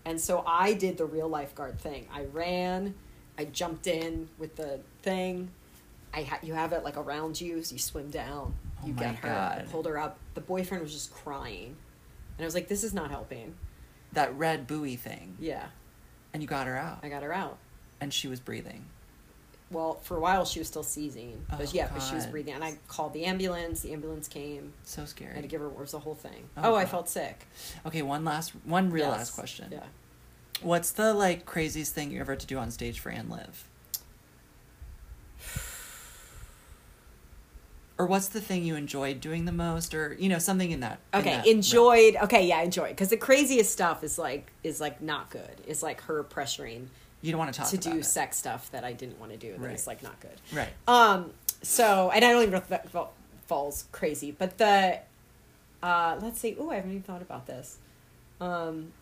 And 0.05 0.19
so 0.19 0.43
I 0.47 0.73
did 0.73 0.97
the 0.97 1.05
real 1.05 1.27
lifeguard 1.27 1.79
thing. 1.79 2.07
I 2.13 2.23
ran, 2.25 2.95
I 3.37 3.45
jumped 3.45 3.87
in 3.87 4.29
with 4.37 4.55
the 4.55 4.79
thing. 5.01 5.49
I 6.13 6.23
ha- 6.23 6.39
you 6.41 6.53
have 6.53 6.71
it 6.73 6.83
like 6.83 6.97
around 6.97 7.39
you, 7.41 7.61
so 7.63 7.73
you 7.73 7.79
swim 7.79 8.09
down. 8.09 8.53
Oh 8.83 8.87
You 8.87 8.93
get 8.93 9.15
her. 9.15 9.29
I 9.29 9.57
God. 9.59 9.67
pulled 9.71 9.85
her 9.85 9.97
up. 9.97 10.17
The 10.33 10.41
boyfriend 10.41 10.81
was 10.83 10.93
just 10.93 11.13
crying. 11.13 11.75
And 12.37 12.43
I 12.43 12.45
was 12.45 12.53
like, 12.55 12.67
this 12.67 12.83
is 12.83 12.93
not 12.93 13.11
helping. 13.11 13.55
that 14.13 14.33
red 14.37 14.65
buoy 14.67 14.95
thing, 14.95 15.35
Yeah. 15.39 15.65
and 16.33 16.41
you 16.41 16.47
got 16.47 16.65
her 16.67 16.77
out, 16.77 16.99
I 17.03 17.09
got 17.09 17.23
her 17.23 17.33
out. 17.33 17.57
and 17.99 18.13
she 18.13 18.27
was 18.29 18.39
breathing. 18.39 18.85
Well, 19.69 19.95
for 20.03 20.15
a 20.15 20.19
while 20.21 20.45
she 20.45 20.59
was 20.59 20.67
still 20.69 20.83
seizing. 20.83 21.45
But 21.49 21.59
Oh, 21.61 21.71
yeah, 21.73 21.89
but 21.93 21.99
she 21.99 22.15
was 22.15 22.25
breathing. 22.25 22.53
And 22.53 22.63
I 22.63 22.77
called 22.87 23.13
the 23.13 23.25
ambulance. 23.25 23.81
The 23.81 23.91
ambulance 23.91 24.27
came. 24.29 24.71
So 24.83 25.03
scary. 25.05 25.31
I 25.31 25.35
had 25.35 25.41
to 25.43 25.47
give 25.49 25.59
her 25.61 25.67
it 25.67 25.77
was 25.77 25.91
the 25.91 25.99
whole 25.99 26.15
thing. 26.15 26.49
Oh, 26.55 26.71
Oh, 26.71 26.75
I 26.75 26.85
felt 26.85 27.09
sick. 27.09 27.45
Okay, 27.85 28.01
one 28.01 28.23
last, 28.23 28.53
one 28.63 28.89
real 28.91 29.07
Yes. 29.07 29.17
last 29.17 29.31
question. 29.35 29.67
Yeah. 29.71 29.83
What's 30.61 30.91
the 30.91 31.13
like 31.13 31.45
craziest 31.45 31.93
thing 31.93 32.11
you 32.11 32.19
ever 32.21 32.31
had 32.31 32.39
to 32.39 32.47
do 32.47 32.57
on 32.57 32.71
stage 32.71 32.99
for 32.99 33.09
Ann 33.09 33.29
Liv? 33.29 33.65
Or 37.99 38.05
what's 38.05 38.27
the 38.27 38.41
thing 38.41 38.63
you 38.63 38.75
enjoyed 38.75 39.19
doing 39.21 39.45
the 39.45 39.51
most, 39.51 39.95
or 39.95 40.15
you 40.19 40.29
know 40.29 40.37
something 40.37 40.69
in 40.69 40.81
that? 40.81 40.99
in 41.13 41.19
Okay, 41.19 41.29
that 41.31 41.45
realm? 41.45 41.55
enjoyed. 41.57 42.15
Okay, 42.23 42.47
yeah, 42.47 42.61
enjoyed. 42.61 42.89
Because 42.89 43.09
the 43.09 43.17
craziest 43.17 43.71
stuff 43.71 44.03
is 44.03 44.19
like 44.19 44.51
is 44.63 44.79
like 44.79 45.01
not 45.01 45.31
good. 45.31 45.61
It's 45.67 45.81
like 45.81 46.01
her 46.01 46.23
pressuring 46.23 46.87
You 47.21 47.31
don't 47.31 47.39
want 47.39 47.53
to 47.53 47.59
talk 47.59 47.69
to 47.69 47.77
do 47.77 47.97
it. 47.97 48.05
sex 48.05 48.37
stuff 48.37 48.69
that 48.71 48.83
I 48.83 48.93
didn't 48.93 49.19
want 49.19 49.31
to 49.31 49.37
do. 49.37 49.53
That 49.53 49.59
Right. 49.61 49.73
is 49.75 49.87
like 49.87 50.03
not 50.03 50.19
good. 50.19 50.39
right? 50.53 50.69
Um. 50.87 51.31
So, 51.63 52.11
and 52.11 52.23
I 52.23 52.31
don't 52.31 52.41
even 52.43 52.51
know 52.51 52.57
if 52.57 52.67
that 52.69 52.87
falls 53.47 53.85
crazy, 53.91 54.29
but 54.31 54.59
the, 54.59 54.99
uh, 55.81 56.19
let's 56.21 56.39
see. 56.39 56.55
Oh, 56.59 56.69
I 56.69 56.75
haven't 56.75 56.91
even 56.91 57.01
thought 57.03 57.23
about 57.23 57.47
this. 57.47 57.77
Um, 58.39 58.93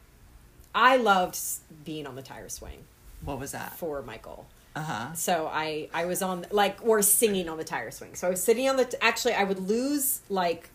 I 0.74 0.95
loved 0.95 1.38
being 1.84 2.07
on 2.07 2.16
the 2.16 2.22
tire 2.22 2.47
swing 2.49 2.80
What 3.24 3.39
was 3.39 3.51
that? 3.51 3.74
for 3.78 4.01
Michael. 4.01 4.45
Uh 4.76 4.82
huh. 4.82 5.13
So 5.13 5.49
I 5.51 5.89
I 5.93 6.05
was 6.05 6.22
on 6.22 6.45
like 6.51 6.78
or 6.86 7.01
singing 7.01 7.47
on 7.49 7.57
the 7.57 7.63
tire 7.63 7.91
swing. 7.91 8.16
So 8.16 8.28
I 8.28 8.30
was 8.30 8.43
sitting 8.43 8.68
on 8.70 8.76
the 8.78 8.86
t- 8.86 8.97
actually 9.01 9.34
I 9.34 9.43
would 9.45 9.59
lose 9.59 10.22
like 10.30 10.70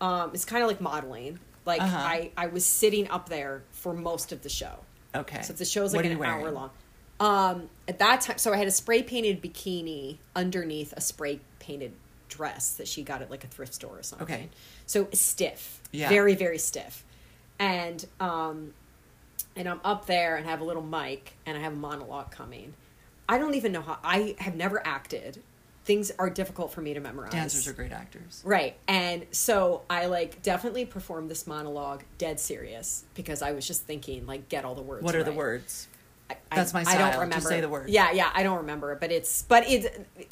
um 0.00 0.30
it's 0.34 0.44
kind 0.46 0.62
of 0.62 0.68
like 0.68 0.80
modeling. 0.80 1.38
Like 1.66 1.80
Uh-huh. 1.82 1.96
I 1.98 2.30
I 2.36 2.46
was 2.46 2.64
sitting 2.64 3.08
up 3.10 3.28
there 3.28 3.62
for 3.72 3.92
most 3.92 4.32
of 4.32 4.42
the 4.42 4.48
show. 4.48 4.78
Okay. 5.16 5.42
So 5.42 5.52
if 5.52 5.58
the 5.58 5.64
show's 5.64 5.94
like 5.94 6.04
an 6.04 6.22
hour 6.22 6.50
long. 6.50 6.70
Um 7.18 7.70
at 7.88 7.98
that 7.98 8.20
time 8.20 8.38
so 8.38 8.52
I 8.52 8.56
had 8.56 8.66
a 8.66 8.70
spray 8.70 9.02
painted 9.02 9.42
bikini 9.42 10.18
underneath 10.34 10.92
a 10.96 11.00
spray 11.00 11.40
painted 11.58 11.92
dress 12.28 12.74
that 12.74 12.88
she 12.88 13.02
got 13.02 13.22
at 13.22 13.30
like 13.30 13.44
a 13.44 13.46
thrift 13.46 13.74
store 13.74 13.98
or 13.98 14.02
something. 14.02 14.26
Okay. 14.26 14.48
So 14.86 15.08
stiff. 15.12 15.80
Yeah. 15.92 16.08
Very 16.08 16.34
very 16.34 16.58
stiff. 16.58 17.04
And 17.58 18.04
um 18.20 18.74
and 19.56 19.68
I'm 19.68 19.80
up 19.84 20.06
there 20.06 20.36
and 20.36 20.46
have 20.46 20.60
a 20.60 20.64
little 20.64 20.82
mic 20.82 21.32
and 21.46 21.56
I 21.56 21.60
have 21.60 21.72
a 21.72 21.76
monologue 21.76 22.30
coming. 22.30 22.74
I 23.28 23.38
don't 23.38 23.54
even 23.54 23.72
know 23.72 23.80
how 23.80 23.98
I 24.04 24.36
have 24.38 24.54
never 24.54 24.86
acted. 24.86 25.42
Things 25.86 26.10
are 26.18 26.28
difficult 26.28 26.72
for 26.72 26.80
me 26.80 26.94
to 26.94 27.00
memorize. 27.00 27.30
Dancers 27.30 27.68
are 27.68 27.72
great 27.72 27.92
actors. 27.92 28.42
Right. 28.44 28.76
And 28.88 29.24
so 29.30 29.82
I 29.88 30.06
like 30.06 30.42
definitely 30.42 30.84
performed 30.84 31.30
this 31.30 31.46
monologue 31.46 32.02
dead 32.18 32.40
serious 32.40 33.04
because 33.14 33.40
I 33.40 33.52
was 33.52 33.66
just 33.66 33.84
thinking 33.84 34.26
like 34.26 34.48
get 34.48 34.64
all 34.64 34.74
the 34.74 34.82
words. 34.82 35.04
What 35.04 35.14
are 35.14 35.22
the 35.22 35.32
words? 35.32 35.86
I, 36.28 36.34
That's 36.52 36.74
my 36.74 36.80
I 36.80 36.98
don't 36.98 37.06
Just 37.06 37.20
remember. 37.20 37.48
say 37.48 37.60
the 37.60 37.68
words. 37.68 37.88
Yeah, 37.88 38.10
yeah, 38.10 38.30
I 38.34 38.42
don't 38.42 38.58
remember, 38.58 38.96
but 38.96 39.12
it's 39.12 39.42
but 39.42 39.64
it's 39.68 39.86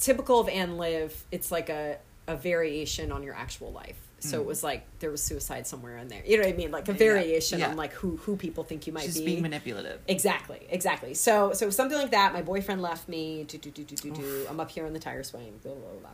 typical 0.04 0.40
of 0.40 0.48
Ann 0.48 0.76
Liv. 0.76 1.24
It's 1.30 1.52
like 1.52 1.68
a 1.68 1.98
a 2.26 2.36
variation 2.36 3.12
on 3.12 3.22
your 3.22 3.34
actual 3.34 3.70
life. 3.70 3.96
So 4.24 4.40
it 4.40 4.46
was 4.46 4.62
like 4.64 4.86
there 5.00 5.10
was 5.10 5.22
suicide 5.22 5.66
somewhere 5.66 5.98
in 5.98 6.08
there. 6.08 6.22
You 6.24 6.36
know 6.38 6.44
what 6.44 6.54
I 6.54 6.56
mean? 6.56 6.70
Like 6.70 6.88
a 6.88 6.92
Mm. 6.92 6.98
Yeah, 7.00 7.06
variation 7.12 7.58
yeah. 7.58 7.68
on 7.70 7.76
like 7.76 7.92
who 7.92 8.16
who 8.18 8.36
people 8.36 8.64
think 8.64 8.86
you 8.86 8.92
might 8.92 9.04
She's 9.04 9.18
be. 9.18 9.26
being 9.26 9.42
manipulative. 9.42 10.00
Exactly, 10.08 10.66
exactly. 10.70 11.14
So, 11.14 11.52
so 11.52 11.70
something 11.70 11.98
like 11.98 12.10
that. 12.12 12.32
My 12.32 12.42
boyfriend 12.42 12.80
left 12.82 13.08
me. 13.08 13.44
Do 13.44 13.58
do 13.58 13.70
do 13.70 13.84
do 13.84 13.96
do 13.96 14.10
do. 14.12 14.46
I'm 14.48 14.60
up 14.60 14.70
here 14.70 14.86
on 14.86 14.92
the 14.92 14.98
tire 14.98 15.22
swing. 15.22 15.60
Blah 15.62 15.74
blah 15.74 15.90
blah. 16.00 16.10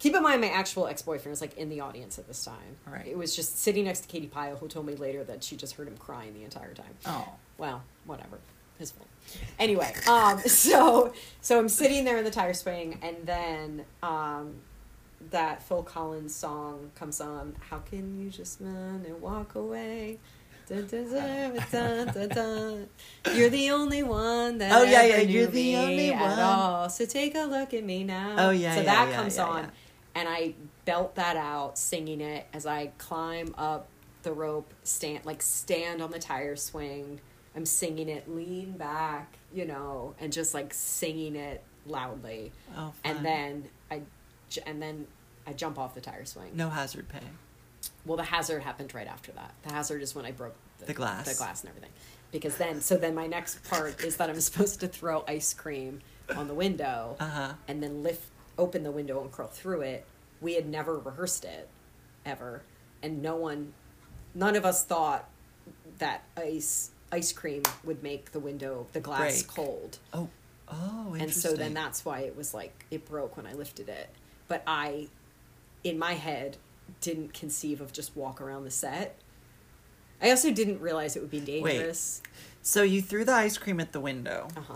Keep 0.00 0.16
in 0.16 0.22
mind, 0.22 0.40
my 0.40 0.48
actual 0.50 0.86
ex 0.86 1.02
boyfriend 1.02 1.30
was 1.30 1.40
like 1.40 1.56
in 1.56 1.68
the 1.68 1.80
audience 1.80 2.18
at 2.18 2.26
this 2.26 2.44
time. 2.44 2.76
Right. 2.86 3.06
It 3.06 3.16
was 3.16 3.34
just 3.34 3.58
sitting 3.58 3.84
next 3.84 4.00
to 4.00 4.08
Katy 4.08 4.26
Pyle, 4.26 4.56
who 4.56 4.68
told 4.68 4.86
me 4.86 4.96
later 4.96 5.24
that 5.24 5.42
she 5.44 5.56
just 5.56 5.76
heard 5.76 5.86
him 5.88 5.96
crying 5.96 6.34
the 6.34 6.42
entire 6.44 6.74
time. 6.74 6.94
Oh. 7.06 7.28
Well, 7.58 7.82
whatever. 8.04 8.38
His 8.78 8.90
fault. 8.90 9.08
Anyway, 9.58 9.90
um, 10.08 10.38
so 10.46 11.12
so 11.40 11.58
I'm 11.58 11.68
sitting 11.68 12.04
there 12.04 12.18
in 12.18 12.24
the 12.24 12.30
tire 12.30 12.54
swing, 12.54 12.98
and 13.02 13.16
then 13.24 13.84
um, 14.02 14.54
that 15.30 15.62
Phil 15.62 15.82
Collins 15.82 16.34
song 16.34 16.90
comes 16.94 17.20
on. 17.20 17.54
How 17.70 17.78
can 17.78 18.20
you 18.20 18.30
just 18.30 18.60
run 18.60 19.04
and 19.06 19.20
walk 19.20 19.54
away? 19.54 20.18
Dun, 20.66 20.86
dun, 20.86 22.28
dun. 22.28 22.88
You're 23.34 23.50
the 23.50 23.70
only 23.70 24.02
one 24.02 24.58
that 24.58 24.72
Oh, 24.72 24.82
yeah, 24.82 25.02
yeah, 25.04 25.18
you're 25.20 25.46
the 25.46 25.76
only 25.76 26.10
one. 26.10 26.38
all. 26.38 26.88
So 26.88 27.04
take 27.04 27.34
a 27.34 27.40
look 27.42 27.74
at 27.74 27.84
me 27.84 28.02
now. 28.04 28.34
Oh, 28.38 28.50
yeah, 28.50 28.74
So 28.74 28.80
yeah, 28.80 28.86
that 28.86 29.08
yeah, 29.10 29.16
comes 29.16 29.36
yeah, 29.36 29.44
on, 29.44 29.72
and 30.14 30.28
I 30.28 30.54
belt 30.86 31.16
that 31.16 31.36
out, 31.36 31.76
singing 31.78 32.20
it 32.22 32.46
as 32.54 32.64
I 32.64 32.92
climb 32.96 33.54
up 33.58 33.88
the 34.22 34.32
rope, 34.32 34.72
stand 34.84 35.26
like 35.26 35.42
stand 35.42 36.00
on 36.00 36.10
the 36.10 36.18
tire 36.18 36.56
swing. 36.56 37.20
I'm 37.54 37.66
singing 37.66 38.08
it, 38.08 38.28
lean 38.34 38.72
back, 38.72 39.36
you 39.52 39.64
know, 39.66 40.14
and 40.18 40.32
just 40.32 40.54
like 40.54 40.72
singing 40.74 41.36
it 41.36 41.62
loudly. 41.86 42.52
Oh. 42.74 42.92
Fun. 43.02 43.16
And 43.16 43.24
then 43.24 43.64
I, 43.90 44.00
and 44.66 44.80
then 44.80 45.06
I 45.46 45.52
jump 45.52 45.78
off 45.78 45.94
the 45.94 46.00
tire 46.00 46.24
swing. 46.24 46.50
no 46.54 46.70
hazard 46.70 47.08
pay. 47.08 47.20
Well, 48.06 48.16
the 48.16 48.24
hazard 48.24 48.62
happened 48.62 48.94
right 48.94 49.06
after 49.06 49.32
that. 49.32 49.54
The 49.62 49.72
hazard 49.72 50.02
is 50.02 50.14
when 50.14 50.24
I 50.24 50.32
broke 50.32 50.54
the, 50.78 50.86
The 50.86 50.94
glass. 50.94 51.26
the 51.30 51.36
glass 51.36 51.60
and 51.62 51.68
everything. 51.68 51.90
Because 52.32 52.56
then, 52.56 52.80
so 52.80 52.96
then 52.96 53.14
my 53.14 53.26
next 53.26 53.62
part 53.68 54.02
is 54.02 54.16
that 54.16 54.30
I'm 54.30 54.40
supposed 54.40 54.80
to 54.80 54.88
throw 54.88 55.22
ice 55.28 55.52
cream 55.54 56.00
on 56.36 56.48
the 56.48 56.54
window 56.54 57.16
Uh 57.20 57.24
huh. 57.28 57.52
and 57.68 57.82
then 57.82 58.02
lift 58.02 58.22
open 58.56 58.82
the 58.84 58.90
window 58.90 59.20
and 59.20 59.30
crawl 59.30 59.48
through 59.48 59.82
it. 59.82 60.06
We 60.40 60.54
had 60.54 60.66
never 60.68 60.98
rehearsed 60.98 61.44
it 61.44 61.68
ever, 62.24 62.62
and 63.02 63.20
no 63.22 63.36
one, 63.36 63.72
none 64.34 64.56
of 64.56 64.64
us 64.64 64.84
thought 64.84 65.28
that 65.98 66.22
ice 66.36 66.90
ice 67.12 67.32
cream 67.32 67.62
would 67.84 68.02
make 68.02 68.32
the 68.32 68.40
window 68.40 68.86
the 68.92 69.00
glass 69.00 69.42
Break. 69.42 69.54
cold. 69.54 69.98
Oh. 70.12 70.28
Oh. 70.68 71.14
Interesting. 71.14 71.20
And 71.20 71.32
so 71.32 71.52
then 71.54 71.74
that's 71.74 72.04
why 72.04 72.20
it 72.20 72.36
was 72.36 72.54
like 72.54 72.84
it 72.90 73.06
broke 73.06 73.36
when 73.36 73.46
I 73.46 73.52
lifted 73.52 73.88
it. 73.88 74.08
But 74.48 74.62
I, 74.66 75.08
in 75.84 75.98
my 75.98 76.14
head, 76.14 76.56
didn't 77.00 77.32
conceive 77.34 77.80
of 77.80 77.92
just 77.92 78.16
walk 78.16 78.40
around 78.40 78.64
the 78.64 78.70
set. 78.70 79.16
I 80.20 80.30
also 80.30 80.50
didn't 80.50 80.80
realize 80.80 81.16
it 81.16 81.20
would 81.20 81.30
be 81.30 81.40
dangerous. 81.40 82.22
So 82.62 82.82
you 82.82 83.02
threw 83.02 83.24
the 83.24 83.34
ice 83.34 83.58
cream 83.58 83.78
at 83.78 83.92
the 83.92 84.00
window. 84.00 84.48
Uh 84.56 84.62
huh. 84.62 84.74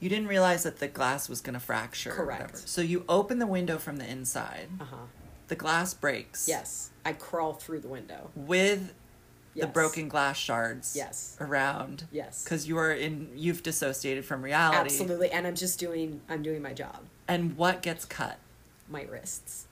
You 0.00 0.08
didn't 0.08 0.26
realize 0.26 0.64
that 0.64 0.80
the 0.80 0.88
glass 0.88 1.28
was 1.28 1.40
going 1.40 1.54
to 1.54 1.60
fracture. 1.60 2.10
Correct. 2.10 2.68
So 2.68 2.80
you 2.82 3.04
open 3.08 3.38
the 3.38 3.46
window 3.46 3.78
from 3.78 3.96
the 3.96 4.06
inside. 4.06 4.68
Uh 4.80 4.84
huh. 4.84 4.96
The 5.48 5.54
glass 5.54 5.94
breaks. 5.94 6.48
Yes, 6.48 6.90
I 7.04 7.12
crawl 7.12 7.52
through 7.52 7.80
the 7.80 7.88
window. 7.88 8.30
With 8.34 8.92
the 9.54 9.66
broken 9.68 10.08
glass 10.08 10.36
shards. 10.36 10.94
Yes. 10.96 11.36
Around. 11.40 12.04
Yes. 12.10 12.42
Because 12.42 12.66
you 12.66 12.76
are 12.78 12.92
in. 12.92 13.30
You've 13.36 13.62
dissociated 13.62 14.24
from 14.24 14.42
reality. 14.42 14.78
Absolutely, 14.78 15.30
and 15.30 15.46
I'm 15.46 15.54
just 15.54 15.78
doing. 15.78 16.20
I'm 16.28 16.42
doing 16.42 16.60
my 16.60 16.72
job. 16.72 17.04
And 17.28 17.56
what 17.56 17.80
gets 17.82 18.04
cut? 18.04 18.38
My 18.88 19.04
wrists, 19.04 19.66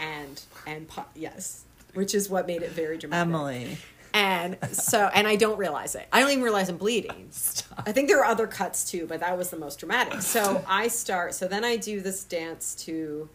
and 0.00 0.42
and 0.66 0.88
po- 0.88 1.04
yes, 1.14 1.64
which 1.94 2.14
is 2.14 2.28
what 2.28 2.46
made 2.48 2.62
it 2.62 2.70
very 2.72 2.98
dramatic. 2.98 3.28
Emily. 3.28 3.78
and 4.12 4.56
so 4.72 5.08
and 5.14 5.28
I 5.28 5.36
don't 5.36 5.56
realize 5.58 5.94
it. 5.94 6.08
I 6.12 6.20
don't 6.20 6.30
even 6.30 6.42
realize 6.42 6.68
I'm 6.68 6.78
bleeding. 6.78 7.28
I 7.86 7.92
think 7.92 8.08
there 8.08 8.18
are 8.20 8.24
other 8.24 8.46
cuts 8.48 8.90
too, 8.90 9.06
but 9.06 9.20
that 9.20 9.38
was 9.38 9.50
the 9.50 9.56
most 9.58 9.78
dramatic. 9.78 10.22
So 10.22 10.64
I 10.66 10.88
start. 10.88 11.34
So 11.34 11.46
then 11.46 11.64
I 11.64 11.76
do 11.76 12.00
this 12.00 12.24
dance 12.24 12.74
to 12.86 13.28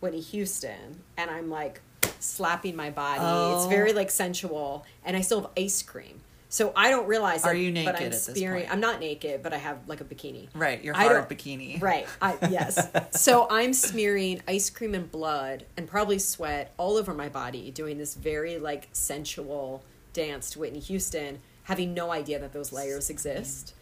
Whitney 0.00 0.20
Houston, 0.20 1.00
and 1.16 1.30
I'm 1.30 1.50
like 1.50 1.80
slapping 2.20 2.76
my 2.76 2.90
body. 2.90 3.20
It's 3.20 3.66
Oh. 3.66 3.68
very 3.68 3.92
like 3.92 4.10
sensual, 4.10 4.84
and 5.04 5.16
I 5.16 5.22
still 5.22 5.40
have 5.40 5.50
ice 5.56 5.82
cream. 5.82 6.20
So 6.48 6.72
I 6.76 6.90
don't 6.90 7.06
realize. 7.08 7.44
Are 7.44 7.54
it, 7.54 7.58
you 7.60 7.70
But 7.70 7.74
naked 7.74 7.96
I'm 7.96 8.02
at 8.04 8.10
this 8.12 8.24
spearing. 8.24 8.60
point? 8.62 8.72
I'm 8.72 8.80
not 8.80 9.00
naked, 9.00 9.42
but 9.42 9.52
I 9.52 9.56
have 9.58 9.78
like 9.88 10.00
a 10.00 10.04
bikini. 10.04 10.48
Right, 10.54 10.82
your 10.82 10.94
I 10.96 11.04
hard 11.04 11.28
don't- 11.28 11.38
bikini. 11.38 11.82
Right. 11.82 12.06
I, 12.22 12.36
yes. 12.50 12.88
so 13.20 13.48
I'm 13.50 13.72
smearing 13.72 14.40
ice 14.46 14.70
cream 14.70 14.94
and 14.94 15.10
blood 15.10 15.66
and 15.76 15.88
probably 15.88 16.18
sweat 16.20 16.72
all 16.76 16.96
over 16.96 17.12
my 17.12 17.28
body, 17.28 17.70
doing 17.72 17.98
this 17.98 18.14
very 18.14 18.58
like 18.58 18.88
sensual 18.92 19.82
dance 20.12 20.50
to 20.50 20.60
Whitney 20.60 20.80
Houston, 20.80 21.40
having 21.64 21.92
no 21.94 22.10
idea 22.12 22.38
that 22.38 22.52
those 22.52 22.72
layers 22.72 23.10
exist. 23.10 23.74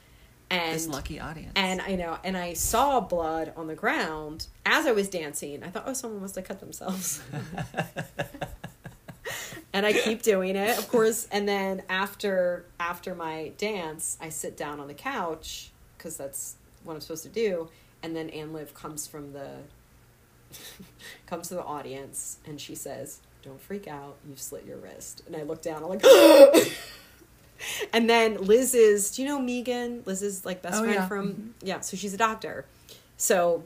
And 0.50 0.74
This 0.74 0.86
lucky 0.86 1.18
audience. 1.20 1.52
and 1.56 1.80
I 1.80 1.94
know, 1.96 2.18
and 2.22 2.36
I 2.36 2.52
saw 2.52 3.00
blood 3.00 3.52
on 3.56 3.66
the 3.66 3.74
ground 3.74 4.46
as 4.66 4.86
I 4.86 4.92
was 4.92 5.08
dancing. 5.08 5.62
I 5.64 5.68
thought, 5.70 5.84
oh, 5.86 5.94
someone 5.94 6.20
must 6.20 6.34
have 6.36 6.44
cut 6.44 6.60
themselves. 6.60 7.22
and 9.74 9.84
I 9.84 9.92
keep 9.92 10.22
doing 10.22 10.56
it, 10.56 10.78
of 10.78 10.88
course. 10.88 11.26
And 11.30 11.46
then 11.46 11.82
after 11.90 12.64
after 12.80 13.14
my 13.14 13.52
dance, 13.58 14.16
I 14.20 14.30
sit 14.30 14.56
down 14.56 14.80
on 14.80 14.86
the 14.86 14.94
couch 14.94 15.72
because 15.98 16.16
that's 16.16 16.54
what 16.84 16.94
I'm 16.94 17.00
supposed 17.00 17.24
to 17.24 17.28
do. 17.28 17.68
And 18.02 18.14
then 18.14 18.30
Ann 18.30 18.52
Liv 18.52 18.72
comes 18.72 19.06
from 19.06 19.32
the 19.32 19.50
comes 21.26 21.48
to 21.48 21.54
the 21.54 21.64
audience, 21.64 22.38
and 22.46 22.60
she 22.60 22.76
says, 22.76 23.20
"Don't 23.42 23.60
freak 23.60 23.88
out. 23.88 24.16
You've 24.26 24.40
slit 24.40 24.64
your 24.64 24.78
wrist." 24.78 25.22
And 25.26 25.36
I 25.36 25.42
look 25.42 25.60
down. 25.60 25.82
I'm 25.82 25.90
like. 25.90 26.04
And 27.92 28.10
then 28.10 28.36
Liz 28.44 28.74
is, 28.74 29.12
do 29.12 29.22
you 29.22 29.28
know 29.28 29.38
Megan? 29.38 30.02
Liz 30.04 30.22
is 30.22 30.44
like 30.44 30.60
best 30.60 30.74
Oh, 30.74 30.80
friend 30.80 30.94
yeah. 30.94 31.08
from, 31.08 31.28
mm-hmm. 31.28 31.48
yeah, 31.62 31.80
so 31.80 31.96
she's 31.96 32.12
a 32.12 32.16
doctor. 32.16 32.66
So 33.16 33.62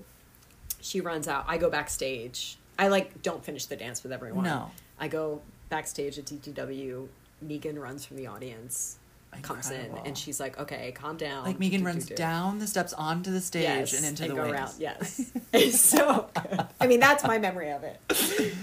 she 0.81 1.01
runs 1.01 1.27
out. 1.27 1.47
I 1.49 1.59
go 1.59 1.71
backstage. 1.71 2.59
I 2.79 2.89
like 2.89 3.23
don't 3.23 3.45
finish 3.45 3.65
the 3.65 3.77
dance 3.77 4.03
with 4.03 4.13
everyone. 4.13 4.45
No. 4.45 4.71
I 5.01 5.09
go 5.09 5.41
backstage 5.69 6.19
at 6.19 6.24
DTW. 6.27 7.09
Megan 7.40 7.78
runs 7.78 8.05
from 8.05 8.16
the 8.16 8.27
audience, 8.27 8.99
comes 9.43 9.70
in, 9.70 9.93
and 10.05 10.19
she's 10.19 10.40
like, 10.40 10.59
okay, 10.59 10.90
calm 10.93 11.16
down. 11.16 11.45
like 11.45 11.61
Megan 11.61 11.81
Do, 11.81 11.85
do, 11.85 11.86
runs 11.86 12.07
do. 12.07 12.15
down 12.16 12.59
the 12.59 12.66
steps 12.66 12.93
onto 12.93 13.31
the 13.31 13.40
stage 13.40 13.62
Yes, 13.62 13.93
and 13.97 14.05
into 14.05 14.23
the 14.24 14.28
go 14.35 14.43
wings. 14.43 14.53
around. 14.55 14.73
Yes, 14.78 15.32
it's 15.53 15.81
so. 15.81 16.28
Good. 16.35 16.66
I 16.81 16.86
mean, 16.89 16.99
that's 16.99 17.23
my 17.24 17.39
memory 17.39 17.70
of 17.70 17.85
it. 17.85 18.01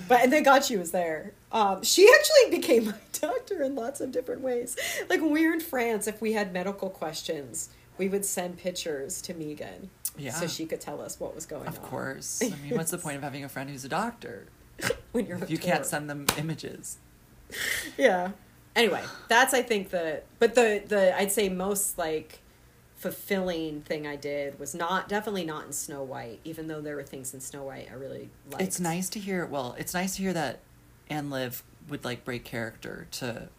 But 0.09 0.21
and 0.21 0.31
thank 0.31 0.43
God 0.45 0.65
she 0.65 0.75
was 0.75 0.91
there. 0.91 1.31
Um, 1.53 1.83
she 1.83 2.09
actually 2.19 2.57
became 2.59 2.85
my 2.87 2.93
doctor 3.13 3.63
in 3.63 3.75
lots 3.75 4.01
of 4.01 4.11
different 4.11 4.41
ways. 4.41 4.75
Like 5.09 5.21
when 5.21 5.31
we 5.31 5.47
were 5.47 5.53
in 5.53 5.61
France, 5.61 6.07
if 6.07 6.19
we 6.21 6.33
had 6.33 6.51
medical 6.51 6.89
questions, 6.89 7.69
we 7.97 8.09
would 8.09 8.25
send 8.25 8.57
pictures 8.57 9.21
to 9.21 9.33
Megan, 9.33 9.89
Yeah. 10.17 10.31
so 10.33 10.47
she 10.47 10.65
could 10.65 10.81
tell 10.81 10.99
us 11.01 11.17
what 11.17 11.33
was 11.33 11.45
going 11.45 11.65
Of 11.67 11.77
on. 11.77 11.83
Of 11.83 11.89
course. 11.89 12.41
I 12.43 12.49
mean, 12.61 12.75
what's 12.75 12.91
the 12.91 12.97
point 13.05 13.15
of 13.15 13.23
having 13.23 13.45
a 13.45 13.49
friend 13.49 13.69
who's 13.69 13.85
a 13.85 13.89
doctor 13.89 14.47
when 15.11 15.25
you're 15.25 15.37
if 15.37 15.49
you 15.49 15.57
can't 15.57 15.85
send 15.85 16.09
them 16.09 16.25
images? 16.37 16.97
yeah 17.97 18.31
anyway 18.75 19.01
that's 19.29 19.53
i 19.53 19.61
think 19.61 19.89
the 19.91 20.21
but 20.39 20.55
the 20.55 20.81
the 20.87 21.15
i'd 21.19 21.31
say 21.31 21.47
most 21.47 21.97
like 21.97 22.39
fulfilling 22.97 23.81
thing 23.81 24.07
i 24.07 24.15
did 24.15 24.57
was 24.59 24.73
not 24.73 25.07
definitely 25.07 25.45
not 25.45 25.65
in 25.67 25.71
snow 25.71 26.01
white 26.01 26.39
even 26.43 26.67
though 26.67 26.81
there 26.81 26.95
were 26.95 27.03
things 27.03 27.33
in 27.33 27.39
snow 27.39 27.63
white 27.63 27.87
i 27.91 27.93
really 27.93 28.29
liked 28.49 28.63
It's 28.63 28.79
nice 28.79 29.09
to 29.09 29.19
hear. 29.19 29.45
Well, 29.45 29.75
it's 29.77 29.93
nice 29.93 30.15
to 30.15 30.21
hear 30.23 30.33
that 30.33 30.59
Ann 31.09 31.29
Liv 31.29 31.61
would 31.87 32.03
like 32.03 32.25
break 32.25 32.43
character 32.43 33.05
to, 33.11 33.49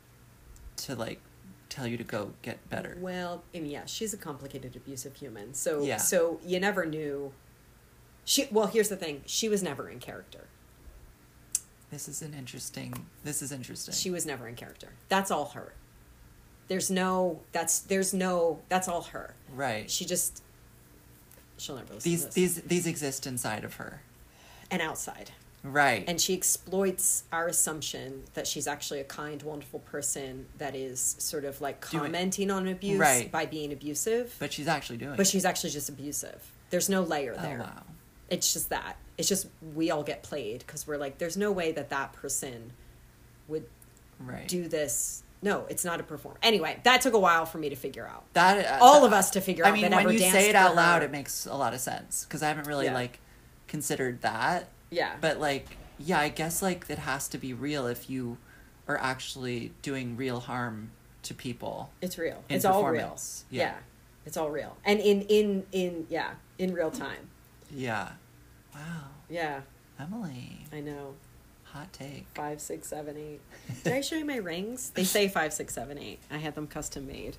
to 0.78 0.94
like 0.96 1.20
tell 1.68 1.86
you 1.86 1.96
to 1.96 2.02
go 2.04 2.32
get 2.42 2.68
better. 2.70 2.96
well 3.00 3.44
I 3.54 3.60
mean, 3.60 3.70
yeah 3.70 3.84
she's 3.86 4.12
a 4.12 4.16
complicated 4.16 4.74
abusive 4.74 5.14
human 5.14 5.54
so 5.54 5.82
Yeah. 5.84 5.98
so 5.98 6.40
you 6.44 6.58
never 6.58 6.84
knew 6.84 7.32
she 8.24 8.48
well 8.50 8.66
here's 8.66 8.88
the 8.88 8.96
thing 8.96 9.22
she 9.26 9.48
was 9.48 9.62
never 9.62 9.88
in 9.88 10.00
character 10.00 10.46
This 11.90 12.08
is 12.08 12.20
an 12.22 12.34
interesting. 12.34 13.06
This 13.24 13.42
is 13.42 13.52
interesting. 13.52 13.94
she 13.94 14.10
was 14.10 14.26
never 14.26 14.46
in 14.48 14.54
character 14.54 14.88
that's 15.08 15.30
all 15.30 15.46
her 15.50 15.72
there's 16.68 16.90
no 16.90 17.40
that's 17.52 17.78
there's 17.80 18.12
no 18.12 18.58
that's 18.68 18.88
all 18.88 19.02
her 19.02 19.34
right. 19.54 19.88
she 19.90 20.04
just 20.04 20.42
she'll 21.58 21.76
never 21.76 21.94
listen 21.94 22.10
these 22.10 22.20
to 22.20 22.26
this. 22.26 22.34
these 22.34 22.54
these 22.62 22.86
exist 22.86 23.26
inside 23.26 23.62
of 23.64 23.74
her. 23.74 24.02
and 24.70 24.82
outside 24.82 25.30
Right. 25.62 26.04
and 26.06 26.20
she 26.20 26.32
exploits 26.34 27.24
our 27.32 27.48
assumption 27.48 28.22
that 28.34 28.46
she's 28.46 28.68
actually 28.68 29.00
a 29.00 29.04
kind, 29.04 29.42
wonderful 29.42 29.80
person 29.80 30.46
that 30.58 30.76
is 30.76 31.16
sort 31.18 31.44
of 31.44 31.60
like 31.60 31.80
commenting 31.80 32.50
on 32.52 32.68
abuse 32.68 32.98
Right. 33.00 33.30
by 33.32 33.46
being 33.46 33.72
abusive, 33.72 34.34
but 34.38 34.52
she's 34.52 34.68
actually 34.68 34.98
doing. 34.98 35.16
but 35.16 35.26
it. 35.26 35.30
she's 35.30 35.44
actually 35.44 35.70
just 35.70 35.88
abusive. 35.88 36.50
There's 36.70 36.88
no 36.88 37.02
layer 37.02 37.34
Oh 37.36 37.42
there. 37.42 37.58
wow. 37.58 37.82
It's 38.28 38.52
just 38.52 38.68
that. 38.70 38.96
It's 39.18 39.28
just 39.28 39.46
we 39.74 39.90
all 39.90 40.02
get 40.02 40.22
played 40.22 40.60
because 40.60 40.86
we're 40.86 40.98
like, 40.98 41.18
there's 41.18 41.36
no 41.36 41.50
way 41.52 41.72
that 41.72 41.90
that 41.90 42.12
person 42.12 42.72
would 43.48 43.64
Right. 44.18 44.48
do 44.48 44.66
this. 44.68 45.22
No, 45.42 45.66
it's 45.68 45.84
not 45.84 46.00
a 46.00 46.02
perform. 46.02 46.36
Anyway, 46.42 46.80
that 46.84 47.02
took 47.02 47.12
a 47.14 47.18
while 47.18 47.44
for 47.46 47.58
me 47.58 47.68
to 47.68 47.76
figure 47.76 48.06
out. 48.06 48.24
that 48.32 48.80
uh, 48.80 48.84
all 48.84 49.00
that- 49.02 49.06
of 49.08 49.12
us 49.12 49.30
to 49.32 49.40
figure 49.40 49.64
I 49.64 49.68
out. 49.68 49.74
mean, 49.74 49.90
when 49.92 50.10
you 50.10 50.18
say 50.18 50.48
it 50.48 50.56
out 50.56 50.74
loud, 50.74 51.02
it 51.02 51.10
makes 51.10 51.44
a 51.46 51.54
lot 51.54 51.74
of 51.74 51.80
sense 51.80 52.24
because 52.24 52.42
I 52.42 52.48
haven't 52.48 52.66
really 52.66 52.86
Yeah. 52.86 52.94
like 52.94 53.18
considered 53.68 54.22
that. 54.22 54.68
yeah, 54.90 55.16
But 55.20 55.38
like, 55.40 55.76
yeah, 55.98 56.20
I 56.20 56.28
guess 56.30 56.62
like 56.62 56.88
it 56.88 56.98
has 57.00 57.28
to 57.28 57.38
be 57.38 57.52
real 57.52 57.86
if 57.86 58.08
you 58.08 58.38
are 58.88 58.96
actually 58.98 59.72
doing 59.82 60.16
real 60.16 60.40
harm 60.40 60.90
to 61.24 61.34
people. 61.34 61.90
it's 62.00 62.16
real. 62.18 62.42
It's 62.48 62.64
all 62.64 62.84
real. 62.88 63.18
Yeah. 63.50 63.62
Yeah. 63.62 63.74
it's 64.24 64.36
all 64.36 64.50
real, 64.50 64.76
and 64.84 64.98
in 65.00 65.22
in 65.22 65.66
in 65.72 66.06
yeah, 66.08 66.34
in 66.58 66.72
real 66.72 66.90
time. 66.90 67.28
Yeah. 67.70 68.12
Wow. 68.76 69.08
Yeah, 69.28 69.60
Emily, 69.98 70.66
I 70.72 70.80
know. 70.80 71.14
hot 71.64 71.92
take. 71.92 72.26
Five, 72.34 72.60
six, 72.60 72.88
seven, 72.88 73.16
eight. 73.16 73.40
Did 73.84 73.92
I 73.92 74.00
show 74.00 74.16
you 74.16 74.24
my 74.24 74.36
rings? 74.36 74.90
They 74.90 75.04
say 75.04 75.28
five, 75.28 75.52
six, 75.52 75.74
seven, 75.74 75.98
eight. 75.98 76.18
I 76.30 76.36
had 76.38 76.54
them 76.54 76.66
custom 76.66 77.06
made. 77.06 77.36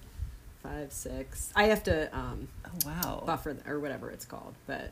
Five, 0.64 0.91
six. 0.91 1.51
I 1.55 1.65
have 1.65 1.84
to 1.84 2.14
um, 2.18 2.47
Oh 2.65 2.69
wow. 2.85 3.23
buffer 3.26 3.53
th- 3.53 3.65
or 3.68 3.80
whatever 3.80 4.09
it's 4.09 4.26
called, 4.26 4.55
but 4.65 4.91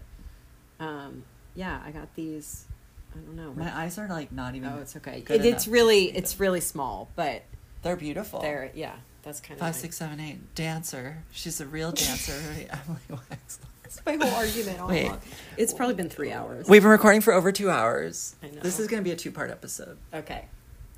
um, 0.79 1.23
yeah, 1.55 1.81
I 1.85 1.91
got 1.91 2.13
these. 2.15 2.65
I 3.13 3.17
don't 3.19 3.35
know. 3.35 3.53
My 3.53 3.75
eyes 3.75 3.97
are 3.97 4.07
like 4.07 4.31
not 4.31 4.55
even. 4.55 4.69
oh, 4.69 4.79
it's 4.81 4.95
okay. 4.97 5.23
It, 5.29 5.45
it's 5.45 5.67
really, 5.67 6.05
it's 6.15 6.39
really 6.39 6.59
small, 6.61 7.09
but 7.15 7.43
They're 7.81 7.95
beautiful. 7.95 8.41
they're 8.41 8.71
yeah. 8.75 8.95
That's 9.23 9.39
kind 9.41 9.53
of 9.53 9.59
Five, 9.65 9.75
six, 9.75 9.97
seven, 9.97 10.19
eight. 10.19 10.53
Dancer. 10.53 11.23
She's 11.31 11.59
a 11.59 11.65
real 11.65 11.91
dancer. 11.91 12.33
Emily 12.69 13.01
Wax. 13.29 13.59
That's 13.85 14.01
my 14.05 14.13
whole 14.25 14.35
argument. 14.35 14.79
All 14.79 14.87
Wait. 14.87 15.05
along. 15.05 15.21
It's 15.57 15.73
probably 15.73 15.93
been 15.95 16.09
three 16.09 16.31
hours. 16.31 16.67
We've 16.67 16.81
been 16.81 16.89
recording 16.91 17.21
for 17.21 17.33
over 17.33 17.51
two 17.51 17.69
hours. 17.69 18.35
I 18.41 18.47
know. 18.47 18.61
This 18.61 18.79
is 18.79 18.87
going 18.87 18.99
to 19.01 19.03
be 19.03 19.11
a 19.11 19.15
two-part 19.15 19.51
episode. 19.51 19.97
Okay. 20.13 20.45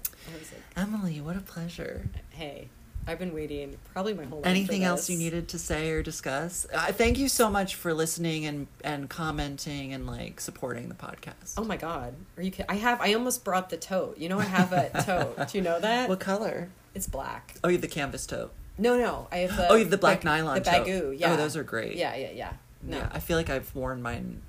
I 0.06 0.34
was 0.40 0.52
like, 0.54 0.62
Emily, 0.78 1.20
what 1.22 1.36
a 1.36 1.42
pleasure. 1.42 2.08
hey, 2.30 2.70
I've 3.06 3.20
been 3.20 3.34
waiting 3.34 3.78
probably 3.94 4.14
my 4.14 4.24
whole 4.24 4.38
life. 4.40 4.44
for 4.46 4.50
Anything 4.50 4.84
else 4.86 5.02
this. 5.08 5.10
you 5.12 5.18
needed 5.18 5.50
to 5.50 5.60
say 5.60 5.92
or 5.92 6.02
discuss? 6.02 6.66
Uh, 6.74 6.86
thank 6.88 7.18
you 7.18 7.28
so 7.30 7.50
much 7.50 7.76
for 7.76 7.94
listening 7.94 8.46
and 8.46 8.68
and 8.84 9.10
commenting 9.10 9.94
and 9.94 10.06
like 10.08 10.40
supporting 10.42 10.90
the 10.90 10.96
podcast. 10.96 11.54
Oh 11.58 11.64
my 11.64 11.78
god, 11.78 12.14
are 12.36 12.44
you? 12.44 12.52
Kidding? 12.52 12.66
I 12.68 12.76
have. 12.76 13.00
I 13.00 13.14
almost 13.14 13.46
brought 13.46 13.70
the 13.70 13.78
tote. 13.78 14.18
You 14.18 14.28
know, 14.28 14.40
I 14.40 14.44
have 14.44 14.74
a 14.74 14.90
tote. 15.06 15.48
Do 15.50 15.58
you 15.58 15.64
know 15.64 15.80
that? 15.80 16.10
What 16.10 16.20
color? 16.20 16.68
It's 16.96 17.08
black. 17.08 17.56
Oh, 17.64 17.70
you 17.70 17.76
have 17.76 17.82
the 17.82 17.88
canvas 17.88 18.26
tote. 18.26 18.52
No, 18.78 18.98
no, 18.98 19.28
I 19.32 19.38
have 19.38 19.56
the. 19.56 19.70
oh, 19.70 19.76
you 19.76 19.82
have 19.82 19.90
the 19.92 19.98
black 19.98 20.26
nylon 20.26 20.56
The 20.62 20.70
tote. 20.70 20.86
Baggu. 20.88 21.18
Yeah. 21.18 21.32
Oh, 21.32 21.36
those 21.38 21.56
are 21.56 21.64
great. 21.64 21.96
Yeah, 21.96 22.14
yeah, 22.16 22.32
yeah. 22.32 22.54
No. 22.88 22.98
Yeah, 22.98 23.10
I 23.12 23.20
feel 23.20 23.38
like 23.38 23.50
I've 23.50 23.74
worn 23.76 24.02
mine 24.02 24.42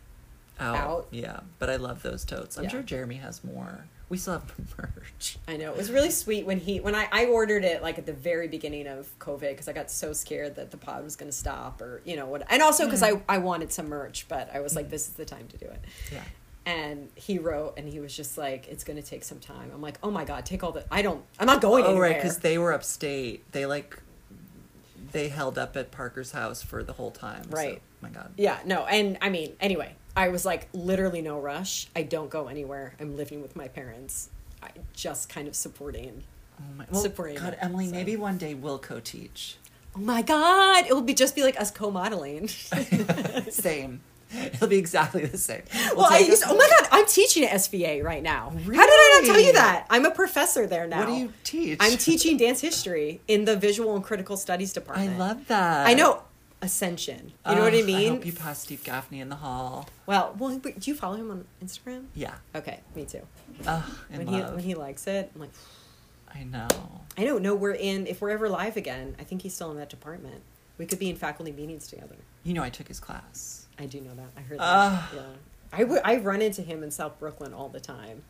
out. 0.60 0.76
Out? 0.76 1.08
Yeah, 1.10 1.40
but 1.58 1.68
I 1.70 1.76
love 1.76 2.02
those 2.02 2.24
totes. 2.24 2.56
I'm 2.56 2.64
Yeah. 2.64 2.70
sure 2.70 2.82
Jeremy 2.82 3.16
has 3.16 3.44
more. 3.44 3.84
We 4.08 4.16
still 4.16 4.34
have 4.34 4.52
merch. 4.78 5.36
I 5.46 5.56
know 5.56 5.70
it 5.70 5.76
was 5.76 5.90
really 5.90 6.10
sweet 6.10 6.46
when 6.46 6.58
he 6.58 6.80
when 6.80 6.94
I 6.94 7.08
I 7.12 7.26
ordered 7.26 7.64
it 7.64 7.82
like 7.82 7.98
at 7.98 8.06
the 8.06 8.12
very 8.14 8.48
beginning 8.48 8.86
of 8.86 9.06
COVID 9.18 9.50
because 9.50 9.68
I 9.68 9.72
got 9.72 9.90
so 9.90 10.12
scared 10.14 10.56
that 10.56 10.70
the 10.70 10.78
pod 10.78 11.04
was 11.04 11.14
going 11.14 11.30
to 11.30 11.36
stop 11.36 11.82
or 11.82 12.00
you 12.04 12.16
know 12.16 12.26
what 12.26 12.42
and 12.50 12.62
also 12.62 12.86
because 12.86 13.02
mm. 13.02 13.22
I 13.28 13.34
I 13.34 13.38
wanted 13.38 13.70
some 13.72 13.88
merch 13.88 14.26
but 14.28 14.48
I 14.54 14.60
was 14.60 14.74
like 14.74 14.86
mm. 14.86 14.90
this 14.90 15.08
is 15.08 15.14
the 15.14 15.26
time 15.26 15.46
to 15.48 15.58
do 15.58 15.66
it. 15.66 15.84
Yeah. 16.10 16.22
And 16.66 17.08
he 17.14 17.38
wrote, 17.38 17.78
and 17.78 17.88
he 17.88 17.98
was 17.98 18.14
just 18.14 18.36
like, 18.36 18.68
"It's 18.68 18.84
going 18.84 19.00
to 19.00 19.02
take 19.02 19.24
some 19.24 19.38
time." 19.38 19.70
I'm 19.72 19.80
like, 19.80 19.98
"Oh 20.02 20.10
my 20.10 20.26
god, 20.26 20.44
take 20.44 20.62
all 20.62 20.70
the. 20.70 20.84
I 20.90 21.00
don't. 21.00 21.24
I'm 21.38 21.46
not 21.46 21.62
going 21.62 21.82
Oh, 21.84 21.92
anywhere." 21.92 22.10
right, 22.10 22.16
because 22.16 22.40
they 22.40 22.58
were 22.58 22.74
upstate. 22.74 23.50
They 23.52 23.64
like 23.64 23.98
they 25.12 25.28
held 25.28 25.58
up 25.58 25.76
at 25.76 25.90
Parker's 25.90 26.32
house 26.32 26.62
for 26.62 26.82
the 26.82 26.92
whole 26.94 27.10
time. 27.10 27.44
so- 27.44 27.50
Right. 27.56 27.82
my 28.00 28.10
God. 28.10 28.32
Yeah, 28.36 28.58
no, 28.64 28.84
and 28.86 29.18
I 29.20 29.28
mean, 29.30 29.54
anyway, 29.60 29.94
I 30.16 30.28
was 30.28 30.44
like, 30.44 30.68
literally 30.72 31.22
no 31.22 31.38
rush. 31.40 31.88
I 31.96 32.02
don't 32.02 32.30
go 32.30 32.48
anywhere. 32.48 32.94
I'm 33.00 33.16
living 33.16 33.40
with 33.42 33.54
my 33.56 33.68
parents. 33.68 34.30
I 34.62 34.70
just 34.92 35.28
kind 35.28 35.46
of 35.48 35.54
supporting. 35.54 36.24
Oh 36.60 36.64
my. 36.76 36.86
Well, 36.90 37.00
Supporting 37.00 37.36
God, 37.38 37.52
it, 37.52 37.58
Emily, 37.62 37.86
so. 37.86 37.92
maybe 37.92 38.16
one 38.16 38.36
day 38.38 38.54
we'll 38.54 38.78
co-teach. 38.80 39.56
Oh 39.96 40.00
my 40.00 40.22
god, 40.22 40.86
it 40.86 40.92
will 40.92 41.02
be 41.02 41.14
just 41.14 41.34
be 41.36 41.42
like 41.44 41.58
us 41.60 41.70
co-modeling. 41.70 42.48
Same. 43.50 44.00
It'll 44.34 44.68
be 44.68 44.76
exactly 44.76 45.24
the 45.24 45.38
same. 45.38 45.62
Well, 45.96 46.06
I 46.10 46.18
used, 46.18 46.42
oh 46.46 46.56
my 46.56 46.68
god, 46.78 46.88
I'm 46.92 47.06
teaching 47.06 47.44
at 47.44 47.52
SVA 47.52 48.02
right 48.04 48.22
now. 48.22 48.50
How 48.50 48.60
did 48.60 48.76
I 48.78 49.20
not 49.22 49.32
tell 49.32 49.40
you 49.40 49.52
that? 49.54 49.86
I'm 49.88 50.04
a 50.04 50.10
professor 50.10 50.66
there 50.66 50.86
now. 50.86 51.00
What 51.00 51.06
do 51.06 51.14
you 51.14 51.32
teach? 51.44 51.78
I'm 51.80 51.96
teaching 51.96 52.36
dance 52.36 52.60
history 52.60 53.20
in 53.28 53.44
the 53.44 53.56
visual 53.56 53.94
and 53.94 54.04
critical 54.04 54.36
studies 54.36 54.72
department. 54.72 55.14
I 55.14 55.16
love 55.16 55.48
that. 55.48 55.86
I 55.86 55.94
know 55.94 56.22
ascension. 56.60 57.32
You 57.48 57.54
know 57.54 57.62
what 57.62 57.74
I 57.74 57.82
mean? 57.82 58.12
I 58.12 58.14
hope 58.16 58.26
you 58.26 58.32
pass 58.32 58.60
Steve 58.60 58.82
Gaffney 58.84 59.20
in 59.20 59.28
the 59.28 59.36
hall. 59.36 59.88
well, 60.06 60.34
well, 60.38 60.58
do 60.58 60.72
you 60.82 60.94
follow 60.94 61.16
him 61.16 61.30
on 61.30 61.44
Instagram? 61.64 62.06
Yeah. 62.14 62.34
Okay, 62.54 62.80
me 62.94 63.04
too. 63.04 63.22
In 64.10 64.18
When 64.18 64.26
he 64.26 64.40
when 64.40 64.60
he 64.60 64.74
likes 64.74 65.06
it, 65.06 65.30
I'm 65.34 65.40
like, 65.40 65.50
I 66.34 66.44
know. 66.44 66.68
I 67.16 67.24
don't 67.24 67.42
know. 67.42 67.54
We're 67.54 67.72
in. 67.72 68.06
If 68.06 68.20
we're 68.20 68.30
ever 68.30 68.48
live 68.48 68.76
again, 68.76 69.16
I 69.18 69.24
think 69.24 69.42
he's 69.42 69.54
still 69.54 69.70
in 69.70 69.78
that 69.78 69.88
department. 69.90 70.42
We 70.76 70.86
could 70.86 70.98
be 70.98 71.10
in 71.10 71.16
faculty 71.16 71.50
meetings 71.50 71.88
together. 71.88 72.16
You 72.44 72.54
know, 72.54 72.62
I 72.62 72.70
took 72.70 72.86
his 72.88 73.00
class. 73.00 73.57
I 73.78 73.86
do 73.86 74.00
know 74.00 74.14
that. 74.14 74.26
I 74.36 74.40
heard 74.40 74.58
that. 74.58 75.02
Yeah. 75.14 75.20
I, 75.72 75.78
w- 75.80 76.00
I 76.04 76.16
run 76.16 76.40
into 76.42 76.62
him 76.62 76.82
in 76.82 76.90
South 76.90 77.18
Brooklyn 77.18 77.52
all 77.52 77.68
the 77.68 77.80
time. 77.80 78.22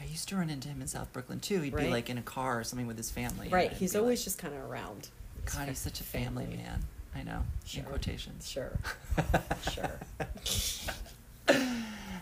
I 0.00 0.04
used 0.04 0.28
to 0.28 0.36
run 0.36 0.48
into 0.48 0.68
him 0.68 0.80
in 0.80 0.86
South 0.86 1.12
Brooklyn 1.12 1.40
too. 1.40 1.60
He'd 1.60 1.74
be 1.74 1.88
like 1.88 2.08
in 2.08 2.18
a 2.18 2.22
car 2.22 2.60
or 2.60 2.64
something 2.64 2.86
with 2.86 2.96
his 2.96 3.10
family. 3.10 3.48
Right. 3.48 3.72
He's 3.72 3.96
always 3.96 4.20
like, 4.20 4.24
just 4.24 4.38
kind 4.38 4.54
of 4.54 4.62
around. 4.70 5.08
God, 5.52 5.68
he's 5.68 5.78
such 5.78 6.00
a 6.00 6.04
family, 6.04 6.46
man. 6.46 6.84
I 7.16 7.22
know. 7.24 7.42
Sure. 7.64 7.82
In 7.82 7.88
quotations. 7.88 8.48
Sure. 8.48 8.78
Sure. 9.72 9.98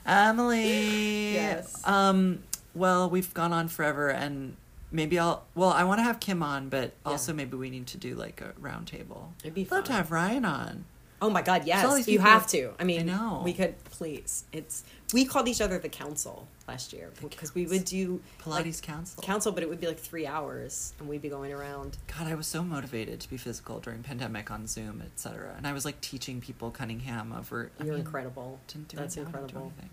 Emily. 0.06 1.34
Yes. 1.34 1.80
Um. 1.84 2.42
Well, 2.74 3.08
we've 3.10 3.32
gone 3.34 3.52
on 3.52 3.68
forever, 3.68 4.08
and 4.08 4.56
maybe 4.92 5.18
I'll. 5.18 5.44
Well, 5.54 5.70
I 5.70 5.84
want 5.84 5.98
to 5.98 6.02
have 6.04 6.20
Kim 6.20 6.42
on, 6.42 6.68
but 6.68 6.92
Yeah. 7.04 7.12
also 7.12 7.32
maybe 7.32 7.56
we 7.56 7.70
need 7.70 7.86
to 7.88 7.98
do 7.98 8.14
like 8.14 8.40
a 8.40 8.52
round 8.58 8.86
table. 8.86 9.32
It'd 9.42 9.54
be 9.54 9.64
Love 9.70 9.84
to 9.84 9.92
have 9.92 10.10
Ryan 10.10 10.44
on. 10.44 10.84
Oh 11.26 11.30
my 11.30 11.42
God! 11.42 11.66
Yes, 11.66 12.06
you 12.06 12.20
have 12.20 12.46
to. 12.48 12.72
I 12.78 12.84
mean, 12.84 13.10
I 13.10 13.42
we 13.42 13.52
could 13.52 13.82
please. 13.86 14.44
It's 14.52 14.84
we 15.12 15.24
called 15.24 15.48
each 15.48 15.60
other 15.60 15.76
the 15.76 15.88
council 15.88 16.46
last 16.68 16.92
year 16.92 17.10
because 17.20 17.52
we 17.52 17.66
would 17.66 17.84
do 17.84 18.20
Pilates 18.40 18.64
like, 18.76 18.82
Council. 18.82 19.22
council, 19.24 19.50
but 19.50 19.64
it 19.64 19.68
would 19.68 19.80
be 19.80 19.88
like 19.88 19.98
three 19.98 20.24
hours, 20.24 20.94
and 21.00 21.08
we'd 21.08 21.22
be 21.22 21.28
going 21.28 21.52
around. 21.52 21.96
God, 22.16 22.28
I 22.28 22.36
was 22.36 22.46
so 22.46 22.62
motivated 22.62 23.18
to 23.22 23.28
be 23.28 23.36
physical 23.36 23.80
during 23.80 24.04
pandemic 24.04 24.52
on 24.52 24.68
Zoom, 24.68 25.02
etc. 25.04 25.54
And 25.56 25.66
I 25.66 25.72
was 25.72 25.84
like 25.84 26.00
teaching 26.00 26.40
people 26.40 26.70
Cunningham 26.70 27.32
over. 27.36 27.72
I 27.80 27.84
You're 27.84 27.94
mean, 27.94 28.04
incredible. 28.04 28.60
Didn't 28.68 28.86
do 28.86 28.98
That's 28.98 29.16
it 29.16 29.24
now, 29.24 29.30
do 29.30 29.36
incredible. 29.38 29.72
anything. 29.76 29.90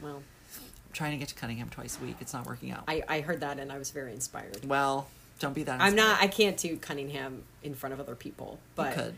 Well, 0.00 0.16
I'm 0.18 0.92
trying 0.92 1.12
to 1.12 1.18
get 1.18 1.28
to 1.30 1.34
Cunningham 1.34 1.68
twice 1.68 1.98
a 2.00 2.04
week. 2.04 2.18
It's 2.20 2.32
not 2.32 2.46
working 2.46 2.70
out. 2.70 2.84
I 2.86 3.02
I 3.08 3.20
heard 3.22 3.40
that 3.40 3.58
and 3.58 3.72
I 3.72 3.78
was 3.78 3.90
very 3.90 4.12
inspired. 4.12 4.64
well, 4.64 5.08
don't 5.40 5.52
be 5.52 5.64
that. 5.64 5.80
I'm 5.80 5.96
not. 5.96 6.20
I 6.22 6.28
can't 6.28 6.56
do 6.56 6.76
Cunningham 6.76 7.42
in 7.64 7.74
front 7.74 7.92
of 7.92 7.98
other 7.98 8.14
people, 8.14 8.60
but 8.76 8.96
you 8.96 9.02
could. 9.02 9.14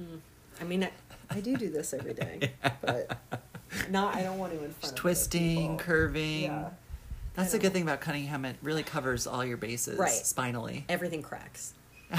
Mm. 0.00 0.20
I 0.60 0.64
mean, 0.64 0.84
I, 0.84 0.90
I 1.30 1.40
do 1.40 1.56
do 1.56 1.70
this 1.70 1.92
every 1.94 2.14
day, 2.14 2.52
but 2.80 3.18
not. 3.90 4.14
I 4.14 4.22
don't 4.22 4.38
want 4.38 4.52
to 4.52 4.58
in 4.58 4.70
front 4.70 4.80
Just 4.80 4.92
of 4.92 4.98
twisting, 4.98 5.56
people. 5.60 5.76
curving. 5.78 6.42
Yeah, 6.42 6.70
That's 7.34 7.52
the 7.52 7.58
good 7.58 7.72
thing 7.72 7.82
about 7.82 8.00
Cunningham. 8.00 8.44
It 8.44 8.56
really 8.62 8.82
covers 8.82 9.26
all 9.26 9.44
your 9.44 9.56
bases 9.56 9.98
Right. 9.98 10.10
spinally. 10.10 10.84
everything 10.88 11.22
cracks. 11.22 11.74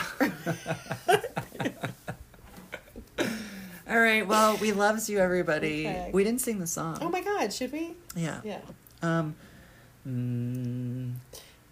All 3.90 4.00
right. 4.00 4.28
Well, 4.28 4.56
we 4.58 4.72
loves 4.72 5.10
you, 5.10 5.18
everybody. 5.18 5.88
Okay. 5.88 6.12
We 6.14 6.24
didn't 6.24 6.42
sing 6.42 6.60
the 6.60 6.68
song. 6.68 7.00
Oh 7.02 7.10
my 7.10 7.22
God! 7.22 7.52
Should 7.52 7.72
we? 7.72 7.96
Yeah. 8.16 8.40
Yeah. 8.44 8.60
Um. 9.02 9.36
mm, 10.08 11.14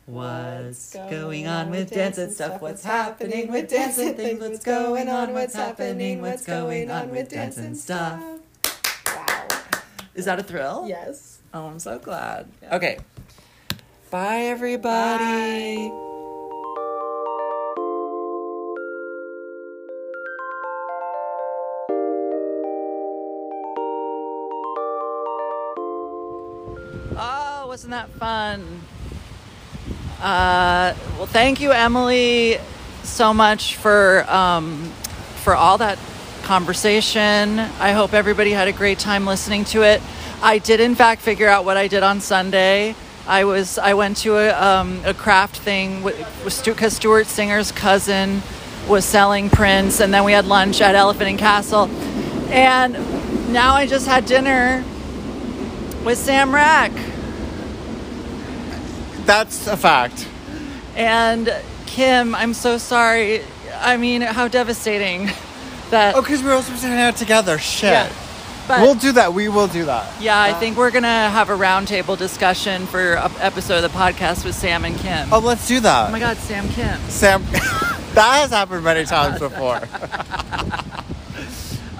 what's 0.08 0.94
going 0.94 1.48
on 1.48 1.70
with 1.70 1.92
dance 1.92 2.18
and 2.18 2.32
stuff? 2.32 2.62
What's 2.62 2.84
happening 2.84 3.52
with 3.52 3.70
dance 3.70 3.98
and 3.98 4.16
things? 4.16 4.40
What's 4.40 4.64
going 4.64 5.10
on? 5.10 5.34
What's 5.34 5.54
happening? 5.54 6.22
What's 6.22 6.46
going 6.46 6.90
on 6.90 7.12
with 7.12 7.30
dance 7.30 7.58
and 7.58 7.78
stuff? 7.78 8.20
Wow. 9.06 9.48
Is 10.16 10.26
that 10.26 10.40
a 10.40 10.44
thrill? 10.44 10.86
Yes. 10.88 11.40
Oh, 11.54 11.68
I'm 11.68 11.80
so 11.80 12.00
glad. 12.00 12.50
Yeah. 12.64 12.76
Okay. 12.78 12.98
Bye, 14.10 14.44
everybody. 14.44 15.92
Oh, 27.20 27.66
wasn't 27.68 27.92
that 27.92 28.10
fun? 28.12 28.82
Uh, 30.22 30.96
well, 31.18 31.28
thank 31.28 31.62
you, 31.62 31.72
Emily, 31.72 32.58
so 33.04 33.36
much 33.36 33.76
for 33.76 34.26
um, 34.28 34.86
for 35.44 35.54
all 35.54 35.78
that 35.78 36.00
conversation. 36.42 37.60
I 37.60 37.92
hope 37.92 38.16
everybody 38.16 38.50
had 38.50 38.68
a 38.68 38.72
great 38.72 38.98
time 38.98 39.28
listening 39.28 39.64
to 39.66 39.84
it. 39.84 40.02
I 40.42 40.58
did, 40.58 40.80
in 40.80 40.96
fact, 40.96 41.22
figure 41.22 41.48
out 41.48 41.66
what 41.66 41.78
I 41.78 41.88
did 41.88 42.02
on 42.02 42.20
Sunday. 42.20 42.96
I 43.28 43.44
was 43.44 43.78
I 43.78 43.94
went 43.94 44.18
to 44.18 44.38
a, 44.38 44.60
um, 44.60 45.02
a 45.06 45.14
craft 45.14 45.60
thing 45.60 46.02
with 46.02 46.18
because 46.66 46.96
Stuart 46.96 47.28
Singer's 47.28 47.72
cousin 47.72 48.42
was 48.88 49.06
selling 49.06 49.52
prints, 49.52 50.00
and 50.00 50.12
then 50.12 50.24
we 50.24 50.32
had 50.32 50.46
lunch 50.46 50.82
at 50.82 50.96
Elephant 50.96 51.30
and 51.30 51.38
Castle, 51.38 51.88
and 52.50 52.94
now 53.54 53.76
I 53.76 53.86
just 53.86 54.08
had 54.08 54.26
dinner 54.26 54.84
with 56.04 56.18
Sam 56.18 56.56
Rack. 56.56 56.92
That's 59.28 59.68
a 59.68 59.78
fact. 59.78 60.28
And 60.96 61.54
Kim, 61.86 62.34
I'm 62.34 62.54
so 62.56 62.80
sorry. 62.80 63.42
I 63.76 63.98
mean, 63.98 64.22
how 64.22 64.48
devastating 64.48 65.26
that. 65.92 66.16
Oh, 66.16 66.22
because 66.22 66.42
we 66.42 66.50
were 66.50 66.60
supposed 66.64 66.82
to 66.82 66.88
hang 66.88 67.00
out 67.02 67.18
together. 67.18 67.60
Shit. 67.60 67.92
Yeah. 67.92 68.12
But 68.68 68.82
we'll 68.82 68.96
do 68.96 69.12
that. 69.14 69.34
We 69.34 69.48
will 69.48 69.68
do 69.68 69.86
that. 69.86 70.22
yeah, 70.22 70.42
I 70.42 70.52
think 70.54 70.76
we're 70.76 70.92
gonna 70.92 71.30
have 71.30 71.50
a 71.50 71.56
roundtable 71.56 72.18
discussion 72.18 72.86
for 72.86 73.14
an 73.14 73.32
episode 73.40 73.82
of 73.84 73.92
the 73.94 73.98
podcast 73.98 74.44
with 74.44 74.56
Sam 74.56 74.84
and 74.84 74.98
Kim. 74.98 75.32
Oh, 75.32 75.40
let's 75.40 75.66
do 75.70 75.80
that. 75.80 76.10
Oh 76.10 76.12
my 76.12 76.20
God, 76.20 76.36
Sam 76.36 76.68
Kim. 76.70 77.00
Sam, 77.08 77.44
that 77.52 78.40
has 78.42 78.50
happened 78.50 78.84
many 78.84 79.06
times 79.06 79.40
before. 79.40 79.80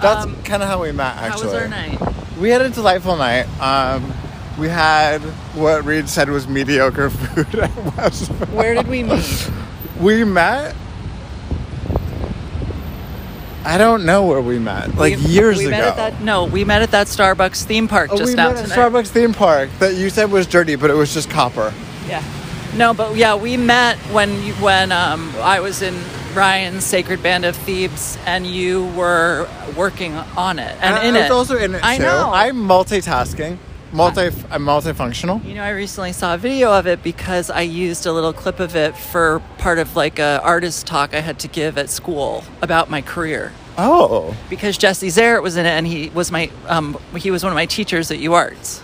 That's 0.00 0.24
Um, 0.26 0.42
kind 0.42 0.62
of 0.62 0.68
how 0.68 0.82
we 0.82 0.92
met, 0.92 1.16
Actually, 1.16 1.40
How 1.40 1.46
was 1.46 1.54
our 1.54 1.68
night? 1.68 1.98
We 2.38 2.50
had 2.50 2.60
a 2.60 2.68
delightful 2.70 3.16
night. 3.16 3.46
Um, 3.60 4.12
we 4.58 4.68
had 4.68 5.20
what 5.54 5.84
Reed 5.84 6.08
said 6.08 6.28
was 6.30 6.46
mediocre 6.48 7.10
food 7.10 7.54
at 7.60 7.96
Westfield. 7.96 8.52
Where 8.52 8.74
did 8.74 8.88
we 8.88 9.02
meet? 9.02 9.50
We 10.00 10.24
met. 10.24 10.74
I 13.64 13.76
don't 13.76 14.04
know 14.06 14.24
where 14.26 14.40
we 14.40 14.58
met. 14.58 14.94
Like 14.96 15.16
We- 15.18 15.24
years 15.26 15.58
we 15.58 15.66
ago. 15.66 15.70
Met 15.76 15.84
at 15.84 15.96
that, 15.96 16.20
no, 16.22 16.44
we 16.44 16.64
met 16.64 16.80
at 16.82 16.90
that 16.92 17.06
Starbucks 17.06 17.64
theme 17.64 17.86
park 17.88 18.10
Oh, 18.12 18.16
just 18.16 18.30
we 18.30 18.34
now 18.34 18.48
met 18.48 18.56
at 18.58 18.62
tonight. 18.70 18.76
Starbucks 18.78 19.08
theme 19.08 19.34
park 19.34 19.68
that 19.80 19.94
you 19.94 20.08
said 20.10 20.30
was 20.30 20.46
dirty, 20.46 20.76
but 20.76 20.90
it 20.90 20.94
was 20.94 21.12
just 21.12 21.28
copper. 21.28 21.72
Yeah. 22.06 22.22
No, 22.76 22.94
but 22.94 23.16
yeah, 23.16 23.34
we 23.34 23.56
met 23.56 23.96
when 24.12 24.30
when 24.60 24.92
um, 24.92 25.34
I 25.40 25.60
was 25.60 25.82
in 25.82 25.94
Ryan's 26.34 26.84
Sacred 26.84 27.22
Band 27.22 27.44
of 27.44 27.56
Thebes, 27.56 28.16
and 28.26 28.46
you 28.46 28.86
were 28.88 29.48
working 29.76 30.14
on 30.14 30.58
it 30.58 30.74
and, 30.80 30.94
I- 30.94 31.04
in 31.04 31.14
I 31.16 31.18
was 31.18 31.26
it. 31.26 31.32
also 31.32 31.56
in 31.56 31.74
it 31.74 31.84
I 31.84 31.96
too. 31.96 32.04
know. 32.04 32.30
I'm 32.32 32.56
multitasking. 32.56 33.58
Multi. 33.92 34.26
I'm 34.50 34.64
multifunctional. 34.64 35.44
You 35.44 35.54
know, 35.54 35.62
I 35.62 35.70
recently 35.70 36.12
saw 36.12 36.34
a 36.34 36.38
video 36.38 36.72
of 36.72 36.86
it 36.86 37.02
because 37.02 37.48
I 37.50 37.62
used 37.62 38.04
a 38.06 38.12
little 38.12 38.32
clip 38.32 38.60
of 38.60 38.76
it 38.76 38.96
for 38.96 39.40
part 39.58 39.78
of 39.78 39.96
like 39.96 40.18
a 40.18 40.40
artist 40.42 40.86
talk 40.86 41.14
I 41.14 41.20
had 41.20 41.38
to 41.40 41.48
give 41.48 41.78
at 41.78 41.88
school 41.88 42.44
about 42.60 42.90
my 42.90 43.00
career. 43.00 43.52
Oh, 43.78 44.36
Because 44.50 44.76
Jesse 44.76 45.06
Zaritt 45.08 45.42
was 45.42 45.56
in 45.56 45.64
it, 45.64 45.70
and 45.70 45.86
he 45.86 46.10
was 46.10 46.30
my 46.32 46.50
um, 46.66 46.98
he 47.16 47.30
was 47.30 47.42
one 47.44 47.52
of 47.52 47.54
my 47.56 47.66
teachers 47.66 48.10
at 48.10 48.18
UArts. 48.18 48.80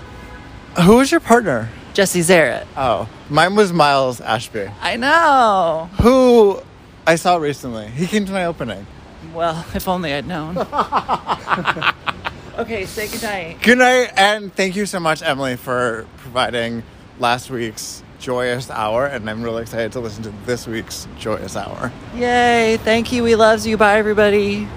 who 0.82 0.96
was 0.96 1.10
your 1.10 1.20
partner? 1.20 1.68
Jesse 1.94 2.20
Zaritt. 2.20 2.66
Oh, 2.76 3.08
mine 3.28 3.54
was 3.56 3.72
Miles 3.72 4.20
Ashby, 4.20 4.68
I 4.80 4.96
know. 4.96 5.88
who 6.00 6.60
I 7.06 7.16
saw 7.16 7.36
recently. 7.36 7.88
He 7.88 8.06
came 8.06 8.24
to 8.26 8.32
my 8.32 8.46
opening. 8.46 8.86
Well, 9.34 9.64
if 9.74 9.86
only 9.88 10.14
I'd 10.14 10.26
known. 10.26 10.54
okay, 12.58 12.86
say 12.86 13.08
goodnight. 13.08 13.62
Good 13.62 13.78
night, 13.78 14.12
and 14.16 14.54
thank 14.54 14.76
you 14.76 14.86
so 14.86 15.00
much, 15.00 15.22
Emily, 15.22 15.56
for 15.56 16.06
providing 16.18 16.82
last 17.18 17.50
week's 17.50 18.02
joyous 18.18 18.70
hour. 18.70 19.06
And 19.06 19.28
I'm 19.28 19.42
really 19.42 19.62
excited 19.62 19.92
to 19.92 20.00
listen 20.00 20.22
to 20.24 20.30
this 20.46 20.66
week's 20.66 21.06
joyous 21.18 21.56
hour. 21.56 21.92
Yay! 22.14 22.78
Thank 22.82 23.12
you. 23.12 23.22
We 23.22 23.36
loves 23.36 23.66
you. 23.66 23.76
Bye, 23.76 23.98
everybody. 23.98 24.68